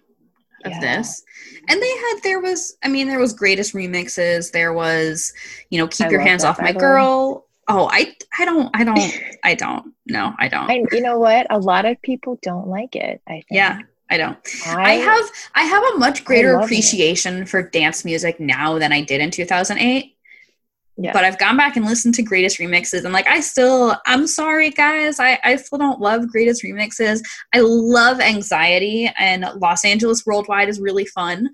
of 0.66 0.72
Yeah. 0.72 0.80
this 0.80 1.24
and 1.70 1.82
they 1.82 1.90
had 1.90 2.20
there 2.24 2.40
was 2.40 2.76
i 2.84 2.88
mean 2.88 3.08
there 3.08 3.20
was 3.20 3.34
greatest 3.34 3.74
remixes 3.74 4.52
there 4.52 4.74
was 4.74 5.34
you 5.70 5.78
know 5.78 5.88
keep 5.88 6.08
I 6.08 6.12
your 6.12 6.22
hands 6.22 6.44
off 6.44 6.60
my 6.60 6.72
girl 6.72 7.45
oh 7.68 7.90
i 7.92 8.16
i 8.38 8.46
don't 8.46 8.70
i 8.74 8.84
don't 8.84 9.20
i 9.44 9.56
don't 9.56 9.94
no 10.08 10.34
i 10.40 10.48
don't 10.48 10.70
I, 10.70 10.84
you 10.92 11.02
know 11.02 11.20
what 11.20 11.48
a 11.50 11.60
lot 11.60 11.86
of 11.86 12.02
people 12.02 12.40
don't 12.42 12.68
like 12.68 12.96
it 12.96 13.22
i 13.28 13.34
think 13.34 13.46
yeah 13.52 13.80
i 14.10 14.18
don't 14.18 14.38
i, 14.68 14.84
I 14.84 14.94
have 14.94 15.32
I 15.56 15.64
have 15.64 15.84
a 15.96 15.98
much 15.98 16.26
greater 16.26 16.54
love 16.54 16.64
it. 16.64 16.66
appreciation 16.66 17.46
for 17.46 17.64
dance 17.64 18.06
music 18.06 18.40
now 18.40 18.78
than 18.78 18.92
I 18.92 19.02
did 19.02 19.22
in 19.22 19.32
2008. 19.32 20.12
Yeah. 20.98 21.12
But 21.12 21.26
I've 21.26 21.38
gone 21.38 21.58
back 21.58 21.76
and 21.76 21.86
listened 21.86 22.16
to 22.16 22.24
greatest 22.24 22.58
remixes 22.58 23.04
and 23.04 23.14
like 23.14 23.28
I 23.28 23.42
still 23.42 23.96
I'm 24.06 24.28
sorry 24.28 24.70
guys, 24.70 25.20
I 25.20 25.40
I 25.44 25.56
still 25.58 25.78
don't 25.78 26.00
love 26.00 26.30
greatest 26.30 26.64
remixes. 26.64 27.22
I 27.54 27.60
love 27.62 28.20
anxiety 28.20 29.12
and 29.18 29.46
Los 29.56 29.84
Angeles 29.84 30.26
Worldwide 30.26 30.70
is 30.70 30.80
really 30.80 31.06
fun. 31.06 31.50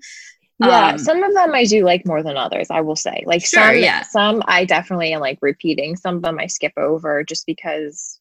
Yeah 0.68 0.88
um, 0.92 0.98
some 0.98 1.22
of 1.22 1.34
them 1.34 1.54
i 1.54 1.64
do 1.64 1.84
like 1.84 2.06
more 2.06 2.22
than 2.22 2.36
others 2.36 2.68
i 2.70 2.80
will 2.80 2.96
say 2.96 3.22
like 3.26 3.44
Sure, 3.44 3.72
some 3.72 3.76
yeah. 3.76 4.02
some 4.02 4.42
i 4.46 4.64
definitely 4.64 5.12
am 5.12 5.20
like 5.20 5.38
repeating 5.42 5.96
some 5.96 6.16
of 6.16 6.22
them 6.22 6.38
i 6.38 6.46
skip 6.46 6.72
over 6.76 7.22
just 7.24 7.46
because 7.46 8.18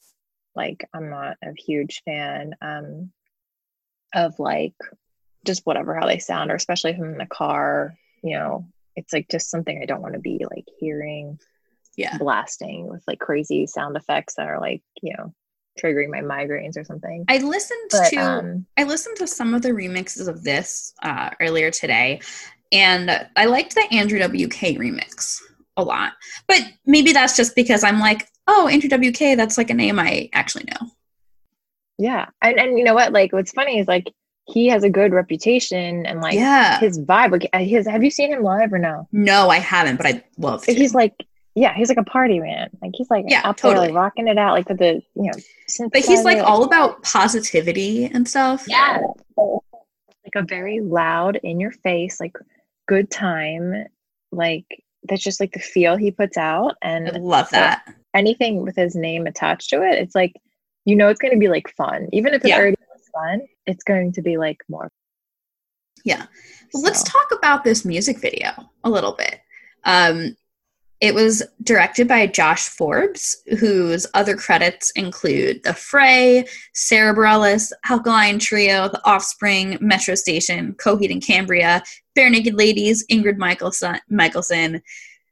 like 0.55 0.87
i'm 0.93 1.09
not 1.09 1.37
a 1.43 1.53
huge 1.57 2.01
fan 2.05 2.53
um 2.61 3.11
of 4.13 4.37
like 4.39 4.75
just 5.45 5.65
whatever 5.65 5.95
how 5.95 6.05
they 6.05 6.19
sound 6.19 6.51
or 6.51 6.55
especially 6.55 6.91
if 6.91 6.97
i'm 6.97 7.05
in 7.13 7.17
the 7.17 7.25
car 7.25 7.95
you 8.23 8.37
know 8.37 8.65
it's 8.95 9.13
like 9.13 9.27
just 9.29 9.49
something 9.49 9.79
i 9.81 9.85
don't 9.85 10.01
want 10.01 10.13
to 10.13 10.19
be 10.19 10.45
like 10.51 10.65
hearing 10.79 11.39
Yeah. 11.95 12.17
blasting 12.17 12.87
with 12.87 13.03
like 13.07 13.19
crazy 13.19 13.67
sound 13.67 13.95
effects 13.95 14.35
that 14.35 14.47
are 14.47 14.59
like 14.59 14.81
you 15.01 15.13
know 15.17 15.33
triggering 15.81 16.09
my 16.09 16.21
migraines 16.21 16.77
or 16.77 16.83
something. 16.83 17.25
I 17.27 17.37
listened 17.39 17.89
but 17.91 18.09
to 18.09 18.15
um 18.17 18.65
I 18.77 18.83
listened 18.83 19.17
to 19.17 19.27
some 19.27 19.53
of 19.53 19.61
the 19.61 19.69
remixes 19.69 20.27
of 20.27 20.43
this 20.43 20.93
uh, 21.03 21.31
earlier 21.39 21.71
today, 21.71 22.21
and 22.71 23.27
I 23.35 23.45
liked 23.45 23.75
the 23.75 23.87
Andrew 23.91 24.19
WK 24.19 24.77
remix 24.77 25.41
a 25.77 25.83
lot. 25.83 26.13
But 26.47 26.61
maybe 26.85 27.13
that's 27.13 27.35
just 27.35 27.55
because 27.55 27.83
I'm 27.83 27.99
like, 27.99 28.27
oh, 28.47 28.67
Andrew 28.67 28.89
WK, 28.89 29.37
that's 29.37 29.57
like 29.57 29.69
a 29.69 29.73
name 29.73 29.99
I 29.99 30.29
actually 30.33 30.65
know. 30.65 30.89
yeah 31.97 32.27
and, 32.41 32.59
and 32.59 32.77
you 32.77 32.83
know 32.83 32.93
what? 32.93 33.11
Like 33.13 33.33
what's 33.33 33.51
funny 33.51 33.79
is 33.79 33.87
like 33.87 34.07
he 34.45 34.67
has 34.67 34.83
a 34.83 34.89
good 34.89 35.13
reputation 35.13 36.05
and 36.05 36.19
like 36.21 36.33
yeah. 36.33 36.79
his 36.79 36.99
vibe. 36.99 37.31
Like 37.31 37.49
uh, 37.53 37.59
his 37.59 37.87
have 37.87 38.03
you 38.03 38.11
seen 38.11 38.33
him 38.33 38.43
live 38.43 38.73
or 38.73 38.79
no? 38.79 39.07
No, 39.11 39.49
I 39.49 39.59
haven't, 39.59 39.97
but 39.97 40.05
I'd 40.05 40.23
love 40.37 40.65
he's 40.65 40.93
like 40.93 41.13
yeah 41.55 41.73
he's 41.75 41.89
like 41.89 41.97
a 41.97 42.03
party 42.03 42.39
man 42.39 42.69
like 42.81 42.91
he's 42.95 43.09
like 43.09 43.25
Yeah, 43.27 43.41
up 43.43 43.59
there 43.59 43.71
totally. 43.71 43.87
like 43.87 43.95
rocking 43.95 44.27
it 44.27 44.37
out 44.37 44.53
like 44.53 44.69
with 44.69 44.77
the 44.79 45.01
you 45.15 45.31
know 45.31 45.87
but 45.91 46.01
he's 46.01 46.23
like 46.23 46.37
all 46.39 46.63
about 46.63 47.01
positivity 47.03 48.05
and 48.05 48.27
stuff. 48.27 48.65
yeah 48.67 48.99
like 49.37 50.35
a 50.35 50.43
very 50.43 50.79
loud 50.81 51.39
in 51.43 51.59
your 51.59 51.71
face 51.71 52.19
like 52.19 52.37
good 52.87 53.09
time 53.11 53.85
like 54.31 54.65
that's 55.09 55.23
just 55.23 55.39
like 55.39 55.51
the 55.51 55.59
feel 55.59 55.97
he 55.97 56.11
puts 56.11 56.37
out 56.37 56.75
I 56.83 56.87
and 56.89 57.23
love 57.23 57.49
that. 57.51 57.83
anything 58.13 58.61
with 58.61 58.75
his 58.75 58.95
name 58.95 59.25
attached 59.27 59.69
to 59.71 59.81
it 59.81 59.97
it's 59.99 60.15
like 60.15 60.33
you 60.85 60.95
know 60.95 61.09
it's 61.09 61.19
going 61.19 61.33
to 61.33 61.39
be 61.39 61.47
like 61.49 61.73
fun 61.75 62.07
even 62.13 62.33
if 62.33 62.41
it's 62.41 62.49
Yeah. 62.49 62.59
already 62.59 62.77
fun 63.13 63.41
it's 63.65 63.83
going 63.83 64.13
to 64.13 64.21
be 64.21 64.37
like 64.37 64.57
more 64.69 64.89
Yeah. 66.05 66.25
Well, 66.73 66.83
let's 66.83 67.03
talk 67.03 67.27
about 67.31 67.63
this 67.65 67.83
music 67.83 68.19
video 68.19 68.49
a 68.85 68.89
little 68.89 69.11
bit. 69.11 69.41
Um, 69.83 70.35
it 71.01 71.15
was 71.15 71.41
directed 71.63 72.07
by 72.07 72.27
Josh 72.27 72.69
Forbes, 72.69 73.35
whose 73.59 74.05
other 74.13 74.35
credits 74.37 74.91
include 74.91 75.63
The 75.63 75.73
Fray, 75.73 76.45
Sara 76.73 77.15
Bareilles, 77.15 77.71
Alkaline 77.89 78.37
Trio, 78.37 78.87
The 78.87 79.01
Offspring, 79.03 79.79
Metro 79.81 80.13
Station, 80.13 80.73
Coheed 80.75 81.11
and 81.11 81.25
Cambria, 81.25 81.81
Barenaked 82.15 82.55
Ladies, 82.55 83.03
Ingrid 83.07 83.37
Michaelson. 83.37 83.99
Michelson. 84.09 84.81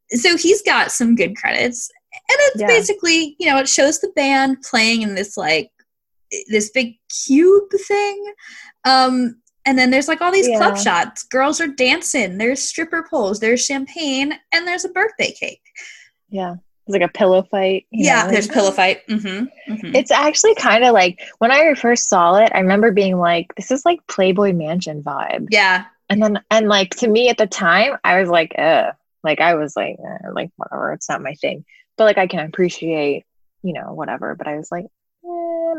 So 0.09 0.35
he's 0.35 0.63
got 0.63 0.91
some 0.91 1.15
good 1.15 1.35
credits. 1.37 1.91
And 2.13 2.37
it's 2.39 2.61
Yeah. 2.61 2.67
basically, 2.67 3.35
you 3.39 3.47
know, 3.47 3.59
it 3.59 3.69
shows 3.69 3.99
the 3.99 4.09
band 4.15 4.63
playing 4.63 5.03
in 5.03 5.13
this 5.13 5.37
like 5.37 5.69
this 6.49 6.71
big 6.71 6.95
cube 7.25 7.69
thing. 7.87 8.33
Um, 8.85 9.39
and 9.65 9.77
then 9.77 9.91
there's 9.91 10.07
like 10.07 10.21
all 10.21 10.31
these 10.31 10.47
club 10.47 10.77
shots. 10.77 11.23
Girls 11.23 11.59
are 11.61 11.67
dancing. 11.67 12.37
There's 12.37 12.61
stripper 12.61 13.05
poles. 13.09 13.39
There's 13.39 13.63
champagne, 13.63 14.33
and 14.51 14.67
there's 14.67 14.85
a 14.85 14.89
birthday 14.89 15.31
cake. 15.31 15.61
yeah 16.29 16.55
it's 16.87 16.93
like 16.93 17.07
a 17.07 17.13
pillow 17.13 17.43
fight 17.43 17.85
yeah, 17.91 18.23
know? 18.23 18.31
there's 18.31 18.49
a 18.49 18.51
pillow 18.51 18.71
fight. 18.71 19.05
Mm-hmm. 19.07 19.73
hmm 19.75 19.95
It's 19.95 20.09
actually 20.09 20.55
kind 20.55 20.83
of 20.83 20.93
like 20.93 21.19
when 21.37 21.51
I 21.51 21.75
first 21.75 22.09
saw 22.09 22.37
it, 22.37 22.51
I 22.55 22.59
remember 22.61 22.91
being 22.91 23.19
like, 23.19 23.53
this 23.55 23.69
is 23.69 23.85
like 23.85 23.99
Playboy 24.07 24.53
Mansion 24.53 25.03
vibe. 25.03 25.49
yeah, 25.51 25.85
and 26.09 26.21
then 26.21 26.39
and 26.49 26.67
like 26.67 26.89
to 26.95 27.07
me 27.07 27.29
at 27.29 27.37
the 27.37 27.47
time 27.47 27.93
i 28.03 28.19
was 28.19 28.29
like 28.29 28.57
uh 28.57 28.91
like 29.23 29.39
i 29.39 29.53
was 29.53 29.75
like 29.75 29.95
eh, 29.99 30.29
like 30.33 30.49
whatever 30.57 30.91
it's 30.91 31.07
not 31.07 31.21
my 31.21 31.33
thing 31.35 31.63
but 31.97 32.03
like 32.05 32.17
i 32.17 32.27
can 32.27 32.45
appreciate 32.45 33.25
you 33.61 33.73
know 33.73 33.93
whatever 33.93 34.35
but 34.35 34.47
i 34.47 34.57
was 34.57 34.71
like 34.71 34.85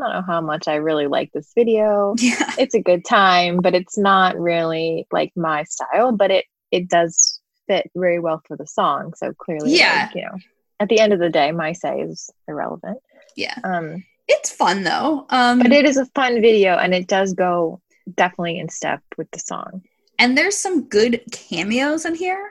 don't 0.01 0.12
know 0.12 0.22
how 0.26 0.40
much 0.40 0.66
i 0.68 0.74
really 0.74 1.07
like 1.07 1.30
this 1.32 1.53
video 1.55 2.14
Yeah. 2.18 2.53
it's 2.59 2.74
a 2.74 2.80
good 2.82 3.05
time 3.05 3.59
but 3.61 3.74
it's 3.74 3.96
not 3.96 4.38
really 4.38 5.07
like 5.12 5.32
my 5.36 5.64
style 5.64 6.12
but 6.12 6.30
it 6.30 6.44
it 6.70 6.88
does 6.88 7.40
fit 7.68 7.90
very 7.94 8.18
well 8.18 8.42
for 8.48 8.57
the 8.57 8.66
song 8.66 9.12
so 9.16 9.32
clearly 9.34 9.76
Yeah. 9.78 10.07
like, 10.07 10.14
you 10.16 10.22
know 10.22 10.36
at 10.80 10.88
the 10.88 10.98
end 10.98 11.12
of 11.12 11.18
the 11.20 11.30
day 11.30 11.53
my 11.53 11.72
say 11.72 12.01
is 12.01 12.30
irrelevant 12.48 12.98
Yeah. 13.36 13.55
um 13.64 14.03
It's 14.28 14.51
fun 14.51 14.82
though. 14.84 15.26
Um 15.30 15.59
but 15.61 15.72
it 15.72 15.84
is 15.84 15.96
a 15.96 16.07
fun 16.14 16.40
video 16.40 16.74
and 16.76 16.94
it 16.94 17.07
does 17.07 17.34
go 17.34 17.80
definitely 18.16 18.59
in 18.59 18.68
step 18.68 19.01
with 19.16 19.30
the 19.30 19.38
song 19.38 19.82
and 20.18 20.36
there's 20.36 20.57
some 20.57 20.88
good 20.88 21.22
cameos 21.32 22.05
in 22.05 22.14
here. 22.14 22.51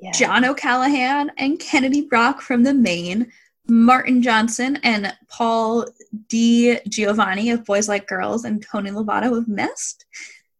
yeah 0.00 0.12
John 0.12 0.44
O'Callaghan 0.44 1.30
and 1.38 1.58
Kennedy 1.60 2.02
Brock 2.02 2.40
from 2.40 2.64
the 2.64 2.74
Maine, 2.74 3.32
Martin 3.68 4.22
Johnson 4.22 4.78
and 4.82 5.14
Paul 5.28 5.86
D. 6.28 6.78
Giovanni 6.88 7.50
of 7.50 7.64
Boys 7.64 7.88
Like 7.88 8.06
Girls, 8.08 8.44
and 8.44 8.62
Tony 8.62 8.90
Lovato 8.90 9.36
of 9.36 9.48
Mest. 9.48 10.04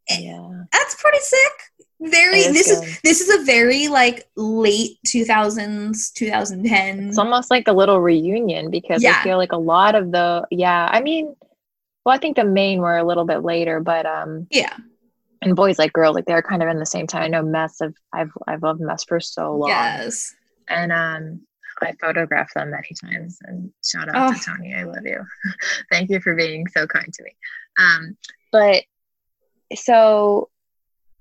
yeah 0.09 0.63
That's 0.73 1.01
pretty 1.01 1.19
sick. 1.21 1.53
Very 2.05 2.39
is 2.41 2.53
this 2.53 2.69
is 2.71 3.01
this 3.03 3.21
is 3.21 3.41
a 3.41 3.45
very 3.45 3.87
like 3.89 4.29
late 4.37 4.99
2000s, 5.07 6.13
2010. 6.15 7.09
it's 7.09 7.19
almost 7.19 7.49
like 7.51 7.69
a 7.69 7.73
little 7.73 8.01
reunion 8.01 8.71
because 8.71 9.03
Yeah. 9.03 9.19
I 9.21 9.23
feel 9.25 9.37
like 9.37 9.53
a 9.53 9.57
lot 9.59 9.95
of 9.95 10.11
the 10.11 10.45
yeah, 10.51 10.89
I 10.91 11.01
mean, 11.01 11.35
well, 12.05 12.15
I 12.15 12.19
think 12.19 12.35
the 12.37 12.45
Maine 12.45 12.81
were 12.81 12.97
a 12.99 13.05
little 13.07 13.25
bit 13.25 13.45
later, 13.45 13.79
but 13.79 14.05
um, 14.07 14.49
yeah. 14.51 14.75
and 15.43 15.55
boys 15.55 15.79
like 15.79 15.93
girls 15.93 16.17
like 16.17 16.25
they're 16.25 16.43
kind 16.43 16.61
of 16.63 16.69
in 16.69 16.79
the 16.81 16.87
same 16.87 17.07
time. 17.07 17.23
I 17.23 17.29
know 17.29 17.43
Mest 17.43 17.81
of 17.81 17.95
I've 18.13 18.33
I've 18.49 18.63
loved 18.65 18.81
Mest 18.81 19.07
for 19.09 19.21
so 19.21 19.55
long, 19.57 19.69
Yes. 19.69 20.35
and 20.69 20.91
um, 20.91 21.41
I 21.83 21.93
photographed 22.01 22.55
them 22.55 22.70
many 22.70 22.91
times. 23.01 23.39
And 23.45 23.72
shout 23.85 24.09
out 24.09 24.14
Oh. 24.16 24.33
to 24.33 24.41
Tony, 24.45 24.74
I 24.74 24.85
love 24.85 25.05
you. 25.05 25.24
Thank 25.91 26.11
you 26.11 26.20
for 26.20 26.35
being 26.35 26.66
so 26.68 26.87
kind 26.87 27.12
to 27.12 27.22
me. 27.22 27.30
Um, 27.78 28.16
but 28.51 28.85
so 29.74 30.49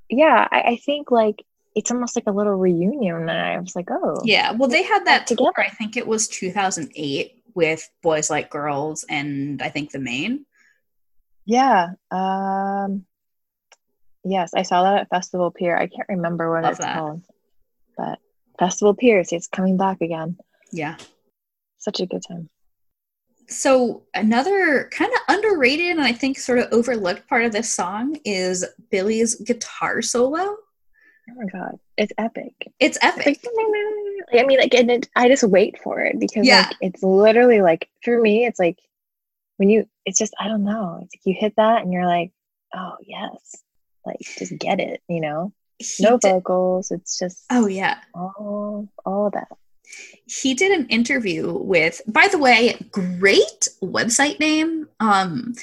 yeah, 0.10 0.48
I, 0.52 0.62
I 0.62 0.76
think 0.78 1.10
like 1.12 1.44
it's 1.76 1.90
almost 1.92 2.16
like 2.18 2.26
a 2.28 2.32
little 2.32 2.56
reunion, 2.56 3.16
and 3.16 3.32
I 3.32 3.58
was 3.60 3.76
like, 3.76 3.90
oh 3.90 4.22
Yeah. 4.26 4.52
Well, 4.52 4.68
they 4.70 4.84
had 4.84 5.06
that 5.06 5.20
Back 5.20 5.26
tour. 5.28 5.38
together. 5.54 5.68
I 5.68 5.70
think 5.70 5.96
it 5.98 6.06
was 6.08 6.28
2008 6.28 7.44
with 7.56 7.90
Boys 8.02 8.30
Like 8.30 8.50
Girls 8.50 9.06
and 9.10 9.62
I 9.62 9.70
think 9.70 9.92
the 9.92 10.00
Maine. 10.00 10.46
Yeah. 11.46 11.92
Um 12.12 13.06
yes, 14.24 14.54
I 14.54 14.62
saw 14.64 14.84
that 14.84 15.02
at 15.02 15.10
Festival 15.10 15.52
Pier. 15.52 15.76
I 15.78 15.88
can't 15.88 16.08
remember 16.10 16.52
what 16.52 16.64
Love 16.64 16.72
it's 16.72 16.80
that. 16.80 16.98
called. 16.98 17.24
But 17.98 18.20
Festival 18.60 18.94
Piers, 18.94 19.32
it's 19.32 19.48
coming 19.48 19.78
back 19.78 20.02
again. 20.02 20.38
Yeah. 20.72 20.98
Such 21.80 22.00
a 22.00 22.06
good 22.06 22.22
time. 22.28 22.50
So 23.48 24.04
another 24.14 24.90
kind 24.92 25.12
of 25.12 25.36
underrated 25.36 25.90
and 25.90 26.02
I 26.02 26.14
think 26.14 26.38
sort 26.40 26.60
of 26.60 26.72
overlooked 26.72 27.28
part 27.28 27.44
of 27.44 27.52
this 27.52 27.74
song 27.74 28.18
is 28.24 28.66
Billy's 28.92 29.36
guitar 29.36 30.02
solo. 30.02 30.38
Oh 30.40 31.34
my 31.36 31.46
god. 31.52 31.78
It's 31.98 32.14
epic. 32.18 32.54
It's 32.80 32.98
It's 33.02 33.06
epic. 33.06 33.26
like 33.26 33.42
I 34.42 34.46
mean 34.46 34.60
like 34.60 34.74
and 34.74 34.90
it, 34.92 35.10
I 35.16 35.28
just 35.28 35.44
wait 35.44 35.78
for 35.84 36.00
it 36.02 36.20
because 36.20 36.46
Yeah. 36.46 36.68
like 36.68 36.78
it's 36.82 37.04
literally 37.04 37.62
like 37.62 37.90
for 38.04 38.22
me 38.22 38.46
it's 38.46 38.60
like 38.60 38.78
when 39.58 39.70
you 39.70 39.86
it's 40.06 40.18
just 40.20 40.34
I 40.40 40.48
don't 40.48 40.64
know. 40.64 41.00
It's 41.04 41.16
like 41.16 41.22
you 41.26 41.36
hit 41.38 41.56
that 41.58 41.82
and 41.82 41.92
you're 41.92 42.06
like, 42.08 42.32
oh 42.74 42.96
yes. 43.02 43.56
Like 44.06 44.18
just 44.20 44.58
get 44.58 44.80
it, 44.80 45.02
you 45.10 45.20
know? 45.20 45.52
He 45.78 46.04
No 46.04 46.18
did- 46.18 46.30
vocals. 46.32 46.90
It's 46.92 47.20
just 47.20 47.44
oh 47.50 47.68
yeah. 47.68 47.98
all 48.16 48.88
all 49.06 49.30
that. 49.32 49.48
He 50.26 50.54
did 50.54 50.72
an 50.72 50.88
interview 50.88 51.52
with 51.52 52.02
by 52.08 52.28
the 52.32 52.38
way, 52.38 52.78
great 52.92 53.70
website 53.82 54.40
name. 54.40 54.88
Um 55.00 55.54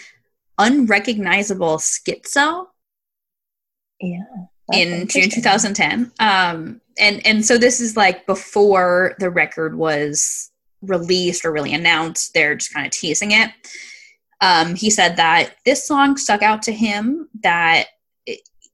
unrecognizable 0.58 1.78
schizo 1.78 2.66
Yeah. 4.00 4.24
in 4.72 5.06
June 5.06 5.30
2010. 5.30 6.12
Um, 6.18 6.80
and 6.98 7.24
and 7.24 7.44
so 7.46 7.58
this 7.58 7.80
is 7.80 7.96
like 7.96 8.26
before 8.26 9.14
the 9.20 9.30
record 9.30 9.76
was 9.78 10.50
released 10.82 11.44
or 11.44 11.52
really 11.52 11.72
announced. 11.72 12.34
They're 12.34 12.56
just 12.56 12.72
kind 12.74 12.86
of 12.86 12.92
teasing 12.92 13.32
it. 13.32 13.50
Um, 14.40 14.74
he 14.74 14.90
said 14.90 15.16
that 15.16 15.54
this 15.64 15.86
song 15.86 16.16
stuck 16.16 16.42
out 16.42 16.62
to 16.62 16.72
him. 16.72 17.28
That 17.42 17.86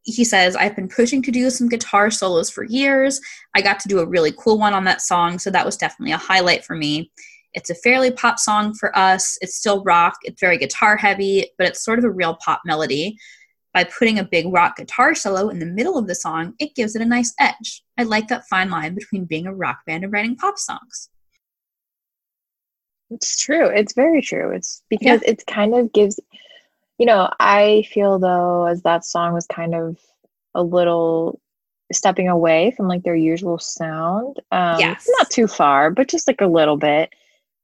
he 0.05 0.25
says, 0.25 0.55
"I've 0.57 0.77
been 0.77 0.89
pushing 0.89 1.23
to 1.23 1.31
do 1.31 1.51
some 1.51 1.69
guitar 1.69 2.11
solos 2.11 2.51
for 2.51 2.65
years. 2.65 3.21
I 3.55 3.63
got 3.63 3.81
to 3.81 3.89
do 3.89 4.01
a 4.01 4.07
really 4.07 4.33
cool 4.39 4.59
one 4.59 4.75
on 4.75 4.85
that 4.85 5.01
song, 5.01 5.39
so 5.39 5.51
that 5.51 5.67
was 5.67 5.77
definitely 5.77 6.13
a 6.13 6.19
highlight 6.19 6.65
for 6.65 6.77
me." 6.77 7.11
It's 7.53 7.71
a 7.71 7.75
fairly 7.75 8.11
pop 8.11 8.39
song 8.39 8.75
for 8.75 8.97
us. 8.99 9.39
It's 9.41 9.57
still 9.57 9.83
rock. 9.85 10.15
It's 10.23 10.41
very 10.41 10.59
guitar 10.59 10.97
heavy, 10.97 11.51
but 11.57 11.69
it's 11.69 11.85
sort 11.85 11.99
of 11.99 12.05
a 12.05 12.11
real 12.11 12.37
pop 12.45 12.63
melody 12.65 13.17
by 13.75 13.85
putting 13.85 14.21
a 14.21 14.25
big 14.25 14.47
rock 14.51 14.77
guitar 14.77 15.15
solo 15.15 15.49
in 15.49 15.59
the 15.59 15.67
middle 15.67 15.99
of 15.99 16.07
the 16.07 16.15
song, 16.15 16.55
it 16.61 16.77
gives 16.77 16.95
it 16.95 17.03
a 17.03 17.05
nice 17.05 17.35
edge. 17.41 17.83
I 17.99 18.05
like 18.05 18.29
that 18.29 18.47
fine 18.49 18.71
line 18.71 18.95
between 18.95 19.25
being 19.25 19.49
a 19.49 19.55
rock 19.55 19.81
band 19.85 20.05
and 20.05 20.13
writing 20.13 20.37
pop 20.37 20.59
songs. 20.59 21.11
It's 23.11 23.37
true. 23.37 23.67
It's 23.67 23.93
very 23.93 24.23
true. 24.23 24.53
It's 24.53 24.83
because 24.89 25.23
it 25.23 25.45
kind 25.47 25.75
of 25.75 25.93
gives, 25.93 26.19
you 26.99 27.07
know, 27.07 27.31
I 27.41 27.85
feel 27.93 28.19
though 28.19 28.67
as 28.67 28.83
that 28.83 29.05
song 29.05 29.35
was 29.35 29.47
kind 29.47 29.75
of 29.75 29.99
a 30.55 30.63
little 30.63 31.41
stepping 31.93 32.29
away 32.29 32.73
from 32.77 32.89
like 32.89 33.03
their 33.03 33.17
usual 33.17 33.59
sound. 33.59 34.41
Um, 34.53 34.79
Yes. 34.79 35.07
Not 35.19 35.31
too 35.31 35.47
far, 35.47 35.91
but 35.91 36.09
just 36.09 36.27
like 36.29 36.41
a 36.41 36.47
little 36.47 36.77
bit. 36.77 37.11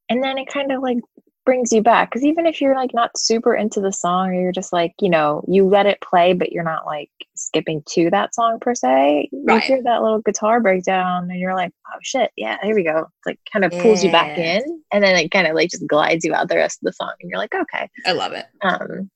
And 0.09 0.23
then 0.23 0.37
it 0.37 0.47
kind 0.47 0.71
of 0.71 0.81
like 0.81 0.97
brings 1.45 1.71
you 1.71 1.81
back. 1.81 2.11
Cause 2.11 2.23
even 2.23 2.45
if 2.45 2.61
you're 2.61 2.75
like 2.75 2.93
not 2.93 3.17
super 3.17 3.55
into 3.55 3.81
the 3.81 3.91
song 3.91 4.29
or 4.29 4.33
you're 4.33 4.51
just 4.51 4.71
like, 4.71 4.93
you 5.01 5.09
know, 5.09 5.43
you 5.47 5.65
let 5.65 5.87
it 5.87 5.99
play, 6.01 6.33
but 6.33 6.51
you're 6.51 6.63
not 6.63 6.85
like 6.85 7.09
skipping 7.35 7.81
to 7.89 8.09
that 8.11 8.35
song 8.35 8.59
per 8.59 8.75
se, 8.75 9.29
Right. 9.33 9.55
you 9.55 9.59
hear 9.61 9.83
that 9.83 10.03
little 10.03 10.21
guitar 10.21 10.59
breakdown 10.59 11.31
and 11.31 11.39
you're 11.39 11.55
like, 11.55 11.71
oh 11.87 11.97
shit, 12.03 12.29
yeah, 12.35 12.57
here 12.61 12.75
we 12.75 12.83
go. 12.83 12.99
It's 12.99 13.25
like 13.25 13.39
kind 13.51 13.65
of 13.65 13.71
pulls 13.79 14.03
you 14.03 14.11
back 14.11 14.37
in 14.37 14.83
and 14.93 15.03
then 15.03 15.15
it 15.15 15.31
kind 15.31 15.47
of 15.47 15.55
like 15.55 15.71
just 15.71 15.87
glides 15.87 16.23
you 16.23 16.33
out 16.35 16.47
the 16.47 16.57
rest 16.57 16.79
of 16.81 16.85
the 16.85 16.93
song 16.93 17.13
and 17.19 17.29
you're 17.29 17.39
like, 17.39 17.55
okay. 17.55 17.89
I 18.05 18.11
love 18.11 18.33
it. 18.33 18.45
Um 18.61 19.09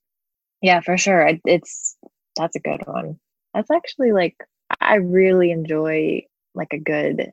yeah, 0.65 0.79
for 0.81 0.97
sure. 0.97 1.29
It's 1.45 1.95
that's 2.35 2.55
a 2.55 2.59
good 2.59 2.81
one. 2.87 3.19
That's 3.53 3.69
actually 3.69 4.11
like 4.13 4.35
I 4.81 4.95
really 4.95 5.51
enjoy 5.51 6.23
like 6.55 6.73
a 6.73 6.79
good 6.79 7.31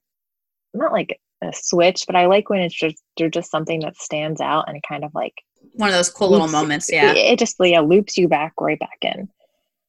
not 0.74 0.92
like 0.92 1.18
a 1.42 1.50
switch, 1.54 2.04
but 2.06 2.14
I 2.14 2.26
like 2.26 2.50
when 2.50 2.60
it's 2.60 2.74
just 2.74 3.02
they're 3.16 3.30
just 3.30 3.50
something 3.50 3.80
that 3.80 3.96
stands 3.96 4.40
out 4.42 4.68
and 4.68 4.82
kind 4.86 5.02
of 5.02 5.12
like 5.14 5.34
One 5.72 5.88
of 5.88 5.94
those 5.94 6.10
cool 6.10 6.30
little 6.30 6.46
moments. 6.48 6.92
Yeah, 6.92 7.10
It, 7.12 7.16
it 7.16 7.38
just 7.38 7.56
yeah, 7.58 7.80
loops 7.80 8.18
you 8.18 8.28
back 8.28 8.52
right 8.60 8.78
back 8.78 8.98
in. 9.00 9.30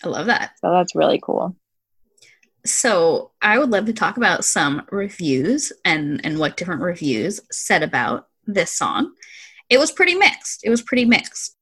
I 0.05 0.07
love 0.07 0.27
that. 0.27 0.51
So 0.61 0.71
that's 0.71 0.95
really 0.95 1.19
cool. 1.21 1.55
So 2.65 3.31
I 3.41 3.57
would 3.57 3.71
love 3.71 3.87
to 3.87 3.93
talk 3.93 4.15
about 4.15 4.45
some 4.45 4.83
reviews 4.89 5.73
and 5.83 6.21
and 6.25 6.39
what 6.39 6.55
different 6.55 6.81
reviews 6.81 7.41
said 7.51 7.83
about 7.83 8.29
this 8.45 8.71
song. 8.71 9.13
It 9.69 9.79
was 9.79 9.91
pretty 9.91 10.15
mixed. 10.15 10.63
It 10.63 10.69
was 10.69 10.81
pretty 10.81 11.03
mixed. 11.03 11.52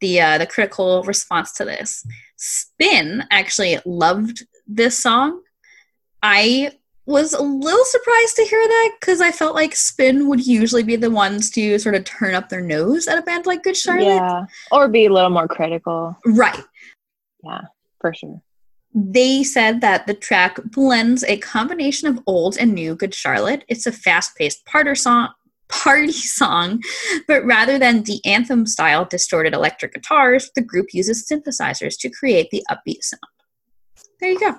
The 0.00 0.20
uh, 0.20 0.38
the 0.38 0.46
critical 0.46 1.02
response 1.02 1.52
to 1.52 1.64
this. 1.64 2.06
Spin 2.36 3.24
actually 3.30 3.78
loved 3.84 4.46
this 4.66 4.98
song. 4.98 5.42
I 6.22 6.72
was 7.06 7.32
a 7.32 7.42
little 7.42 7.84
surprised 7.84 8.36
to 8.36 8.44
hear 8.44 8.66
that 8.66 8.96
because 9.00 9.20
I 9.20 9.30
felt 9.32 9.54
like 9.54 9.74
Spin 9.74 10.28
would 10.28 10.46
usually 10.46 10.82
be 10.82 10.96
the 10.96 11.10
ones 11.10 11.50
to 11.50 11.78
sort 11.78 11.96
of 11.96 12.04
turn 12.04 12.34
up 12.34 12.48
their 12.48 12.60
nose 12.60 13.08
at 13.08 13.18
a 13.18 13.22
band 13.22 13.46
like 13.46 13.62
Good 13.62 13.76
Charlotte. 13.76 14.04
Yeah. 14.04 14.46
Or 14.70 14.88
be 14.88 15.06
a 15.06 15.12
little 15.12 15.30
more 15.30 15.48
critical. 15.48 16.16
Right. 16.24 16.62
Yeah, 17.42 17.62
for 18.00 18.14
sure. 18.14 18.40
They 18.94 19.44
said 19.44 19.80
that 19.82 20.06
the 20.06 20.14
track 20.14 20.58
blends 20.64 21.24
a 21.24 21.36
combination 21.38 22.08
of 22.08 22.20
old 22.26 22.56
and 22.56 22.74
new 22.74 22.94
Good 22.94 23.14
Charlotte. 23.14 23.64
It's 23.68 23.86
a 23.86 23.92
fast-paced 23.92 24.64
party 24.66 24.94
song, 24.94 25.30
party 25.70 26.12
song, 26.38 26.82
but 27.26 27.44
rather 27.44 27.78
than 27.78 28.02
the 28.04 28.20
anthem 28.24 28.66
style 28.66 29.04
distorted 29.04 29.54
electric 29.54 29.94
guitars, 29.94 30.50
the 30.54 30.62
group 30.62 30.88
uses 30.92 31.26
synthesizers 31.30 31.98
to 32.00 32.10
create 32.10 32.48
the 32.50 32.64
upbeat 32.70 33.02
sound. 33.02 33.20
There 34.20 34.30
you 34.30 34.40
go. 34.40 34.54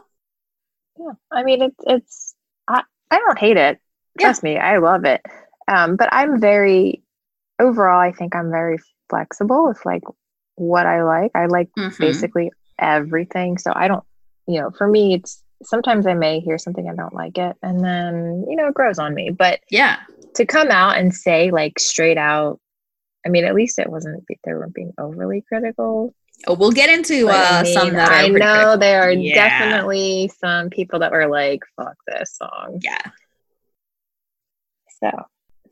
Yeah. 1.00 1.14
I 1.32 1.44
mean 1.44 1.62
it's 1.62 1.76
it's 1.88 2.36
I, 2.68 2.84
I 3.10 3.18
don't 3.20 3.38
hate 3.40 3.58
it. 3.58 3.80
Yeah. 4.20 4.28
Trust 4.28 4.44
me, 4.44 4.58
I 4.58 4.78
love 4.78 5.06
it. 5.06 5.22
Um, 5.68 5.96
but 5.96 6.10
I'm 6.12 6.40
very 6.40 7.04
overall 7.60 8.00
I 8.00 8.12
think 8.12 8.36
I'm 8.36 8.52
very 8.52 8.78
flexible 9.10 9.68
with 9.68 9.86
like 9.86 10.04
what 10.56 10.86
I 10.86 11.04
like. 11.04 11.32
I 11.36 11.46
like 11.46 11.70
Mhm. 11.78 11.98
basically 12.00 12.52
everything. 12.80 13.58
So 13.58 13.72
I 13.76 13.88
don't, 13.88 14.04
you 14.48 14.60
know, 14.60 14.72
for 14.72 14.88
me, 14.88 15.14
it's 15.16 15.42
sometimes 15.64 16.08
I 16.08 16.14
may 16.14 16.40
hear 16.40 16.58
something 16.58 16.90
I 16.90 16.96
don't 16.96 17.14
like 17.14 17.38
it, 17.38 17.56
and 17.62 17.84
then 17.84 18.46
you 18.50 18.56
know 18.56 18.68
it 18.68 18.74
grows 18.74 19.00
on 19.00 19.14
me. 19.14 19.30
But 19.30 19.60
Yeah. 19.70 19.98
to 20.36 20.46
come 20.46 20.70
out 20.70 20.98
and 20.98 21.14
say 21.14 21.52
like 21.52 21.80
straight 21.80 22.18
out, 22.18 22.60
I 23.26 23.30
mean, 23.30 23.46
at 23.46 23.56
least 23.56 23.80
it 23.80 23.90
wasn't 23.90 24.24
they 24.28 24.54
weren't 24.54 24.74
being 24.74 24.94
overly 24.98 25.42
critical. 25.48 26.14
Oh, 26.48 26.56
we'll 26.56 26.72
get 26.72 26.90
into 26.90 27.28
uh, 27.30 27.60
I 27.60 27.64
mean, 27.64 27.74
some 27.74 27.94
that 27.94 28.10
are 28.10 28.16
I 28.16 28.28
know 28.28 28.36
critical. 28.54 28.78
there 28.80 29.02
are 29.04 29.12
Yeah. 29.12 29.36
definitely 29.36 30.32
some 30.40 30.70
people 30.70 31.00
that 31.00 31.12
were 31.12 31.28
like, 31.28 31.60
"Fuck 31.76 31.96
this 32.08 32.36
song." 32.36 32.80
Yeah. 32.82 33.02
So 35.00 35.10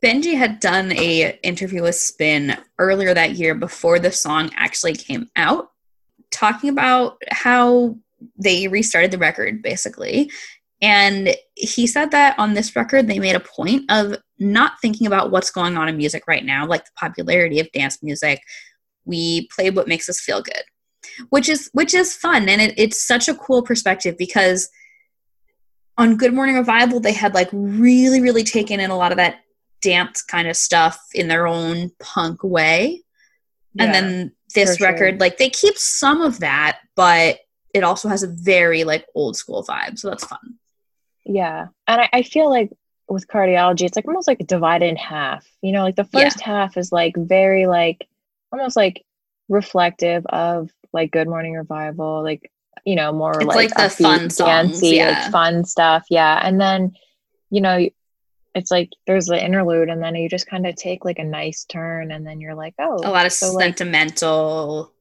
Benji 0.01 0.37
had 0.37 0.59
done 0.59 0.91
a 0.93 1.39
interview 1.43 1.83
with 1.83 1.95
Spin 1.95 2.57
earlier 2.77 3.13
that 3.13 3.31
year 3.31 3.55
before 3.55 3.99
the 3.99 4.11
song 4.11 4.51
actually 4.55 4.93
came 4.93 5.27
out, 5.35 5.71
talking 6.31 6.69
about 6.69 7.17
how 7.31 7.97
they 8.37 8.67
restarted 8.67 9.11
the 9.11 9.17
record 9.17 9.61
basically. 9.61 10.31
And 10.81 11.35
he 11.55 11.87
said 11.87 12.11
that 12.11 12.39
on 12.39 12.53
this 12.53 12.75
record 12.75 13.07
they 13.07 13.19
made 13.19 13.35
a 13.35 13.41
point 13.41 13.89
of 13.91 14.17
not 14.37 14.79
thinking 14.81 15.07
about 15.07 15.31
what's 15.31 15.51
going 15.51 15.77
on 15.77 15.89
in 15.89 15.97
music 15.97 16.23
right 16.27 16.45
now, 16.45 16.65
like 16.65 16.85
the 16.85 16.91
popularity 16.95 17.59
of 17.59 17.71
dance 17.71 18.01
music. 18.01 18.41
We 19.05 19.47
play 19.53 19.69
what 19.69 19.87
makes 19.87 20.07
us 20.07 20.19
feel 20.19 20.41
good. 20.41 20.63
Which 21.29 21.49
is 21.49 21.69
which 21.73 21.93
is 21.93 22.15
fun 22.15 22.47
and 22.47 22.61
it, 22.61 22.73
it's 22.77 23.05
such 23.05 23.27
a 23.27 23.35
cool 23.35 23.63
perspective 23.63 24.17
because 24.17 24.69
on 25.97 26.15
Good 26.15 26.33
Morning 26.33 26.55
Revival 26.55 26.99
they 26.99 27.13
had 27.13 27.33
like 27.33 27.49
really, 27.51 28.21
really 28.21 28.43
taken 28.43 28.79
in 28.79 28.89
a 28.89 28.97
lot 28.97 29.11
of 29.11 29.17
that 29.17 29.41
dance 29.81 30.21
kind 30.21 30.47
of 30.47 30.55
stuff 30.55 30.99
in 31.13 31.27
their 31.27 31.47
own 31.47 31.91
punk 31.99 32.43
way. 32.43 33.03
And 33.77 33.93
then 33.93 34.31
this 34.55 34.71
for 34.71 34.77
sure. 34.77 34.91
record, 34.91 35.19
like 35.19 35.37
they 35.37 35.49
keep 35.49 35.77
some 35.77 36.21
of 36.21 36.39
that, 36.39 36.79
but 36.95 37.39
it 37.73 37.83
also 37.83 38.09
has 38.09 38.23
a 38.23 38.27
very 38.27 38.83
like 38.83 39.05
old 39.15 39.35
school 39.37 39.63
vibe. 39.63 39.97
So 39.99 40.09
that's 40.09 40.25
fun. 40.25 40.55
Yeah. 41.25 41.67
And 41.87 42.01
I, 42.01 42.09
I 42.13 42.23
feel 42.23 42.49
like 42.49 42.71
with 43.07 43.27
cardiology, 43.27 43.83
it's 43.83 43.95
like 43.95 44.07
almost 44.07 44.27
like 44.27 44.45
divided 44.47 44.85
in 44.87 44.95
half. 44.95 45.45
You 45.61 45.71
know, 45.71 45.83
like 45.83 45.95
the 45.95 46.07
Yeah. 46.11 46.23
first 46.23 46.41
half 46.41 46.77
is 46.77 46.91
like 46.91 47.13
very 47.17 47.67
like 47.67 48.07
almost 48.51 48.75
like 48.75 49.03
reflective 49.47 50.25
of 50.27 50.69
like 50.93 51.11
Good 51.11 51.27
Morning 51.27 51.53
Revival, 51.53 52.23
like 52.23 52.51
you 52.85 52.95
know, 52.95 53.11
more 53.11 53.35
It's 53.35 53.45
like, 53.45 53.55
like 53.55 53.69
the 53.69 53.81
upbeat, 53.95 54.01
fun 54.03 54.29
songs, 54.29 54.35
dancey, 54.79 54.95
yeah. 54.95 55.09
like 55.23 55.31
fun 55.31 55.65
stuff. 55.65 56.05
Yeah. 56.09 56.39
And 56.43 56.59
then, 56.59 56.93
you 57.51 57.61
know, 57.61 57.87
it's 58.55 58.71
like 58.71 58.89
there's 59.05 59.27
the 59.27 59.43
interlude 59.43 59.89
and 59.89 60.01
then 60.01 60.15
you 60.15 60.27
just 60.29 60.47
kind 60.47 60.65
of 60.65 60.75
take 60.75 61.05
like 61.05 61.19
a 61.19 61.23
nice 61.23 61.65
turn 61.65 62.11
and 62.11 62.25
then 62.25 62.41
you're 62.41 62.55
like, 62.55 62.73
oh 62.79 62.95
A 63.03 63.11
lot 63.11 63.25
of 63.27 63.31
so, 63.33 63.53
like, 63.53 63.77
sentimental. 63.77 64.91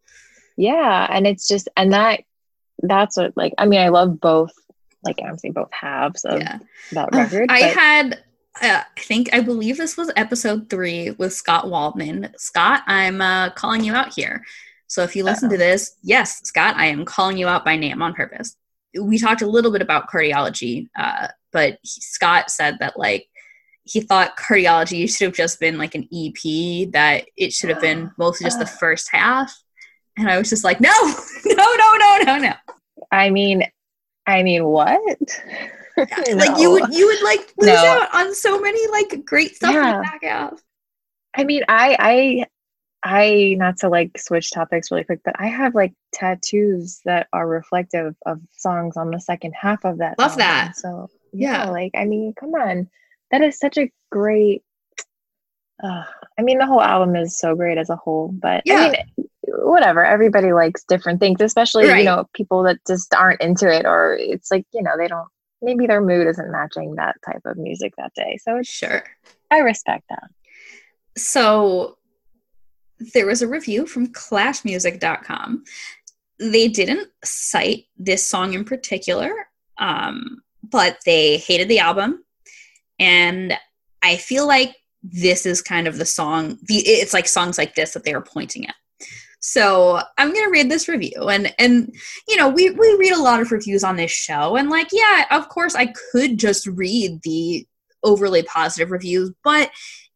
yeah 0.57 1.07
and 1.11 1.27
it's 1.27 1.49
just 1.49 1.69
and 1.77 1.93
that 1.93 2.21
that's 2.83 3.17
what 3.17 3.37
like 3.37 3.53
i 3.59 3.67
mean 3.67 3.81
i 3.81 3.89
love 3.89 4.21
both 4.21 4.53
like 5.05 5.17
i'm 5.27 5.39
saying 5.39 5.53
both 5.53 5.73
halves 5.73 6.25
of 6.25 6.41
yeah. 6.41 6.59
that 6.93 7.09
Oh, 7.13 7.19
record 7.19 7.51
I 7.51 7.61
but 7.61 7.75
had, 7.75 8.25
uh, 8.61 8.83
I 8.97 9.01
think, 9.01 9.31
I 9.33 9.41
believe 9.41 9.77
this 9.77 9.97
was 9.97 10.11
episode 10.17 10.69
three 10.69 11.13
with 11.13 11.33
Scott 11.33 11.71
Waldman. 11.71 12.33
Scott, 12.37 12.83
I'm 12.87 13.21
uh, 13.21 13.51
calling 13.51 13.85
you 13.85 13.95
out 13.95 14.13
here. 14.13 14.45
So 14.89 15.03
if 15.03 15.15
you 15.15 15.23
listen 15.23 15.49
to 15.51 15.55
Uh-oh. 15.55 15.59
this, 15.59 15.97
yes, 16.03 16.41
Scott, 16.45 16.75
I 16.77 16.87
am 16.87 17.05
calling 17.05 17.37
you 17.37 17.47
out 17.47 17.65
by 17.65 17.77
name 17.77 18.03
on 18.03 18.15
purpose. 18.15 18.57
We 18.99 19.19
talked 19.19 19.43
a 19.43 19.47
little 19.47 19.71
bit 19.71 19.83
about 19.83 20.09
cardiology, 20.09 20.89
uh, 20.97 21.29
but 21.53 21.79
he, 21.83 22.01
Scott 22.01 22.51
said 22.51 22.79
that 22.81 22.99
like 22.99 23.29
he 23.85 24.01
thought 24.01 24.39
cardiology 24.39 25.09
should 25.09 25.27
have 25.27 25.37
just 25.37 25.61
been 25.61 25.79
like 25.79 25.95
an 25.95 26.09
EP, 26.13 26.91
that 26.93 27.27
it 27.37 27.53
should 27.53 27.71
have 27.71 27.81
been 27.81 28.11
mostly 28.19 28.45
just 28.45 28.59
the 28.59 28.67
first 28.67 29.09
half. 29.13 29.55
And 30.19 30.29
I 30.29 30.37
was 30.39 30.51
just 30.51 30.65
like, 30.65 30.81
no, 30.81 30.91
no, 31.47 31.55
no, 31.55 31.93
no, 31.99 32.19
no, 32.25 32.39
no. 32.39 32.53
i 33.13 33.31
mean 33.31 33.63
i 34.27 34.43
mean 34.43 34.65
what 34.65 35.01
Like 35.97 36.59
you 36.61 36.71
would, 36.71 36.95
you 36.95 37.07
would 37.07 37.23
like 37.23 37.53
lose 37.59 37.69
No. 37.69 37.75
out 38.03 38.15
on 38.15 38.35
so 38.35 38.61
many 38.61 38.87
like 38.89 39.25
great 39.25 39.57
stuff 39.57 39.73
Yeah. 39.75 40.01
back 40.03 40.55
i 41.37 41.45
mean 41.45 41.63
i 41.69 41.97
i 41.99 42.47
i 43.03 43.55
not 43.59 43.79
to 43.79 43.89
like 43.89 44.19
switch 44.19 44.51
topics 44.53 44.91
really 44.91 45.05
quick 45.05 45.21
but 45.25 45.35
i 45.39 45.47
have 45.47 45.75
like 45.75 45.93
tattoos 46.13 47.01
that 47.05 47.27
are 47.33 47.49
reflective 47.49 48.15
of 48.27 48.41
songs 48.57 48.97
on 48.97 49.11
the 49.11 49.21
second 49.21 49.55
half 49.61 49.85
of 49.85 49.99
that 49.99 50.19
Love 50.19 50.33
album. 50.33 50.39
that. 50.41 50.77
so 50.77 51.09
Yeah. 51.33 51.65
yeah 51.65 51.71
like 51.71 51.93
i 51.97 52.05
mean 52.05 52.33
come 52.39 52.55
on 52.55 52.89
that 53.31 53.43
is 53.43 53.59
such 53.59 53.77
a 53.79 53.91
great 54.11 54.63
uh, 55.83 56.05
i 56.39 56.43
mean 56.43 56.59
the 56.59 56.67
whole 56.67 56.81
album 56.83 57.15
is 57.17 57.39
so 57.39 57.55
great 57.55 57.79
as 57.79 57.91
a 57.91 57.97
whole 57.97 58.29
but 58.29 58.63
Yeah. 58.65 58.93
i 58.93 59.05
mean 59.17 59.29
whatever 59.47 60.05
everybody 60.05 60.53
likes 60.53 60.85
different 60.85 61.21
things 61.21 61.41
especially 61.41 61.87
Right. 61.89 61.99
you 62.01 62.05
know 62.05 62.27
people 62.35 62.63
that 62.65 62.79
just 62.87 63.15
aren't 63.15 63.41
into 63.41 63.69
it 63.69 63.87
or 63.87 64.17
it's 64.19 64.51
like 64.51 64.67
you 64.73 64.83
know 64.83 64.93
they 64.99 65.09
don't 65.09 65.29
maybe 65.63 65.87
their 65.87 66.01
mood 66.03 66.27
isn't 66.27 66.51
matching 66.53 66.95
that 66.97 67.17
type 67.25 67.43
of 67.45 67.57
music 67.57 67.95
that 67.99 68.13
day 68.15 68.39
so 68.43 68.57
it's, 68.59 68.69
Sure. 68.69 69.03
i 69.51 69.59
respect 69.59 70.05
that 70.11 70.31
So 71.17 71.97
there 73.15 73.27
was 73.27 73.43
a 73.43 73.49
review 73.49 73.87
from 73.87 74.09
clashmusic.com. 74.13 75.65
They 76.41 76.69
didn't 76.69 77.09
cite 77.25 77.85
this 77.97 78.27
song 78.27 78.55
in 78.55 78.65
particular, 78.65 79.33
um, 79.79 80.43
but 80.63 80.99
they 81.07 81.37
hated 81.39 81.69
the 81.69 81.79
album. 81.81 82.25
And 82.99 83.55
I 84.03 84.17
feel 84.17 84.47
like 84.47 84.75
this 85.03 85.47
is 85.47 85.63
kind 85.63 85.87
of 85.87 85.99
the 85.99 86.05
song, 86.05 86.59
the, 86.63 86.77
it's 86.77 87.15
like 87.15 87.29
songs 87.29 87.59
like 87.59 87.75
this 87.75 87.93
that 87.93 88.05
they 88.05 88.15
are 88.15 88.23
pointing 88.23 88.67
at. 88.67 88.75
So 89.41 90.01
I'm 90.19 90.35
gonna 90.35 90.51
read 90.51 90.69
this 90.69 90.89
review, 90.89 91.29
and 91.29 91.55
and 91.59 91.95
you 92.27 92.37
know 92.37 92.49
we 92.49 92.71
we 92.71 92.97
read 92.97 93.13
a 93.13 93.23
lot 93.23 93.41
of 93.41 93.53
reviews 93.53 93.85
on 93.85 93.97
this 93.97 94.11
show, 94.11 94.57
and 94.57 94.69
like 94.69 94.89
yeah, 94.93 95.27
of 95.31 95.49
course 95.49 95.77
I 95.77 95.93
could 96.11 96.39
just 96.39 96.67
read 96.67 97.23
the 97.23 97.67
overly 98.03 98.43
positive 98.43 98.91
reviews, 98.91 99.33
but 99.45 99.71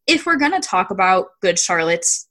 if 0.07 0.25
we're 0.25 0.37
gonna 0.37 0.59
talk 0.59 0.91
about 0.91 1.27
Good 1.41 1.57
Charlotte's 1.57 2.27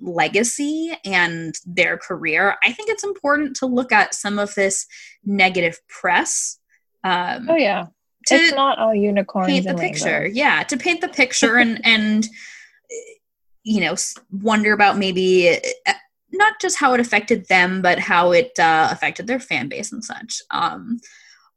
legacy 0.00 0.96
and 1.04 1.56
their 1.66 1.98
career, 1.98 2.56
I 2.62 2.72
think 2.72 2.88
it's 2.88 3.04
important 3.04 3.56
to 3.56 3.66
look 3.66 3.90
at 3.90 4.14
some 4.14 4.38
of 4.38 4.54
this 4.54 4.86
negative 5.24 5.80
press. 5.88 6.60
Um, 7.02 7.48
oh 7.50 7.56
yeah 7.56 7.86
to 8.28 8.34
it's 8.36 8.54
not 8.54 8.78
all 8.78 8.94
unicorns 8.94 9.48
paint 9.48 9.66
the 9.66 9.74
picture 9.74 10.20
rainbows. 10.20 10.36
yeah 10.36 10.62
to 10.62 10.76
paint 10.76 11.00
the 11.00 11.08
picture 11.08 11.56
and 11.58 11.80
and 11.84 12.28
you 13.64 13.80
know 13.80 13.94
wonder 14.30 14.72
about 14.72 14.96
maybe 14.98 15.50
uh, 15.86 15.92
not 16.32 16.60
just 16.60 16.78
how 16.78 16.94
it 16.94 17.00
affected 17.00 17.46
them 17.48 17.82
but 17.82 17.98
how 17.98 18.32
it 18.32 18.52
uh, 18.58 18.88
affected 18.90 19.26
their 19.26 19.40
fan 19.40 19.68
base 19.68 19.92
and 19.92 20.04
such 20.04 20.40
um 20.50 20.98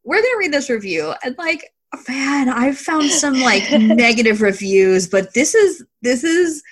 we're 0.04 0.18
gonna 0.22 0.38
read 0.40 0.52
this 0.54 0.70
review 0.70 1.14
and 1.24 1.38
like 1.38 1.64
man 2.08 2.50
i've 2.50 2.78
found 2.78 3.10
some 3.10 3.40
like 3.42 3.70
negative 3.80 4.42
reviews 4.42 5.08
but 5.08 5.34
this 5.34 5.54
is 5.56 5.84
this 6.02 6.24
is 6.24 6.64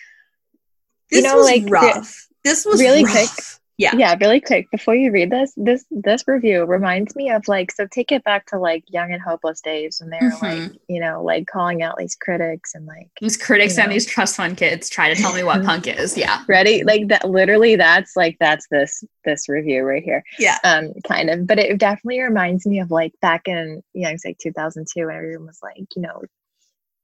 You 1.12 1.22
this 1.22 1.32
know, 1.32 1.38
was 1.38 1.46
like, 1.46 1.64
rough 1.70 2.28
this 2.44 2.66
was 2.66 2.80
really 2.80 3.04
rough. 3.04 3.14
quick, 3.14 3.30
yeah. 3.80 3.96
Yeah 3.96 4.16
really 4.22 4.40
quick 4.42 4.70
before 4.70 4.94
you 4.96 5.12
read 5.12 5.32
this 5.32 5.52
this 5.58 5.84
this 5.90 6.24
review 6.28 6.66
reminds 6.66 7.16
me 7.16 7.32
of 7.32 7.48
like 7.48 7.72
so 7.72 7.88
take 7.88 8.12
it 8.12 8.24
back 8.24 8.46
to 8.48 8.60
like 8.60 8.84
young 8.90 9.12
and 9.12 9.22
hopeless 9.22 9.62
days 9.62 10.00
when 10.00 10.12
they 10.12 10.20
were 10.22 10.32
Mhm. 10.34 10.42
like 10.70 10.80
you 10.88 11.00
know 11.02 11.24
like 11.24 11.48
calling 11.48 11.82
out 11.82 11.98
these 11.98 12.16
critics 12.16 12.76
and 12.76 12.86
like 12.86 13.08
these 13.22 13.38
critics 13.38 13.78
and 13.80 13.88
know. 13.88 13.94
these 13.94 14.06
trust 14.06 14.36
fund 14.36 14.58
kids 14.58 14.90
try 14.90 15.12
to 15.12 15.20
tell 15.20 15.34
me 15.34 15.44
what 15.44 15.64
punk 15.64 15.88
is 16.04 16.16
yeah. 16.18 16.44
Ready? 16.48 16.84
Like 16.84 17.08
that 17.08 17.28
literally 17.30 17.76
that's 17.78 18.16
like 18.16 18.38
that's 18.40 18.68
this 18.70 19.04
this 19.26 19.50
review 19.50 19.84
right 19.84 20.04
here. 20.04 20.24
Yeah. 20.38 20.58
Um 20.64 20.94
kind 21.08 21.30
of 21.30 21.48
but 21.48 21.58
it 21.58 21.78
definitely 21.80 22.22
reminds 22.22 22.66
me 22.68 22.80
of 22.82 22.92
like 22.92 23.14
back 23.22 23.48
in 23.48 23.82
you 23.94 24.04
know 24.04 24.10
it's 24.12 24.26
like 24.26 24.38
2002 24.40 25.06
when 25.08 25.16
everyone 25.16 25.48
was 25.48 25.60
like 25.64 25.86
you 25.96 26.02
know 26.02 26.22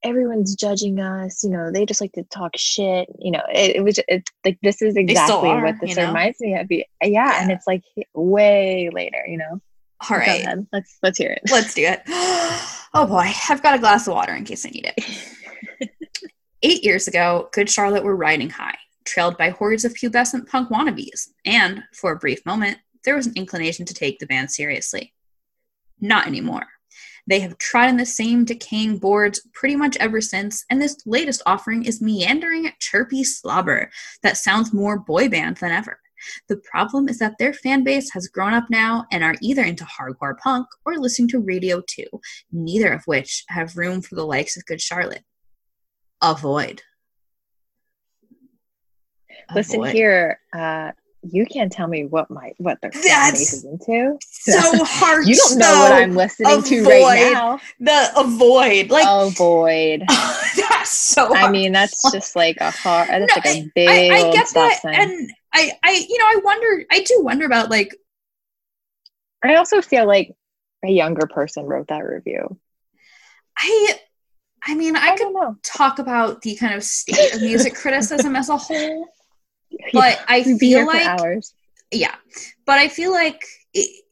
everyone's 0.06 0.54
judging 0.54 1.00
us 1.00 1.42
you 1.44 1.50
know 1.50 1.70
they 1.70 1.84
just 1.84 2.00
like 2.00 2.12
to 2.12 2.22
talk 2.24 2.52
shit 2.56 3.08
you 3.18 3.30
know 3.30 3.42
it, 3.52 3.76
it 3.76 3.84
was 3.84 3.98
it's 4.08 4.30
like 4.44 4.58
this 4.62 4.80
is 4.82 4.96
exactly 4.96 5.48
are, 5.48 5.64
what 5.64 5.74
this 5.80 5.90
you 5.90 5.96
know? 5.96 6.06
reminds 6.06 6.40
me 6.40 6.54
of 6.54 6.66
yeah, 6.70 6.82
yeah 7.02 7.42
and 7.42 7.50
it's 7.50 7.66
like 7.66 7.82
way 8.14 8.88
later 8.92 9.22
you 9.26 9.36
know 9.36 9.60
all 10.10 10.16
ahead. 10.18 10.66
let's 10.72 10.98
let's 11.02 11.18
hear 11.18 11.30
it 11.30 11.42
Let's 11.50 11.74
do 11.74 11.84
it. 11.84 12.02
Oh 12.94 13.06
boy, 13.06 13.30
I've 13.50 13.62
got 13.62 13.74
a 13.74 13.78
glass 13.78 14.06
of 14.06 14.14
water 14.14 14.32
in 14.32 14.44
case 14.44 14.64
I 14.64 14.70
need 14.70 14.90
it. 14.96 15.90
Eight 16.62 16.82
years 16.82 17.06
ago, 17.06 17.50
Good 17.52 17.68
Charlotte 17.68 18.04
were 18.04 18.16
riding 18.16 18.48
high, 18.48 18.78
trailed 19.04 19.36
by 19.36 19.50
hordes 19.50 19.84
of 19.84 19.92
pubescent 19.92 20.48
punk 20.48 20.70
wannabes, 20.70 21.28
and, 21.44 21.82
for 21.92 22.12
a 22.12 22.16
brief 22.16 22.46
moment, 22.46 22.78
there 23.04 23.14
was 23.14 23.26
an 23.26 23.34
inclination 23.36 23.84
to 23.84 23.92
take 23.92 24.18
the 24.18 24.26
band 24.26 24.50
seriously. 24.50 25.12
Not 26.00 26.26
anymore. 26.26 26.66
They 27.26 27.40
have 27.40 27.58
trodden 27.58 27.96
the 27.96 28.06
same 28.06 28.44
decaying 28.44 28.98
boards 28.98 29.40
pretty 29.52 29.76
much 29.76 29.96
ever 29.96 30.20
since, 30.20 30.64
and 30.70 30.80
this 30.80 30.96
latest 31.06 31.42
offering 31.46 31.84
is 31.84 32.00
meandering, 32.00 32.70
chirpy 32.78 33.24
slobber 33.24 33.90
that 34.22 34.36
sounds 34.36 34.72
more 34.72 34.98
boy 34.98 35.28
band 35.28 35.56
than 35.58 35.72
ever. 35.72 35.98
The 36.48 36.56
problem 36.70 37.08
is 37.08 37.18
that 37.18 37.36
their 37.38 37.52
fan 37.52 37.84
base 37.84 38.10
has 38.12 38.28
grown 38.28 38.54
up 38.54 38.70
now 38.70 39.06
and 39.12 39.22
are 39.22 39.34
either 39.42 39.62
into 39.62 39.84
hardcore 39.84 40.38
punk 40.38 40.66
or 40.84 40.98
listening 40.98 41.28
to 41.28 41.40
Radio 41.40 41.82
2, 41.86 42.04
neither 42.52 42.92
of 42.92 43.02
which 43.04 43.44
have 43.48 43.76
room 43.76 44.00
for 44.00 44.14
the 44.14 44.24
likes 44.24 44.56
of 44.56 44.64
Good 44.66 44.80
Charlotte. 44.80 45.24
Avoid. 46.22 46.82
listen 49.54 49.84
here 49.84 50.40
uh 50.52 50.90
you 51.32 51.46
can't 51.46 51.70
tell 51.72 51.86
me 51.88 52.04
what 52.04 52.30
my 52.30 52.52
what 52.58 52.78
the 52.82 52.88
That's 52.90 53.52
is 53.52 53.64
into 53.64 54.18
So 54.20 54.84
hard. 54.84 55.26
you 55.28 55.34
don't 55.36 55.58
know 55.58 55.80
what 55.80 55.92
i'm 55.92 56.14
listening 56.14 56.62
to 56.62 56.80
avoid. 56.80 56.90
right 56.92 57.32
now 57.32 57.60
The 57.80 58.10
avoid. 58.16 58.90
Like, 58.90 59.06
avoid 59.08 60.02
that's 60.08 60.90
so 60.90 61.34
I 61.34 61.50
mean, 61.50 61.72
that's 61.72 62.10
just 62.12 62.36
like 62.36 62.56
a 62.60 62.70
hard. 62.70 63.08
That's 63.08 63.20
No, 63.36 63.42
like 63.44 63.46
a 63.46 63.70
big 63.74 63.88
I, 63.88 64.16
I 64.28 64.32
get 64.32 64.48
that, 64.54 64.80
sign. 64.82 64.94
and 64.94 65.30
I, 65.52 65.72
I, 65.82 66.06
you 66.08 66.18
know, 66.18 66.24
I 66.26 66.40
wonder, 66.44 66.84
I 66.90 67.00
do 67.00 67.20
wonder 67.22 67.44
about 67.46 67.70
like. 67.70 67.94
I 69.44 69.56
also 69.56 69.80
feel 69.80 70.06
like 70.06 70.32
a 70.84 70.90
younger 70.90 71.26
person 71.26 71.64
wrote 71.64 71.88
that 71.88 72.00
review. 72.04 72.58
I, 73.58 73.98
I 74.64 74.74
mean, 74.74 74.96
I, 74.96 75.10
I 75.10 75.16
could 75.16 75.32
talk 75.62 75.98
about 75.98 76.42
the 76.42 76.56
kind 76.56 76.74
of 76.74 76.84
state 76.84 77.34
of 77.34 77.40
music 77.42 77.74
criticism 77.74 78.36
as 78.36 78.48
a 78.48 78.56
whole, 78.56 79.06
but 79.92 80.16
yeah, 80.18 80.24
I 80.28 80.42
feel 80.42 80.86
like 80.86 81.06
hours. 81.06 81.54
Yeah, 81.90 82.14
but 82.64 82.78
I 82.78 82.88
feel 82.88 83.12
like 83.12 83.42
it, 83.74 84.04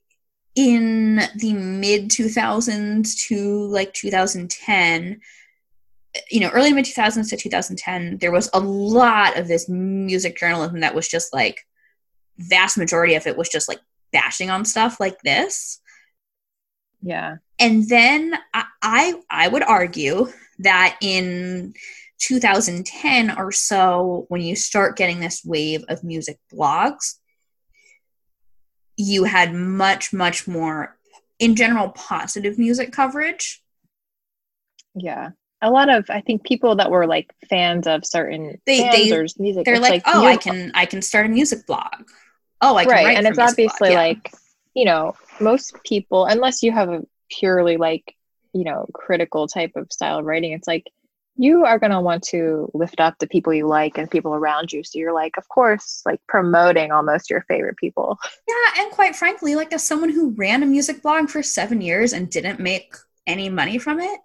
in 0.55 1.17
the 1.37 1.53
mid 1.53 2.11
2000s 2.11 3.27
to 3.27 3.67
like 3.67 3.93
2010 3.93 5.21
you 6.31 6.39
know 6.39 6.49
early 6.51 6.73
mid 6.73 6.85
2000s 6.85 7.29
to 7.29 7.37
2010 7.37 8.19
there 8.19 8.31
was 8.31 8.49
a 8.55 8.61
lot 8.61 9.37
of 9.37 9.49
this 9.49 9.69
music 9.69 10.39
journalism 10.39 10.79
that 10.79 10.95
was 10.95 11.09
just 11.09 11.35
like 11.35 11.67
vast 12.39 12.79
majority 12.79 13.15
of 13.15 13.27
it 13.27 13.37
was 13.37 13.49
just 13.49 13.69
like 13.69 13.81
bashing 14.13 14.49
on 14.49 14.65
stuff 14.65 15.01
like 15.01 15.21
this. 15.23 15.81
Yeah. 17.03 17.37
And 17.59 17.87
then 17.89 18.35
I, 18.55 18.65
I, 18.83 19.15
I 19.29 19.49
would 19.49 19.63
argue 19.63 20.29
that 20.61 20.97
in 21.03 21.75
2010 22.27 23.37
or 23.39 23.53
so 23.53 24.25
when 24.29 24.41
you 24.41 24.57
start 24.57 24.97
getting 24.97 25.21
this 25.21 25.43
wave 25.45 25.85
of 25.89 26.03
music 26.03 26.39
blogs 26.53 27.17
you 28.97 29.25
had 29.25 29.53
much 29.53 30.13
much 30.13 30.47
more 30.47 30.97
in 31.39 31.57
general 31.57 31.91
positive 31.91 32.59
music 32.59 32.93
coverage. 32.93 33.63
Yeah. 34.95 35.31
A 35.61 35.71
lot 35.71 35.89
of 35.89 36.05
i 36.11 36.21
think 36.21 36.45
people 36.45 36.77
that 36.77 36.91
were 36.91 37.07
like 37.07 37.33
fans 37.49 37.87
of 37.87 38.05
certain 38.05 38.61
they, 38.67 38.83
they 38.91 39.27
music 39.39 39.65
they're 39.65 39.81
like, 39.81 39.93
like, 39.93 40.03
oh 40.07 40.27
i 40.27 40.37
can 40.37 40.71
i 40.75 40.85
can 40.85 41.01
start 41.01 41.25
a 41.25 41.29
music 41.31 41.67
blog. 41.67 42.05
Oh 42.61 42.77
i 42.77 42.85
can 42.85 42.93
right 42.93 43.17
and 43.17 43.27
it's 43.27 43.39
obviously 43.39 43.91
yeah. 43.91 43.97
like 43.97 44.31
you 44.75 44.85
know 44.85 45.15
most 45.41 45.75
people 45.83 46.27
unless 46.27 46.63
you 46.63 46.71
have 46.71 46.91
a 46.91 47.01
purely 47.31 47.79
like 47.79 48.15
you 48.53 48.65
know 48.65 48.85
critical 48.93 49.49
type 49.49 49.73
of 49.75 49.91
style 49.91 50.19
of 50.19 50.27
writing 50.27 50.53
it's 50.53 50.69
like 50.69 50.85
you 51.37 51.65
are 51.65 51.79
going 51.79 51.91
to 51.91 52.01
want 52.01 52.23
to 52.23 52.71
lift 52.75 53.01
up 53.01 53.19
the 53.19 53.27
people 53.27 53.53
you 53.53 53.67
like 53.67 53.99
and 53.99 54.11
people 54.11 54.35
around 54.35 54.73
you. 54.73 54.85
So 54.85 54.99
you're 54.99 55.15
like, 55.15 55.37
of 55.37 55.49
course, 55.49 56.03
like 56.07 56.21
promoting 56.29 56.93
almost 56.93 57.29
your 57.29 57.43
favorite 57.49 57.77
people. 57.77 58.19
Yeah. 58.47 58.83
And 58.83 58.93
quite 58.93 59.17
frankly, 59.17 59.57
like 59.57 59.73
as 59.73 59.83
someone 59.83 60.11
who 60.11 60.31
ran 60.31 60.63
a 60.63 60.67
music 60.67 61.03
blog 61.03 61.29
for 61.29 61.43
seven 61.43 61.81
years 61.81 62.13
and 62.13 62.31
didn't 62.31 62.61
make 62.61 62.95
any 63.27 63.49
money 63.49 63.79
from 63.79 63.99
it, 64.01 64.21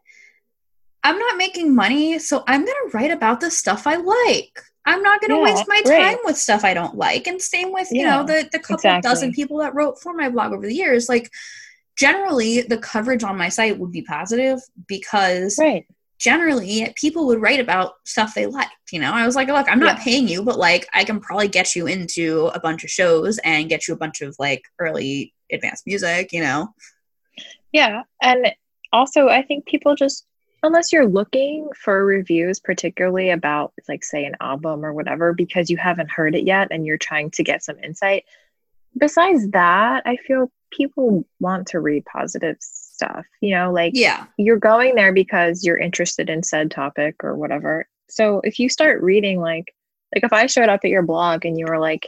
I'm 1.03 1.17
not 1.17 1.37
making 1.37 1.73
money. 1.73 2.19
So 2.19 2.43
I'm 2.47 2.63
going 2.63 2.77
to 2.89 2.97
write 2.97 3.11
about 3.11 3.39
the 3.39 3.49
stuff 3.49 3.87
I 3.87 3.95
like. 3.95 4.61
I'm 4.85 5.01
not 5.01 5.21
going 5.21 5.31
to 5.31 5.37
yeah, 5.37 5.55
waste 5.55 5.67
my 5.67 5.81
time 5.81 5.93
right. 5.93 6.17
with 6.25 6.37
stuff 6.37 6.63
I 6.63 6.73
don't 6.73 6.95
like. 6.95 7.25
And 7.25 7.41
same 7.41 7.71
with, 7.71 7.89
you 7.91 8.01
yeah, 8.01 8.17
know, 8.17 8.23
the, 8.23 8.49
the 8.51 8.59
couple 8.59 8.75
exactly. 8.75 9.09
dozen 9.09 9.33
people 9.33 9.57
that 9.59 9.73
wrote 9.73 9.99
for 9.99 10.13
my 10.13 10.29
blog 10.29 10.51
over 10.51 10.65
the 10.65 10.75
years. 10.75 11.09
Like, 11.09 11.31
generally, 11.97 12.61
the 12.61 12.77
coverage 12.77 13.23
on 13.23 13.37
my 13.37 13.49
site 13.49 13.79
would 13.79 13.91
be 13.91 14.03
positive 14.03 14.59
because. 14.87 15.57
Right 15.57 15.87
generally 16.19 16.93
people 16.97 17.25
would 17.25 17.41
write 17.41 17.59
about 17.59 17.93
stuff 18.05 18.33
they 18.35 18.45
liked 18.45 18.71
you 18.91 18.99
know 18.99 19.11
i 19.11 19.25
was 19.25 19.35
like 19.35 19.47
look 19.47 19.67
i'm 19.69 19.79
not 19.79 19.97
yeah. 19.97 20.03
paying 20.03 20.27
you 20.27 20.43
but 20.43 20.59
like 20.59 20.87
i 20.93 21.03
can 21.03 21.19
probably 21.19 21.47
get 21.47 21.75
you 21.75 21.87
into 21.87 22.51
a 22.53 22.59
bunch 22.59 22.83
of 22.83 22.89
shows 22.89 23.39
and 23.39 23.69
get 23.69 23.87
you 23.87 23.93
a 23.93 23.97
bunch 23.97 24.21
of 24.21 24.35
like 24.37 24.63
early 24.79 25.33
advanced 25.51 25.87
music 25.87 26.31
you 26.33 26.41
know 26.41 26.67
yeah 27.71 28.03
and 28.21 28.53
also 28.91 29.29
i 29.29 29.41
think 29.41 29.65
people 29.65 29.95
just 29.95 30.25
unless 30.61 30.91
you're 30.91 31.07
looking 31.07 31.69
for 31.73 32.05
reviews 32.05 32.59
particularly 32.59 33.29
about 33.29 33.73
like 33.87 34.03
say 34.03 34.25
an 34.25 34.35
album 34.41 34.85
or 34.85 34.93
whatever 34.93 35.33
because 35.33 35.69
you 35.69 35.77
haven't 35.77 36.11
heard 36.11 36.35
it 36.35 36.43
yet 36.43 36.67
and 36.69 36.85
you're 36.85 36.97
trying 36.97 37.31
to 37.31 37.43
get 37.43 37.63
some 37.63 37.79
insight 37.79 38.25
besides 38.97 39.49
that 39.51 40.03
i 40.05 40.17
feel 40.17 40.51
people 40.71 41.25
want 41.39 41.67
to 41.67 41.79
read 41.79 42.03
positive 42.05 42.57
stuff, 42.99 43.25
you 43.41 43.55
know, 43.55 43.71
like 43.71 43.93
yeah, 43.95 44.25
you're 44.37 44.59
going 44.59 44.95
there 44.95 45.13
because 45.13 45.63
you're 45.63 45.77
interested 45.77 46.29
in 46.29 46.43
said 46.43 46.69
topic 46.69 47.23
or 47.23 47.35
whatever. 47.35 47.87
So 48.09 48.41
if 48.43 48.59
you 48.59 48.69
start 48.69 49.01
reading 49.01 49.39
like 49.39 49.73
like 50.13 50.23
if 50.23 50.33
I 50.33 50.47
showed 50.47 50.69
up 50.69 50.81
at 50.83 50.89
your 50.89 51.03
blog 51.03 51.45
and 51.45 51.57
you 51.57 51.65
were 51.65 51.79
like, 51.79 52.07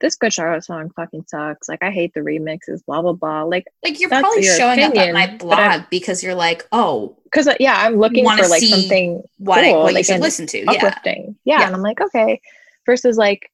this 0.00 0.16
Good 0.16 0.32
Charlotte 0.32 0.64
song 0.64 0.90
fucking 0.96 1.24
sucks. 1.28 1.68
Like 1.68 1.82
I 1.82 1.90
hate 1.90 2.12
the 2.14 2.20
remixes, 2.20 2.84
blah 2.84 3.02
blah 3.02 3.12
blah. 3.12 3.42
Like 3.44 3.64
like 3.82 4.00
you're 4.00 4.10
probably 4.10 4.44
your 4.44 4.56
showing 4.56 4.78
opinion, 4.82 5.16
up 5.16 5.22
at 5.22 5.30
my 5.30 5.36
blog 5.36 5.82
because 5.90 6.22
you're 6.22 6.34
like, 6.34 6.66
oh, 6.72 7.16
because 7.24 7.46
uh, 7.48 7.54
yeah, 7.60 7.74
I'm 7.78 7.96
looking 7.96 8.24
for 8.24 8.48
like 8.48 8.62
something 8.62 9.22
what, 9.38 9.62
cool, 9.62 9.82
what 9.82 9.94
like, 9.94 10.08
you 10.08 10.14
should 10.14 10.20
listen 10.20 10.46
to, 10.48 10.64
uplifting. 10.66 11.36
Yeah. 11.44 11.60
yeah, 11.60 11.66
and 11.66 11.74
I'm 11.74 11.82
like, 11.82 12.00
okay. 12.00 12.40
Versus 12.86 13.16
like, 13.16 13.50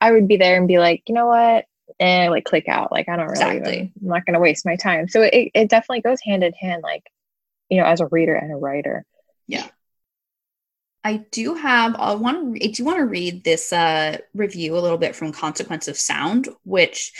I 0.00 0.10
would 0.10 0.26
be 0.26 0.36
there 0.36 0.56
and 0.56 0.66
be 0.66 0.78
like, 0.78 1.02
you 1.06 1.14
know 1.14 1.26
what? 1.26 1.66
And 2.00 2.32
like 2.32 2.44
click 2.44 2.66
out. 2.66 2.90
Like 2.90 3.08
I 3.08 3.16
don't 3.16 3.26
really 3.26 3.40
exactly. 3.40 3.74
even, 3.74 3.92
I'm 4.02 4.08
not 4.08 4.26
going 4.26 4.34
to 4.34 4.40
waste 4.40 4.66
my 4.66 4.74
time. 4.74 5.06
So 5.06 5.22
it, 5.22 5.50
it 5.54 5.68
definitely 5.68 6.00
goes 6.00 6.18
hand 6.24 6.42
in 6.42 6.52
hand, 6.54 6.82
like, 6.82 7.04
you 7.68 7.78
know, 7.78 7.84
as 7.84 8.00
a 8.00 8.06
reader 8.06 8.34
and 8.34 8.50
a 8.52 8.56
writer. 8.56 9.04
Yeah. 9.46 9.66
I 11.04 11.24
do 11.30 11.54
have, 11.54 11.94
I 11.96 12.14
want 12.14 12.56
to, 12.56 12.64
I 12.64 12.70
do 12.72 12.84
want 12.84 12.98
to 12.98 13.04
read 13.04 13.44
this 13.44 13.72
uh, 13.72 14.18
review 14.34 14.76
a 14.76 14.80
little 14.80 14.98
bit 14.98 15.14
from 15.14 15.32
Consequence 15.32 15.88
of 15.88 15.96
Sound, 15.96 16.48
which 16.64 17.12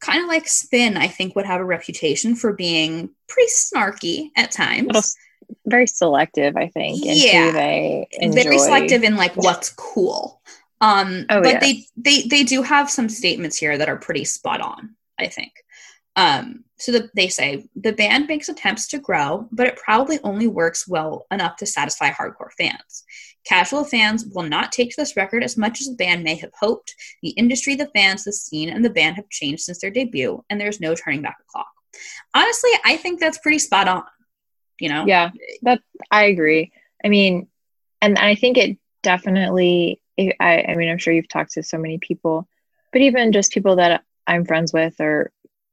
kind 0.00 0.22
of 0.22 0.28
like 0.28 0.46
Spin, 0.46 0.96
I 0.96 1.08
think 1.08 1.34
would 1.34 1.44
have 1.44 1.60
a 1.60 1.64
reputation 1.64 2.36
for 2.36 2.52
being 2.52 3.10
pretty 3.28 3.50
snarky 3.50 4.28
at 4.36 4.50
times. 4.50 5.16
Very 5.66 5.86
selective, 5.86 6.56
I 6.56 6.68
think. 6.68 7.00
Yeah. 7.02 7.50
They 7.50 8.06
Very 8.30 8.58
selective 8.58 9.02
in 9.02 9.16
like 9.16 9.34
what's 9.36 9.70
cool. 9.70 10.40
Um, 10.80 11.26
oh, 11.28 11.42
but 11.42 11.60
they 11.60 11.86
they 11.96 12.22
they 12.22 12.44
do 12.44 12.62
have 12.62 12.90
some 12.90 13.08
statements 13.08 13.56
here 13.56 13.76
that 13.78 13.88
are 13.88 13.96
pretty 13.96 14.24
spot 14.24 14.60
on. 14.60 14.94
I 15.18 15.26
think. 15.26 15.52
Um, 16.14 16.64
so 16.78 16.92
the, 16.92 17.10
they 17.14 17.28
say 17.28 17.68
the 17.76 17.92
band 17.92 18.26
makes 18.26 18.48
attempts 18.48 18.88
to 18.88 18.98
grow, 18.98 19.48
but 19.52 19.68
it 19.68 19.76
probably 19.76 20.18
only 20.24 20.48
works 20.48 20.88
well 20.88 21.26
enough 21.30 21.56
to 21.56 21.66
satisfy 21.66 22.10
hardcore 22.10 22.52
fans. 22.58 23.04
Casual 23.44 23.84
fans 23.84 24.26
will 24.26 24.42
not 24.42 24.72
take 24.72 24.94
this 24.96 25.16
record 25.16 25.44
as 25.44 25.56
much 25.56 25.80
as 25.80 25.86
the 25.86 25.94
band 25.94 26.24
may 26.24 26.34
have 26.34 26.50
hoped. 26.58 26.94
The 27.22 27.30
industry, 27.30 27.76
the 27.76 27.90
fans, 27.94 28.24
the 28.24 28.32
scene, 28.32 28.68
and 28.68 28.84
the 28.84 28.90
band 28.90 29.16
have 29.16 29.28
changed 29.28 29.62
since 29.62 29.80
their 29.80 29.90
debut, 29.90 30.44
and 30.50 30.60
there's 30.60 30.80
no 30.80 30.94
turning 30.94 31.22
back 31.22 31.38
the 31.38 31.44
clock. 31.48 31.68
Honestly, 32.34 32.70
I 32.84 32.96
think 32.96 33.20
that's 33.20 33.38
pretty 33.38 33.58
spot 33.58 33.88
on. 33.88 34.04
You 34.80 34.88
know? 34.88 35.04
Yeah, 35.06 35.30
that 35.62 35.80
I 36.10 36.24
agree. 36.24 36.72
I 37.04 37.08
mean, 37.08 37.48
and 38.02 38.18
I 38.18 38.34
think 38.34 38.58
it 38.58 38.78
definitely 39.02 40.00
I, 40.18 40.64
I 40.68 40.74
mean, 40.74 40.88
I'm 40.88 40.98
sure 40.98 41.12
you've 41.12 41.28
talked 41.28 41.52
to 41.52 41.62
so 41.62 41.78
many 41.78 41.98
people, 41.98 42.48
but 42.92 43.02
even 43.02 43.32
just 43.32 43.52
people 43.52 43.76
that 43.76 44.02
I'm 44.26 44.44
friends 44.44 44.72
with 44.72 45.00
or, 45.00 45.30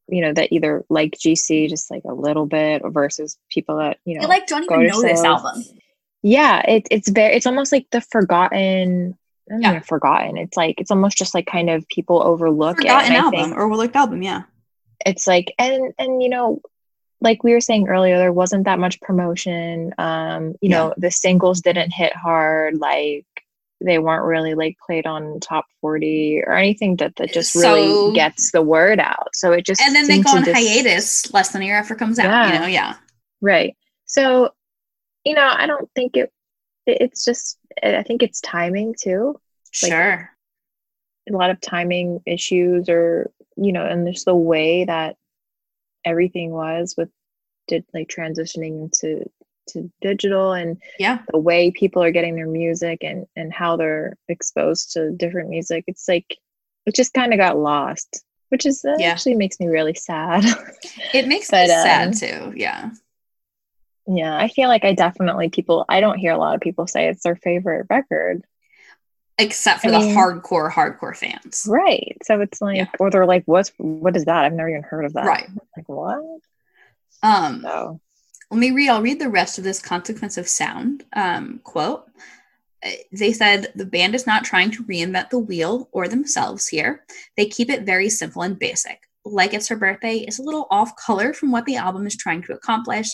you 0.08 0.22
know, 0.22 0.34
that 0.34 0.52
either 0.52 0.86
like 0.90 1.12
GC 1.12 1.68
just 1.68 1.90
like 1.90 2.04
a 2.06 2.14
little 2.14 2.46
bit 2.46 2.84
versus 2.86 3.38
people 3.50 3.78
that, 3.78 3.98
you 4.06 4.20
know, 4.20 4.26
I 4.26 4.30
like 4.30 4.48
don't 4.48 4.64
even 4.64 4.88
know 4.88 5.02
this 5.02 5.24
album. 5.24 5.64
Yeah. 6.22 6.62
It, 6.62 6.88
it's 6.92 7.10
very, 7.10 7.36
it's 7.36 7.48
almost 7.48 7.72
like 7.72 7.88
the 7.92 8.02
forgotten, 8.02 9.18
I 9.52 9.58
yeah. 9.60 9.80
forgotten. 9.80 10.38
It's 10.38 10.58
like, 10.58 10.80
it's 10.80 10.92
almost 10.92 11.18
just 11.18 11.34
like 11.34 11.48
kind 11.48 11.70
of 11.70 11.88
people 11.88 12.22
overlook 12.22 12.78
forgotten 12.78 13.14
it. 13.14 13.18
album 13.18 13.54
or 13.54 13.64
overlooked 13.64 13.96
album. 13.96 14.22
Yeah. 14.22 14.44
It's 15.06 15.28
like, 15.28 15.54
and, 15.58 15.94
and, 15.98 16.22
you 16.22 16.30
know, 16.30 16.62
like 17.22 17.44
we 17.44 17.54
were 17.54 17.62
saying 17.62 17.88
earlier, 17.88 18.18
there 18.18 18.34
wasn't 18.34 18.66
that 18.66 18.80
much 18.80 19.02
promotion. 19.02 19.94
Um, 19.98 20.50
you 20.62 20.70
yeah. 20.70 20.78
know, 20.78 20.94
the 20.98 21.12
singles 21.12 21.62
didn't 21.62 21.92
hit 21.92 22.16
hard. 22.16 22.78
Like, 22.78 23.26
they 23.82 24.00
weren't 24.00 24.26
really 24.26 24.56
like 24.56 24.78
played 24.86 25.06
on 25.06 25.40
top 25.40 25.66
40 25.82 26.44
or 26.46 26.54
anything 26.54 26.96
that, 26.98 27.16
that 27.18 27.34
just 27.34 27.54
so, 27.54 27.74
really 27.74 28.16
gets 28.16 28.52
the 28.52 28.62
word 28.62 29.00
out. 29.00 29.30
So 29.34 29.52
it 29.52 29.66
just 29.66 29.82
and 29.82 29.94
then 29.96 30.08
they 30.08 30.20
go 30.20 30.32
on 30.32 30.46
just, 30.46 30.56
hiatus 30.56 31.34
less 31.34 31.50
than 31.50 31.62
a 31.62 31.66
year 31.66 31.76
after 31.76 31.94
it 31.94 31.98
comes 31.98 32.18
out. 32.20 32.26
Yeah, 32.26 32.54
you 32.54 32.60
know, 32.60 32.68
yeah, 32.68 32.96
right. 33.42 33.76
So 34.06 34.52
you 35.26 35.34
know, 35.34 35.52
I 35.52 35.66
don't 35.66 35.90
think 35.96 36.16
it. 36.16 36.32
It's 36.86 37.26
just 37.26 37.58
I 37.84 38.04
think 38.04 38.24
it's 38.24 38.40
timing 38.40 38.96
too. 39.00 39.40
Like, 39.82 39.92
sure. 39.92 40.30
A 41.28 41.34
lot 41.34 41.50
of 41.50 41.60
timing 41.60 42.22
issues, 42.26 42.88
or 42.88 43.32
you 43.58 43.74
know, 43.74 43.86
and 43.86 44.08
just 44.08 44.26
the 44.26 44.36
way 44.36 44.86
that 44.86 45.16
everything 46.06 46.52
was 46.52 46.94
with 46.96 47.10
did 47.68 47.84
like 47.94 48.08
transitioning 48.08 48.84
into 48.84 49.26
to 49.68 49.92
digital 50.02 50.54
and 50.54 50.82
yeah. 51.00 51.20
the 51.32 51.40
way 51.40 51.72
people 51.72 52.04
are 52.04 52.12
getting 52.12 52.36
their 52.36 52.48
music 52.48 53.00
and 53.04 53.26
and 53.36 53.54
how 53.54 53.78
they're 53.78 54.18
exposed 54.28 54.94
to 54.94 55.12
different 55.12 55.50
music 55.50 55.84
it's 55.88 56.08
like 56.08 56.38
it 56.86 56.96
just 56.96 57.14
kind 57.14 57.34
of 57.34 57.40
got 57.40 57.58
lost 57.58 58.24
which 58.50 58.66
is 58.66 58.86
uh, 58.86 58.96
yeah. 58.98 59.08
actually 59.08 59.36
makes 59.36 59.60
me 59.60 59.68
really 59.68 59.94
sad. 59.94 60.46
It 61.14 61.28
makes 61.28 61.50
but, 61.50 61.64
me 61.64 61.68
sad 61.68 62.08
um, 62.08 62.14
too 62.14 62.54
yeah. 62.56 62.92
Yeah 64.08 64.38
i 64.38 64.48
feel 64.48 64.70
like 64.70 64.84
i 64.86 64.94
definitely 64.94 65.50
people 65.50 65.86
i 65.90 66.00
don't 66.00 66.20
hear 66.20 66.32
a 66.32 66.38
lot 66.38 66.56
of 66.56 66.62
people 66.62 66.88
say 66.88 67.08
it's 67.08 67.24
their 67.24 67.36
favorite 67.36 67.88
record. 67.90 68.44
Except 69.38 69.82
for 69.82 69.90
I 69.90 69.92
the 69.92 70.00
mean, 70.00 70.16
hardcore 70.16 70.72
hardcore 70.72 71.16
fans. 71.16 71.66
Right 71.70 72.18
so 72.24 72.40
it's 72.42 72.62
like 72.62 72.78
yeah. 72.78 72.88
or 73.00 73.10
they're 73.10 73.26
like 73.26 73.44
what's 73.46 73.72
what 73.78 74.16
is 74.16 74.26
that? 74.26 74.46
I've 74.46 74.54
never 74.54 74.70
even 74.70 74.84
heard 74.84 75.06
of 75.06 75.14
that. 75.14 75.26
Right. 75.26 75.50
Like 75.76 75.90
what? 75.90 76.24
Um 77.24 77.62
so 77.62 78.00
let 78.52 78.60
me 78.60 78.72
read 78.72 78.90
i'll 78.90 79.02
read 79.02 79.20
the 79.20 79.30
rest 79.30 79.58
of 79.58 79.64
this 79.64 79.82
consequence 79.82 80.38
of 80.38 80.48
sound 80.48 81.04
um, 81.14 81.60
quote 81.64 82.06
they 83.12 83.34
said 83.34 83.72
the 83.76 83.86
band 83.86 84.16
is 84.16 84.28
not 84.28 84.44
trying 84.44 84.72
to 84.72 84.84
reinvent 84.84 85.30
the 85.30 85.40
wheel 85.40 85.90
or 85.92 86.08
themselves 86.08 86.68
here. 86.68 87.04
They 87.38 87.46
keep 87.48 87.70
it 87.70 87.84
very 87.84 88.10
simple 88.10 88.42
and 88.42 88.58
basic. 88.58 89.00
Like 89.24 89.54
It's 89.54 89.68
Her 89.70 89.76
Birthday 89.76 90.18
is 90.18 90.38
a 90.38 90.44
little 90.44 90.68
off 90.70 90.96
color 90.96 91.34
from 91.34 91.52
what 91.52 91.66
the 91.66 91.78
album 91.78 92.06
is 92.06 92.16
trying 92.16 92.44
to 92.44 92.54
accomplish. 92.54 93.08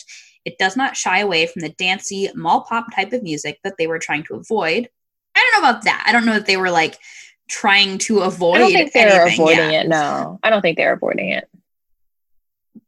It 0.44 0.58
does 0.58 0.76
not 0.76 0.96
shy 0.96 1.20
away 1.20 1.46
from 1.46 1.62
the 1.62 1.70
dancey 1.70 2.28
mall 2.34 2.66
pop 2.68 2.86
type 2.94 3.12
of 3.12 3.22
music 3.22 3.58
that 3.64 3.74
they 3.78 3.86
were 3.86 3.98
trying 3.98 4.24
to 4.24 4.34
avoid. 4.34 4.88
I 5.34 5.40
don't 5.40 5.62
know 5.62 5.70
about 5.70 5.84
that. 5.84 6.04
I 6.06 6.12
don't 6.12 6.26
know 6.26 6.34
that 6.34 6.46
they 6.46 6.58
were 6.58 6.70
like 6.70 6.98
trying 7.48 7.96
to 7.98 8.20
avoid. 8.20 8.56
I 8.56 8.58
don't 8.58 8.72
think 8.72 8.92
they 8.92 9.06
were 9.06 9.26
avoiding 9.26 9.70
it. 9.72 9.88
No, 9.88 10.38
I 10.42 10.50
don't 10.50 10.60
think 10.60 10.76
they're 10.76 10.92
avoiding 10.92 11.30
it 11.30 11.48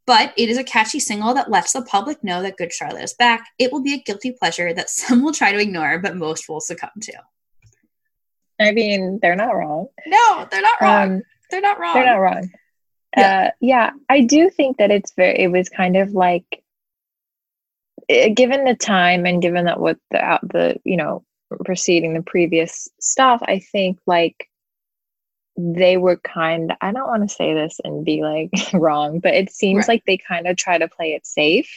but 0.06 0.32
it 0.36 0.48
is 0.48 0.58
a 0.58 0.64
catchy 0.64 1.00
single 1.00 1.34
that 1.34 1.50
lets 1.50 1.72
the 1.72 1.82
public 1.82 2.22
know 2.22 2.42
that 2.42 2.56
Good 2.56 2.72
Charlotte 2.72 3.04
is 3.04 3.14
back. 3.14 3.46
It 3.58 3.72
will 3.72 3.82
be 3.82 3.94
a 3.94 4.02
guilty 4.02 4.32
pleasure 4.32 4.72
that 4.72 4.90
some 4.90 5.22
will 5.22 5.32
try 5.32 5.52
to 5.52 5.60
ignore, 5.60 5.98
but 5.98 6.16
most 6.16 6.48
will 6.48 6.60
succumb 6.60 6.90
to. 7.02 7.12
I 8.60 8.72
mean, 8.72 9.18
they're 9.20 9.36
not 9.36 9.54
wrong. 9.54 9.88
No, 10.06 10.46
they're 10.50 10.62
not 10.62 10.80
wrong. 10.80 11.12
Um, 11.12 11.22
they're 11.50 11.60
not 11.60 11.78
wrong. 11.78 11.94
They're 11.94 12.06
not 12.06 12.16
wrong. 12.16 12.50
Yeah. 13.16 13.46
Uh, 13.46 13.50
yeah, 13.60 13.90
I 14.08 14.22
do 14.22 14.50
think 14.50 14.78
that 14.78 14.90
it's 14.90 15.12
very. 15.14 15.38
It 15.40 15.48
was 15.48 15.68
kind 15.68 15.96
of 15.96 16.12
like, 16.12 16.62
eh, 18.08 18.28
given 18.28 18.64
the 18.64 18.74
time 18.74 19.26
and 19.26 19.42
given 19.42 19.66
that 19.66 19.80
what 19.80 19.98
the 20.10 20.38
the 20.42 20.76
you 20.84 20.96
know 20.96 21.24
preceding 21.64 22.14
the 22.14 22.22
previous 22.22 22.88
stuff, 23.00 23.40
I 23.44 23.60
think 23.60 23.98
like 24.06 24.48
they 25.56 25.96
were 25.96 26.16
kind 26.16 26.72
I 26.80 26.92
don't 26.92 27.06
want 27.06 27.28
to 27.28 27.34
say 27.34 27.54
this 27.54 27.78
and 27.84 28.04
be 28.04 28.22
like 28.22 28.50
wrong, 28.72 29.20
but 29.20 29.34
it 29.34 29.50
seems 29.50 29.88
right. 29.88 29.94
like 29.94 30.04
they 30.06 30.18
kind 30.18 30.46
of 30.46 30.56
try 30.56 30.78
to 30.78 30.88
play 30.88 31.14
it 31.14 31.26
safe 31.26 31.70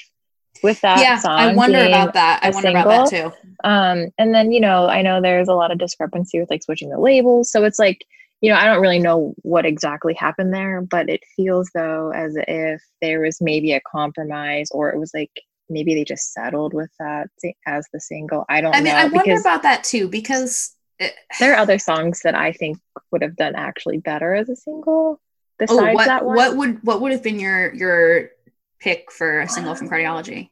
with 0.64 0.82
that 0.82 1.00
yeah, 1.00 1.18
song. 1.20 1.40
I 1.40 1.54
wonder 1.54 1.86
about 1.86 2.14
that. 2.14 2.40
I 2.44 2.50
wonder 2.50 2.70
single. 2.70 2.82
about 2.84 3.12
that 3.12 3.32
too. 3.32 3.32
Um, 3.64 4.10
and 4.18 4.34
then 4.34 4.52
you 4.52 4.60
know, 4.60 4.88
I 4.88 5.02
know 5.02 5.22
there's 5.22 5.48
a 5.48 5.54
lot 5.54 5.72
of 5.72 5.78
discrepancy 5.78 6.40
with 6.40 6.50
like 6.50 6.64
switching 6.64 6.90
the 6.90 7.00
labels. 7.00 7.52
So 7.52 7.64
it's 7.64 7.80
like, 7.80 8.06
you 8.42 8.52
know, 8.52 8.58
I 8.58 8.66
don't 8.66 8.82
really 8.82 9.00
know 9.00 9.34
what 9.44 9.66
exactly 9.66 10.14
happened 10.14 10.54
there, 10.54 10.82
but 10.82 11.10
it 11.10 11.22
feels 11.36 11.70
though 11.74 12.12
as 12.14 12.36
if 12.48 12.82
there 13.02 13.22
was 13.22 13.42
maybe 13.42 13.74
a 13.74 13.82
compromise 13.82 14.70
or 14.72 14.90
it 14.90 14.98
was 14.98 15.12
like 15.14 15.32
maybe 15.70 15.94
they 15.94 16.04
just 16.04 16.34
settled 16.34 16.74
with 16.74 16.90
that 17.00 17.28
as 17.66 17.88
the 17.94 18.00
single. 18.00 18.46
I 18.50 18.62
don't 18.62 18.76
I 18.76 18.82
mean, 18.82 18.96
I 18.96 19.06
wonder 19.06 19.40
about 19.40 19.64
that 19.64 19.84
too 19.84 20.08
because 20.08 20.74
it, 21.00 21.14
there 21.40 21.54
are 21.54 21.60
other 21.60 21.80
songs 21.80 22.22
that 22.24 22.36
I 22.36 22.52
think 22.52 22.78
would 23.12 23.22
have 23.22 23.36
done 23.36 23.56
actually 23.56 23.98
better 24.00 24.34
as 24.34 24.50
a 24.50 24.56
single. 24.56 25.20
Besides 25.60 25.80
oh, 25.80 25.94
what, 25.94 26.06
that 26.06 26.26
one, 26.26 26.36
what 26.36 26.58
would 26.58 26.84
what 26.84 27.02
would 27.02 27.12
have 27.12 27.24
been 27.24 27.40
your 27.40 27.74
your 27.74 28.30
pick 28.80 29.12
for 29.12 29.42
a 29.42 29.50
single 29.50 29.74
from 29.74 29.90
Cardiology? 29.90 30.52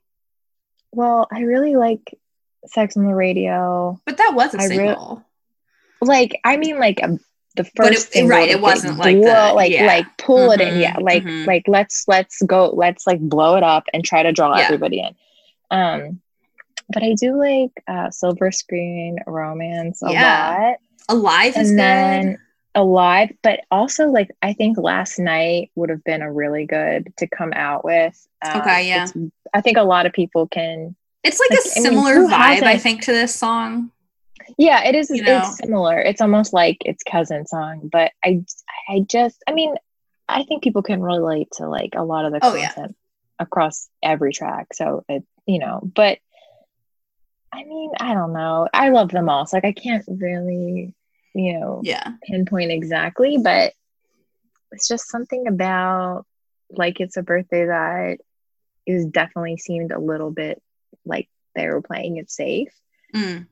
Well, 0.91 1.27
I 1.31 1.41
really 1.41 1.76
like 1.76 2.17
Sex 2.65 2.97
on 2.97 3.05
the 3.05 3.13
Radio, 3.13 4.01
but 4.05 4.17
that 4.17 4.34
was 4.34 4.55
a 4.55 4.61
I 4.61 4.67
single. 4.67 5.17
Re- 5.17 6.07
like, 6.07 6.39
I 6.43 6.57
mean, 6.57 6.80
like 6.80 6.99
a, 6.99 7.05
um, 7.05 7.19
the 7.55 7.63
first, 7.63 8.15
it, 8.15 8.26
right? 8.26 8.49
It 8.49 8.59
wasn't 8.59 8.97
like 8.97 9.15
blow, 9.17 9.49
the, 9.49 9.53
like 9.53 9.72
yeah. 9.72 9.85
like 9.85 10.05
pull 10.17 10.49
mm-hmm, 10.49 10.61
it 10.61 10.67
in, 10.67 10.80
yeah. 10.80 10.97
Like 10.99 11.23
mm-hmm. 11.23 11.47
like 11.47 11.63
let's 11.67 12.05
let's 12.07 12.41
go, 12.41 12.69
let's 12.69 13.07
like 13.07 13.19
blow 13.19 13.55
it 13.55 13.63
up 13.63 13.85
and 13.93 14.03
try 14.03 14.23
to 14.23 14.31
draw 14.31 14.57
yeah. 14.57 14.63
everybody 14.63 14.99
in. 14.99 15.15
Um, 15.72 16.22
but 16.89 17.03
I 17.03 17.13
do 17.13 17.37
like 17.37 17.71
uh, 17.87 18.11
Silver 18.11 18.51
Screen 18.51 19.19
Romance 19.27 20.01
a 20.03 20.11
yeah. 20.11 20.57
lot. 20.59 20.77
Alive 21.07 21.55
and 21.55 21.77
then 21.77 22.31
good. 22.31 22.39
Alive, 22.75 23.31
but 23.41 23.61
also 23.71 24.07
like 24.07 24.31
I 24.41 24.53
think 24.53 24.77
Last 24.77 25.17
Night 25.17 25.71
would 25.75 25.89
have 25.89 26.03
been 26.03 26.21
a 26.21 26.31
really 26.31 26.65
good 26.65 27.13
to 27.17 27.27
come 27.27 27.53
out 27.53 27.85
with. 27.85 28.27
Uh, 28.41 28.59
okay, 28.61 28.87
yeah. 28.87 29.07
I 29.53 29.61
think 29.61 29.77
a 29.77 29.83
lot 29.83 30.05
of 30.05 30.13
people 30.13 30.47
can. 30.47 30.95
It's 31.23 31.39
like, 31.39 31.51
like 31.51 31.59
a 31.59 31.61
similar 31.61 32.13
I 32.13 32.19
mean, 32.19 32.29
vibe, 32.29 32.63
I 32.63 32.77
think, 32.77 33.01
to 33.03 33.11
this 33.11 33.33
song. 33.33 33.91
Yeah, 34.57 34.83
it 34.83 34.93
is. 34.93 35.09
You 35.09 35.23
know? 35.23 35.39
It's 35.39 35.57
similar. 35.57 35.99
It's 35.99 36.21
almost 36.21 36.53
like 36.53 36.77
its 36.85 37.03
cousin 37.03 37.47
song, 37.47 37.89
but 37.91 38.11
I, 38.23 38.43
I 38.89 38.99
just, 39.07 39.41
I 39.47 39.53
mean, 39.53 39.75
I 40.27 40.43
think 40.43 40.63
people 40.63 40.83
can 40.83 41.01
relate 41.01 41.47
to 41.53 41.67
like 41.67 41.93
a 41.95 42.03
lot 42.03 42.25
of 42.25 42.31
the 42.31 42.39
oh, 42.43 42.51
content 42.51 42.75
yeah. 42.75 43.43
across 43.43 43.89
every 44.03 44.33
track. 44.33 44.73
So 44.73 45.03
it, 45.07 45.23
you 45.47 45.59
know, 45.59 45.79
but 45.81 46.19
I 47.56 47.64
mean, 47.64 47.91
I 47.99 48.14
don't 48.14 48.34
know. 48.34 48.68
I 48.73 48.90
love 48.90 49.10
them 49.10 49.30
all. 49.30 49.45
So 49.45 49.57
like 49.57 49.65
I 49.65 49.72
can't 49.72 50.03
really, 50.07 50.94
you 51.34 51.60
know, 51.60 51.82
yeah, 51.84 52.14
pinpoint 52.23 52.72
exactly, 52.72 53.38
but 53.41 53.73
it's 54.72 54.88
just 54.88 55.10
something 55.10 55.48
about 55.48 56.26
like 56.69 56.99
it's 56.99 57.18
a 57.18 57.23
birthday 57.23 57.65
that 57.65 58.18
is 58.86 59.06
definitely 59.06 59.57
seemed 59.57 59.91
a 59.91 59.99
little 59.99 60.32
bit 60.32 60.61
like 61.06 61.30
they 61.56 61.68
were 61.68 61.82
playing 61.82 62.18
it 62.18 62.30
safe. 62.30 62.73
Mm. 63.14 63.48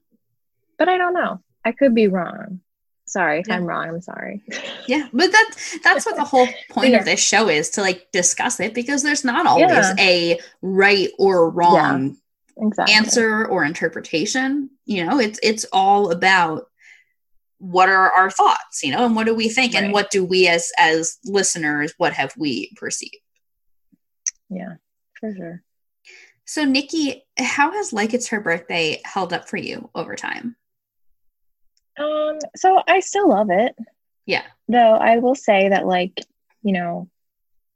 But 0.78 0.90
I 0.90 0.98
don't 0.98 1.14
know. 1.14 1.42
I 1.64 1.72
could 1.72 1.96
be 1.96 2.08
wrong. 2.08 2.60
Sorry 3.06 3.40
if 3.40 3.48
yeah. 3.48 3.56
I'm 3.56 3.66
wrong. 3.66 3.88
I'm 3.88 4.02
sorry. 4.02 4.42
Yeah, 4.86 5.08
but 5.14 5.32
that's 5.32 5.80
that's 5.80 6.06
what 6.06 6.18
the 6.18 6.26
whole 6.26 6.46
point 6.70 6.92
yeah. 6.92 6.98
of 6.98 7.06
this 7.06 7.22
show 7.22 7.48
is 7.48 7.70
to 7.70 7.82
like 7.82 8.12
discuss 8.12 8.60
it 8.60 8.74
because 8.74 9.02
there's 9.02 9.24
not 9.24 9.48
always 9.48 9.70
yeah. 9.70 9.96
a 9.98 10.40
right 10.62 11.08
or 11.18 11.50
wrong 11.50 12.18
exactly. 12.58 12.96
answer 12.96 13.46
or 13.46 13.64
interpretation. 13.64 14.70
You 14.86 15.06
know, 15.06 15.20
it's 15.20 15.40
it's 15.44 15.66
all 15.72 16.12
about 16.12 16.66
what 17.60 17.88
are 17.88 18.12
our 18.12 18.30
thoughts, 18.30 18.84
you 18.84 18.92
know, 18.92 19.06
and 19.06 19.16
what 19.16 19.26
do 19.26 19.34
we 19.34 19.48
think, 19.48 19.74
right. 19.74 19.84
and 19.84 19.94
what 19.94 20.12
do 20.12 20.26
we 20.26 20.48
as 20.48 20.72
as 20.78 21.18
listeners, 21.24 21.94
what 21.98 22.14
have 22.14 22.34
we 22.38 22.72
perceived? 22.76 23.16
Yeah, 24.50 24.76
for 25.20 25.34
sure. 25.34 25.64
So, 26.46 26.66
Nikki, 26.66 27.24
how 27.38 27.72
has 27.72 27.94
Like 27.94 28.14
It's 28.14 28.28
Her 28.28 28.42
Birthday 28.42 29.02
held 29.06 29.32
up 29.32 29.48
for 29.48 29.58
you 29.58 29.90
over 29.96 30.16
time? 30.16 30.56
Um, 31.98 32.38
so 32.56 32.82
I 32.88 33.00
still 33.00 33.30
love 33.30 33.50
it. 33.50 33.76
Yeah. 34.26 34.44
Though 34.68 34.96
I 34.96 35.20
will 35.20 35.36
say 35.36 35.70
that, 35.70 35.86
like, 35.86 36.20
you 36.62 36.74
know, 36.74 37.10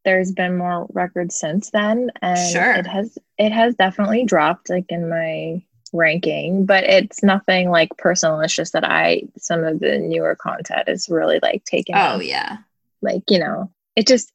there's 0.08 0.32
been 0.32 0.58
more 0.58 0.88
records 0.94 1.38
since 1.38 1.70
then 1.72 2.10
and 2.22 2.40
sure. 2.54 2.72
it 2.72 2.88
has 2.88 3.18
it 3.38 3.52
has 3.52 3.76
definitely 3.76 4.24
dropped 4.24 4.70
like 4.70 4.86
in 4.88 5.10
my 5.10 5.62
ranking 5.92 6.66
but 6.66 6.86
it's 6.86 7.22
nothing 7.24 7.70
like 7.70 7.90
personal 7.98 8.40
it's 8.40 8.56
just 8.56 8.72
that 8.72 8.86
i 8.86 9.22
some 9.38 9.66
of 9.66 9.82
the 9.82 10.00
newer 10.00 10.34
content 10.34 10.88
is 10.88 11.10
really 11.10 11.40
like 11.44 11.62
taken 11.66 11.94
oh 11.94 12.00
up. 12.00 12.24
yeah 12.24 12.60
like 13.02 13.22
you 13.30 13.38
know 13.38 13.70
it 13.98 14.08
just 14.08 14.32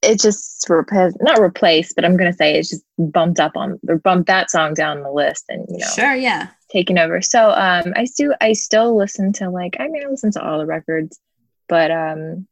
it 0.00 0.20
just 0.20 0.64
has 0.90 1.16
not 1.20 1.40
replaced 1.40 1.96
but 1.96 2.04
i'm 2.04 2.16
gonna 2.16 2.32
say 2.32 2.56
it's 2.56 2.68
just 2.68 2.84
bumped 2.98 3.40
up 3.40 3.56
on 3.56 3.80
or 3.88 3.98
bumped 3.98 4.28
that 4.28 4.48
song 4.48 4.74
down 4.74 5.02
the 5.02 5.10
list 5.10 5.44
and 5.48 5.66
you 5.68 5.78
know 5.78 5.88
sure 5.88 6.14
yeah 6.14 6.46
taken 6.70 6.98
over 6.98 7.20
so 7.20 7.50
um 7.50 7.92
i 7.96 8.06
do 8.16 8.32
i 8.40 8.52
still 8.52 8.96
listen 8.96 9.32
to 9.32 9.50
like 9.50 9.76
i 9.80 9.88
mean 9.88 10.04
i 10.06 10.08
listen 10.08 10.30
to 10.30 10.40
all 10.40 10.58
the 10.58 10.66
records 10.66 11.18
but 11.68 11.90
um 11.90 12.46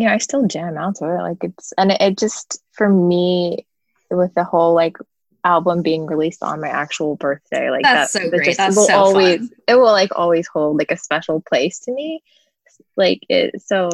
you 0.00 0.06
know, 0.06 0.14
I 0.14 0.18
still 0.18 0.46
jam 0.46 0.78
out 0.78 0.96
to 0.96 1.04
it. 1.04 1.20
Like 1.20 1.44
it's, 1.44 1.74
and 1.76 1.92
it, 1.92 2.00
it 2.00 2.18
just, 2.18 2.62
for 2.72 2.88
me, 2.88 3.66
with 4.10 4.32
the 4.32 4.44
whole 4.44 4.72
like 4.72 4.96
album 5.44 5.82
being 5.82 6.06
released 6.06 6.42
on 6.42 6.62
my 6.62 6.68
actual 6.70 7.16
birthday, 7.16 7.68
like 7.68 7.82
that's 7.82 8.14
that, 8.14 8.22
so 8.22 8.30
great. 8.30 8.46
Just 8.46 8.56
that's 8.56 8.76
will 8.76 8.86
so 8.86 8.94
always, 8.94 9.40
fun. 9.40 9.50
it 9.68 9.74
will 9.74 9.92
like 9.92 10.08
always 10.16 10.48
hold 10.48 10.78
like 10.78 10.90
a 10.90 10.96
special 10.96 11.42
place 11.42 11.80
to 11.80 11.92
me. 11.92 12.22
Like 12.96 13.20
it, 13.28 13.60
so 13.60 13.90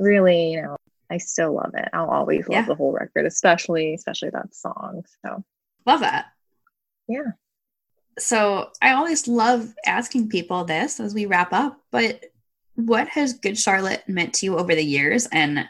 really, 0.00 0.54
you 0.54 0.62
know, 0.62 0.76
I 1.08 1.18
still 1.18 1.54
love 1.54 1.70
it. 1.74 1.88
I'll 1.92 2.10
always 2.10 2.48
love 2.48 2.64
yeah. 2.64 2.66
the 2.66 2.74
whole 2.74 2.90
record, 2.90 3.26
especially, 3.26 3.94
especially 3.94 4.30
that 4.30 4.56
song. 4.56 5.04
So 5.22 5.44
love 5.86 6.00
that. 6.00 6.26
Yeah. 7.06 7.30
So 8.18 8.72
I 8.82 8.94
always 8.94 9.28
love 9.28 9.72
asking 9.86 10.30
people 10.30 10.64
this 10.64 10.98
as 10.98 11.14
we 11.14 11.26
wrap 11.26 11.52
up, 11.52 11.80
but 11.92 12.24
what 12.74 13.08
has 13.08 13.34
Good 13.34 13.58
Charlotte 13.58 14.02
meant 14.08 14.34
to 14.34 14.46
you 14.46 14.58
over 14.58 14.74
the 14.74 14.84
years 14.84 15.26
and 15.30 15.68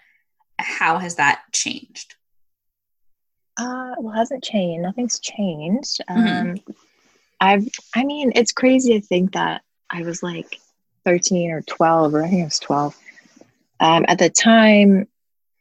how 0.59 0.99
has 0.99 1.17
that 1.17 1.43
changed? 1.53 2.15
Uh, 3.57 3.95
well, 3.99 4.15
hasn't 4.15 4.43
changed. 4.43 4.83
Nothing's 4.83 5.19
changed. 5.21 6.01
Mm-hmm. 6.11 6.51
Um, 6.51 6.77
I've, 7.41 7.69
I 7.95 8.05
mean, 8.05 8.33
it's 8.35 8.53
crazy 8.53 8.99
to 8.99 9.07
think 9.07 9.33
that 9.33 9.63
I 9.91 10.03
was 10.03 10.23
like 10.23 10.59
13 11.05 11.51
or 11.51 11.63
12, 11.63 12.15
or 12.15 12.25
I 12.25 12.29
think 12.29 12.43
I 12.43 12.45
was 12.45 12.59
12. 12.59 12.97
Um, 13.81 14.05
at 14.09 14.19
the 14.19 14.31
time, 14.31 15.07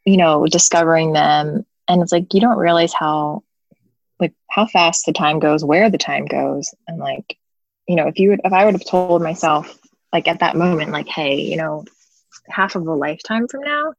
you 0.05 0.17
know, 0.17 0.45
discovering 0.45 1.13
them, 1.13 1.65
and 1.87 2.01
it's 2.01 2.11
like 2.11 2.33
you 2.33 2.39
don't 2.39 2.57
realize 2.57 2.93
how, 2.93 3.43
like, 4.19 4.33
how 4.49 4.65
fast 4.65 5.05
the 5.05 5.13
time 5.13 5.39
goes, 5.39 5.65
where 5.65 5.89
the 5.89 5.97
time 5.97 6.25
goes, 6.25 6.73
and 6.87 6.99
like, 6.99 7.37
you 7.87 7.95
know, 7.95 8.07
if 8.07 8.17
you 8.17 8.29
would, 8.29 8.41
if 8.45 8.53
I 8.53 8.65
would 8.65 8.75
have 8.75 8.85
told 8.85 9.21
myself 9.21 9.77
like 10.13 10.27
at 10.27 10.39
that 10.39 10.55
moment 10.55 10.91
like 10.91 11.07
hey 11.07 11.41
you 11.41 11.57
know 11.57 11.83
half 12.47 12.75
of 12.75 12.87
a 12.87 12.93
lifetime 12.93 13.47
from 13.47 13.61
now 13.61 13.93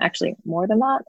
actually 0.00 0.34
more 0.44 0.66
than 0.66 0.80
that 0.80 1.02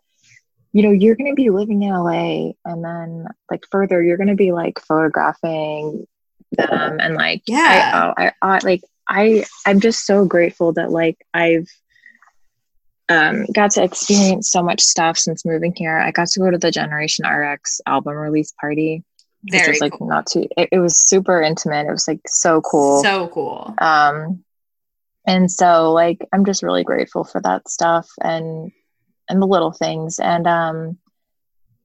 you 0.71 0.83
know 0.83 0.91
you're 0.91 1.15
going 1.15 1.31
to 1.31 1.35
be 1.35 1.49
living 1.49 1.81
in 1.81 1.93
la 1.93 2.51
and 2.65 2.85
then 2.85 3.27
like 3.49 3.65
further 3.71 4.01
you're 4.01 4.17
going 4.17 4.27
to 4.27 4.35
be 4.35 4.51
like 4.51 4.79
photographing 4.79 6.07
them 6.51 6.99
and 6.99 7.15
like 7.15 7.41
yeah 7.47 8.13
I, 8.15 8.29
oh, 8.29 8.31
I, 8.41 8.55
I 8.55 8.59
like 8.63 8.81
i 9.09 9.43
i'm 9.65 9.79
just 9.79 10.05
so 10.05 10.25
grateful 10.25 10.73
that 10.73 10.91
like 10.91 11.17
i've 11.33 11.67
um, 13.09 13.45
got 13.53 13.71
to 13.71 13.83
experience 13.83 14.51
so 14.51 14.63
much 14.63 14.81
stuff 14.81 15.17
since 15.17 15.45
moving 15.45 15.73
here. 15.75 15.97
I 15.97 16.11
got 16.11 16.27
to 16.29 16.39
go 16.39 16.49
to 16.49 16.57
the 16.57 16.71
Generation 16.71 17.27
RX 17.27 17.81
album 17.85 18.13
release 18.13 18.53
party. 18.59 19.03
Very 19.45 19.61
which 19.61 19.69
was 19.71 19.81
like 19.81 19.93
cool. 19.93 20.07
not 20.07 20.25
too 20.25 20.47
it, 20.55 20.69
it 20.71 20.79
was 20.79 20.97
super 20.97 21.41
intimate. 21.41 21.85
It 21.85 21.91
was 21.91 22.07
like 22.07 22.21
so 22.27 22.61
cool. 22.61 23.03
So 23.03 23.27
cool. 23.27 23.75
Um 23.77 24.42
and 25.25 25.49
so 25.49 25.91
like 25.91 26.27
I'm 26.33 26.45
just 26.45 26.63
really 26.63 26.83
grateful 26.83 27.23
for 27.23 27.41
that 27.41 27.69
stuff 27.69 28.09
and 28.21 28.71
and 29.29 29.41
the 29.41 29.47
little 29.47 29.71
things. 29.71 30.19
And 30.19 30.47
um 30.47 30.97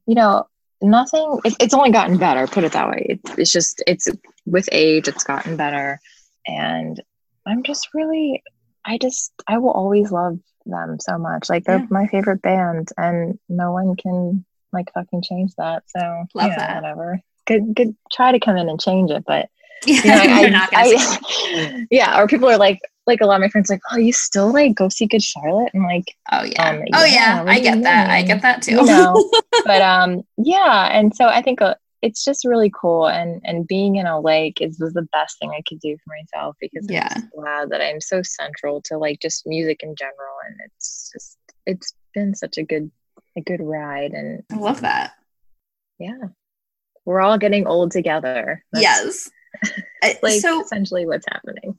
you 0.07 0.15
know 0.15 0.47
nothing 0.81 1.41
it, 1.45 1.55
it's 1.61 1.75
only 1.75 1.91
gotten 1.91 2.19
better 2.19 2.47
put 2.47 2.65
it 2.65 2.73
that 2.73 2.89
way. 2.89 3.07
It, 3.09 3.21
it's 3.39 3.53
just 3.53 3.83
it's 3.87 4.09
with 4.47 4.69
age 4.73 5.09
it's 5.09 5.25
gotten 5.25 5.57
better. 5.57 6.01
And 6.47 7.01
i'm 7.47 7.63
just 7.63 7.89
really 7.95 8.43
i 8.85 8.99
just 8.99 9.33
i 9.47 9.59
will 9.59 9.71
always 9.71 10.11
love 10.11 10.39
them 10.67 10.99
so 11.01 11.17
much. 11.19 11.49
Like 11.49 11.65
they're 11.65 11.79
yeah. 11.79 11.87
my 11.91 12.07
favorite 12.09 12.43
band 12.43 12.91
and 12.97 13.39
no 13.49 13.73
one 13.73 13.97
can 13.97 14.45
like 14.73 14.93
fucking 14.93 15.23
change 15.23 15.53
that. 15.57 15.85
So 15.87 16.27
love 16.35 16.53
that. 16.57 16.75
whatever. 16.75 17.21
Good 17.47 17.75
good 17.75 17.97
try 18.13 18.33
to 18.33 18.41
come 18.41 18.57
in 18.57 18.69
and 18.69 18.81
change 18.81 19.11
it 19.11 19.25
but 19.27 19.49
yeah, 19.87 20.23
you 20.25 20.31
know, 20.31 20.35
I, 20.35 20.49
not 20.49 20.69
I, 20.73 21.87
yeah 21.91 22.21
or 22.21 22.27
people 22.27 22.49
are 22.49 22.59
like 22.59 22.81
like 23.09 23.21
a 23.21 23.27
lot 23.27 23.37
of 23.37 23.41
my 23.41 23.49
friends 23.49 23.71
like, 23.71 23.81
oh, 23.91 23.97
you 23.97 24.13
still 24.13 24.53
like 24.53 24.77
go 24.77 24.89
see 24.89 25.07
Good 25.07 25.23
Charlotte? 25.23 25.71
And 25.75 25.83
like, 25.83 26.15
oh 26.31 26.45
yeah, 26.45 26.69
um, 26.69 26.83
oh 26.93 27.05
yeah, 27.05 27.43
I 27.47 27.59
get 27.59 27.83
that. 27.83 28.11
I 28.11 28.23
get 28.23 28.43
that 28.43 28.63
too. 28.63 28.77
You 28.77 28.85
know? 28.85 29.31
but 29.65 29.83
um, 29.83 30.23
yeah, 30.37 30.89
and 30.93 31.15
so 31.17 31.27
I 31.27 31.43
think 31.43 31.61
uh, 31.61 31.75
it's 32.03 32.25
just 32.25 32.45
really 32.45 32.71
cool, 32.71 33.09
and 33.09 33.41
and 33.45 33.67
being 33.67 33.97
in 33.97 34.07
a 34.07 34.21
lake 34.21 34.61
is 34.61 34.79
was 34.79 34.93
the 34.93 35.09
best 35.11 35.39
thing 35.41 35.51
I 35.51 35.63
could 35.67 35.81
do 35.81 35.97
for 35.97 36.15
myself 36.21 36.57
because 36.61 36.87
yeah, 36.89 37.09
I'm 37.11 37.31
glad 37.35 37.71
that 37.71 37.81
I'm 37.81 38.01
so 38.01 38.23
central 38.23 38.83
to 38.83 38.99
like 38.99 39.21
just 39.21 39.47
music 39.47 39.83
in 39.83 39.97
general, 39.97 40.37
and 40.47 40.57
it's 40.67 41.11
just 41.13 41.39
it's 41.67 41.95
been 42.15 42.35
such 42.35 42.59
a 42.59 42.63
good 42.63 42.91
a 43.37 43.41
good 43.41 43.61
ride, 43.61 44.13
and 44.13 44.45
I 44.53 44.57
love 44.57 44.83
that. 44.83 45.13
Yeah, 45.99 46.29
we're 47.05 47.21
all 47.21 47.39
getting 47.39 47.67
old 47.67 47.91
together. 47.91 48.63
That's, 48.73 48.83
yes. 48.83 49.31
like 50.23 50.41
so, 50.41 50.63
essentially 50.63 51.07
what's 51.07 51.27
happening. 51.27 51.75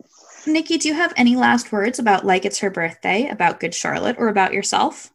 Nikki, 0.45 0.77
do 0.77 0.87
you 0.87 0.93
have 0.93 1.13
any 1.15 1.35
last 1.35 1.71
words 1.71 1.99
about 1.99 2.25
like 2.25 2.45
it's 2.45 2.59
her 2.59 2.69
birthday, 2.69 3.27
about 3.29 3.59
Good 3.59 3.73
Charlotte, 3.73 4.17
or 4.19 4.27
about 4.27 4.53
yourself? 4.53 5.11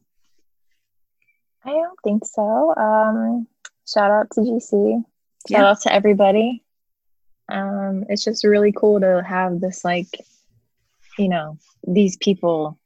I 1.65 1.71
don't 1.71 1.99
think 2.05 2.25
so. 2.27 2.75
Um, 2.77 3.47
shout 3.89 4.11
out 4.11 4.31
to 4.33 4.41
GC. 4.41 4.71
Shout 5.01 5.05
yeah. 5.49 5.65
out 5.65 5.81
to 5.83 5.93
everybody. 5.93 6.63
Um, 7.49 8.05
it's 8.09 8.25
just 8.25 8.45
really 8.45 8.73
cool 8.73 9.01
to 9.01 9.23
have 9.27 9.61
this 9.61 9.85
like, 9.85 10.09
you 11.19 11.29
know, 11.29 11.59
these 11.87 12.17
people 12.17 12.79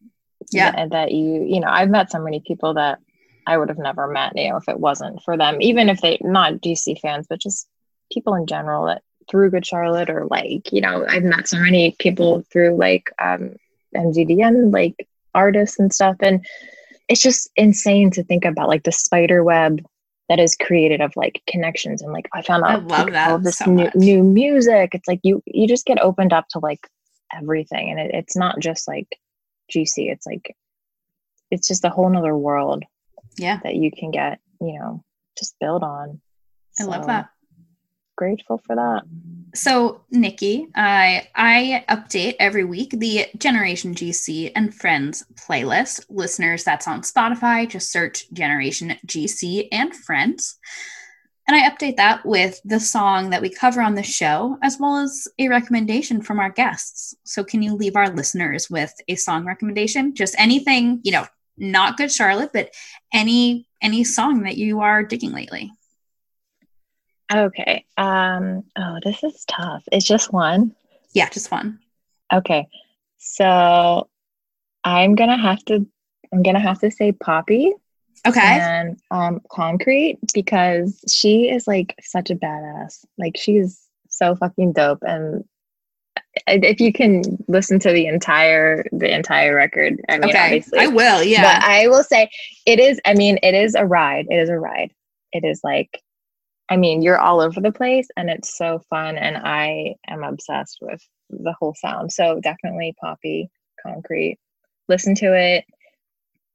yeah. 0.51 0.73
that, 0.73 0.91
that 0.91 1.13
you, 1.13 1.45
you 1.45 1.61
know, 1.61 1.69
I've 1.69 1.91
met 1.91 2.11
so 2.11 2.21
many 2.21 2.43
people 2.47 2.75
that 2.75 2.99
I 3.47 3.57
would 3.57 3.69
have 3.69 3.79
never 3.79 4.07
met, 4.09 4.37
you 4.37 4.51
know, 4.51 4.57
if 4.57 4.69
it 4.69 4.79
wasn't 4.79 5.23
for 5.23 5.37
them, 5.37 5.61
even 5.61 5.89
if 5.89 6.01
they 6.01 6.19
not 6.21 6.55
GC 6.55 7.01
fans, 7.01 7.27
but 7.29 7.41
just 7.41 7.69
people 8.13 8.35
in 8.35 8.47
general 8.47 8.87
that 8.87 9.03
through 9.29 9.51
Good 9.51 9.67
Charlotte 9.67 10.11
or 10.11 10.27
like, 10.27 10.73
you 10.73 10.81
know, 10.81 11.05
I've 11.07 11.25
met 11.25 11.49
so 11.49 11.59
many 11.59 11.95
people 11.99 12.45
through 12.51 12.77
like 12.77 13.11
um 13.19 13.57
MDDN, 13.95 14.73
like 14.73 15.09
artists 15.35 15.79
and 15.79 15.93
stuff. 15.93 16.17
And 16.21 16.47
it's 17.09 17.23
just 17.23 17.51
insane 17.57 18.11
to 18.13 18.23
think 18.23 18.45
about 18.45 18.69
like 18.69 18.85
the 18.85 18.93
spider 18.93 19.43
web 19.43 19.85
that 20.29 20.39
is 20.39 20.57
created 20.57 21.01
of 21.01 21.13
like 21.17 21.43
connections 21.47 22.03
and 22.03 22.13
like 22.13 22.29
I 22.35 22.43
found 22.43 22.65
out 22.65 22.71
I 22.71 22.75
love 22.75 22.89
like, 22.89 23.13
that 23.13 23.31
all 23.31 23.39
this 23.39 23.59
so 23.59 23.71
new 23.71 23.85
much. 23.85 23.95
new 23.95 24.23
music. 24.23 24.95
It's 24.95 25.09
like 25.09 25.21
you 25.23 25.43
you 25.47 25.67
just 25.67 25.87
get 25.87 26.03
opened 26.03 26.33
up 26.33 26.49
to 26.51 26.59
like 26.59 26.87
everything. 27.35 27.91
And 27.91 28.01
it, 28.01 28.11
it's 28.15 28.37
not 28.37 28.59
just 28.59 28.87
like 28.89 29.09
GC, 29.73 30.11
it's 30.11 30.27
like 30.27 30.55
it's 31.51 31.69
just 31.69 31.85
a 31.85 31.91
whole 31.91 32.11
nother 32.11 32.37
world. 32.37 32.85
Yeah. 33.37 33.61
That 33.63 33.77
you 33.77 33.91
can 33.91 34.11
get, 34.11 34.41
you 34.61 34.79
know, 34.79 35.05
just 35.39 35.55
build 35.61 35.83
on. 35.83 36.21
I 36.81 36.85
love 36.85 37.07
that 37.07 37.31
grateful 38.19 38.59
for 38.67 38.75
that. 38.75 39.05
So, 39.55 40.03
Nikki, 40.11 40.69
I 40.75 41.29
I 41.35 41.85
update 41.89 42.35
every 42.39 42.65
week 42.65 42.91
the 42.91 43.27
Generation 43.39 43.95
GC 43.95 44.53
and 44.55 44.75
Friends 44.75 45.25
playlist. 45.35 46.05
Listeners, 46.11 46.65
that's 46.65 46.89
on 46.89 47.03
Spotify. 47.03 47.67
Just 47.69 47.93
search 47.93 48.31
Generation 48.33 48.97
GC 49.07 49.69
and 49.73 49.95
Friends. 49.95 50.59
And 51.47 51.57
I 51.57 51.71
update 51.71 51.97
that 51.97 52.27
with 52.27 52.61
the 52.65 52.81
song 52.81 53.31
that 53.31 53.41
we 53.41 53.49
cover 53.49 53.81
on 53.81 53.95
the 53.95 54.03
show, 54.03 54.59
as 54.63 54.77
well 54.79 54.99
as 54.99 55.27
a 55.39 55.49
recommendation 55.49 56.21
from 56.21 56.41
our 56.41 56.51
guests. 56.51 57.15
So, 57.25 57.43
can 57.45 57.63
you 57.63 57.75
leave 57.75 57.97
our 57.97 58.11
listeners 58.11 58.69
with 58.69 58.93
a 59.07 59.15
song 59.15 59.47
recommendation? 59.47 60.15
Just 60.15 60.35
anything, 60.39 61.01
you 61.05 61.13
know, 61.13 61.27
not 61.57 61.97
Good 61.97 62.13
Charlotte, 62.13 62.51
but 62.53 62.75
any 63.15 63.69
any 63.81 64.03
song 64.03 64.43
that 64.43 64.57
you 64.57 64.81
are 64.81 65.05
digging 65.05 65.33
lately. 65.33 65.71
Okay. 67.33 67.85
Um, 67.97 68.65
oh, 68.77 68.99
this 69.05 69.23
is 69.23 69.45
tough. 69.47 69.85
It's 69.93 70.07
just 70.07 70.33
one. 70.33 70.75
Yeah, 71.13 71.29
just 71.29 71.51
one. 71.51 71.81
Okay. 72.33 72.67
So 73.19 74.09
I'm 74.85 75.15
gonna 75.15 75.37
have 75.37 75.65
to 75.67 75.87
I'm 76.33 76.43
gonna 76.43 76.61
have 76.61 76.81
to 76.81 76.91
say 76.91 77.13
Poppy. 77.13 77.73
Okay. 78.27 78.41
And 78.41 79.01
um 79.11 79.41
concrete 79.51 80.19
because 80.35 81.01
she 81.09 81.49
is 81.49 81.67
like 81.67 81.95
such 82.01 82.31
a 82.31 82.37
badass. 82.37 83.05
Like 83.17 83.37
she's 83.37 83.81
so 84.09 84.35
fucking 84.35 84.73
dope. 84.73 85.03
And 85.03 85.45
if 86.47 86.81
you 86.81 86.93
can 86.93 87.23
listen 87.49 87.79
to 87.81 87.93
the 87.93 88.07
entire 88.07 88.85
the 88.93 89.13
entire 89.15 89.55
record, 89.55 90.01
I 90.09 90.19
mean 90.19 90.31
okay. 90.31 90.45
obviously 90.45 90.79
I 90.81 90.87
will, 90.87 91.23
yeah. 91.23 91.43
But 91.43 91.69
I 91.69 91.89
will 91.89 92.05
say 92.05 92.31
it 92.67 92.79
is, 92.81 93.01
I 93.05 93.15
mean, 93.15 93.39
it 93.43 93.55
is 93.55 93.75
a 93.75 93.85
ride. 93.85 94.27
It 94.29 94.37
is 94.37 94.49
a 94.49 94.59
ride. 94.59 94.93
It 95.33 95.45
is 95.45 95.61
like 95.63 96.03
I 96.69 96.77
mean, 96.77 97.03
you're 97.03 97.19
all 97.19 97.41
over 97.41 97.61
the 97.61 97.73
place 97.73 98.09
and 98.17 98.29
it's 98.29 98.57
so 98.57 98.81
fun. 98.91 99.17
And 99.17 99.37
I 99.37 99.95
am 100.07 100.23
obsessed 100.23 100.79
with 100.81 101.03
the 101.31 101.55
whole 101.59 101.75
sound. 101.75 102.13
So 102.13 102.41
definitely 102.41 102.95
Poppy, 103.01 103.51
Concrete. 103.83 104.39
Listen 104.89 105.15
to 105.17 105.35
it. 105.35 105.65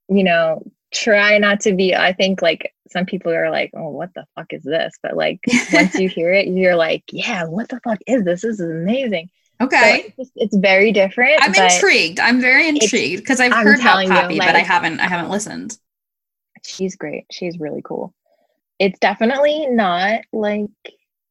You 0.10 0.24
know, 0.24 0.64
try 0.94 1.38
not 1.40 1.62
to 1.62 1.74
be, 1.74 1.96
I 1.96 2.14
think 2.14 2.42
like 2.42 2.74
some 2.92 3.06
people 3.06 3.34
are 3.34 3.50
like, 3.50 3.72
oh, 3.76 3.90
what 3.90 4.14
the 4.14 4.26
fuck 4.36 4.54
is 4.54 4.64
this? 4.64 4.94
But 5.02 5.16
like 5.16 5.40
once 5.74 5.96
you 5.96 6.08
hear 6.08 6.32
it, 6.32 6.48
you're 6.48 6.76
like, 6.76 7.04
yeah, 7.12 7.46
what 7.46 7.70
the 7.70 7.80
fuck 7.84 8.00
is 8.06 8.24
this? 8.24 8.42
This 8.42 8.60
is 8.60 8.62
amazing. 8.62 9.30
Okay. 9.62 9.78
So 9.78 10.06
it's, 10.08 10.18
just, 10.18 10.32
it's, 10.36 10.58
very 10.58 10.92
different. 10.92 11.40
I'm 11.42 11.54
intrigued. 11.56 12.20
I'm 12.20 12.42
very 12.42 12.68
intrigued 12.68 13.24
because 13.24 13.40
I've 13.40 13.54
I'm 13.54 13.66
heard 13.66 13.80
about 13.80 14.06
Poppy, 14.08 14.34
you, 14.36 14.40
like, 14.40 14.50
but 14.50 14.56
I 14.56 14.60
haven't 14.60 15.00
I 15.00 15.08
haven't 15.08 15.30
listened. 15.30 15.78
She's 16.66 16.96
great. 16.96 17.26
She's 17.32 17.60
really 17.60 17.82
cool 17.84 18.14
it's 18.80 19.00
definitely 19.00 19.68
not 19.68 20.22
like 20.32 20.70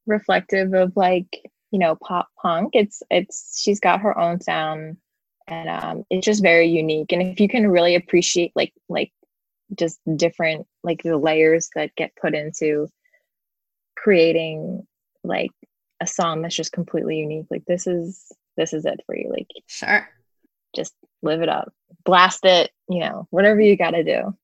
reflective 0.06 0.74
of 0.74 0.92
like 0.96 1.42
you 1.70 1.78
know 1.78 1.96
pop 1.96 2.28
punk. 2.40 2.70
It's 2.74 3.02
it's 3.10 3.60
she's 3.62 3.80
got 3.80 4.00
her 4.00 4.18
own 4.18 4.40
sound 4.40 4.98
and 5.46 5.68
um 5.68 6.04
it's 6.10 6.24
just 6.24 6.42
very 6.42 6.68
unique. 6.68 7.12
And 7.12 7.22
if 7.22 7.40
you 7.40 7.48
can 7.48 7.68
really 7.68 7.94
appreciate 7.94 8.52
like 8.54 8.72
like 8.88 9.12
just 9.76 9.98
different 10.16 10.66
like 10.82 11.02
the 11.02 11.16
layers 11.16 11.70
that 11.74 11.94
get 11.96 12.14
put 12.20 12.34
into 12.34 12.88
creating 13.96 14.86
like 15.24 15.52
a 16.00 16.06
song 16.06 16.42
that's 16.42 16.56
just 16.56 16.72
completely 16.72 17.18
unique 17.18 17.46
like 17.50 17.64
this 17.64 17.86
is 17.86 18.32
this 18.56 18.72
is 18.72 18.84
it 18.84 19.00
for 19.06 19.16
you. 19.16 19.30
Like 19.30 19.48
sure. 19.66 20.08
just 20.74 20.94
live 21.22 21.42
it 21.42 21.48
up. 21.48 21.72
Blast 22.04 22.44
it 22.44 22.70
you 22.88 23.00
know 23.00 23.26
whatever 23.30 23.60
you 23.60 23.76
got 23.76 23.92
to 23.92 24.04
do. 24.04 24.36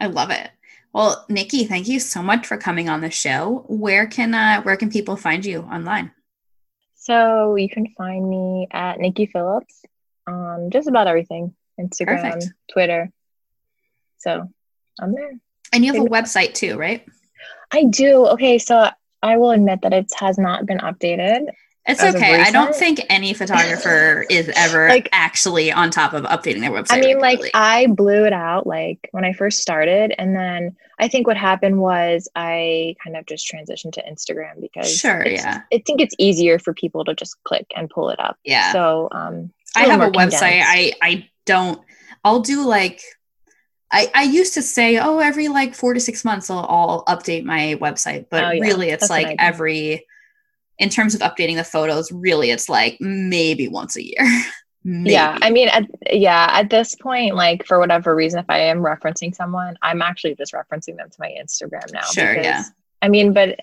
I 0.00 0.06
love 0.06 0.30
it 0.30 0.48
well, 0.92 1.24
Nikki, 1.28 1.64
thank 1.64 1.88
you 1.88 2.00
so 2.00 2.22
much 2.22 2.46
for 2.46 2.56
coming 2.56 2.88
on 2.88 3.00
the 3.00 3.10
show. 3.10 3.64
Where 3.68 4.06
can 4.06 4.34
uh, 4.34 4.62
where 4.62 4.76
can 4.76 4.90
people 4.90 5.16
find 5.16 5.44
you 5.44 5.60
online? 5.60 6.12
So 6.96 7.56
you 7.56 7.68
can 7.68 7.88
find 7.96 8.28
me 8.28 8.68
at 8.70 8.98
Nikki 8.98 9.26
Phillips 9.26 9.82
on 10.26 10.70
just 10.70 10.88
about 10.88 11.06
everything 11.06 11.54
Instagram, 11.80 12.22
Perfect. 12.22 12.52
Twitter. 12.72 13.10
So 14.18 14.48
I'm 15.00 15.14
there. 15.14 15.38
And 15.72 15.84
you 15.84 15.92
have 15.92 16.02
a 16.02 16.08
website 16.08 16.54
too, 16.54 16.76
right? 16.76 17.06
I 17.72 17.84
do. 17.84 18.26
Okay, 18.28 18.58
so 18.58 18.88
I 19.22 19.36
will 19.36 19.50
admit 19.50 19.82
that 19.82 19.92
it 19.92 20.10
has 20.18 20.38
not 20.38 20.66
been 20.66 20.78
updated. 20.78 21.48
It's 21.88 22.02
okay. 22.04 22.42
I 22.42 22.50
don't 22.50 22.74
think 22.74 23.00
any 23.08 23.32
photographer 23.32 24.26
is 24.28 24.50
ever 24.54 24.88
like 24.90 25.08
actually 25.12 25.72
on 25.72 25.90
top 25.90 26.12
of 26.12 26.24
updating 26.24 26.60
their 26.60 26.70
website. 26.70 26.92
I 26.92 27.00
mean, 27.00 27.18
regularly. 27.18 27.36
like 27.38 27.50
I 27.54 27.86
blew 27.86 28.26
it 28.26 28.34
out 28.34 28.66
like 28.66 29.08
when 29.12 29.24
I 29.24 29.32
first 29.32 29.60
started, 29.60 30.14
and 30.18 30.36
then 30.36 30.76
I 30.98 31.08
think 31.08 31.26
what 31.26 31.38
happened 31.38 31.80
was 31.80 32.28
I 32.36 32.94
kind 33.02 33.16
of 33.16 33.24
just 33.24 33.50
transitioned 33.50 33.92
to 33.92 34.02
Instagram 34.02 34.60
because 34.60 34.94
sure, 34.94 35.26
yeah. 35.26 35.62
I 35.72 35.82
think 35.86 36.02
it's 36.02 36.14
easier 36.18 36.58
for 36.58 36.74
people 36.74 37.06
to 37.06 37.14
just 37.14 37.42
click 37.44 37.66
and 37.74 37.88
pull 37.88 38.10
it 38.10 38.20
up. 38.20 38.36
Yeah. 38.44 38.70
So 38.72 39.08
um, 39.10 39.50
I 39.74 39.84
have 39.84 40.02
a 40.02 40.10
website. 40.10 40.62
I 40.64 40.92
I 41.00 41.28
don't. 41.46 41.80
I'll 42.22 42.40
do 42.40 42.66
like 42.66 43.00
I, 43.90 44.10
I 44.14 44.22
used 44.24 44.54
to 44.54 44.62
say, 44.62 44.98
oh, 44.98 45.20
every 45.20 45.48
like 45.48 45.74
four 45.74 45.94
to 45.94 46.00
six 46.00 46.24
months 46.24 46.50
I'll, 46.50 46.66
I'll 46.68 47.04
update 47.06 47.44
my 47.44 47.78
website, 47.80 48.26
but 48.30 48.44
oh, 48.44 48.50
yeah. 48.50 48.62
really 48.62 48.90
it's 48.90 49.08
That's 49.08 49.10
like 49.10 49.36
every 49.38 50.06
in 50.78 50.88
terms 50.88 51.14
of 51.14 51.20
updating 51.20 51.56
the 51.56 51.64
photos, 51.64 52.10
really 52.12 52.50
it's 52.50 52.68
like 52.68 52.96
maybe 53.00 53.68
once 53.68 53.96
a 53.96 54.04
year. 54.04 54.42
yeah, 54.84 55.38
I 55.42 55.50
mean, 55.50 55.68
at, 55.68 55.84
yeah, 56.10 56.48
at 56.52 56.70
this 56.70 56.94
point, 56.94 57.34
like 57.34 57.66
for 57.66 57.78
whatever 57.78 58.14
reason, 58.14 58.38
if 58.38 58.46
I 58.48 58.60
am 58.60 58.78
referencing 58.78 59.34
someone, 59.34 59.76
I'm 59.82 60.02
actually 60.02 60.34
just 60.36 60.52
referencing 60.52 60.96
them 60.96 61.10
to 61.10 61.16
my 61.18 61.34
Instagram 61.40 61.92
now. 61.92 62.02
Sure, 62.02 62.34
because, 62.34 62.44
yeah. 62.44 62.62
I 63.02 63.08
mean, 63.08 63.32
but 63.32 63.58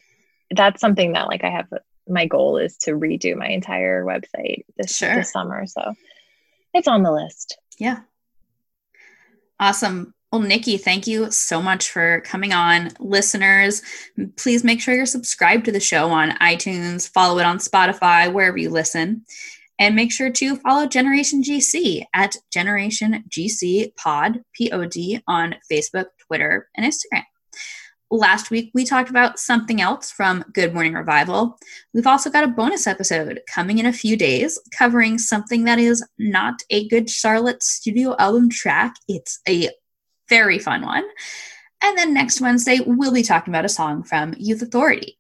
that's 0.52 0.82
something 0.82 1.14
that 1.14 1.28
like 1.28 1.44
I 1.44 1.50
have 1.50 1.68
my 2.08 2.26
goal 2.26 2.58
is 2.58 2.78
to 2.78 2.92
redo 2.92 3.36
my 3.36 3.48
entire 3.48 4.04
website 4.06 4.66
this, 4.78 4.96
Sure. 4.96 5.16
this 5.16 5.32
summer. 5.32 5.66
So 5.66 5.94
it's 6.74 6.88
on 6.88 7.04
the 7.04 7.12
list. 7.12 7.58
Yeah. 7.80 8.00
Awesome. 9.60 10.14
Well, 10.36 10.44
Nikki, 10.44 10.76
thank 10.76 11.08
you 11.08 11.32
so 11.32 11.62
much 11.62 11.90
for 11.90 12.20
coming 12.26 12.52
on. 12.52 12.90
Listeners, 13.00 13.82
please 14.36 14.66
make 14.66 14.82
sure 14.82 14.94
you're 14.94 15.06
subscribed 15.06 15.64
to 15.64 15.72
the 15.72 15.80
show 15.80 16.10
on 16.10 16.32
iTunes, 16.42 17.10
follow 17.10 17.40
it 17.40 17.46
on 17.46 17.58
Spotify, 17.58 18.30
wherever 18.34 18.58
you 18.58 18.70
listen. 18.70 19.24
And 19.80 19.96
make 19.96 20.12
sure 20.12 20.30
to 20.30 20.58
follow 20.58 20.88
Generation 20.88 21.42
GC 21.42 22.04
at 22.14 22.36
Generation 22.52 23.24
GC 23.30 23.96
Pod, 23.96 24.42
P 24.54 24.70
O 24.74 24.84
D, 24.84 25.22
on 25.26 25.56
Facebook, 25.72 26.08
Twitter, 26.28 26.68
and 26.76 26.86
Instagram. 26.86 27.24
Last 28.12 28.52
week, 28.52 28.72
we 28.74 28.84
talked 28.84 29.10
about 29.10 29.40
something 29.40 29.80
else 29.80 30.12
from 30.12 30.44
Good 30.54 30.74
Morning 30.74 30.96
Revival. 30.96 31.58
We've 31.94 32.08
also 32.08 32.30
got 32.30 32.44
a 32.44 32.48
bonus 32.48 32.88
episode 32.88 33.40
coming 33.50 33.78
in 33.78 33.86
a 33.86 33.94
few 33.94 34.18
days 34.18 34.60
covering 34.78 35.18
something 35.18 35.64
that 35.64 35.80
is 35.80 36.06
not 36.20 36.56
a 36.70 36.90
Good 36.90 37.10
Charlotte 37.10 37.64
studio 37.64 38.18
album 38.20 38.50
track. 38.50 38.96
It's 39.08 39.40
a 39.48 39.70
very 40.30 40.60
fun 40.60 40.84
one. 40.84 41.04
And 41.82 41.98
then 41.98 42.14
next 42.14 42.42
Wednesday, 42.42 42.80
we'll 42.86 43.14
be 43.14 43.24
talking 43.24 43.54
about 43.54 43.66
a 43.66 43.70
song 43.70 44.04
from 44.04 44.34
Youth 44.38 44.62
Authority. 44.62 45.18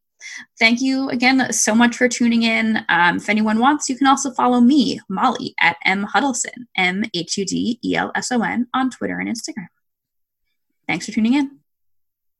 Thank 0.57 0.81
you 0.81 1.09
again 1.09 1.53
so 1.53 1.75
much 1.75 1.95
for 1.95 2.07
tuning 2.07 2.43
in. 2.43 2.83
Um, 2.89 3.17
if 3.17 3.29
anyone 3.29 3.59
wants, 3.59 3.89
you 3.89 3.97
can 3.97 4.07
also 4.07 4.31
follow 4.31 4.59
me, 4.59 4.99
Molly, 5.07 5.53
at 5.59 5.77
M 5.85 6.07
Hudelson, 6.07 6.65
M 6.75 7.03
H 7.13 7.37
U 7.37 7.45
D 7.45 7.79
E 7.83 7.95
L 7.95 8.11
S 8.15 8.31
O 8.31 8.41
N, 8.41 8.67
on 8.73 8.89
Twitter 8.89 9.19
and 9.19 9.29
Instagram. 9.29 9.67
Thanks 10.87 11.05
for 11.05 11.11
tuning 11.11 11.33
in. 11.35 11.59